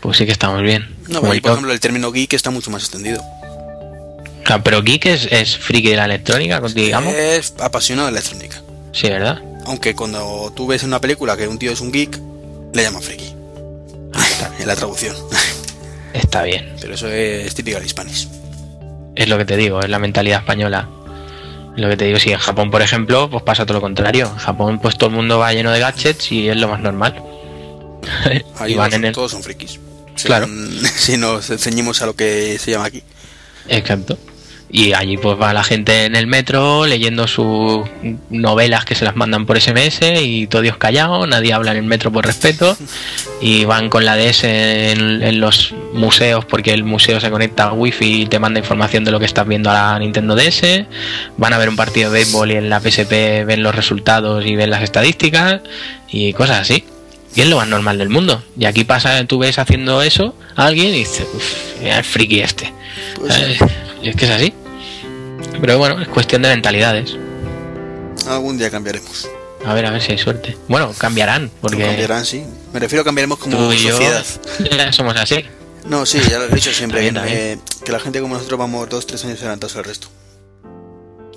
Pues 0.00 0.16
sí 0.18 0.26
que 0.26 0.32
estamos 0.32 0.62
bien. 0.62 0.94
No, 1.08 1.20
pero 1.20 1.32
ahí, 1.32 1.40
por 1.40 1.52
ejemplo, 1.52 1.72
el 1.72 1.80
término 1.80 2.12
geek 2.12 2.32
está 2.34 2.50
mucho 2.50 2.70
más 2.70 2.82
extendido. 2.82 3.22
Claro, 4.48 4.62
pero 4.64 4.82
geek 4.82 5.04
es, 5.04 5.28
es 5.30 5.58
friki 5.58 5.90
de 5.90 5.96
la 5.96 6.06
electrónica, 6.06 6.58
digamos. 6.74 7.12
Es 7.12 7.52
apasionado 7.60 8.06
de 8.06 8.12
la 8.12 8.20
electrónica. 8.20 8.62
Sí, 8.92 9.10
¿verdad? 9.10 9.42
Aunque 9.66 9.94
cuando 9.94 10.50
tú 10.56 10.66
ves 10.66 10.84
en 10.84 10.88
una 10.88 11.02
película 11.02 11.36
que 11.36 11.46
un 11.46 11.58
tío 11.58 11.70
es 11.70 11.82
un 11.82 11.92
geek, 11.92 12.18
le 12.72 12.82
llaman 12.82 13.02
friki. 13.02 13.26
en 14.58 14.66
la 14.66 14.74
traducción. 14.74 15.14
Está 16.14 16.44
bien. 16.44 16.74
Pero 16.80 16.94
eso 16.94 17.08
es 17.08 17.54
típico 17.54 17.76
del 17.76 17.84
hispanis. 17.84 18.26
Es 19.14 19.28
lo 19.28 19.36
que 19.36 19.44
te 19.44 19.54
digo, 19.58 19.80
es 19.80 19.90
la 19.90 19.98
mentalidad 19.98 20.40
española. 20.40 20.88
Es 21.76 21.82
lo 21.82 21.90
que 21.90 21.98
te 21.98 22.06
digo, 22.06 22.18
si 22.18 22.32
en 22.32 22.38
Japón, 22.38 22.70
por 22.70 22.80
ejemplo, 22.80 23.28
pues 23.28 23.42
pasa 23.42 23.66
todo 23.66 23.74
lo 23.74 23.82
contrario. 23.82 24.30
En 24.32 24.38
Japón, 24.38 24.78
pues 24.80 24.96
todo 24.96 25.10
el 25.10 25.16
mundo 25.16 25.38
va 25.38 25.52
lleno 25.52 25.72
de 25.72 25.80
gadgets 25.80 26.32
y 26.32 26.48
es 26.48 26.56
lo 26.56 26.68
más 26.68 26.80
normal. 26.80 27.22
Ahí 28.58 28.74
van 28.76 28.94
en 28.94 29.04
el... 29.04 29.12
todos 29.12 29.30
son 29.30 29.42
frikis. 29.42 29.78
Claro. 30.24 30.46
Si 30.96 31.18
nos 31.18 31.48
ceñimos 31.48 32.00
a 32.00 32.06
lo 32.06 32.16
que 32.16 32.58
se 32.58 32.70
llama 32.70 32.86
aquí. 32.86 33.02
Exacto. 33.68 34.16
Y 34.70 34.92
allí 34.92 35.16
pues 35.16 35.40
va 35.40 35.54
la 35.54 35.64
gente 35.64 36.04
en 36.04 36.14
el 36.14 36.26
metro 36.26 36.84
leyendo 36.84 37.26
sus 37.26 37.88
novelas 38.28 38.84
que 38.84 38.94
se 38.94 39.04
las 39.04 39.16
mandan 39.16 39.46
por 39.46 39.58
SMS 39.58 40.00
y 40.22 40.46
todo 40.46 40.60
Dios 40.60 40.76
callado, 40.76 41.26
nadie 41.26 41.54
habla 41.54 41.70
en 41.70 41.78
el 41.78 41.84
metro 41.84 42.12
por 42.12 42.26
respeto 42.26 42.76
y 43.40 43.64
van 43.64 43.88
con 43.88 44.04
la 44.04 44.16
DS 44.16 44.44
en, 44.44 45.22
en 45.22 45.40
los 45.40 45.74
museos 45.94 46.44
porque 46.44 46.74
el 46.74 46.84
museo 46.84 47.18
se 47.18 47.30
conecta 47.30 47.64
a 47.64 47.72
wifi 47.72 48.22
y 48.22 48.26
te 48.26 48.38
manda 48.38 48.58
información 48.58 49.04
de 49.04 49.10
lo 49.10 49.18
que 49.18 49.24
estás 49.24 49.48
viendo 49.48 49.70
a 49.70 49.74
la 49.74 49.98
Nintendo 49.98 50.34
DS, 50.34 50.84
van 51.38 51.52
a 51.54 51.58
ver 51.58 51.70
un 51.70 51.76
partido 51.76 52.10
de 52.10 52.18
béisbol 52.18 52.52
y 52.52 52.56
en 52.56 52.68
la 52.68 52.80
PSP 52.80 53.46
ven 53.46 53.62
los 53.62 53.74
resultados 53.74 54.44
y 54.44 54.54
ven 54.54 54.70
las 54.70 54.82
estadísticas 54.82 55.62
y 56.08 56.32
cosas 56.34 56.60
así. 56.60 56.84
Y 57.34 57.42
es 57.42 57.48
lo 57.48 57.56
más 57.56 57.68
normal 57.68 57.98
del 57.98 58.08
mundo. 58.08 58.42
Y 58.58 58.64
aquí 58.64 58.84
pasa, 58.84 59.24
tú 59.26 59.38
ves 59.38 59.58
haciendo 59.58 60.02
eso 60.02 60.34
a 60.56 60.66
alguien 60.66 60.88
y 60.88 61.00
dices, 61.00 61.26
uff, 61.32 61.82
el 61.82 62.02
friki 62.02 62.40
este. 62.40 62.72
Pues 63.16 63.36
es 64.02 64.16
que 64.16 64.24
es 64.24 64.30
así. 64.30 64.52
Pero 65.60 65.78
bueno, 65.78 66.00
es 66.00 66.08
cuestión 66.08 66.42
de 66.42 66.48
mentalidades. 66.48 67.16
Algún 68.26 68.58
día 68.58 68.70
cambiaremos. 68.70 69.28
A 69.64 69.74
ver, 69.74 69.86
a 69.86 69.90
ver 69.90 70.00
si 70.00 70.12
hay 70.12 70.18
suerte. 70.18 70.56
Bueno, 70.68 70.92
cambiarán, 70.96 71.50
porque 71.60 71.78
cambiarán, 71.78 72.24
sí. 72.24 72.44
Me 72.72 72.80
refiero 72.80 73.02
a 73.02 73.04
cambiaremos 73.04 73.38
como 73.38 73.56
tú 73.56 73.72
y 73.72 73.78
yo 73.78 73.90
sociedad. 73.92 74.24
ya 74.70 74.92
somos 74.92 75.16
así. 75.16 75.44
No, 75.86 76.06
sí, 76.06 76.20
ya 76.30 76.38
lo 76.38 76.44
he 76.44 76.54
dicho 76.54 76.72
siempre. 76.72 77.00
Que, 77.00 77.52
eh, 77.52 77.58
que 77.84 77.92
la 77.92 77.98
gente 77.98 78.20
como 78.20 78.34
nosotros 78.34 78.58
vamos 78.58 78.88
dos, 78.88 79.06
tres 79.06 79.24
años 79.24 79.40
adelantados 79.40 79.76
al 79.76 79.84
resto. 79.84 80.08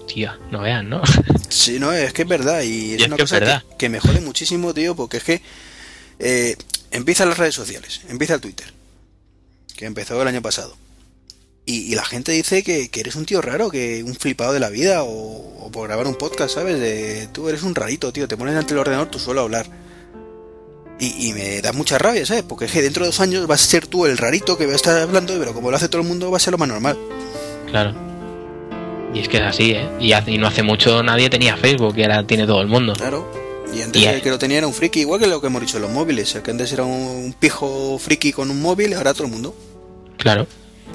Tío, 0.08 0.32
no 0.52 0.62
vean, 0.62 0.90
¿no? 0.90 1.02
Sí, 1.50 1.80
no, 1.80 1.94
es 1.94 2.14
que 2.14 2.24
es 2.24 2.28
verdad. 2.28 2.62
Y 2.62 2.94
es 2.96 3.02
es 3.02 3.08
una 3.08 3.16
que 3.16 3.24
es 3.24 3.30
cosa 3.30 3.40
que, 3.40 3.46
verdad. 3.46 3.64
que 3.78 3.90
me 3.90 4.00
jode 4.00 4.22
muchísimo, 4.22 4.74
tío, 4.74 4.96
porque 4.96 5.18
es 5.18 5.24
que 5.24 5.42
eh, 6.20 6.56
empiezan 6.92 7.30
las 7.30 7.38
redes 7.38 7.56
sociales, 7.56 8.02
empieza 8.10 8.36
el 8.36 8.42
Twitter, 8.42 8.74
que 9.76 9.86
empezó 9.86 10.22
el 10.22 10.28
año 10.28 10.42
pasado. 10.42 10.76
Y, 11.66 11.92
y 11.92 11.96
la 11.96 12.04
gente 12.04 12.32
dice 12.32 12.64
que, 12.64 12.90
que 12.90 13.00
eres 13.02 13.16
un 13.16 13.26
tío 13.26 13.42
raro, 13.42 13.70
que 13.70 14.04
un 14.04 14.16
flipado 14.16 14.52
de 14.52 14.60
la 14.60 14.70
vida, 14.70 15.04
o, 15.04 15.10
o 15.66 15.72
por 15.72 15.88
grabar 15.88 16.08
un 16.08 16.16
podcast, 16.16 16.56
¿sabes? 16.56 16.80
De 16.80 17.28
tú 17.32 17.48
eres 17.50 17.64
un 17.64 17.76
rarito, 17.76 18.12
tío, 18.12 18.28
te 18.28 18.36
pones 18.36 18.56
ante 18.56 18.74
el 18.74 18.80
ordenador, 18.80 19.10
tú 19.10 19.20
suelo 19.20 19.42
hablar. 19.42 19.68
Y, 21.00 21.30
y 21.30 21.34
me 21.34 21.62
da 21.62 21.72
mucha 21.74 21.98
rabia, 21.98 22.26
¿sabes? 22.26 22.44
Porque 22.44 22.66
es 22.66 22.72
que 22.72 22.82
dentro 22.82 23.04
de 23.04 23.10
dos 23.10 23.20
años 23.20 23.48
vas 23.48 23.64
a 23.64 23.66
ser 23.68 23.88
tú 23.88 24.06
el 24.06 24.18
rarito 24.18 24.58
que 24.58 24.66
va 24.66 24.74
a 24.74 24.76
estar 24.76 25.00
hablando, 25.02 25.38
pero 25.40 25.54
como 25.54 25.70
lo 25.72 25.78
hace 25.78 25.88
todo 25.90 26.02
el 26.02 26.08
mundo, 26.08 26.30
va 26.32 26.38
a 26.38 26.40
ser 26.40 26.52
lo 26.52 26.58
más 26.58 26.68
normal. 26.68 26.98
Claro. 27.68 27.96
Y 29.14 29.20
es 29.20 29.28
que 29.28 29.38
es 29.38 29.44
así, 29.44 29.72
¿eh? 29.72 29.88
Y, 30.00 30.14
hace- 30.14 30.32
y 30.32 30.38
no 30.38 30.48
hace 30.48 30.64
mucho 30.64 31.04
nadie 31.04 31.30
tenía 31.30 31.58
Facebook 31.58 31.96
y 31.98 32.04
ahora 32.04 32.26
tiene 32.26 32.46
todo 32.48 32.62
el 32.62 32.68
mundo. 32.68 32.94
Claro. 32.94 33.28
Y 33.74 33.82
antes 33.82 34.02
Y 34.02 34.06
el 34.06 34.22
que 34.22 34.30
lo 34.30 34.38
tenía 34.40 34.58
era 34.60 34.68
un 34.68 34.74
friki, 34.74 35.02
igual 35.02 35.20
que 35.20 35.28
lo 35.28 35.40
que 35.42 35.48
hemos 35.48 35.62
dicho 35.62 35.80
los 35.80 35.90
móviles. 35.92 36.34
El 36.36 36.42
que 36.42 36.52
antes 36.52 36.72
era 36.74 36.84
un, 36.84 36.92
un 36.92 37.34
pijo 37.34 37.98
friki 38.00 38.32
con 38.34 38.50
un 38.52 38.62
móvil, 38.62 38.94
ahora 38.94 39.14
todo 39.14 39.26
el 39.26 39.32
mundo. 39.32 39.56
Claro. 40.18 40.46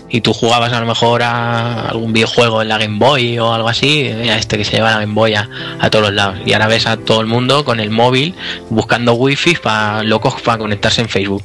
Y 0.09 0.21
tú 0.21 0.33
jugabas 0.33 0.73
a 0.73 0.81
lo 0.81 0.87
mejor 0.87 1.23
a 1.23 1.89
algún 1.89 2.13
videojuego 2.13 2.63
en 2.63 2.69
la 2.69 2.79
Game 2.79 2.99
Boy 2.99 3.39
o 3.39 3.53
algo 3.53 3.69
así, 3.69 4.07
a 4.07 4.37
este 4.37 4.57
que 4.57 4.65
se 4.65 4.77
lleva 4.77 4.93
la 4.93 5.01
Game 5.01 5.15
Boy 5.15 5.35
a, 5.35 5.49
a 5.81 5.91
todos 5.91 6.07
los 6.07 6.15
lados. 6.15 6.39
Y 6.47 6.53
ahora 6.53 6.69
ves 6.69 6.87
a 6.87 6.97
todo 6.97 7.21
el 7.21 7.27
mundo 7.27 7.65
con 7.65 7.81
el 7.81 7.91
móvil 7.91 8.35
buscando 8.71 9.15
wifi 9.15 9.55
para 9.57 10.03
locos 10.03 10.41
para 10.43 10.59
conectarse 10.59 11.01
en 11.01 11.09
Facebook. 11.09 11.43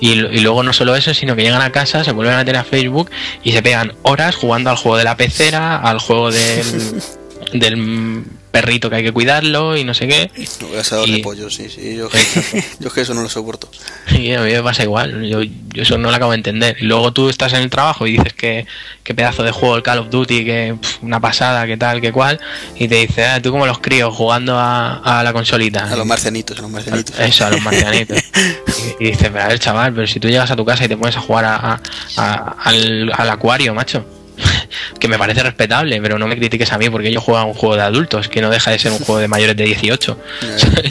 Y, 0.00 0.12
y 0.12 0.40
luego 0.40 0.62
no 0.62 0.72
solo 0.72 0.94
eso, 0.94 1.14
sino 1.14 1.34
que 1.36 1.42
llegan 1.42 1.62
a 1.62 1.72
casa, 1.72 2.04
se 2.04 2.12
vuelven 2.12 2.34
a 2.34 2.38
meter 2.38 2.56
a 2.56 2.64
Facebook 2.64 3.10
y 3.42 3.52
se 3.52 3.62
pegan 3.62 3.94
horas 4.02 4.36
jugando 4.36 4.70
al 4.70 4.76
juego 4.76 4.98
de 4.98 5.04
la 5.04 5.16
pecera, 5.16 5.78
al 5.78 5.98
juego 5.98 6.30
del 6.30 7.02
del 7.52 8.24
perrito 8.50 8.90
que 8.90 8.96
hay 8.96 9.02
que 9.02 9.12
cuidarlo 9.12 9.76
y 9.76 9.84
no 9.84 9.94
sé 9.94 10.06
qué. 10.06 10.30
No, 10.60 10.78
asador 10.78 11.08
Y- 11.08 11.12
de 11.16 11.18
pollo, 11.20 11.48
sí, 11.50 11.68
sí. 11.70 11.96
Yo, 11.96 12.08
yo 12.80 12.88
es 12.88 12.92
que 12.92 13.00
eso 13.00 13.14
no 13.14 13.22
lo 13.22 13.28
soporto. 13.28 13.68
Y 14.12 14.32
a 14.34 14.40
mí 14.42 14.52
me 14.52 14.62
pasa 14.62 14.82
igual, 14.82 15.24
yo, 15.24 15.42
yo 15.42 15.82
eso 15.82 15.96
no 15.98 16.10
lo 16.10 16.16
acabo 16.16 16.32
de 16.32 16.36
entender. 16.36 16.76
Y 16.80 16.84
luego 16.84 17.12
tú 17.12 17.28
estás 17.30 17.52
en 17.54 17.62
el 17.62 17.70
trabajo 17.70 18.06
y 18.06 18.12
dices 18.18 18.34
que, 18.34 18.66
que 19.02 19.14
pedazo 19.14 19.42
de 19.42 19.52
juego 19.52 19.76
el 19.76 19.82
Call 19.82 19.98
of 19.98 20.10
Duty, 20.10 20.44
que 20.44 20.74
una 21.00 21.18
pasada, 21.20 21.66
que 21.66 21.76
tal, 21.76 22.00
que 22.00 22.12
cual, 22.12 22.38
y 22.76 22.88
te 22.88 22.96
dice, 22.96 23.24
ah, 23.24 23.40
tú 23.40 23.50
como 23.52 23.66
los 23.66 23.78
críos 23.78 24.14
jugando 24.14 24.58
a, 24.58 24.96
a 24.98 25.22
la 25.24 25.32
consolita. 25.32 25.90
A 25.90 25.96
los 25.96 26.06
marcianitos, 26.06 26.58
a 26.58 26.62
los 26.62 26.70
marcianitos. 26.70 27.18
Eso, 27.18 27.46
a 27.46 27.50
los 27.50 27.62
marcianitos. 27.62 28.18
y, 29.00 29.04
y 29.04 29.10
dices, 29.12 29.30
pero 29.32 29.42
a 29.44 29.48
ver, 29.48 29.58
chaval, 29.58 29.94
pero 29.94 30.06
si 30.06 30.20
tú 30.20 30.28
llegas 30.28 30.50
a 30.50 30.56
tu 30.56 30.64
casa 30.64 30.84
y 30.84 30.88
te 30.88 30.96
pones 30.96 31.16
a 31.16 31.20
jugar 31.20 31.44
a- 31.46 31.80
al, 32.16 33.10
al 33.16 33.30
acuario, 33.30 33.72
macho. 33.74 34.04
que 34.98 35.08
me 35.08 35.18
parece 35.18 35.42
respetable, 35.42 36.00
pero 36.00 36.18
no 36.18 36.26
me 36.26 36.36
critiques 36.36 36.72
a 36.72 36.78
mí 36.78 36.88
porque 36.90 37.12
yo 37.12 37.20
juego 37.20 37.38
a 37.38 37.44
un 37.44 37.54
juego 37.54 37.76
de 37.76 37.82
adultos, 37.82 38.28
que 38.28 38.40
no 38.40 38.50
deja 38.50 38.70
de 38.70 38.78
ser 38.78 38.92
un 38.92 38.98
juego 38.98 39.20
de 39.20 39.28
mayores 39.28 39.56
de 39.56 39.64
18. 39.64 40.18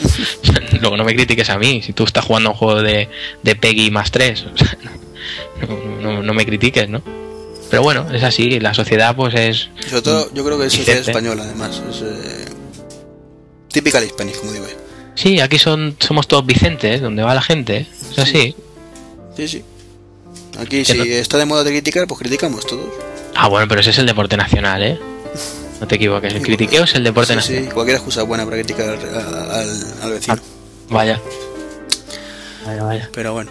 Luego 0.80 0.96
no 0.96 1.04
me 1.04 1.14
critiques 1.14 1.48
a 1.50 1.58
mí, 1.58 1.82
si 1.82 1.92
tú 1.92 2.04
estás 2.04 2.24
jugando 2.24 2.50
a 2.50 2.52
un 2.52 2.58
juego 2.58 2.82
de, 2.82 3.08
de 3.42 3.56
Peggy 3.56 3.90
más 3.90 4.10
3. 4.10 4.44
o 4.54 4.56
sea, 4.58 4.76
no, 5.68 6.00
no- 6.00 6.22
no 6.22 6.34
me 6.34 6.44
critiques, 6.46 6.88
¿no? 6.88 7.02
Pero 7.70 7.82
bueno, 7.82 8.06
es 8.12 8.22
así, 8.22 8.60
la 8.60 8.74
sociedad 8.74 9.16
pues 9.16 9.34
es... 9.34 9.68
Sobre 9.88 10.02
todo, 10.02 10.30
yo 10.34 10.44
creo 10.44 10.58
que 10.58 10.66
es 10.66 10.72
sociedad 10.74 11.00
española, 11.00 11.44
además. 11.44 11.80
Es 11.90 12.02
eh, 12.02 12.44
típica 13.72 13.98
de 14.00 14.06
Hispanic, 14.06 14.38
como 14.38 14.52
digo 14.52 14.66
yo. 14.68 14.76
Sí, 15.14 15.40
aquí 15.40 15.58
son 15.58 15.96
somos 15.98 16.26
todos 16.28 16.44
Vicentes, 16.44 17.00
donde 17.00 17.22
va 17.22 17.34
la 17.34 17.42
gente, 17.42 17.86
es 18.10 18.18
así. 18.18 18.54
Sí, 19.36 19.48
sí. 19.48 19.64
Aquí, 20.58 20.84
si 20.84 20.98
no- 20.98 21.04
está 21.04 21.38
de 21.38 21.46
moda 21.46 21.64
de 21.64 21.70
criticar, 21.70 22.06
pues 22.06 22.20
criticamos 22.20 22.66
todos. 22.66 22.84
Ah, 23.34 23.48
bueno, 23.48 23.66
pero 23.68 23.80
ese 23.80 23.90
es 23.90 23.98
el 23.98 24.06
deporte 24.06 24.36
nacional, 24.36 24.82
¿eh? 24.82 24.98
No 25.80 25.86
te 25.88 25.96
equivoques, 25.96 26.32
el 26.34 26.42
critiqueo 26.42 26.84
es 26.84 26.94
el 26.94 27.02
deporte 27.04 27.32
Sí, 27.32 27.36
nacional. 27.36 27.64
sí, 27.64 27.70
cualquier 27.70 27.96
excusa 27.96 28.22
buena 28.22 28.44
para 28.44 28.56
criticar 28.58 28.88
al, 28.90 29.50
al- 29.50 29.86
al 30.02 30.10
vecino. 30.12 30.36
Vaya. 30.90 31.20
Vaya, 32.66 32.82
vaya. 32.84 33.10
Pero 33.12 33.32
bueno. 33.32 33.50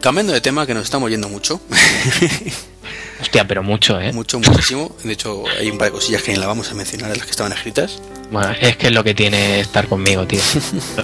Cambiando 0.00 0.32
de 0.32 0.40
tema, 0.40 0.64
que 0.66 0.74
nos 0.74 0.84
estamos 0.84 1.10
yendo 1.10 1.28
mucho. 1.28 1.60
Hostia, 3.20 3.48
pero 3.48 3.64
mucho, 3.64 4.00
¿eh? 4.00 4.12
mucho, 4.12 4.38
muchísimo. 4.38 4.94
De 5.02 5.12
hecho, 5.12 5.42
hay 5.58 5.70
un 5.70 5.78
par 5.78 5.88
de 5.88 5.92
cosillas 5.92 6.22
que 6.22 6.30
ni 6.32 6.38
la 6.38 6.46
vamos 6.46 6.70
a 6.70 6.74
mencionar, 6.74 7.10
de 7.10 7.16
las 7.16 7.24
que 7.24 7.32
estaban 7.32 7.52
escritas. 7.52 8.00
Bueno, 8.30 8.52
es 8.60 8.76
que 8.76 8.86
es 8.88 8.92
lo 8.92 9.02
que 9.02 9.14
tiene 9.14 9.58
estar 9.58 9.88
conmigo, 9.88 10.24
tío. 10.26 10.40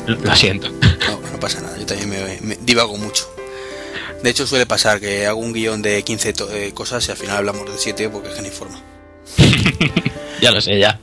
Lo, 0.07 0.15
lo 0.15 0.37
siento. 0.37 0.69
No, 0.71 1.21
no 1.33 1.41
pasa 1.41 1.61
nada, 1.61 1.77
yo 1.77 1.85
también 1.87 2.11
me, 2.11 2.39
me 2.41 2.57
divago 2.63 2.97
mucho. 2.97 3.34
De 4.25 4.31
hecho, 4.31 4.47
suele 4.47 4.65
pasar 4.65 5.01
que 5.01 5.27
hago 5.27 5.39
un 5.39 5.53
guion 5.53 5.83
de 5.83 6.03
15 6.03 6.33
to- 6.33 6.51
eh, 6.51 6.73
cosas 6.73 7.07
y 7.07 7.11
al 7.11 7.19
final 7.19 7.37
hablamos 7.37 7.71
de 7.71 7.77
7 7.77 8.09
porque 8.09 8.31
es 8.31 8.35
que 8.35 8.41
no. 8.43 8.83
Ya 10.41 10.51
lo 10.51 10.63
sé, 10.63 10.79
ya. 10.79 10.99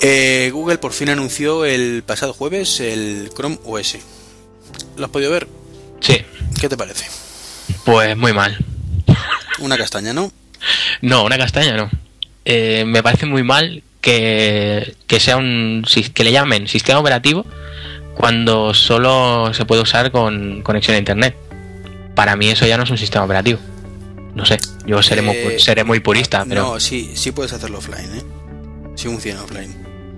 Eh, 0.00 0.48
Google 0.50 0.78
por 0.78 0.94
fin 0.94 1.10
anunció 1.10 1.66
el 1.66 2.02
pasado 2.02 2.32
jueves 2.32 2.80
el 2.80 3.28
Chrome 3.36 3.58
OS. 3.66 3.98
¿Lo 4.96 5.04
has 5.04 5.10
podido 5.10 5.30
ver? 5.30 5.48
Sí, 6.00 6.16
¿Qué 6.58 6.70
te 6.70 6.78
parece? 6.78 7.04
pues 7.84 8.16
muy 8.16 8.32
mal. 8.32 8.56
Una 9.58 9.76
castaña, 9.76 10.14
¿no? 10.14 10.32
No, 11.02 11.24
una 11.24 11.36
castaña 11.36 11.76
no. 11.76 11.90
Eh, 12.46 12.84
me 12.86 13.02
parece 13.02 13.26
muy 13.26 13.42
mal 13.42 13.82
que, 14.00 14.94
que 15.06 15.20
sea 15.20 15.36
un 15.36 15.84
que 16.14 16.24
le 16.24 16.32
llamen 16.32 16.68
sistema 16.68 17.00
operativo 17.00 17.44
cuando 18.14 18.72
solo 18.72 19.52
se 19.52 19.66
puede 19.66 19.82
usar 19.82 20.10
con 20.10 20.62
conexión 20.62 20.94
a 20.96 20.98
internet. 20.98 21.36
Para 22.14 22.36
mí 22.36 22.50
eso 22.50 22.66
ya 22.66 22.76
no 22.76 22.84
es 22.84 22.90
un 22.90 22.98
sistema 22.98 23.24
operativo. 23.24 23.58
No 24.34 24.46
sé, 24.46 24.58
yo 24.86 25.02
seré, 25.02 25.22
muy, 25.22 25.36
Eh, 25.36 25.56
seré 25.58 25.84
muy 25.84 26.00
purista, 26.00 26.44
pero 26.48 26.62
No, 26.62 26.80
sí, 26.80 27.12
sí 27.14 27.32
puedes 27.32 27.52
hacerlo 27.52 27.78
offline, 27.78 28.16
¿eh? 28.16 28.22
Sí 28.94 29.08
funciona 29.08 29.42
offline. 29.42 29.74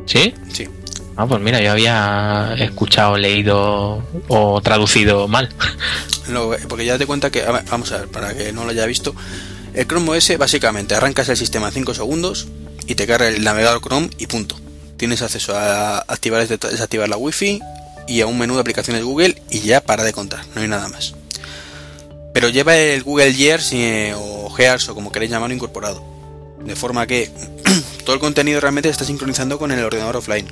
¿sí? 0.06 0.34
Sí. 0.52 0.68
Ah, 1.16 1.26
pues 1.26 1.40
mira, 1.40 1.60
yo 1.60 1.72
había 1.72 2.54
escuchado, 2.58 3.16
leído 3.16 4.02
o 4.28 4.60
traducido 4.62 5.28
mal. 5.28 5.48
Porque 6.68 6.84
ya 6.84 6.98
te 6.98 7.06
cuenta 7.06 7.30
que, 7.30 7.44
vamos 7.70 7.92
a 7.92 7.98
ver, 7.98 8.08
para 8.08 8.34
que 8.34 8.52
no 8.52 8.64
lo 8.64 8.70
haya 8.70 8.86
visto, 8.86 9.14
el 9.74 9.86
Chrome 9.86 10.10
OS 10.16 10.38
básicamente 10.38 10.94
arrancas 10.94 11.28
el 11.28 11.36
sistema 11.36 11.68
en 11.68 11.74
5 11.74 11.94
segundos 11.94 12.48
y 12.86 12.94
te 12.94 13.06
carga 13.06 13.28
el 13.28 13.44
navegador 13.44 13.82
Chrome 13.82 14.10
y 14.18 14.26
punto. 14.26 14.56
Tienes 14.96 15.22
acceso 15.22 15.56
a 15.56 15.98
activar 15.98 16.46
desactivar 16.46 17.08
la 17.08 17.16
Wi-Fi 17.16 17.60
y 18.08 18.20
a 18.20 18.26
un 18.26 18.38
menú 18.38 18.54
de 18.54 18.60
aplicaciones 18.60 19.04
Google 19.04 19.40
y 19.50 19.60
ya 19.60 19.80
para 19.80 20.04
de 20.04 20.12
contar, 20.12 20.44
no 20.54 20.60
hay 20.60 20.68
nada 20.68 20.88
más. 20.88 21.14
Pero 22.32 22.48
lleva 22.48 22.76
el 22.76 23.02
Google 23.02 23.32
Gears 23.34 23.72
eh, 23.72 24.14
o 24.16 24.48
Gears 24.50 24.88
o 24.88 24.94
como 24.94 25.12
queréis 25.12 25.30
llamarlo 25.30 25.54
incorporado. 25.54 26.02
De 26.64 26.76
forma 26.76 27.06
que 27.06 27.30
todo 28.04 28.14
el 28.14 28.20
contenido 28.20 28.60
realmente 28.60 28.88
está 28.88 29.04
sincronizando 29.04 29.58
con 29.58 29.70
el 29.72 29.84
ordenador 29.84 30.16
offline. 30.16 30.46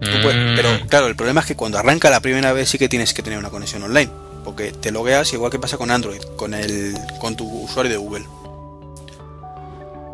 Puedes- 0.00 0.36
Mm, 0.52 0.56
pero 0.56 0.86
claro, 0.88 1.06
el 1.06 1.16
problema 1.16 1.40
es 1.40 1.46
que 1.46 1.56
cuando 1.56 1.78
arranca 1.78 2.10
la 2.10 2.20
primera 2.20 2.52
vez 2.52 2.68
sí 2.68 2.78
que 2.78 2.88
tienes 2.88 3.14
que 3.14 3.22
tener 3.22 3.38
una 3.38 3.50
conexión 3.50 3.82
online. 3.82 4.10
Porque 4.44 4.70
te 4.72 4.90
logueas 4.92 5.32
igual 5.32 5.50
que 5.50 5.58
pasa 5.58 5.76
con 5.76 5.90
Android, 5.90 6.20
con 6.36 6.54
el 6.54 6.94
con 7.18 7.34
tu 7.36 7.62
usuario 7.64 7.90
de 7.90 7.98
Google. 7.98 8.24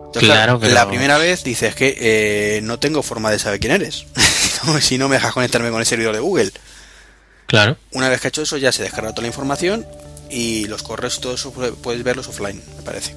Entonces, 0.06 0.30
Claro, 0.30 0.58
La 0.62 0.88
primera 0.88 1.18
vez 1.18 1.42
dices 1.44 1.74
que 1.74 1.96
eh, 1.98 2.60
no 2.62 2.78
tengo 2.78 3.02
forma 3.02 3.30
de 3.30 3.38
saber 3.38 3.60
quién 3.60 3.72
eres. 3.72 4.06
si 4.80 4.98
no 4.98 5.08
me 5.08 5.16
dejas 5.16 5.32
conectarme 5.32 5.70
con 5.70 5.80
el 5.80 5.86
servidor 5.86 6.14
de 6.14 6.20
Google. 6.20 6.52
claro. 7.46 7.76
Una 7.92 8.08
vez 8.08 8.20
que 8.20 8.28
ha 8.28 8.30
hecho 8.30 8.42
eso 8.42 8.56
ya 8.58 8.72
se 8.72 8.82
descarga 8.82 9.10
toda 9.10 9.22
la 9.22 9.28
información 9.28 9.86
y 10.32 10.64
los 10.66 10.82
correos 10.82 11.18
y 11.18 11.20
todo 11.20 11.34
eso 11.34 11.52
pu- 11.52 11.74
puedes 11.76 12.02
verlos 12.02 12.26
offline, 12.28 12.60
me 12.76 12.82
parece. 12.82 13.14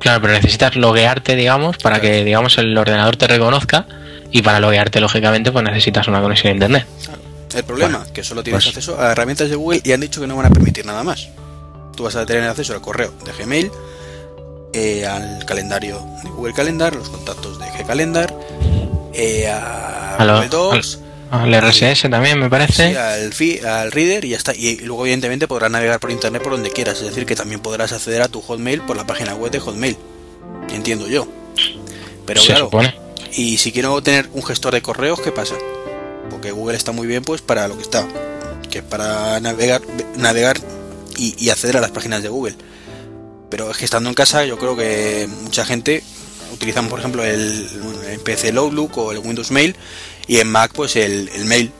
Claro, 0.00 0.20
pero 0.20 0.32
necesitas 0.32 0.74
loguearte, 0.74 1.36
digamos, 1.36 1.76
para 1.78 2.00
que, 2.00 2.24
digamos, 2.24 2.58
el 2.58 2.76
ordenador 2.76 3.16
te 3.16 3.28
reconozca 3.28 3.86
y 4.32 4.42
para 4.42 4.58
loguearte, 4.58 4.98
lógicamente, 5.00 5.52
pues 5.52 5.64
necesitas 5.64 6.08
una 6.08 6.20
conexión 6.20 6.50
a 6.50 6.54
internet. 6.54 6.86
El 7.54 7.64
problema 7.64 7.98
Bueno, 7.98 8.12
que 8.12 8.24
solo 8.24 8.42
tienes 8.42 8.64
pues- 8.64 8.76
acceso 8.76 9.00
a 9.00 9.12
herramientas 9.12 9.50
de 9.50 9.56
Google 9.56 9.80
y 9.84 9.92
han 9.92 10.00
dicho 10.00 10.20
que 10.20 10.26
no 10.26 10.34
van 10.36 10.46
a 10.46 10.50
permitir 10.50 10.86
nada 10.86 11.04
más. 11.04 11.28
Tú 11.94 12.04
vas 12.04 12.16
a 12.16 12.24
tener 12.26 12.44
acceso 12.48 12.72
al 12.72 12.80
correo 12.80 13.12
de 13.24 13.32
Gmail, 13.32 13.70
eh, 14.72 15.06
al 15.06 15.44
calendario 15.44 16.02
de 16.24 16.30
Google 16.30 16.54
Calendar, 16.54 16.96
los 16.96 17.10
contactos 17.10 17.58
de 17.60 17.66
Gcalendar, 17.84 18.34
eh, 19.12 19.46
a 19.48 20.16
A 20.16 20.24
lo- 20.24 20.32
Google 20.36 20.48
Docs, 20.48 20.98
Al 21.32 21.52
RSS 21.54 22.02
también, 22.10 22.38
me 22.38 22.50
parece. 22.50 22.90
sí, 22.90 22.96
al, 22.96 23.32
fi- 23.32 23.58
al 23.60 23.90
Reader 23.90 24.24
y 24.24 24.28
ya 24.30 24.36
está. 24.36 24.54
Y 24.54 24.76
luego, 24.80 25.04
evidentemente, 25.06 25.48
podrás 25.48 25.70
navegar 25.70 25.98
por 25.98 26.10
internet 26.10 26.42
por 26.42 26.52
donde 26.52 26.70
quieras. 26.70 26.98
Es 26.98 27.06
decir, 27.06 27.24
que 27.26 27.34
también 27.34 27.60
podrás 27.60 27.92
acceder 27.92 28.20
a 28.22 28.28
tu 28.28 28.40
Hotmail 28.42 28.82
por 28.82 28.96
la 28.96 29.06
página 29.06 29.34
web 29.34 29.50
de 29.50 29.58
Hotmail. 29.58 29.96
Entiendo 30.70 31.08
yo. 31.08 31.26
Pero 32.26 32.40
se 32.40 32.48
claro, 32.48 32.66
supone. 32.66 32.94
y 33.32 33.56
si 33.58 33.72
quiero 33.72 34.00
tener 34.02 34.28
un 34.32 34.42
gestor 34.44 34.74
de 34.74 34.82
correos, 34.82 35.20
¿qué 35.20 35.32
pasa? 35.32 35.54
Porque 36.30 36.50
Google 36.52 36.76
está 36.76 36.92
muy 36.92 37.06
bien 37.06 37.24
pues 37.24 37.40
para 37.42 37.66
lo 37.66 37.76
que 37.76 37.82
está, 37.82 38.06
que 38.70 38.78
es 38.78 38.84
para 38.84 39.40
navegar, 39.40 39.80
navegar 40.16 40.58
y, 41.16 41.34
y 41.42 41.50
acceder 41.50 41.76
a 41.78 41.80
las 41.80 41.90
páginas 41.90 42.22
de 42.22 42.28
Google. 42.28 42.54
Pero 43.50 43.70
es 43.70 43.76
que 43.76 43.84
estando 43.84 44.08
en 44.08 44.14
casa 44.14 44.44
yo 44.44 44.56
creo 44.58 44.76
que 44.76 45.28
mucha 45.42 45.64
gente 45.64 46.02
utilizan 46.52 46.88
por 46.88 47.00
ejemplo 47.00 47.24
el, 47.24 47.68
el 48.08 48.20
PC 48.20 48.48
el 48.50 48.58
Outlook 48.58 48.96
o 48.98 49.12
el 49.12 49.18
Windows 49.18 49.50
Mail 49.50 49.74
y 50.32 50.40
en 50.40 50.48
Mac 50.50 50.72
pues 50.74 50.96
el, 50.96 51.28
el 51.34 51.44
Mail, 51.44 51.70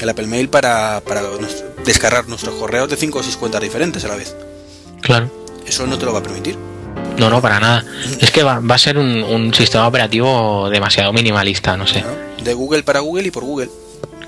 el 0.00 0.08
Apple 0.08 0.26
Mail 0.26 0.48
para, 0.48 1.00
para 1.00 1.22
nos- 1.22 1.64
descargar 1.84 2.28
nuestros 2.28 2.54
correos 2.56 2.90
de 2.90 2.96
5 2.96 3.18
o 3.18 3.22
6 3.22 3.36
cuentas 3.36 3.60
diferentes 3.62 4.04
a 4.04 4.08
la 4.08 4.16
vez. 4.16 4.36
Claro. 5.00 5.30
Eso 5.66 5.86
no 5.86 5.96
te 5.98 6.04
lo 6.04 6.12
va 6.12 6.18
a 6.18 6.22
permitir. 6.22 6.56
No, 7.16 7.30
no, 7.30 7.40
para 7.40 7.58
nada. 7.58 7.84
Es 8.20 8.30
que 8.30 8.42
va, 8.42 8.60
va 8.60 8.74
a 8.74 8.78
ser 8.78 8.98
un, 8.98 9.22
un 9.22 9.54
sistema 9.54 9.86
operativo 9.88 10.68
demasiado 10.68 11.12
minimalista, 11.12 11.76
no 11.76 11.86
sé. 11.86 12.04
De 12.42 12.52
Google 12.52 12.82
para 12.82 13.00
Google 13.00 13.28
y 13.28 13.30
por 13.30 13.44
Google. 13.44 13.70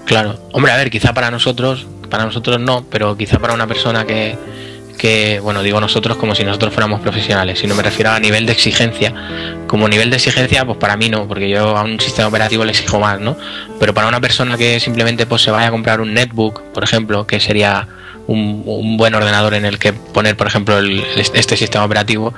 Claro. 0.07 0.39
Hombre, 0.53 0.73
a 0.73 0.77
ver, 0.77 0.89
quizá 0.91 1.13
para 1.13 1.31
nosotros, 1.31 1.87
para 2.09 2.25
nosotros 2.25 2.59
no, 2.59 2.87
pero 2.89 3.17
quizá 3.19 3.39
para 3.39 3.53
una 3.53 3.67
persona 3.67 4.07
que, 4.07 4.39
que, 4.99 5.41
bueno, 5.41 5.63
digo 5.63 5.81
nosotros 5.81 6.17
como 6.19 6.35
si 6.35 6.45
nosotros 6.45 6.75
fuéramos 6.75 7.01
profesionales, 7.01 7.61
si 7.61 7.67
no 7.67 7.75
me 7.75 7.83
refiero 7.83 8.11
a 8.11 8.21
nivel 8.21 8.45
de 8.45 8.53
exigencia. 8.53 9.15
Como 9.67 9.89
nivel 9.89 10.11
de 10.11 10.17
exigencia, 10.17 10.65
pues 10.65 10.77
para 10.79 10.97
mí 10.97 11.09
no, 11.09 11.27
porque 11.27 11.49
yo 11.49 11.77
a 11.77 11.85
un 11.85 11.99
sistema 12.01 12.29
operativo 12.29 12.65
le 12.65 12.73
exijo 12.73 13.01
más, 13.01 13.21
¿no? 13.21 13.37
Pero 13.79 13.95
para 13.95 14.09
una 14.09 14.21
persona 14.21 14.59
que 14.59 14.81
simplemente 14.81 15.25
pues 15.25 15.43
se 15.43 15.51
vaya 15.51 15.69
a 15.69 15.71
comprar 15.71 16.01
un 16.01 16.13
netbook, 16.13 16.63
por 16.73 16.85
ejemplo, 16.85 17.27
que 17.27 17.41
sería 17.41 17.89
un, 18.29 18.63
un 18.65 18.97
buen 18.97 19.15
ordenador 19.17 19.55
en 19.55 19.65
el 19.65 19.79
que 19.81 19.93
poner, 19.93 20.37
por 20.37 20.47
ejemplo, 20.47 20.79
el- 20.79 21.03
este 21.17 21.57
sistema 21.57 21.85
operativo, 21.85 22.33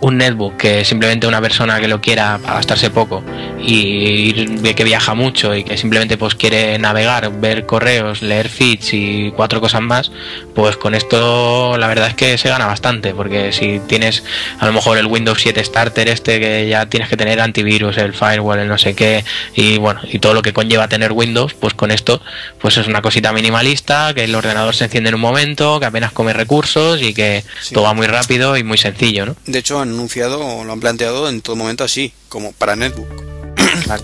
un 0.00 0.18
netbook 0.18 0.56
que 0.58 0.84
simplemente 0.84 1.26
una 1.26 1.40
persona 1.40 1.80
que 1.80 1.88
lo 1.88 2.00
quiera 2.00 2.38
gastarse 2.44 2.90
poco 2.90 3.22
y 3.66 4.46
ve 4.58 4.74
que 4.74 4.84
viaja 4.84 5.14
mucho 5.14 5.54
y 5.54 5.64
que 5.64 5.78
simplemente 5.78 6.18
pues 6.18 6.34
quiere 6.34 6.78
navegar, 6.78 7.40
ver 7.40 7.64
correos, 7.64 8.20
leer 8.20 8.48
feeds 8.50 8.92
y 8.92 9.32
cuatro 9.34 9.60
cosas 9.62 9.80
más, 9.80 10.12
pues 10.54 10.76
con 10.76 10.94
esto 10.94 11.76
la 11.78 11.86
verdad 11.86 12.08
es 12.08 12.14
que 12.14 12.36
se 12.36 12.50
gana 12.50 12.66
bastante, 12.66 13.14
porque 13.14 13.52
si 13.52 13.80
tienes 13.86 14.24
a 14.58 14.66
lo 14.66 14.72
mejor 14.72 14.98
el 14.98 15.06
Windows 15.06 15.38
7 15.40 15.64
Starter 15.64 16.08
este 16.08 16.38
que 16.38 16.68
ya 16.68 16.86
tienes 16.86 17.08
que 17.08 17.16
tener 17.16 17.40
antivirus, 17.40 17.96
el 17.96 18.12
firewall, 18.12 18.58
el 18.58 18.68
no 18.68 18.76
sé 18.76 18.94
qué 18.94 19.24
y 19.54 19.78
bueno, 19.78 20.00
y 20.12 20.18
todo 20.18 20.34
lo 20.34 20.42
que 20.42 20.52
conlleva 20.52 20.86
tener 20.88 21.12
Windows, 21.12 21.54
pues 21.54 21.72
con 21.72 21.90
esto 21.90 22.20
pues 22.60 22.76
es 22.76 22.86
una 22.86 23.00
cosita 23.00 23.32
minimalista, 23.32 24.12
que 24.12 24.24
el 24.24 24.34
ordenador 24.34 24.74
se 24.74 24.84
enciende 24.84 25.08
en 25.08 25.14
un 25.14 25.22
momento, 25.24 25.80
que 25.80 25.86
apenas 25.86 26.12
come 26.12 26.32
recursos 26.32 27.00
y 27.02 27.12
que 27.14 27.44
Sí. 27.62 27.74
todo 27.74 27.84
va 27.84 27.94
muy 27.94 28.06
rápido 28.06 28.56
y 28.56 28.62
muy 28.64 28.78
sencillo, 28.78 29.26
¿no? 29.26 29.36
De 29.46 29.58
hecho, 29.58 29.80
han 29.80 29.90
anunciado, 29.90 30.64
lo 30.64 30.72
han 30.72 30.80
planteado 30.80 31.28
en 31.28 31.40
todo 31.42 31.56
momento 31.56 31.82
así, 31.84 32.12
como 32.28 32.52
para 32.52 32.76
netbook. 32.76 33.08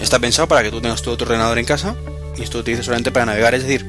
Está 0.00 0.18
pensado 0.18 0.48
para 0.48 0.62
que 0.62 0.70
tú 0.70 0.80
tengas 0.80 1.02
todo 1.02 1.16
tu 1.16 1.24
ordenador 1.24 1.58
en 1.58 1.64
casa 1.64 1.94
y 2.36 2.42
esto 2.42 2.58
lo 2.58 2.62
utilices 2.62 2.84
solamente 2.86 3.10
para 3.12 3.26
navegar, 3.26 3.54
es 3.54 3.62
decir, 3.62 3.86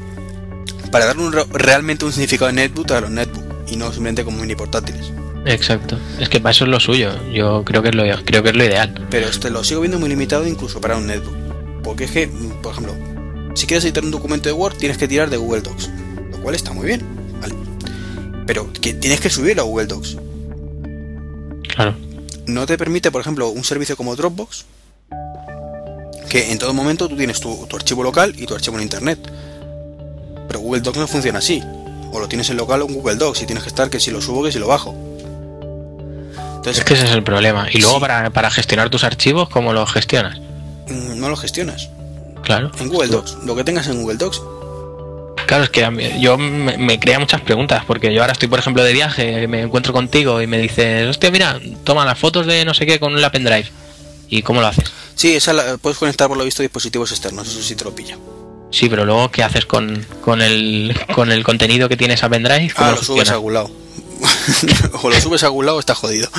para 0.92 1.06
darle 1.06 1.24
un 1.24 1.34
re- 1.34 1.46
realmente 1.52 2.06
un 2.06 2.12
significado 2.12 2.48
de 2.48 2.54
netbook 2.54 2.92
a 2.92 3.02
los 3.02 3.10
netbook 3.10 3.44
y 3.68 3.76
no 3.78 3.86
simplemente 3.88 4.24
como 4.24 4.38
mini 4.40 4.56
portátiles. 4.56 5.12
Exacto. 5.46 5.98
Es 6.20 6.30
que 6.30 6.40
para 6.40 6.52
eso 6.52 6.66
es 6.66 6.70
lo 6.70 6.80
suyo. 6.80 7.12
Yo 7.32 7.64
creo 7.66 7.82
que 7.82 7.90
es 7.90 7.96
lo, 7.96 8.04
creo 8.26 8.44
que 8.44 8.50
es 8.50 8.56
lo 8.56 8.64
ideal. 8.64 9.08
Pero 9.10 9.28
este 9.28 9.50
lo 9.50 9.64
sigo 9.64 9.82
viendo 9.82 9.98
muy 10.00 10.10
limitado 10.10 10.46
incluso 10.46 10.80
para 10.82 10.98
un 10.98 11.08
netbook. 11.08 11.36
Porque 11.84 12.04
es 12.04 12.12
que, 12.12 12.28
por 12.62 12.74
ejemplo, 12.74 12.96
si 13.56 13.66
quieres 13.66 13.84
editar 13.86 14.04
un 14.04 14.12
documento 14.12 14.50
de 14.50 14.54
Word 14.54 14.76
tienes 14.78 14.98
que 15.00 15.08
tirar 15.08 15.30
de 15.32 15.38
Google 15.38 15.62
Docs, 15.62 15.90
lo 16.32 16.38
cual 16.42 16.54
está 16.56 16.74
muy 16.74 16.86
bien, 16.86 17.02
¿vale? 17.42 17.56
Pero 18.46 18.72
que 18.74 18.94
tienes 18.94 19.20
que 19.20 19.30
subirlo 19.30 19.64
a 19.64 19.66
Google 19.66 19.88
Docs. 19.88 20.18
Claro. 21.76 21.96
no 22.48 22.66
te 22.66 22.78
permite, 22.78 23.12
por 23.12 23.22
ejemplo, 23.22 23.50
un 23.50 23.64
servicio 23.64 23.96
como 23.96 24.16
Dropbox, 24.16 24.66
que 26.30 26.52
en 26.52 26.58
todo 26.60 26.74
momento 26.74 27.08
tú 27.08 27.16
tienes 27.16 27.40
tu, 27.40 27.66
tu 27.68 27.76
archivo 27.78 28.04
local 28.04 28.34
y 28.38 28.46
tu 28.46 28.54
archivo 28.56 28.78
en 28.78 28.84
Internet. 28.84 29.20
Pero 30.48 30.60
Google 30.60 30.82
Docs 30.82 30.98
no 30.98 31.08
funciona 31.08 31.40
así. 31.40 31.62
O 32.12 32.20
lo 32.20 32.28
tienes 32.28 32.50
en 32.50 32.58
local 32.58 32.82
o 32.82 32.88
en 32.88 32.94
Google 32.96 33.16
Docs 33.16 33.42
y 33.44 33.46
tienes 33.46 33.64
que 33.64 33.70
estar 33.70 33.90
que 33.90 34.00
si 34.02 34.12
lo 34.12 34.22
subo 34.22 34.44
que 34.44 34.52
si 34.52 34.60
lo 34.60 34.68
bajo. 34.68 34.94
Entonces, 36.58 36.80
Es 36.80 36.84
que 36.84 36.94
ese 36.96 37.06
es 37.06 37.12
el 37.12 37.24
problema. 37.24 37.68
Y 37.72 37.80
luego 37.80 37.96
Sí. 37.96 38.02
para, 38.02 38.30
para 38.32 38.52
gestionar 38.52 38.90
tus 38.90 39.04
archivos, 39.04 39.48
¿cómo 39.50 39.72
los 39.74 39.90
gestionas? 39.92 40.40
mm, 40.90 41.18
no 41.20 41.30
lo 41.30 41.38
gestionas. 41.38 41.90
Claro. 42.44 42.72
En 42.80 42.90
Google 42.90 43.08
Docs, 43.10 43.38
lo 43.46 43.56
que 43.56 43.64
tengas 43.64 43.88
en 43.88 44.02
Google 44.02 44.18
Docs. 44.18 44.42
Claro, 45.52 45.66
es 45.66 45.70
que 45.70 45.84
a 45.84 45.92
mí- 45.92 46.10
yo 46.22 46.38
me, 46.38 46.78
me 46.78 46.98
crea 46.98 47.20
muchas 47.20 47.42
preguntas, 47.42 47.84
porque 47.86 48.14
yo 48.14 48.22
ahora 48.22 48.32
estoy, 48.32 48.48
por 48.48 48.58
ejemplo, 48.60 48.86
de 48.86 48.94
viaje, 48.94 49.50
me 49.50 49.64
encuentro 49.64 49.92
contigo 49.92 50.42
y 50.42 50.48
me 50.48 50.58
dices, 50.58 51.10
hostia, 51.10 51.30
mira, 51.30 51.60
toma 51.84 52.06
las 52.06 52.18
fotos 52.18 52.46
de 52.48 52.64
no 52.64 52.74
sé 52.74 52.86
qué 52.86 53.02
con 53.02 53.20
la 53.20 53.34
pendrive. 53.34 53.66
¿Y 54.30 54.44
cómo 54.44 54.62
lo 54.62 54.68
haces? 54.68 54.86
Sí, 55.14 55.36
esa 55.36 55.52
la, 55.52 55.76
puedes 55.78 55.98
conectar 56.00 56.30
por 56.30 56.38
lo 56.38 56.46
visto 56.46 56.62
dispositivos 56.64 57.12
externos, 57.12 57.50
eso 57.50 57.62
sí 57.62 57.76
te 57.76 57.84
lo 57.84 57.94
pilla. 57.94 58.18
Sí, 58.70 58.88
pero 58.88 59.04
luego, 59.04 59.30
¿qué 59.30 59.44
haces 59.44 59.66
con, 59.66 60.06
con, 60.24 60.42
el, 60.42 60.98
con 61.14 61.34
el 61.34 61.44
contenido 61.44 61.90
que 61.90 61.98
tiene 61.98 62.14
esa 62.14 62.30
pendrive? 62.30 62.72
¿Cómo 62.74 62.88
Ah, 62.88 62.92
lo 62.96 63.04
subes 63.04 63.30
a 63.30 63.34
algún 63.34 63.54
lado. 63.56 63.70
o 65.04 65.10
lo 65.10 65.20
subes 65.20 65.44
a 65.44 65.48
algún 65.48 65.66
lado 65.66 65.76
o 65.76 65.80
está 65.82 65.96
jodido. 65.96 66.30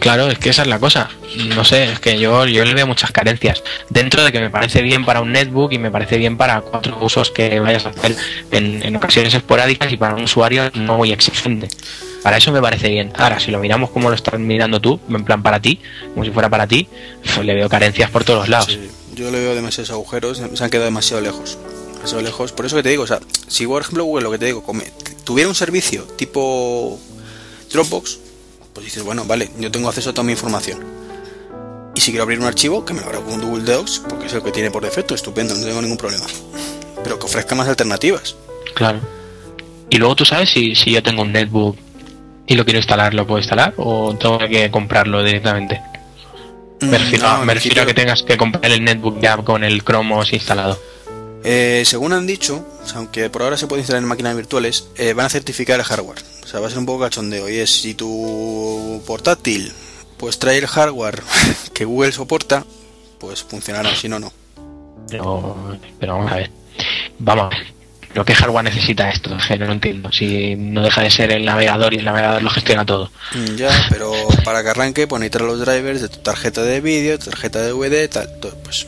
Claro, 0.00 0.28
es 0.28 0.38
que 0.38 0.50
esa 0.50 0.62
es 0.62 0.68
la 0.68 0.78
cosa. 0.78 1.08
No 1.54 1.64
sé, 1.64 1.84
es 1.84 2.00
que 2.00 2.18
yo, 2.18 2.46
yo 2.46 2.64
le 2.64 2.74
veo 2.74 2.86
muchas 2.86 3.12
carencias. 3.12 3.62
Dentro 3.88 4.24
de 4.24 4.32
que 4.32 4.40
me 4.40 4.50
parece 4.50 4.82
bien 4.82 5.04
para 5.04 5.20
un 5.20 5.32
netbook 5.32 5.72
y 5.72 5.78
me 5.78 5.90
parece 5.90 6.18
bien 6.18 6.36
para 6.36 6.60
cuatro 6.60 6.98
usos 7.00 7.30
que 7.30 7.60
vayas 7.60 7.86
a 7.86 7.90
hacer 7.90 8.16
en, 8.50 8.82
en 8.82 8.96
ocasiones 8.96 9.34
esporádicas 9.34 9.92
y 9.92 9.96
para 9.96 10.14
un 10.14 10.24
usuario 10.24 10.70
no 10.74 10.96
muy 10.96 11.12
exigente. 11.12 11.68
Para 12.22 12.36
eso 12.36 12.52
me 12.52 12.60
parece 12.60 12.88
bien. 12.88 13.12
Ahora, 13.16 13.40
si 13.40 13.50
lo 13.50 13.58
miramos 13.58 13.90
como 13.90 14.08
lo 14.08 14.14
estás 14.14 14.38
mirando 14.38 14.80
tú, 14.80 15.00
en 15.08 15.24
plan 15.24 15.42
para 15.42 15.60
ti, 15.60 15.80
como 16.12 16.24
si 16.24 16.30
fuera 16.30 16.48
para 16.48 16.66
ti, 16.66 16.88
pues 17.34 17.38
le 17.44 17.54
veo 17.54 17.68
carencias 17.68 18.10
por 18.10 18.24
todos 18.24 18.48
lados. 18.48 18.78
Yo 19.14 19.30
le 19.30 19.40
veo 19.40 19.54
demasiados 19.54 19.90
agujeros, 19.90 20.38
se 20.38 20.64
han 20.64 20.70
quedado 20.70 20.86
demasiado 20.86 21.22
lejos. 21.22 21.58
Demasiado 21.94 22.22
lejos. 22.22 22.52
Por 22.52 22.66
eso 22.66 22.76
que 22.76 22.82
te 22.82 22.90
digo, 22.90 23.02
o 23.02 23.06
sea, 23.06 23.20
si 23.48 23.66
por 23.66 23.82
ejemplo 23.82 24.04
Google 24.04 24.24
lo 24.24 24.30
que 24.30 24.38
te 24.38 24.46
digo, 24.46 24.64
tuviera 25.24 25.48
un 25.48 25.54
servicio 25.54 26.04
tipo 26.16 26.98
Dropbox, 27.72 28.18
pues 28.72 28.84
dices, 28.86 29.02
bueno, 29.02 29.24
vale, 29.24 29.50
yo 29.58 29.70
tengo 29.70 29.88
acceso 29.88 30.10
a 30.10 30.14
toda 30.14 30.24
mi 30.24 30.32
información. 30.32 30.80
Y 31.94 32.00
si 32.00 32.10
quiero 32.10 32.22
abrir 32.24 32.38
un 32.40 32.46
archivo, 32.46 32.84
que 32.84 32.94
me 32.94 33.00
lo 33.00 33.06
abra 33.06 33.20
con 33.20 33.40
Google 33.40 33.64
Docs, 33.64 34.02
porque 34.08 34.26
es 34.26 34.32
el 34.32 34.42
que 34.42 34.50
tiene 34.50 34.70
por 34.70 34.82
defecto, 34.82 35.14
estupendo, 35.14 35.54
no 35.54 35.64
tengo 35.64 35.82
ningún 35.82 35.98
problema. 35.98 36.24
Pero 37.04 37.18
que 37.18 37.26
ofrezca 37.26 37.54
más 37.54 37.68
alternativas. 37.68 38.34
Claro. 38.74 39.00
Y 39.90 39.98
luego 39.98 40.16
tú 40.16 40.24
sabes 40.24 40.50
si, 40.50 40.74
si 40.74 40.92
yo 40.92 41.02
tengo 41.02 41.22
un 41.22 41.32
netbook 41.32 41.76
y 42.46 42.54
lo 42.54 42.64
quiero 42.64 42.78
instalar, 42.78 43.12
¿lo 43.12 43.26
puedo 43.26 43.38
instalar? 43.40 43.74
¿O 43.76 44.16
tengo 44.16 44.38
que 44.38 44.70
comprarlo 44.70 45.22
directamente? 45.22 45.82
Me 46.80 46.96
refiero, 46.98 47.28
Mm, 47.28 47.30
No, 47.40 47.44
me 47.44 47.54
refiero 47.54 47.82
a 47.82 47.86
que 47.86 47.94
tengas 47.94 48.22
que 48.22 48.36
comprar 48.36 48.72
el 48.72 48.82
netbook 48.82 49.20
ya 49.20 49.36
con 49.36 49.62
el 49.62 49.84
Chromos 49.84 50.32
instalado. 50.32 50.80
Eh, 51.44 51.82
según 51.84 52.12
han 52.12 52.26
dicho, 52.26 52.64
aunque 52.94 53.28
por 53.28 53.42
ahora 53.42 53.56
se 53.56 53.66
puede 53.66 53.80
instalar 53.82 54.02
en 54.02 54.08
máquinas 54.08 54.34
virtuales, 54.34 54.88
eh, 54.96 55.12
van 55.12 55.26
a 55.26 55.28
certificar 55.28 55.78
el 55.78 55.84
hardware. 55.84 56.22
O 56.42 56.46
sea, 56.46 56.60
va 56.60 56.66
a 56.66 56.70
ser 56.70 56.78
un 56.78 56.86
poco 56.86 57.04
cachondeo. 57.04 57.48
Y 57.48 57.58
es 57.58 57.70
si 57.70 57.94
tu 57.94 59.02
portátil 59.06 59.72
pues 60.16 60.38
trae 60.38 60.58
el 60.58 60.66
hardware 60.66 61.22
que 61.74 61.84
Google 61.84 62.12
soporta, 62.12 62.64
pues 63.18 63.42
funcionará, 63.42 63.94
si 63.96 64.08
no, 64.08 64.18
no. 64.18 64.32
Pero, 65.08 65.76
pero 65.98 66.14
vamos 66.14 66.32
a 66.32 66.36
ver. 66.36 66.50
Vamos. 67.18 67.54
¿Pero 68.08 68.24
qué 68.26 68.34
hardware 68.34 68.64
necesita 68.64 69.08
esto? 69.08 69.34
Es 69.36 69.46
que 69.46 69.56
no 69.56 69.66
lo 69.66 69.72
entiendo. 69.72 70.12
Si 70.12 70.54
no 70.54 70.82
deja 70.82 71.00
de 71.02 71.10
ser 71.10 71.32
el 71.32 71.44
navegador 71.46 71.94
y 71.94 71.96
el 71.98 72.04
navegador 72.04 72.42
lo 72.42 72.50
gestiona 72.50 72.84
todo. 72.84 73.10
Mm, 73.34 73.56
Ya, 73.56 73.70
pero 73.88 74.12
para 74.44 74.62
que 74.62 74.68
arranque, 74.68 75.06
pues 75.06 75.20
necesitas 75.20 75.42
los 75.42 75.60
drivers 75.60 76.02
de 76.02 76.08
tu 76.08 76.18
tarjeta 76.18 76.62
de 76.62 76.80
vídeo, 76.82 77.18
tarjeta 77.18 77.60
de 77.60 77.70
DVD, 77.72 78.08
tal. 78.10 78.28
todo, 78.38 78.54
pues 78.62 78.86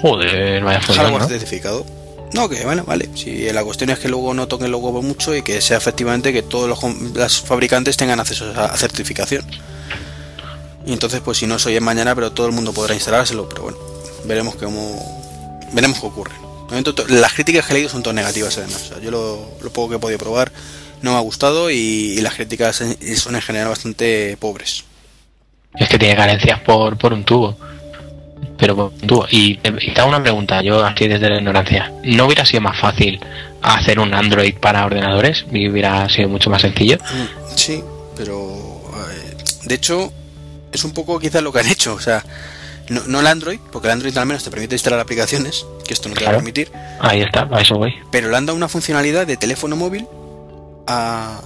Joder, 0.00 0.64
vaya 0.64 0.80
hardware 0.80 1.22
¿no? 1.22 1.28
certificado. 1.28 1.86
No, 2.32 2.48
que 2.48 2.64
bueno, 2.64 2.84
vale. 2.84 3.10
Si 3.14 3.50
la 3.52 3.62
cuestión 3.62 3.90
es 3.90 3.98
que 3.98 4.08
luego 4.08 4.32
no 4.34 4.48
toquen 4.48 4.70
los 4.70 4.80
huevos 4.80 5.04
mucho 5.04 5.34
y 5.34 5.42
que 5.42 5.60
sea 5.60 5.76
efectivamente 5.76 6.32
que 6.32 6.42
todos 6.42 6.68
los 6.68 7.14
las 7.14 7.40
fabricantes 7.40 7.96
tengan 7.96 8.20
acceso 8.20 8.52
a, 8.56 8.66
a 8.66 8.76
certificación. 8.76 9.44
Y 10.86 10.92
entonces, 10.92 11.20
pues 11.20 11.38
si 11.38 11.46
no 11.46 11.58
soy 11.58 11.76
en 11.76 11.84
mañana, 11.84 12.14
pero 12.14 12.32
todo 12.32 12.46
el 12.46 12.52
mundo 12.52 12.72
podrá 12.72 12.94
instalárselo. 12.94 13.48
Pero 13.48 13.62
bueno, 13.62 13.78
veremos 14.24 14.54
cómo 14.56 15.60
veremos 15.72 16.00
qué 16.00 16.06
ocurre. 16.06 16.34
Las 17.08 17.34
críticas 17.34 17.66
que 17.66 17.72
he 17.72 17.74
leído 17.74 17.90
son 17.90 18.02
todas 18.02 18.14
negativas, 18.14 18.56
además. 18.56 18.82
O 18.84 18.88
sea, 18.94 18.98
yo 19.00 19.10
lo, 19.10 19.50
lo 19.60 19.70
poco 19.70 19.90
que 19.90 19.96
he 19.96 19.98
podido 19.98 20.18
probar 20.18 20.50
no 21.02 21.12
me 21.12 21.16
ha 21.18 21.20
gustado 21.20 21.70
y, 21.70 21.74
y 21.76 22.20
las 22.22 22.34
críticas 22.34 22.76
son 23.16 23.34
en 23.34 23.42
general 23.42 23.68
bastante 23.68 24.36
pobres. 24.38 24.84
Es 25.74 25.88
que 25.88 25.98
tiene 25.98 26.16
carencias 26.16 26.60
por, 26.60 26.96
por 26.96 27.12
un 27.12 27.24
tubo. 27.24 27.56
Pero 28.58 28.92
tubo. 29.06 29.26
Y, 29.30 29.56
te- 29.56 29.72
y 29.80 29.92
te 29.92 30.00
hago 30.00 30.08
una 30.10 30.22
pregunta, 30.22 30.62
yo 30.62 30.84
aquí 30.84 31.08
desde 31.08 31.28
la 31.28 31.36
ignorancia. 31.38 31.92
¿No 32.04 32.26
hubiera 32.26 32.44
sido 32.46 32.60
más 32.60 32.78
fácil 32.78 33.18
hacer 33.62 33.98
un 33.98 34.14
Android 34.14 34.54
para 34.56 34.84
ordenadores? 34.86 35.44
Y 35.52 35.68
hubiera 35.68 36.08
sido 36.08 36.28
mucho 36.28 36.50
más 36.50 36.62
sencillo. 36.62 36.96
Mm, 36.98 37.56
Sí, 37.56 37.82
pero 38.16 38.82
eh, 39.10 39.36
de 39.64 39.74
hecho 39.74 40.12
es 40.72 40.84
un 40.84 40.92
poco 40.92 41.18
quizás 41.18 41.42
lo 41.42 41.52
que 41.52 41.58
han 41.60 41.68
hecho, 41.68 41.94
o 41.94 42.00
sea, 42.00 42.24
no, 42.88 43.02
no 43.06 43.20
el 43.20 43.26
Android, 43.26 43.58
porque 43.70 43.88
el 43.88 43.92
Android 43.92 44.16
al 44.16 44.26
menos 44.26 44.42
te 44.44 44.50
permite 44.50 44.74
instalar 44.74 45.00
aplicaciones, 45.00 45.66
que 45.86 45.92
esto 45.94 46.08
no 46.08 46.14
te 46.14 46.24
va 46.24 46.30
a 46.30 46.34
permitir, 46.34 46.70
Ahí 47.00 47.20
está, 47.20 47.48
a 47.50 47.60
eso 47.60 47.76
voy. 47.76 47.92
pero 48.10 48.30
le 48.30 48.36
han 48.36 48.46
dado 48.46 48.56
una 48.56 48.68
funcionalidad 48.68 49.26
de 49.26 49.36
teléfono 49.36 49.76
móvil 49.76 50.06
a, 50.86 51.40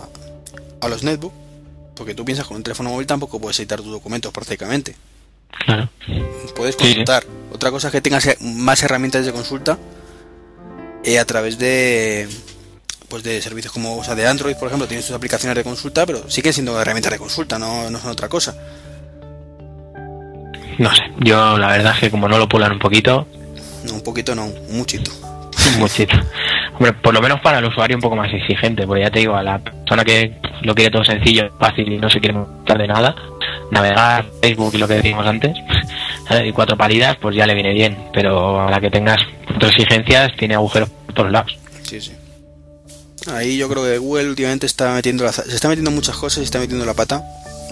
a 0.80 0.88
los 0.88 1.02
netbook, 1.02 1.32
porque 1.96 2.14
tú 2.14 2.24
piensas 2.24 2.46
con 2.46 2.56
un 2.56 2.62
teléfono 2.62 2.90
móvil 2.90 3.06
tampoco 3.06 3.40
puedes 3.40 3.58
editar 3.58 3.80
tus 3.80 3.90
documentos 3.90 4.32
prácticamente, 4.32 4.94
Claro. 5.64 5.88
puedes 6.54 6.74
sí. 6.76 6.84
consultar. 6.84 7.24
Otra 7.52 7.70
cosa 7.70 7.88
es 7.88 7.92
que 7.92 8.00
tengas 8.00 8.26
eh, 8.26 8.36
más 8.40 8.82
herramientas 8.82 9.24
de 9.24 9.32
consulta 9.32 9.78
eh, 11.04 11.18
a 11.18 11.24
través 11.24 11.58
de 11.58 12.28
pues 13.08 13.22
de 13.22 13.40
servicios 13.40 13.72
como 13.72 13.96
o 13.98 14.04
sea, 14.04 14.14
de 14.16 14.26
Android, 14.26 14.56
por 14.56 14.66
ejemplo, 14.68 14.88
tienes 14.88 15.06
tus 15.06 15.14
aplicaciones 15.14 15.56
de 15.56 15.62
consulta, 15.62 16.04
pero 16.06 16.28
siguen 16.28 16.52
siendo 16.52 16.80
herramientas 16.80 17.12
de 17.12 17.18
consulta, 17.18 17.58
no, 17.58 17.88
no 17.88 17.98
son 18.00 18.10
otra 18.10 18.28
cosa. 18.28 18.54
No 20.78 20.94
sé, 20.94 21.02
yo 21.20 21.56
la 21.56 21.68
verdad 21.68 21.94
es 21.94 22.00
que 22.00 22.10
como 22.10 22.28
no 22.28 22.36
lo 22.38 22.48
pulan 22.48 22.72
un 22.72 22.78
poquito, 22.78 23.26
No, 23.84 23.94
un 23.94 24.02
poquito 24.02 24.34
no, 24.34 24.46
un 24.46 24.76
muchito. 24.76 25.10
un 25.74 25.78
muchito. 25.78 26.16
Hombre, 26.74 26.92
por 26.94 27.14
lo 27.14 27.22
menos 27.22 27.40
para 27.40 27.58
el 27.60 27.64
usuario 27.64 27.96
un 27.96 28.02
poco 28.02 28.16
más 28.16 28.32
exigente, 28.34 28.86
porque 28.86 29.02
ya 29.04 29.10
te 29.10 29.20
digo, 29.20 29.34
a 29.36 29.42
la 29.42 29.58
persona 29.60 30.04
que 30.04 30.36
lo 30.62 30.74
quiere 30.74 30.90
todo 30.90 31.04
sencillo, 31.04 31.50
fácil 31.58 31.90
y 31.90 31.98
no 31.98 32.10
se 32.10 32.20
quiere 32.20 32.34
montar 32.34 32.76
de 32.76 32.88
nada, 32.88 33.14
navegar, 33.70 34.26
Facebook 34.40 34.74
y 34.74 34.78
lo 34.78 34.88
que 34.88 34.94
decíamos 34.94 35.26
antes, 35.26 35.56
y 36.44 36.52
cuatro 36.52 36.76
paridas, 36.76 37.16
pues 37.20 37.36
ya 37.36 37.46
le 37.46 37.54
viene 37.54 37.72
bien, 37.72 37.96
pero 38.12 38.60
a 38.60 38.70
la 38.70 38.80
que 38.80 38.90
tengas 38.90 39.18
otras 39.54 39.72
exigencias, 39.72 40.32
tiene 40.36 40.54
agujeros 40.54 40.90
por 40.90 41.14
todos 41.14 41.32
lados. 41.32 41.58
Sí, 41.82 42.00
sí. 42.00 42.12
Ahí 43.32 43.56
yo 43.56 43.68
creo 43.68 43.84
que 43.84 43.98
Google 43.98 44.28
últimamente 44.28 44.66
está 44.66 44.94
metiendo 44.94 45.24
la, 45.24 45.32
se 45.32 45.54
está 45.54 45.68
metiendo 45.68 45.90
muchas 45.90 46.16
cosas 46.16 46.38
y 46.38 46.44
está 46.44 46.58
metiendo 46.58 46.84
la 46.84 46.94
pata 46.94 47.22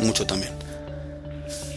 mucho 0.00 0.26
también. 0.26 0.52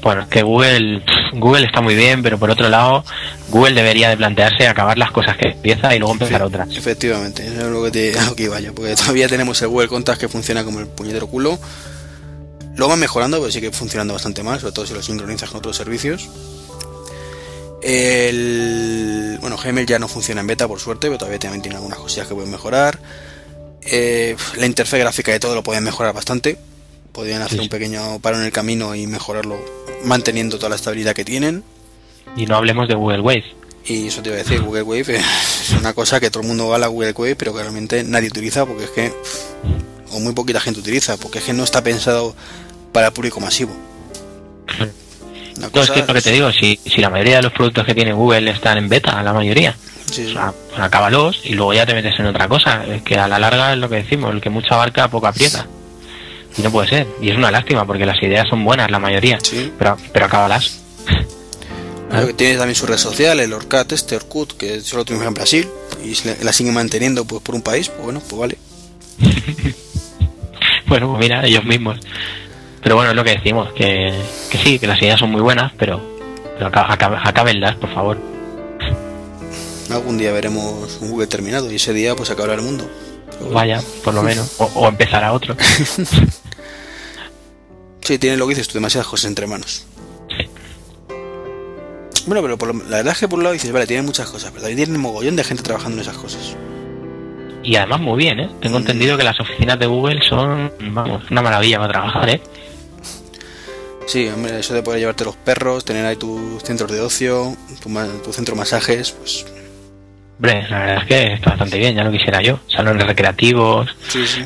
Bueno, 0.02 0.22
es 0.22 0.28
que 0.28 0.42
Google, 0.42 1.04
Google 1.34 1.66
está 1.66 1.82
muy 1.82 1.96
bien, 1.96 2.24
pero 2.24 2.38
por 2.38 2.50
otro 2.50 2.70
lado, 2.70 3.04
Google 3.50 3.74
debería 3.74 4.10
de 4.10 4.18
plantearse 4.18 4.68
acabar 4.68 4.98
las 4.98 5.12
cosas 5.12 5.36
que 5.38 5.50
empieza 5.50 5.96
y 5.96 6.00
luego 6.00 6.14
empezar 6.14 6.42
otras. 6.44 6.70
Efectivamente, 6.76 7.46
eso 7.46 7.62
es 7.62 7.68
lo 7.68 7.84
que, 7.84 7.92
te, 7.92 8.14
lo 8.26 8.36
que 8.36 8.44
iba 8.44 8.60
yo, 8.60 8.74
porque 8.74 8.96
todavía 8.96 9.28
tenemos 9.28 9.62
el 9.62 9.68
Google 9.68 9.88
Contacts 9.88 10.20
que 10.20 10.30
funciona 10.30 10.64
como 10.64 10.80
el 10.80 10.88
puñetero 10.88 11.28
culo. 11.28 11.60
Lo 12.78 12.88
van 12.88 13.00
mejorando, 13.00 13.40
pero 13.40 13.52
sigue 13.52 13.72
funcionando 13.72 14.14
bastante 14.14 14.44
mal, 14.44 14.60
sobre 14.60 14.72
todo 14.74 14.86
si 14.86 14.94
lo 14.94 15.02
sincronizas 15.02 15.50
con 15.50 15.58
otros 15.60 15.76
servicios. 15.76 16.30
El, 17.82 19.38
bueno, 19.42 19.58
Gmail 19.58 19.86
ya 19.86 20.00
no 20.00 20.08
funciona 20.08 20.42
en 20.42 20.48
beta, 20.48 20.68
por 20.68 20.80
suerte, 20.80 21.08
pero 21.08 21.18
todavía 21.18 21.40
también 21.40 21.62
tiene 21.62 21.76
algunas 21.78 22.00
cosillas 22.00 22.28
que 22.28 22.34
pueden 22.36 22.52
mejorar. 22.52 23.00
Eh, 23.82 24.36
la 24.58 24.66
interfaz 24.66 25.00
gráfica 25.00 25.32
de 25.32 25.40
todo 25.40 25.56
lo 25.56 25.64
pueden 25.64 25.84
mejorar 25.84 26.14
bastante. 26.14 26.58
Podrían 27.12 27.42
hacer 27.42 27.58
Sí. 27.60 27.64
un 27.64 27.70
pequeño 27.70 28.20
paro 28.20 28.38
en 28.38 28.44
el 28.44 28.52
camino 28.52 28.94
y 28.96 29.08
mejorarlo 29.08 29.58
manteniendo 30.04 30.58
toda 30.58 30.70
la 30.70 30.76
estabilidad 30.76 31.14
que 31.16 31.26
tienen. 31.26 31.64
Y 32.36 32.46
no 32.46 32.56
hablemos 32.58 32.88
de 32.88 32.96
Google 32.96 33.22
Wave. 33.22 33.46
Y 33.86 34.08
eso 34.08 34.22
te 34.22 34.30
iba 34.30 34.36
a 34.36 34.44
decir, 34.44 34.62
Google 34.62 34.84
Wave 34.84 35.16
es 35.18 35.24
una 35.80 35.94
cosa 35.94 36.20
que 36.20 36.30
todo 36.30 36.42
el 36.42 36.48
mundo 36.48 36.68
va 36.68 36.76
a 36.76 36.80
la 36.80 36.88
Google 36.88 37.14
Wave, 37.18 37.36
pero 37.38 37.54
que 37.54 37.62
realmente 37.62 38.04
nadie 38.04 38.28
utiliza 38.28 38.66
porque 38.66 38.84
es 38.84 38.90
que 38.90 39.10
pff, 39.10 40.14
o 40.14 40.20
muy 40.20 40.34
poquita 40.34 40.60
gente 40.60 40.80
utiliza, 40.82 41.16
porque 41.18 41.40
es 41.40 41.46
que 41.46 41.54
no 41.54 41.64
está 41.64 41.82
pensado 41.84 42.36
para 42.92 43.08
el 43.08 43.14
público 43.14 43.40
masivo. 43.40 43.76
Una 44.80 44.88
No, 45.60 45.66
es 45.68 45.72
cosa- 45.72 45.94
que 45.94 46.00
es 46.02 46.08
lo 46.08 46.14
que 46.14 46.22
te 46.22 46.32
digo, 46.32 46.52
si, 46.52 46.80
si 46.86 47.02
la 47.02 47.10
mayoría 47.10 47.38
de 47.38 47.42
los 47.44 47.54
productos 47.54 47.86
que 47.86 47.96
tiene 47.96 48.14
Google 48.14 48.50
están 48.52 48.78
en 48.78 48.90
beta, 48.90 49.22
la 49.24 49.34
mayoría, 49.34 49.76
Sí, 50.12 50.26
o 50.28 50.32
sea, 50.34 50.54
pues 50.70 50.80
acábalos 50.80 51.42
y 51.44 51.54
luego 51.56 51.74
ya 51.74 51.86
te 51.86 51.94
metes 51.94 52.18
en 52.20 52.28
otra 52.28 52.48
cosa. 52.48 52.86
Es 52.86 53.02
que 53.02 53.16
a 53.18 53.28
la 53.28 53.40
larga 53.40 53.74
es 53.74 53.78
lo 53.80 53.90
que 53.90 53.96
decimos, 53.98 54.32
el 54.34 54.40
que 54.40 54.50
mucho 54.50 54.74
abarca, 54.74 55.10
poco 55.10 55.28
aprieta. 55.28 55.68
Y 56.58 56.62
no 56.62 56.72
puede 56.72 56.88
ser. 56.88 57.08
Y 57.22 57.30
es 57.30 57.36
una 57.36 57.52
lástima 57.52 57.86
porque 57.86 58.06
las 58.06 58.22
ideas 58.24 58.48
son 58.50 58.64
buenas, 58.64 58.90
la 58.90 59.00
mayoría. 59.00 59.38
Sí. 59.44 59.72
Pero, 59.78 59.98
pero 60.14 60.26
acábalas. 60.28 60.80
Claro 62.10 62.28
que 62.28 62.34
tiene 62.36 62.56
también 62.58 62.76
su 62.76 62.86
red 62.86 62.98
social, 62.98 63.38
el 63.42 63.52
Orcat 63.52 63.92
este, 63.92 64.16
Orkut, 64.16 64.54
que 64.56 64.80
solo 64.80 65.04
triunfa 65.04 65.28
en 65.28 65.34
Brasil 65.34 65.68
y 66.06 66.16
la 66.42 66.54
sigue 66.54 66.72
manteniendo 66.72 67.26
pues 67.26 67.42
por 67.44 67.54
un 67.54 67.62
país, 67.62 67.90
pues 67.90 68.02
bueno, 68.02 68.22
pues 68.30 68.40
vale. 68.40 68.58
Bueno, 70.88 71.10
pues 71.10 71.20
mira, 71.20 71.46
ellos 71.46 71.66
mismos. 71.66 71.98
Pero 72.88 72.96
bueno, 72.96 73.10
es 73.12 73.18
lo 73.18 73.24
que 73.26 73.32
decimos, 73.32 73.74
que, 73.74 74.18
que 74.50 74.58
sí, 74.60 74.80
que 74.80 74.88
las 74.88 75.02
ideas 75.02 75.20
son 75.20 75.30
muy 75.30 75.42
buenas, 75.42 75.74
pero, 75.78 76.00
pero 76.58 76.68
acábenlas, 76.74 77.76
por 77.76 77.94
favor. 77.94 78.18
Algún 79.92 80.18
día 80.18 80.32
veremos 80.32 80.98
un 81.02 81.10
Google 81.12 81.28
terminado 81.28 81.70
y 81.70 81.76
ese 81.76 81.92
día 81.92 82.16
pues 82.16 82.30
acabará 82.32 82.54
el 82.54 82.62
mundo. 82.62 82.90
Pero. 83.40 83.50
Vaya, 83.52 83.82
por 84.06 84.14
lo 84.14 84.24
menos. 84.24 84.56
O, 84.60 84.72
o 84.74 84.88
empezará 84.88 85.34
otro. 85.34 85.58
Sí, 88.00 88.18
tiene 88.20 88.38
lo 88.38 88.46
que 88.48 88.52
dices 88.52 88.70
tú, 88.70 88.76
demasiadas 88.76 89.06
cosas 89.06 89.26
entre 89.26 89.48
manos. 89.48 89.86
Bueno, 92.26 92.42
pero 92.42 92.58
por 92.58 92.74
lo- 92.74 92.84
la 92.86 92.98
verdad 92.98 93.12
es 93.12 93.20
que 93.20 93.28
por 93.28 93.38
un 93.38 93.44
lado 93.44 93.52
dices, 93.52 93.70
vale, 93.74 93.86
tiene 93.86 94.02
muchas 94.04 94.30
cosas, 94.30 94.52
pero 94.52 94.62
también 94.62 94.78
tiene 94.78 94.94
un 94.96 95.02
mogollón 95.02 95.36
de 95.36 95.44
gente 95.44 95.62
trabajando 95.62 95.98
en 95.98 96.02
esas 96.04 96.16
cosas. 96.18 96.56
Y 97.64 97.76
además 97.76 98.00
muy 98.00 98.18
bien, 98.18 98.40
¿eh? 98.40 98.50
Tengo 98.62 98.78
entendido 98.78 99.18
que 99.18 99.26
las 99.26 99.38
oficinas 99.42 99.78
de 99.78 99.88
Google 99.88 100.22
son, 100.22 100.72
vamos, 100.92 101.30
una 101.30 101.42
maravilla 101.42 101.80
para 101.80 101.90
trabajar, 101.92 102.30
¿eh? 102.30 102.42
Sí, 104.08 104.28
hombre, 104.30 104.60
eso 104.60 104.74
de 104.74 104.82
poder 104.84 105.02
llevarte 105.02 105.26
los 105.26 105.36
perros, 105.36 105.84
tener 105.86 106.06
ahí 106.06 106.16
tus 106.16 106.64
centros 106.64 106.90
de 106.92 107.02
ocio, 107.02 107.56
tu, 107.82 107.90
tu 108.24 108.34
centro 108.34 108.56
de 108.56 108.60
masajes, 108.60 109.12
pues 109.12 109.46
Hombre, 110.38 110.66
la 110.70 110.80
verdad 110.80 110.98
es 111.02 111.08
que 111.08 111.34
está 111.34 111.50
bastante 111.52 111.78
bien, 111.78 111.96
ya 111.96 112.04
lo 112.04 112.12
quisiera 112.12 112.42
yo. 112.42 112.60
Salones 112.68 113.06
recreativos, 113.08 113.90
sí, 114.08 114.26
sí. 114.28 114.46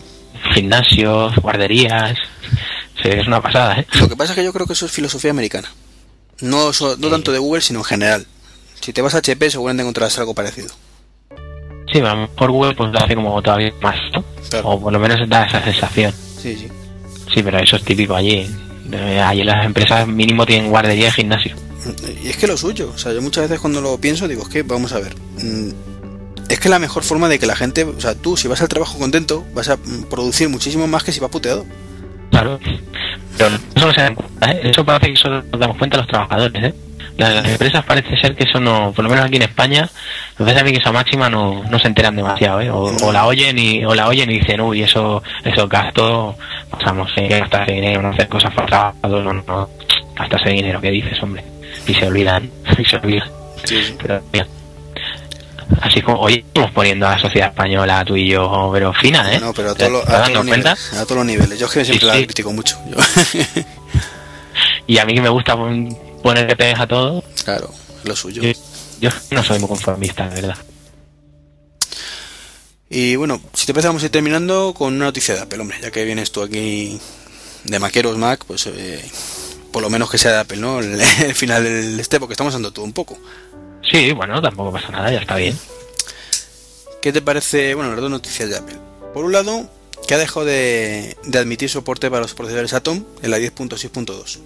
gimnasios, 0.54 1.36
guarderías. 1.36 2.18
Sí, 3.02 3.10
es 3.10 3.28
una 3.28 3.42
pasada, 3.42 3.80
¿eh? 3.80 3.86
Lo 4.00 4.08
que 4.08 4.16
pasa 4.16 4.32
es 4.32 4.38
que 4.40 4.44
yo 4.46 4.54
creo 4.54 4.66
que 4.66 4.74
eso 4.74 4.86
es 4.86 4.92
filosofía 4.92 5.32
americana. 5.32 5.70
No, 6.40 6.72
so- 6.74 6.96
no 6.98 7.10
tanto 7.10 7.32
de 7.32 7.40
Google, 7.40 7.62
sino 7.62 7.80
en 7.80 7.86
general. 7.86 8.26
Si 8.80 8.94
te 8.94 9.02
vas 9.02 9.14
a 9.16 9.20
HP 9.20 9.50
seguramente 9.52 9.84
encontrarás 9.84 10.18
algo 10.18 10.34
parecido. 10.34 10.70
Sí, 11.92 12.00
a 12.00 12.14
lo 12.16 12.28
mejor 12.28 12.52
Google 12.52 12.74
pues 12.76 12.92
lo 12.92 13.00
hace 13.00 13.14
como 13.16 13.42
todavía 13.42 13.72
más, 13.82 13.98
¿no? 14.14 14.24
Claro. 14.50 14.70
O 14.70 14.82
por 14.82 14.94
lo 14.94 15.00
menos 15.00 15.20
da 15.30 15.46
esa 15.46 15.62
sensación. 15.64 16.14
Sí, 16.42 16.56
sí. 16.56 16.68
Sí, 17.34 17.44
pero 17.44 17.60
eso 17.60 17.76
es 17.76 17.84
típico 17.84 18.16
allí. 18.16 18.50
Eh, 18.92 19.22
Allí 19.22 19.44
las 19.44 19.66
empresas 19.66 20.08
mínimo 20.08 20.46
tienen 20.46 20.70
guardería 20.70 21.08
y 21.08 21.12
gimnasio. 21.12 21.56
Y 22.24 22.28
es 22.30 22.38
que 22.38 22.48
lo 22.48 22.58
suyo, 22.58 22.92
o 22.94 22.98
sea, 22.98 23.12
yo 23.14 23.22
muchas 23.22 23.44
veces 23.46 23.60
cuando 23.60 23.82
lo 23.82 23.98
pienso 23.98 24.28
digo, 24.28 24.44
es 24.44 24.50
que 24.50 24.62
vamos 24.64 24.92
a 24.94 25.00
ver. 25.00 25.16
mm, 25.42 25.70
Es 26.50 26.60
que 26.60 26.70
la 26.70 26.80
mejor 26.80 27.04
forma 27.04 27.28
de 27.30 27.40
que 27.40 27.46
la 27.46 27.56
gente, 27.56 27.84
o 27.86 28.00
sea, 28.00 28.14
tú 28.14 28.36
si 28.38 28.48
vas 28.48 28.62
al 28.62 28.68
trabajo 28.68 29.00
contento, 29.00 29.46
vas 29.56 29.70
a 29.70 29.78
mm, 29.78 30.04
producir 30.10 30.50
muchísimo 30.50 30.86
más 30.88 31.04
que 31.04 31.12
si 31.12 31.20
vas 31.20 31.32
puteado. 31.32 31.66
Claro. 32.30 32.60
Pero 33.38 33.56
eso 33.76 33.88
no 33.88 33.94
se 33.94 34.02
dan 34.02 34.16
cuenta, 34.16 34.52
¿eh? 34.52 34.62
Eso 34.66 34.86
parece 34.86 35.12
que 35.14 35.18
solo 35.18 35.42
nos 35.52 35.60
damos 35.60 35.78
cuenta 35.78 35.98
los 35.98 36.08
trabajadores, 36.08 36.64
¿eh? 36.64 36.74
Las, 37.18 37.34
las 37.36 37.48
empresas 37.48 37.84
parece 37.86 38.16
ser 38.18 38.36
que 38.36 38.44
eso 38.46 38.60
no, 38.60 38.94
por 38.96 39.04
lo 39.04 39.10
menos 39.10 39.26
aquí 39.26 39.36
en 39.38 39.42
España, 39.44 39.90
me 40.38 40.46
parece 40.46 40.62
a 40.62 40.64
mí 40.64 40.72
que 40.72 40.78
esa 40.80 40.92
máxima 40.92 41.30
no, 41.30 41.64
no 41.64 41.80
se 41.80 41.88
enteran 41.88 42.16
demasiado, 42.16 42.62
¿eh? 42.62 42.70
O, 42.70 42.92
o 43.04 43.12
la 43.12 43.26
oyen 43.28 43.58
y, 43.60 43.84
o 43.86 43.94
la 43.96 44.08
oyen 44.08 44.30
y 44.32 44.40
dicen, 44.40 44.62
uy, 44.62 44.82
eso, 44.84 45.22
eso 45.44 45.68
gasto, 45.68 46.36
pasamos, 46.72 47.12
que 47.14 47.28
gastarse 47.28 47.74
dinero, 47.74 48.02
no 48.02 48.10
hacer 48.10 48.28
cosas 48.28 48.54
trabajador, 48.56 49.24
no, 49.24 49.34
no, 49.34 49.70
gastarse 50.16 50.50
dinero, 50.50 50.82
¿qué 50.82 50.90
dices, 50.92 51.22
hombre? 51.22 51.44
Y 51.88 51.94
se 51.94 52.08
olvidan, 52.08 52.50
y 52.78 52.86
se 52.86 52.96
olvidan. 52.98 53.30
Sí, 53.64 53.84
sí. 53.84 53.96
Pero, 54.02 54.22
mira. 54.34 54.48
Así 55.82 56.02
como 56.02 56.20
hoy 56.20 56.44
estamos 56.46 56.72
poniendo 56.72 57.08
a 57.08 57.12
la 57.12 57.20
sociedad 57.20 57.48
española, 57.50 58.04
tú 58.06 58.16
y 58.18 58.28
yo, 58.30 58.70
pero 58.74 58.92
fina, 58.94 59.34
¿eh? 59.34 59.40
No, 59.40 59.54
pero 59.54 59.72
a 59.72 59.74
¿Te 59.74 59.80
todos 59.86 59.92
los- 59.94 60.02
estás 60.04 60.28
a 60.30 60.32
todos 60.34 60.46
niveles. 60.46 60.94
A 60.94 61.04
todos 61.06 61.16
los 61.18 61.26
niveles. 61.26 61.60
Yo 61.60 61.66
es 61.68 61.72
que 61.72 61.86
siempre 61.86 62.10
Sí, 62.12 62.18
la 62.20 62.26
critico 62.26 62.52
mucho. 62.52 62.78
Yo- 62.90 62.98
Y 64.88 64.98
a 64.98 65.06
mí 65.06 65.14
que 65.14 65.22
me 65.22 65.30
gusta 65.30 65.56
pon- 65.56 65.96
poner 66.22 66.48
que 66.48 66.56
pegues 66.58 66.80
a 66.80 66.88
todo, 66.88 67.24
claro, 67.46 67.70
es 68.02 68.08
lo 68.10 68.16
suyo. 68.16 68.42
yo, 68.44 68.52
yo 69.00 69.10
no 69.32 69.44
soy 69.44 69.60
muy 69.60 69.70
conformista, 69.70 70.28
de 70.30 70.42
verdad. 70.42 70.58
Y 72.94 73.16
bueno, 73.16 73.40
si 73.54 73.66
te 73.66 73.74
parece 73.74 73.88
vamos 73.88 74.04
a 74.04 74.08
ir 74.08 74.12
terminando 74.12 74.74
con 74.78 74.94
una 74.94 75.06
noticia 75.06 75.34
de 75.34 75.40
Apple, 75.40 75.62
hombre, 75.62 75.78
ya 75.82 75.92
que 75.92 76.04
vienes 76.04 76.34
tú 76.34 76.44
aquí 76.44 77.00
de 77.64 77.80
Maqueros 77.80 78.18
Mac, 78.18 78.44
pues 78.46 78.68
eh, 78.68 79.02
por 79.72 79.82
lo 79.82 79.90
menos 79.90 80.12
que 80.12 80.18
sea 80.18 80.34
de 80.34 80.40
Apple, 80.40 80.58
¿no? 80.58 80.80
El, 80.82 81.00
el 81.00 81.34
final 81.34 81.64
del 81.64 81.98
este, 81.98 82.20
porque 82.20 82.34
estamos 82.34 82.52
dando 82.52 82.74
todo 82.74 82.84
un 82.84 82.92
poco. 82.92 83.18
Sí, 83.90 84.12
bueno, 84.12 84.42
tampoco 84.42 84.74
pasa 84.74 84.90
nada, 84.90 85.10
ya 85.10 85.20
está 85.20 85.38
bien. 85.38 85.58
¿Qué 87.02 87.14
te 87.14 87.22
parece? 87.22 87.74
Bueno, 87.76 87.92
las 87.92 88.02
dos 88.02 88.12
noticias 88.12 88.50
de 88.50 88.58
Apple. 88.58 88.78
Por 89.14 89.24
un 89.24 89.32
lado, 89.32 89.70
que 90.06 90.14
ha 90.14 90.18
dejado 90.18 90.46
de, 90.46 91.16
de 91.24 91.40
admitir 91.40 91.70
soporte 91.70 92.10
para 92.10 92.24
los 92.24 92.34
procesadores 92.34 92.74
Atom 92.74 93.06
en 93.22 93.32
la 93.32 93.40
10.6.2. 93.40 94.40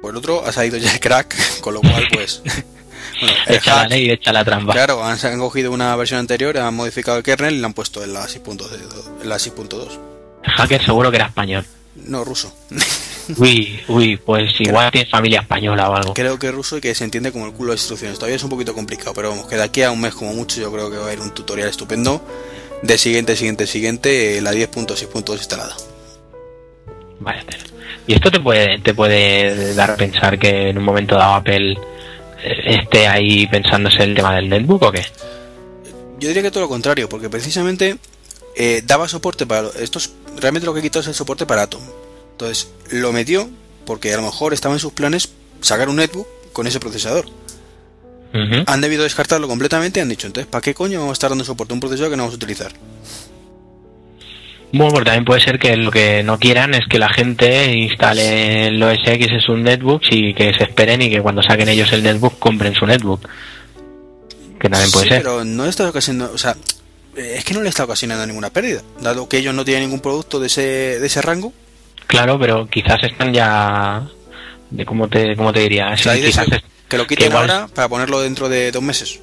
Por 0.00 0.12
el 0.12 0.16
otro, 0.16 0.46
ha 0.46 0.52
salido 0.52 0.78
ya 0.78 0.92
el 0.92 1.00
crack, 1.00 1.34
con 1.60 1.74
lo 1.74 1.80
cual, 1.80 2.06
pues. 2.12 2.42
bueno, 3.20 3.36
Echa 3.46 3.82
la 3.82 3.88
ley 3.88 4.10
echa 4.10 4.32
la 4.32 4.44
trampa. 4.44 4.72
Claro, 4.72 5.04
han, 5.04 5.38
cogido 5.38 5.72
una 5.72 5.94
versión 5.96 6.20
anterior, 6.20 6.58
han 6.58 6.74
modificado 6.74 7.18
el 7.18 7.22
kernel 7.22 7.54
y 7.54 7.58
la 7.60 7.66
han 7.66 7.74
puesto 7.74 8.02
en 8.02 8.12
la 8.12 8.26
6.2. 8.26 9.22
en 9.22 9.28
la 9.28 9.36
6.2. 9.36 9.98
El 10.44 10.50
hacker 10.52 10.84
seguro 10.84 11.10
que 11.10 11.16
era 11.16 11.26
español. 11.26 11.64
No, 11.94 12.24
ruso. 12.24 12.54
Uy, 13.38 13.80
uy, 13.88 14.16
pues 14.18 14.60
igual 14.60 14.90
tiene 14.90 15.08
familia 15.08 15.40
española 15.40 15.88
o 15.88 15.96
algo. 15.96 16.12
Creo 16.12 16.38
que 16.38 16.48
es 16.48 16.54
ruso 16.54 16.76
y 16.76 16.82
que 16.82 16.94
se 16.94 17.04
entiende 17.04 17.32
como 17.32 17.46
el 17.46 17.52
culo 17.52 17.70
de 17.72 17.76
instrucciones. 17.76 18.18
Todavía 18.18 18.36
es 18.36 18.42
un 18.42 18.50
poquito 18.50 18.74
complicado, 18.74 19.14
pero 19.14 19.30
vamos, 19.30 19.46
que 19.46 19.56
de 19.56 19.62
aquí 19.62 19.82
a 19.82 19.90
un 19.90 20.00
mes 20.00 20.14
como 20.14 20.34
mucho 20.34 20.60
yo 20.60 20.70
creo 20.70 20.90
que 20.90 20.96
va 20.96 21.04
a 21.04 21.06
haber 21.06 21.20
un 21.20 21.32
tutorial 21.32 21.68
estupendo 21.68 22.22
de 22.82 22.98
siguiente, 22.98 23.34
siguiente, 23.34 23.66
siguiente, 23.66 24.38
eh, 24.38 24.42
la 24.42 24.52
10.6.2 24.52 25.38
instalada. 25.38 25.74
Vaya. 27.20 27.42
Y 28.06 28.14
esto 28.14 28.30
te 28.30 28.40
puede, 28.40 28.78
te 28.80 28.92
puede 28.92 29.74
dar 29.74 29.92
a 29.92 29.96
pensar 29.96 30.38
que 30.38 30.68
en 30.68 30.76
un 30.76 30.84
momento 30.84 31.16
dado 31.16 31.34
Apple 31.34 31.78
esté 32.44 33.06
ahí 33.06 33.46
pensándose 33.46 34.02
el 34.02 34.14
tema 34.14 34.34
del 34.34 34.48
netbook 34.48 34.82
o 34.82 34.92
qué? 34.92 35.04
Yo 36.18 36.28
diría 36.28 36.42
que 36.42 36.50
todo 36.50 36.62
lo 36.62 36.68
contrario, 36.68 37.08
porque 37.08 37.28
precisamente 37.28 37.96
eh, 38.56 38.82
daba 38.86 39.08
soporte 39.08 39.46
para... 39.46 39.68
Estos, 39.78 40.12
realmente 40.36 40.66
lo 40.66 40.74
que 40.74 40.82
quitó 40.82 41.00
es 41.00 41.06
el 41.06 41.14
soporte 41.14 41.46
para 41.46 41.62
Atom. 41.62 41.82
Entonces, 42.32 42.70
lo 42.90 43.12
metió 43.12 43.48
porque 43.84 44.12
a 44.12 44.16
lo 44.16 44.22
mejor 44.22 44.52
estaba 44.52 44.74
en 44.74 44.80
sus 44.80 44.92
planes 44.92 45.30
sacar 45.60 45.88
un 45.88 45.96
netbook 45.96 46.26
con 46.52 46.66
ese 46.66 46.80
procesador. 46.80 47.26
Han 48.66 48.80
debido 48.80 49.04
descartarlo 49.04 49.46
completamente 49.46 50.00
y 50.00 50.02
han 50.02 50.08
dicho, 50.08 50.26
entonces, 50.26 50.50
¿para 50.50 50.60
qué 50.60 50.74
coño 50.74 50.98
vamos 50.98 51.12
a 51.12 51.12
estar 51.12 51.30
dando 51.30 51.44
soporte 51.44 51.72
a 51.72 51.74
un 51.74 51.80
procesador 51.80 52.10
que 52.10 52.16
no 52.16 52.24
vamos 52.24 52.34
a 52.34 52.36
utilizar? 52.36 52.72
Bueno, 54.76 54.92
porque 54.92 55.04
también 55.06 55.24
puede 55.24 55.40
ser 55.40 55.58
que 55.58 55.76
lo 55.76 55.90
que 55.90 56.22
no 56.24 56.38
quieran 56.38 56.74
es 56.74 56.86
que 56.88 56.98
la 56.98 57.08
gente 57.08 57.72
instale 57.76 58.66
el 58.66 58.82
OS 58.82 58.98
X 59.06 59.28
en 59.30 59.40
sus 59.40 59.56
netbooks 59.58 60.08
y 60.10 60.34
que 60.34 60.52
se 60.52 60.64
esperen 60.64 61.00
y 61.00 61.10
que 61.10 61.20
cuando 61.22 61.42
saquen 61.42 61.68
ellos 61.68 61.92
el 61.92 62.02
netbook 62.02 62.38
compren 62.40 62.74
su 62.74 62.84
netbook. 62.86 63.20
Que 64.60 64.68
también 64.68 64.90
puede 64.90 65.04
Sí, 65.04 65.10
ser. 65.10 65.22
pero 65.22 65.44
no 65.44 65.64
le 65.64 65.70
está 65.70 65.88
ocasionando, 65.88 66.32
o 66.34 66.38
sea, 66.38 66.56
es 67.16 67.44
que 67.44 67.54
no 67.54 67.62
le 67.62 67.68
está 67.68 67.84
ocasionando 67.84 68.26
ninguna 68.26 68.50
pérdida, 68.50 68.82
dado 69.00 69.28
que 69.28 69.38
ellos 69.38 69.54
no 69.54 69.64
tienen 69.64 69.84
ningún 69.84 70.00
producto 70.00 70.40
de 70.40 70.48
ese, 70.48 70.62
de 70.98 71.06
ese 71.06 71.22
rango. 71.22 71.52
Claro, 72.06 72.38
pero 72.38 72.66
quizás 72.68 73.02
están 73.04 73.32
ya... 73.32 74.06
De 74.70 74.84
cómo 74.84 75.06
te, 75.08 75.36
cómo 75.36 75.52
te 75.52 75.60
diría? 75.60 75.90
O 75.92 75.96
sea, 75.96 76.16
quizás 76.16 76.46
que 76.88 76.98
lo 76.98 77.06
quiten 77.06 77.28
igual- 77.28 77.48
ahora 77.48 77.68
para 77.68 77.88
ponerlo 77.88 78.20
dentro 78.20 78.48
de 78.48 78.72
dos 78.72 78.82
meses. 78.82 79.20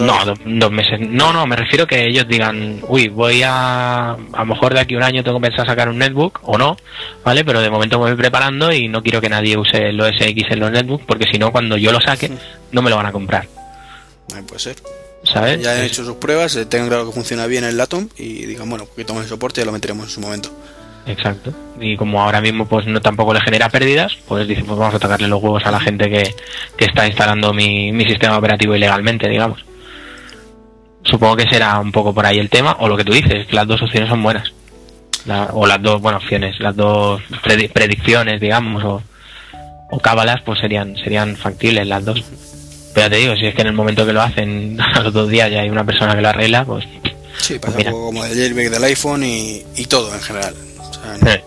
No, 0.00 0.24
do- 0.24 0.34
dos 0.44 0.70
meses. 0.72 0.98
No, 1.00 1.32
no, 1.32 1.46
me 1.46 1.54
refiero 1.56 1.86
que 1.86 2.04
ellos 2.06 2.26
digan, 2.28 2.80
uy, 2.88 3.08
voy 3.08 3.42
a. 3.44 4.12
A 4.12 4.16
lo 4.40 4.46
mejor 4.46 4.74
de 4.74 4.80
aquí 4.80 4.94
a 4.94 4.98
un 4.98 5.02
año 5.04 5.22
tengo 5.22 5.40
pensado 5.40 5.64
sacar 5.66 5.88
un 5.88 5.98
netbook, 5.98 6.40
o 6.42 6.58
no, 6.58 6.76
¿vale? 7.24 7.44
Pero 7.44 7.60
de 7.60 7.70
momento 7.70 7.98
me 7.98 8.06
voy 8.10 8.16
preparando 8.16 8.72
y 8.72 8.88
no 8.88 9.02
quiero 9.02 9.20
que 9.20 9.28
nadie 9.28 9.56
use 9.56 9.88
el 9.90 10.00
OS 10.00 10.20
X 10.20 10.44
en 10.50 10.60
los 10.60 10.70
netbooks, 10.72 11.04
porque 11.06 11.26
si 11.30 11.38
no, 11.38 11.52
cuando 11.52 11.76
yo 11.76 11.92
lo 11.92 12.00
saque, 12.00 12.30
no 12.72 12.82
me 12.82 12.90
lo 12.90 12.96
van 12.96 13.06
a 13.06 13.12
comprar, 13.12 13.44
Eh, 13.44 14.42
puede 14.46 14.60
ser. 14.60 14.76
¿sabes? 15.22 15.60
Ya 15.60 15.72
han 15.72 15.82
hecho 15.82 16.04
sus 16.04 16.16
pruebas, 16.16 16.54
eh, 16.56 16.66
tengan 16.66 16.88
claro 16.88 17.06
que 17.06 17.12
funciona 17.12 17.46
bien 17.46 17.64
el 17.64 17.80
Atom 17.80 18.08
y 18.16 18.46
digan, 18.46 18.68
bueno, 18.70 18.84
porque 18.86 19.04
tomen 19.04 19.22
el 19.24 19.28
soporte 19.28 19.60
y 19.60 19.62
ya 19.62 19.66
lo 19.66 19.72
meteremos 19.72 20.04
en 20.06 20.10
su 20.10 20.20
momento. 20.20 20.50
Exacto. 21.06 21.52
Y 21.80 21.96
como 21.96 22.20
ahora 22.22 22.40
mismo 22.40 22.66
pues 22.66 22.86
no 22.86 23.00
tampoco 23.00 23.32
le 23.34 23.40
genera 23.40 23.68
pérdidas, 23.68 24.16
pues 24.28 24.46
dice, 24.48 24.62
pues 24.64 24.78
vamos 24.78 24.94
a 24.94 24.98
tocarle 24.98 25.26
los 25.28 25.40
huevos 25.42 25.64
a 25.66 25.70
la 25.70 25.80
gente 25.80 26.08
que, 26.10 26.34
que 26.76 26.84
está 26.84 27.06
instalando 27.06 27.52
mi, 27.52 27.92
mi 27.92 28.04
sistema 28.04 28.36
operativo 28.38 28.74
ilegalmente, 28.76 29.28
digamos. 29.28 29.64
Supongo 31.08 31.36
que 31.36 31.48
será 31.48 31.78
un 31.78 31.92
poco 31.92 32.12
por 32.12 32.26
ahí 32.26 32.38
el 32.38 32.50
tema, 32.50 32.76
o 32.80 32.88
lo 32.88 32.96
que 32.96 33.04
tú 33.04 33.12
dices, 33.12 33.46
que 33.46 33.54
las 33.56 33.66
dos 33.66 33.80
opciones 33.82 34.08
son 34.08 34.22
buenas. 34.22 34.52
La- 35.24 35.50
o 35.52 35.66
las 35.66 35.80
dos, 35.82 36.00
bueno, 36.00 36.18
opciones, 36.18 36.58
las 36.60 36.74
dos 36.76 37.20
predi- 37.44 37.70
predicciones, 37.72 38.40
digamos, 38.40 38.82
o, 38.84 39.02
o 39.90 39.98
cábalas, 40.00 40.40
pues 40.44 40.58
serían, 40.60 40.96
serían 40.96 41.36
factibles 41.36 41.86
las 41.86 42.04
dos. 42.04 42.24
Pero 42.94 43.06
ya 43.06 43.10
te 43.10 43.16
digo, 43.16 43.34
si 43.36 43.46
es 43.46 43.54
que 43.54 43.60
en 43.62 43.68
el 43.68 43.72
momento 43.72 44.06
que 44.06 44.12
lo 44.12 44.22
hacen, 44.22 44.78
a 44.94 45.00
los 45.00 45.12
dos 45.12 45.28
días 45.28 45.50
ya 45.50 45.60
hay 45.60 45.70
una 45.70 45.84
persona 45.84 46.14
que 46.14 46.22
lo 46.22 46.28
arregla, 46.28 46.64
pues 46.64 46.84
Sí, 47.38 47.58
pasa 47.58 47.76
Mira. 47.76 47.90
un 47.90 47.96
poco 47.96 48.06
como 48.06 48.24
el 48.24 48.34
jailbreak 48.34 48.70
del 48.70 48.84
iPhone 48.84 49.22
y, 49.22 49.62
y 49.76 49.84
todo 49.86 50.12
en 50.14 50.20
general. 50.20 50.54
O 50.78 50.92
sea, 50.94 51.16
no- 51.20 51.30
Eh. 51.30 51.44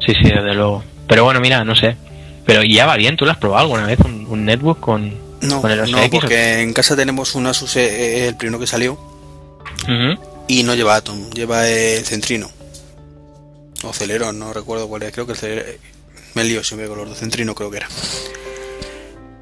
Sí, 0.00 0.12
sí, 0.14 0.24
desde 0.28 0.54
luego. 0.54 0.82
Pero 1.06 1.24
bueno, 1.24 1.40
mira, 1.40 1.64
no 1.64 1.74
sé. 1.74 1.96
Pero 2.44 2.62
ya 2.62 2.86
va 2.86 2.96
bien, 2.96 3.16
¿tú 3.16 3.24
lo 3.24 3.30
has 3.30 3.36
probado 3.38 3.62
alguna 3.64 3.86
vez? 3.86 3.98
¿Un, 4.00 4.26
un 4.28 4.44
netbook 4.44 4.80
con, 4.80 5.12
no, 5.40 5.62
no, 5.62 6.10
porque 6.10 6.60
en 6.62 6.72
casa 6.72 6.96
tenemos 6.96 7.34
un 7.34 7.46
Asus, 7.46 7.76
eh, 7.76 8.28
el 8.28 8.36
primero 8.36 8.58
que 8.58 8.66
salió, 8.66 8.98
y 10.48 10.62
no 10.62 10.74
lleva 10.74 10.96
Atom, 10.96 11.30
lleva 11.30 11.68
el 11.68 12.04
Centrino. 12.04 12.50
O 13.84 13.92
Celeron, 13.92 14.38
no 14.38 14.52
recuerdo 14.52 14.88
cuál 14.88 15.04
es, 15.04 15.12
creo 15.12 15.26
que 15.26 15.32
el 15.32 15.38
Celeron. 15.38 15.64
Me 16.34 16.44
lío 16.44 16.62
siempre 16.62 16.88
con 16.88 16.98
los 16.98 17.08
dos 17.08 17.18
Centrino, 17.18 17.54
creo 17.54 17.70
que 17.70 17.78
era. 17.78 17.88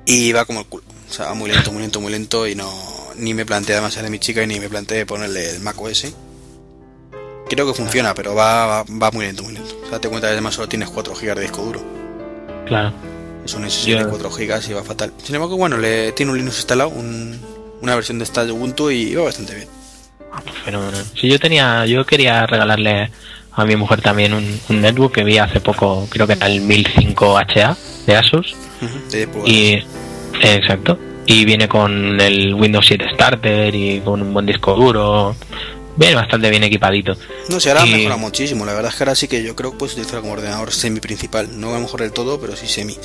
Y 0.05 0.33
va 0.33 0.45
como 0.45 0.61
el 0.61 0.67
culo. 0.67 0.85
O 1.09 1.13
sea, 1.13 1.27
va 1.27 1.35
muy 1.35 1.51
lento, 1.51 1.73
muy 1.73 1.83
lento, 1.83 2.01
muy 2.01 2.13
lento. 2.13 2.47
Y 2.47 2.55
no. 2.55 2.71
Ni 3.17 3.35
me 3.35 3.47
planteé 3.47 3.75
además 3.75 4.01
de 4.01 4.11
mi 4.11 4.19
chica 4.19 4.43
y 4.43 4.47
ni 4.47 4.61
me 4.61 4.69
planteé 4.69 5.07
ponerle 5.07 5.51
el 5.51 5.61
Mac 5.61 5.81
OS. 5.81 6.15
Creo 7.49 7.67
que 7.67 7.75
funciona, 7.75 8.15
pero 8.15 8.35
va, 8.35 8.67
va, 8.67 8.85
va 8.85 9.11
muy 9.11 9.25
lento, 9.25 9.43
muy 9.43 9.55
lento. 9.55 9.75
O 9.79 9.83
sea, 9.83 9.93
date 9.93 10.09
cuenta 10.09 10.29
que 10.29 10.33
además 10.33 10.55
solo 10.55 10.69
tienes 10.69 10.91
4 10.91 11.15
GB 11.15 11.35
de 11.35 11.41
disco 11.43 11.63
duro. 11.63 11.83
Claro. 12.67 12.93
Es 13.47 13.55
un 13.55 13.65
SSD 13.65 13.91
Ya. 13.93 13.99
de 14.05 14.11
4 14.11 14.29
GB 14.31 14.71
y 14.71 14.73
va 14.75 14.83
fatal. 14.83 15.13
Sin 15.23 15.35
embargo, 15.37 15.57
bueno, 15.57 15.79
le 15.79 16.13
tiene 16.13 16.33
un 16.33 16.39
Linux 16.39 16.57
instalado, 16.59 16.91
un- 16.91 17.39
una 17.81 17.95
versión 17.95 18.19
de 18.19 18.25
esta 18.25 18.45
de 18.45 18.53
Ubuntu 18.53 18.91
y 18.91 19.15
va 19.15 19.25
bastante 19.25 19.55
bien. 19.55 19.69
Ah, 20.33 20.41
pues 20.45 20.57
fenomenal. 20.65 21.05
Sí, 21.19 21.29
yo 21.29 21.39
tenía, 21.39 21.87
yo 21.87 22.05
quería 22.05 22.45
regalarle 22.47 23.11
a 23.53 23.65
mi 23.65 23.77
mujer 23.77 24.03
también 24.03 24.35
un, 24.35 24.61
un 24.69 24.81
netbook 24.83 25.13
que 25.15 25.25
vi 25.25 25.39
hace 25.39 25.61
poco, 25.61 26.07
creo 26.11 26.27
que 26.27 26.35
era 26.35 26.47
el 26.47 26.61
1005 26.61 27.39
HA 27.39 27.77
de 28.07 28.17
Asus. 28.17 28.55
De. 29.11 29.29
Y, 29.47 29.73
eh, 29.75 29.85
exacto. 30.43 30.99
Y 31.25 31.45
viene 31.45 31.69
con 31.69 32.21
el 32.21 32.55
Windows 32.55 32.87
7 32.87 33.07
Starter 33.15 33.75
y 33.75 34.01
con 34.01 34.21
un 34.23 34.35
buen 34.35 34.45
disco 34.47 34.75
duro. 34.75 35.35
Viene 35.97 36.15
bastante 36.15 36.51
bien 36.51 36.63
equipadito. 36.65 37.15
No 37.49 37.59
sé, 37.59 37.71
ahora 37.71 37.87
Y- 37.87 37.93
mejora 37.93 38.17
muchísimo. 38.19 38.67
La 38.67 38.75
verdad 38.75 38.91
es 38.91 38.97
que 38.99 39.05
ahora 39.05 39.15
sí 39.15 39.27
que 39.29 39.43
yo 39.43 39.57
creo 39.57 39.73
que 39.73 39.79
puedes 39.79 39.95
utilizar 39.95 40.21
como 40.21 40.35
ordenador 40.35 40.71
semi 40.73 41.01
principal. 41.01 41.49
No 41.59 41.71
a 41.71 41.75
lo 41.75 41.81
mejor 41.81 42.03
del 42.03 42.13
todo, 42.13 42.39
pero 42.39 42.55
sí 42.57 42.67
semi. 42.67 42.97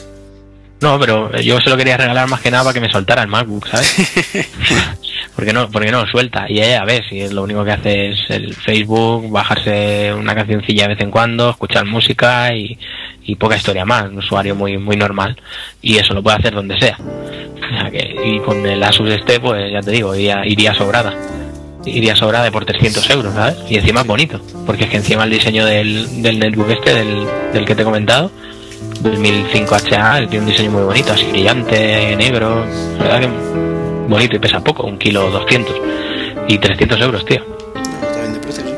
No, 0.82 1.00
pero 1.00 1.32
yo 1.40 1.60
se 1.62 1.70
lo 1.70 1.78
quería 1.78 1.96
regalar 1.96 2.28
más 2.28 2.42
que 2.42 2.50
nada 2.50 2.64
para 2.64 2.74
que 2.74 2.82
me 2.82 2.92
soltara 2.92 3.22
el 3.22 3.28
MacBook, 3.28 3.68
¿sabes? 3.68 3.96
porque 5.36 5.54
no, 5.54 5.70
porque 5.70 5.92
no 5.92 6.02
lo 6.02 6.08
suelta. 6.08 6.46
Y 6.50 6.60
ella, 6.60 6.82
a 6.82 6.86
ver, 6.86 7.04
si 7.08 7.30
lo 7.30 7.44
único 7.44 7.64
que 7.64 7.72
hace 7.72 8.10
es 8.10 8.20
el 8.30 8.56
Facebook, 8.56 9.30
bajarse 9.30 10.12
una 10.14 10.34
cancioncilla 10.34 10.84
de 10.88 10.96
vez 10.96 11.02
en 11.02 11.12
cuando, 11.12 11.52
escuchar 11.52 11.86
música 11.86 12.54
y, 12.56 12.78
y 13.24 13.36
poca 13.36 13.58
historia 13.58 13.86
más. 13.86 14.06
Un 14.10 14.18
usuario 14.18 14.56
muy, 14.56 14.78
muy 14.80 14.96
normal. 14.98 15.38
Y 15.84 15.98
eso 15.98 16.16
lo 16.16 16.24
puede 16.24 16.38
hacer 16.38 16.54
donde 16.56 16.80
sea. 16.80 16.98
O 17.00 17.80
sea 17.80 17.92
que- 17.92 18.16
y 18.26 18.40
con 18.40 18.66
el 18.66 18.82
Asus 18.82 19.10
este, 19.12 19.40
pues 19.40 19.72
ya 19.72 19.82
te 19.82 19.92
digo, 19.92 20.16
iría, 20.16 20.42
iría 20.48 20.74
sobrada. 20.74 21.14
Iría 21.86 22.16
sobrada 22.16 22.50
por 22.52 22.66
300 22.66 23.08
euros, 23.12 23.34
¿sabes? 23.36 23.56
Y 23.70 23.76
encima 23.78 24.02
es 24.02 24.08
bonito. 24.08 24.42
Porque 24.66 24.86
es 24.86 24.90
que 24.90 24.98
encima 24.98 25.24
el 25.26 25.30
diseño 25.32 25.64
del, 25.66 26.24
del 26.24 26.40
netbook 26.40 26.70
este, 26.72 26.94
del, 26.96 27.26
del 27.54 27.66
que 27.66 27.76
te 27.76 27.82
he 27.84 27.86
comentado, 27.86 28.32
2005 29.02 29.76
HA, 29.76 30.28
tiene 30.28 30.40
un 30.40 30.46
diseño 30.52 30.72
muy 30.72 30.84
bonito, 30.84 31.14
así 31.14 31.26
brillante, 31.26 32.16
negro, 32.16 32.66
la 33.00 33.04
verdad 33.04 33.20
que 33.22 33.30
bonito 34.08 34.36
y 34.36 34.40
pesa 34.40 34.60
poco, 34.60 34.84
un 34.86 34.98
kilo 34.98 35.30
200 35.32 35.76
y 36.48 36.58
300 36.58 37.02
euros, 37.02 37.26
tío. 37.26 37.40
No, 37.76 38.08
está 38.08 38.20
bien 38.22 38.34
de 38.34 38.40
precio, 38.40 38.64
sí. 38.64 38.72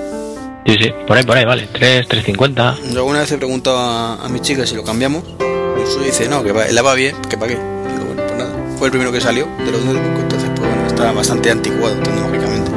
Sí, 0.66 0.78
sí, 0.84 0.92
por 1.08 1.18
ahí, 1.18 1.24
por 1.24 1.38
ahí, 1.38 1.46
vale, 1.46 1.68
3, 1.72 2.08
350. 2.08 2.76
Yo 2.92 2.98
alguna 3.00 3.20
vez 3.20 3.32
he 3.32 3.38
preguntado 3.38 3.78
a, 3.78 4.24
a 4.26 4.30
mi 4.30 4.40
chica 4.40 4.66
si 4.66 4.76
lo 4.76 4.84
cambiamos. 4.84 5.24
Y 5.78 5.82
eso 5.84 6.00
dice, 6.00 6.30
no, 6.30 6.44
que 6.44 6.52
va, 6.52 6.66
la 6.72 6.82
va 6.82 6.94
bien, 6.94 7.16
que 7.30 7.38
para 7.38 7.48
qué. 7.54 7.56
Digo, 7.58 8.06
bueno, 8.06 8.22
pues 8.24 8.38
nada. 8.38 8.52
Fue 8.78 8.88
el 8.88 8.92
primero 8.92 9.12
que 9.12 9.20
salió 9.22 9.48
de 9.66 9.72
los 9.72 9.84
netbooks, 9.84 10.20
entonces, 10.22 10.50
pues 10.56 10.70
bueno, 10.70 10.88
está 10.88 11.12
bastante 11.12 11.52
anticuado 11.52 11.96
tecnológicamente. 11.98 12.72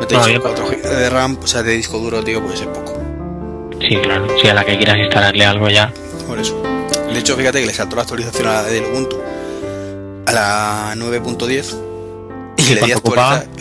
Mete 0.00 0.14
No, 0.16 0.28
yo- 0.28 0.40
4 0.42 0.66
GB 0.66 0.82
de 0.82 1.10
RAM, 1.10 1.38
o 1.42 1.46
sea, 1.46 1.62
de 1.62 1.72
disco 1.76 1.98
duro, 1.98 2.22
tío, 2.22 2.42
pues 2.42 2.60
es 2.60 2.66
poco. 2.66 2.98
Sí, 3.80 3.96
claro, 3.96 4.26
si 4.42 4.48
a 4.48 4.54
la 4.54 4.64
que 4.64 4.76
quieras 4.76 4.98
instalarle 4.98 5.44
algo 5.46 5.68
ya. 5.70 5.90
Eso. 6.40 6.60
De 7.12 7.18
hecho, 7.18 7.36
fíjate 7.36 7.60
que 7.60 7.66
le 7.66 7.72
saltó 7.74 7.96
la 7.96 8.02
actualización 8.02 8.48
a 8.48 8.52
la 8.54 8.62
del 8.64 8.84
Ubuntu 8.84 9.20
a 10.26 10.32
la 10.32 10.94
9.10 10.96 11.74
y 12.56 12.62
le 12.74 12.80
di, 12.82 12.92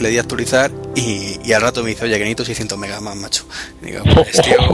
le 0.02 0.10
di 0.10 0.18
a 0.18 0.22
actualizar 0.22 0.72
y, 0.96 1.40
y 1.44 1.54
al 1.54 1.62
rato 1.62 1.84
me 1.84 1.90
dice, 1.90 2.06
oye, 2.06 2.14
que 2.14 2.20
necesito 2.20 2.46
600 2.46 2.78
megas 2.78 3.02
más, 3.02 3.16
macho. 3.16 3.46
Y 3.82 3.88
digo, 3.88 4.04
pues 4.04 4.42
tío, 4.42 4.58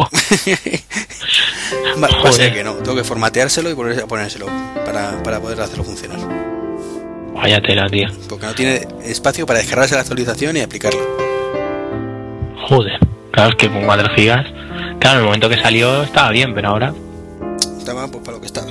va, 2.02 2.08
va 2.08 2.08
a 2.08 2.32
ser 2.32 2.50
Joder. 2.50 2.54
que 2.54 2.64
no, 2.64 2.74
tengo 2.76 2.96
que 2.98 3.04
formateárselo 3.04 3.70
y 3.70 3.76
ponérselo 3.76 4.48
para, 4.86 5.22
para 5.24 5.40
poder 5.40 5.62
hacerlo 5.62 5.84
funcionar. 5.84 6.20
Vaya 7.34 7.62
tela, 7.62 7.88
tío. 7.90 8.08
Porque 8.28 8.46
no 8.46 8.56
tiene 8.56 8.88
espacio 9.04 9.46
para 9.46 9.60
descargarse 9.60 9.94
la 9.96 10.02
actualización 10.02 10.58
y 10.58 10.62
aplicarla. 10.62 11.02
Joder. 12.68 13.00
Claro, 13.32 13.50
es 13.50 13.56
que 13.58 13.70
con 13.70 13.86
4 13.86 14.16
gigas. 14.16 14.46
Claro, 15.00 15.18
en 15.18 15.20
el 15.20 15.26
momento 15.26 15.50
que 15.50 15.62
salió 15.62 16.04
estaba 16.04 16.32
bien, 16.32 16.56
pero 16.56 16.70
ahora, 16.70 16.94
Pues 17.86 18.24
para 18.24 18.32
lo 18.34 18.42
que 18.42 18.48
estaba. 18.48 18.68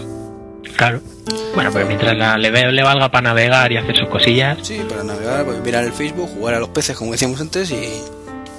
claro. 0.77 1.01
Bueno, 1.55 1.71
pero 1.73 1.87
mientras 1.87 2.17
la, 2.17 2.37
le, 2.37 2.51
le 2.73 2.83
valga 2.83 3.09
para 3.11 3.23
navegar 3.23 3.71
y 3.73 3.77
hacer 3.77 3.97
sus 3.97 4.09
cosillas, 4.09 4.59
Sí, 4.63 4.81
para 4.89 5.05
navegar, 5.05 5.45
pues, 5.45 5.61
mirar 5.61 5.85
el 5.85 5.93
Facebook, 5.93 6.29
jugar 6.35 6.55
a 6.55 6.59
los 6.59 6.69
peces 6.71 6.97
como 6.97 7.13
decíamos 7.13 7.41
antes 7.41 7.71
y... 7.71 7.77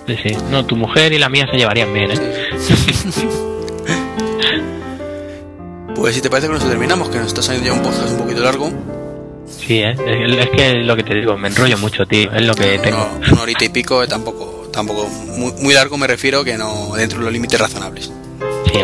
sí, 0.08 0.18
sí. 0.24 0.38
No, 0.50 0.66
tu 0.66 0.76
mujer 0.78 1.12
y 1.14 1.20
la 1.20 1.28
mía 1.30 1.46
se 1.52 1.58
llevarían 1.58 1.94
bien, 1.94 2.12
¿eh? 2.12 2.16
Pues 5.96 6.14
si 6.16 6.22
te 6.22 6.30
parece 6.30 6.48
que 6.48 6.54
nos 6.54 6.68
terminamos, 6.68 7.10
que 7.10 7.18
nos 7.18 7.28
está 7.28 7.42
saliendo 7.42 7.68
ya 7.70 7.74
un 7.74 7.82
podcast 7.82 8.12
un 8.12 8.18
poquito 8.18 8.42
largo. 8.44 8.70
Sí, 9.48 9.80
¿eh? 9.80 9.92
Es, 9.92 10.38
es 10.38 10.50
que 10.50 10.74
lo 10.76 10.96
que 10.96 11.04
te 11.04 11.16
digo, 11.16 11.38
me 11.38 11.48
enrollo 11.48 11.78
mucho, 11.78 12.06
tío. 12.06 12.32
Es 12.32 12.46
lo 12.46 12.54
que 12.54 12.78
tengo. 12.80 12.98
No, 12.98 13.32
una 13.34 13.42
horita 13.44 13.66
y 13.66 13.70
pico, 13.70 14.04
eh, 14.04 14.08
tampoco, 14.08 14.70
tampoco 14.72 15.08
muy, 15.08 15.54
muy 15.62 15.74
largo 15.74 15.98
me 15.98 16.06
refiero 16.08 16.44
que 16.44 16.58
no 16.58 16.94
dentro 16.96 17.20
de 17.20 17.26
los 17.26 17.34
límites 17.34 17.60
razonables. 17.60 18.12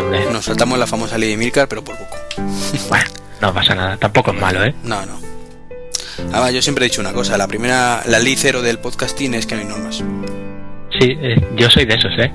Nos 0.00 0.44
saltamos 0.44 0.78
la 0.78 0.86
famosa 0.86 1.18
ley 1.18 1.30
de 1.30 1.36
Milcar, 1.36 1.68
pero 1.68 1.82
por 1.84 1.96
poco. 1.96 2.16
Bueno, 2.88 3.04
no 3.40 3.52
pasa 3.54 3.74
nada. 3.74 3.96
Tampoco 3.96 4.32
es 4.32 4.40
malo, 4.40 4.64
¿eh? 4.64 4.74
No, 4.84 5.04
no. 5.06 5.20
Además, 6.32 6.52
yo 6.52 6.62
siempre 6.62 6.84
he 6.86 6.88
dicho 6.88 7.00
una 7.00 7.12
cosa, 7.12 7.36
la 7.36 7.46
primera, 7.48 8.02
la 8.06 8.18
ley 8.18 8.36
cero 8.36 8.62
del 8.62 8.78
podcasting 8.78 9.34
es 9.34 9.46
que 9.46 9.54
no 9.54 9.60
hay 9.62 9.66
normas. 9.66 9.96
Sí, 10.98 11.16
eh, 11.20 11.36
yo 11.56 11.68
soy 11.70 11.84
de 11.84 11.94
esos, 11.94 12.12
¿eh? 12.18 12.32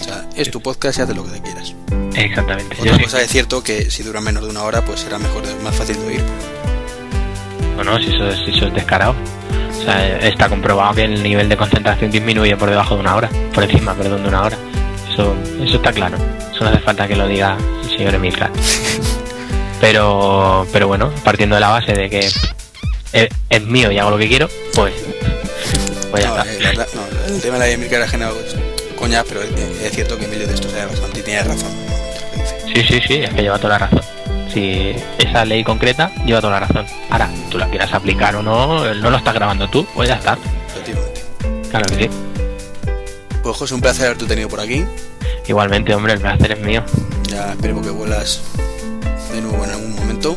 O 0.00 0.04
sea, 0.04 0.28
es 0.36 0.50
tu 0.50 0.60
podcast 0.60 0.98
y 0.98 1.02
haz 1.02 1.08
lo 1.14 1.24
que 1.24 1.30
te 1.32 1.42
quieras. 1.42 1.74
Exactamente. 2.14 2.76
Yo 2.76 2.82
Otra 2.84 2.96
sí. 2.96 3.02
cosa 3.04 3.22
es 3.22 3.30
cierto 3.30 3.62
que 3.62 3.90
si 3.90 4.02
dura 4.02 4.20
menos 4.20 4.44
de 4.44 4.50
una 4.50 4.62
hora, 4.62 4.84
pues 4.84 5.00
será 5.00 5.18
mejor, 5.18 5.42
más 5.62 5.74
fácil 5.74 5.96
de 6.00 6.06
oír. 6.06 6.22
No, 7.76 7.84
no, 7.84 7.98
si 7.98 8.06
eso, 8.14 8.28
es- 8.28 8.38
si 8.44 8.50
eso 8.56 8.66
es 8.66 8.74
descarado. 8.74 9.14
O 9.78 9.82
sea, 9.84 10.18
está 10.18 10.48
comprobado 10.48 10.94
que 10.94 11.04
el 11.04 11.22
nivel 11.22 11.48
de 11.48 11.56
concentración 11.56 12.10
disminuye 12.10 12.56
por 12.56 12.68
debajo 12.70 12.94
de 12.94 13.00
una 13.00 13.14
hora. 13.14 13.30
Por 13.54 13.64
encima, 13.64 13.94
perdón, 13.94 14.22
de 14.22 14.28
una 14.28 14.42
hora. 14.42 14.58
Eso, 15.18 15.34
eso 15.64 15.76
está 15.78 15.92
claro. 15.92 16.16
Eso 16.52 16.62
no 16.62 16.70
hace 16.70 16.78
falta 16.78 17.08
que 17.08 17.16
lo 17.16 17.26
diga 17.26 17.56
el 17.82 17.90
señor 17.90 18.14
Emilcar. 18.14 18.50
Pero, 19.80 20.66
pero 20.72 20.88
bueno, 20.88 21.12
partiendo 21.22 21.54
de 21.54 21.60
la 21.60 21.68
base 21.68 21.92
de 21.92 22.10
que 22.10 22.18
es, 22.18 22.34
es 23.48 23.62
mío 23.62 23.92
y 23.92 23.98
hago 23.98 24.10
lo 24.10 24.18
que 24.18 24.26
quiero, 24.26 24.48
pues, 24.74 24.92
pues 26.10 26.24
ya 26.24 26.30
No, 26.30 26.38
está. 26.42 26.52
eh, 26.52 26.74
la 26.74 26.84
no, 26.96 27.34
el 27.34 27.40
tema 27.40 27.54
de 27.54 27.58
la 27.60 27.64
ley 27.66 27.70
de 27.76 27.78
Milcar 27.78 28.02
es 28.02 28.10
generado 28.10 28.36
coña, 28.98 29.22
pero 29.22 29.40
es, 29.40 29.50
es 29.80 29.92
cierto 29.92 30.18
que 30.18 30.24
Emilio 30.24 30.48
de 30.48 30.54
esto 30.54 30.68
sabe 30.68 30.86
bastante 30.86 31.20
y 31.20 31.22
tiene 31.22 31.44
razón. 31.44 31.70
Sí, 32.74 32.82
sí, 32.88 33.00
sí, 33.06 33.14
es 33.22 33.30
que 33.32 33.42
lleva 33.42 33.58
toda 33.58 33.78
la 33.78 33.86
razón. 33.86 34.00
Si 34.52 34.96
esa 35.18 35.44
ley 35.44 35.62
concreta 35.62 36.10
lleva 36.26 36.40
toda 36.40 36.54
la 36.58 36.66
razón. 36.66 36.84
Ahora, 37.10 37.30
tú 37.48 37.56
la 37.56 37.68
quieras 37.70 37.92
aplicar 37.94 38.34
o 38.34 38.42
no, 38.42 38.92
no 38.94 39.10
lo 39.10 39.16
estás 39.16 39.34
grabando 39.34 39.68
tú, 39.70 39.86
pues 39.94 40.08
ya 40.08 40.16
está. 40.16 40.36
Claro 41.70 41.86
que 41.86 41.94
sí. 41.94 42.10
Pues 43.44 43.56
José, 43.56 43.74
un 43.74 43.80
placer 43.80 44.06
haberte 44.06 44.26
tenido 44.26 44.48
por 44.48 44.58
aquí. 44.58 44.84
Igualmente, 45.48 45.94
hombre, 45.94 46.12
el 46.14 46.20
placer 46.20 46.52
es 46.52 46.60
mío. 46.60 46.82
Ya 47.28 47.50
esperemos 47.52 47.84
que 47.84 47.90
vuelas 47.90 48.40
de 49.32 49.40
nuevo 49.40 49.64
en 49.64 49.70
algún 49.70 49.96
momento. 49.96 50.36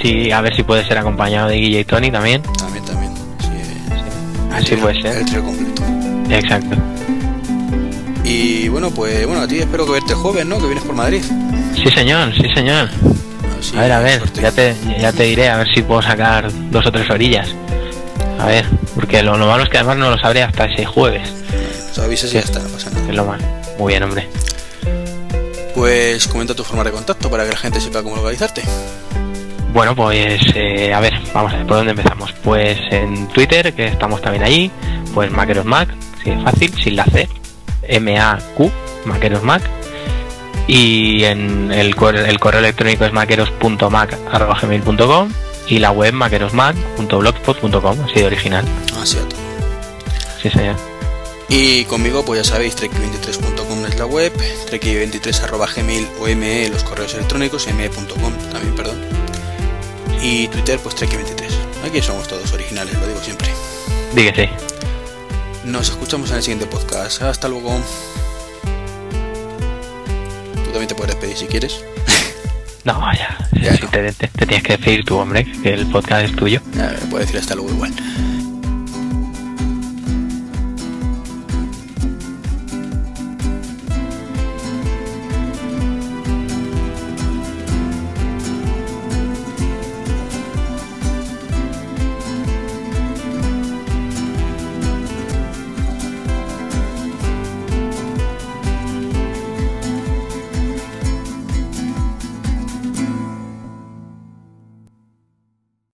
Sí, 0.00 0.30
a 0.30 0.40
ver 0.40 0.54
si 0.54 0.62
puede 0.62 0.84
ser 0.86 0.98
acompañado 0.98 1.48
de 1.48 1.56
Guille 1.56 1.80
y 1.80 1.84
Tony 1.84 2.10
también. 2.10 2.42
También, 2.58 2.84
también. 2.84 3.12
Sí, 3.40 3.46
sí. 3.88 4.52
Así 4.52 4.76
puede 4.76 5.00
ser. 5.00 5.18
El 5.18 5.24
trío 5.26 5.42
completo. 5.44 5.82
Exacto. 6.30 6.76
Y 8.24 8.68
bueno, 8.68 8.90
pues 8.90 9.26
bueno, 9.26 9.42
a 9.42 9.48
ti 9.48 9.58
espero 9.58 9.84
que 9.86 9.92
verte 9.92 10.14
joven, 10.14 10.48
¿no? 10.48 10.58
Que 10.58 10.66
vienes 10.66 10.84
por 10.84 10.94
Madrid. 10.94 11.22
Sí, 11.74 11.90
señor, 11.90 12.32
sí, 12.34 12.48
señor. 12.54 12.88
Así, 13.58 13.76
A 13.76 13.80
ver, 13.82 13.92
a 13.92 13.98
ver, 14.00 14.18
suerte. 14.20 14.40
ya 14.42 14.52
te, 14.52 14.74
ya 15.00 15.12
te 15.12 15.22
diré, 15.24 15.48
a 15.50 15.56
ver 15.58 15.68
si 15.74 15.82
puedo 15.82 16.00
sacar 16.02 16.50
dos 16.70 16.86
o 16.86 16.92
tres 16.92 17.08
orillas. 17.10 17.48
A 18.38 18.46
ver, 18.46 18.64
porque 18.94 19.22
lo, 19.22 19.36
lo 19.36 19.46
malo 19.46 19.64
es 19.64 19.68
que 19.68 19.78
además 19.78 19.96
no 19.98 20.10
lo 20.10 20.18
sabré 20.18 20.42
hasta 20.42 20.66
ese 20.66 20.84
jueves. 20.84 21.28
Os 21.92 21.98
avisas 21.98 22.30
y 22.30 22.34
ya 22.34 22.40
está, 22.40 22.60
no 22.60 22.68
pasa 22.68 22.90
nada. 22.90 23.08
Es 23.08 23.14
lo 23.14 23.24
malo. 23.24 23.44
Muy 23.78 23.92
bien, 23.92 24.02
hombre. 24.02 24.28
Pues 25.74 26.26
comenta 26.28 26.54
tu 26.54 26.62
forma 26.64 26.84
de 26.84 26.90
contacto 26.92 27.28
para 27.30 27.44
que 27.44 27.50
la 27.50 27.56
gente 27.56 27.80
sepa 27.80 28.02
cómo 28.02 28.16
localizarte. 28.16 28.62
Bueno, 29.72 29.96
pues 29.96 30.40
eh, 30.54 30.94
a 30.94 31.00
ver, 31.00 31.14
vamos 31.32 31.52
a 31.52 31.56
ver, 31.56 31.66
¿por 31.66 31.78
dónde 31.78 31.90
empezamos? 31.90 32.32
Pues 32.44 32.78
en 32.92 33.26
Twitter, 33.28 33.74
que 33.74 33.86
estamos 33.88 34.22
también 34.22 34.44
allí, 34.44 34.70
pues 35.12 35.32
Mac, 35.32 35.48
sí, 36.22 36.30
es 36.30 36.40
fácil, 36.44 36.72
sin 36.80 36.94
la 36.94 37.04
C, 37.06 37.28
M-A-Q, 37.82 38.70
Mac. 39.42 39.62
Y 40.68 41.24
en 41.24 41.72
el, 41.72 41.96
cor- 41.96 42.14
el 42.16 42.38
correo 42.38 42.60
electrónico 42.60 43.04
es 43.04 43.12
maqueros.mac.gmail.com 43.12 45.28
y 45.68 45.78
la 45.80 45.90
web 45.90 46.12
maquerosmac.blogspot.com, 46.14 48.04
así 48.04 48.20
de 48.20 48.26
original. 48.26 48.64
Así 49.02 49.18
a 49.18 49.22
todo. 49.28 49.40
Sí, 50.40 50.50
señor. 50.50 50.76
Y 51.48 51.84
conmigo, 51.86 52.24
pues 52.24 52.46
ya 52.46 52.52
sabéis, 52.52 52.76
trek23.com 52.78 53.63
es 53.94 53.98
la 54.00 54.06
web, 54.06 54.32
trek23.gmail 54.70 56.08
o 56.20 56.24
me 56.36 56.68
los 56.68 56.82
correos 56.84 57.14
electrónicos, 57.14 57.66
me.com 57.72 58.32
también, 58.50 58.74
perdón. 58.74 59.00
Y 60.22 60.48
Twitter, 60.48 60.78
pues 60.80 60.96
trek23. 60.96 61.86
Aquí 61.86 62.00
somos 62.02 62.26
todos 62.28 62.52
originales, 62.52 62.94
lo 62.94 63.06
digo 63.06 63.20
siempre. 63.22 63.48
Dígase. 64.14 64.50
Nos 65.64 65.88
escuchamos 65.90 66.30
en 66.30 66.36
el 66.36 66.42
siguiente 66.42 66.66
podcast. 66.66 67.22
Hasta 67.22 67.48
luego. 67.48 67.78
Tú 70.54 70.70
también 70.70 70.88
te 70.88 70.94
puedes 70.94 71.14
despedir 71.14 71.36
si 71.36 71.46
quieres. 71.46 71.84
No, 72.84 73.00
ya. 73.14 73.48
Ya 73.62 73.72
no. 73.82 73.88
Te, 73.88 74.12
te- 74.12 74.28
te 74.28 74.46
tienes 74.46 74.62
que 74.62 74.76
despedir 74.76 75.06
tú, 75.06 75.16
hombre, 75.16 75.50
que 75.62 75.72
el 75.72 75.86
podcast 75.86 76.26
es 76.26 76.36
tuyo. 76.36 76.60
Ya, 76.74 76.94
puedo 77.08 77.24
decir 77.24 77.38
hasta 77.40 77.54
luego 77.54 77.70
igual. 77.70 77.94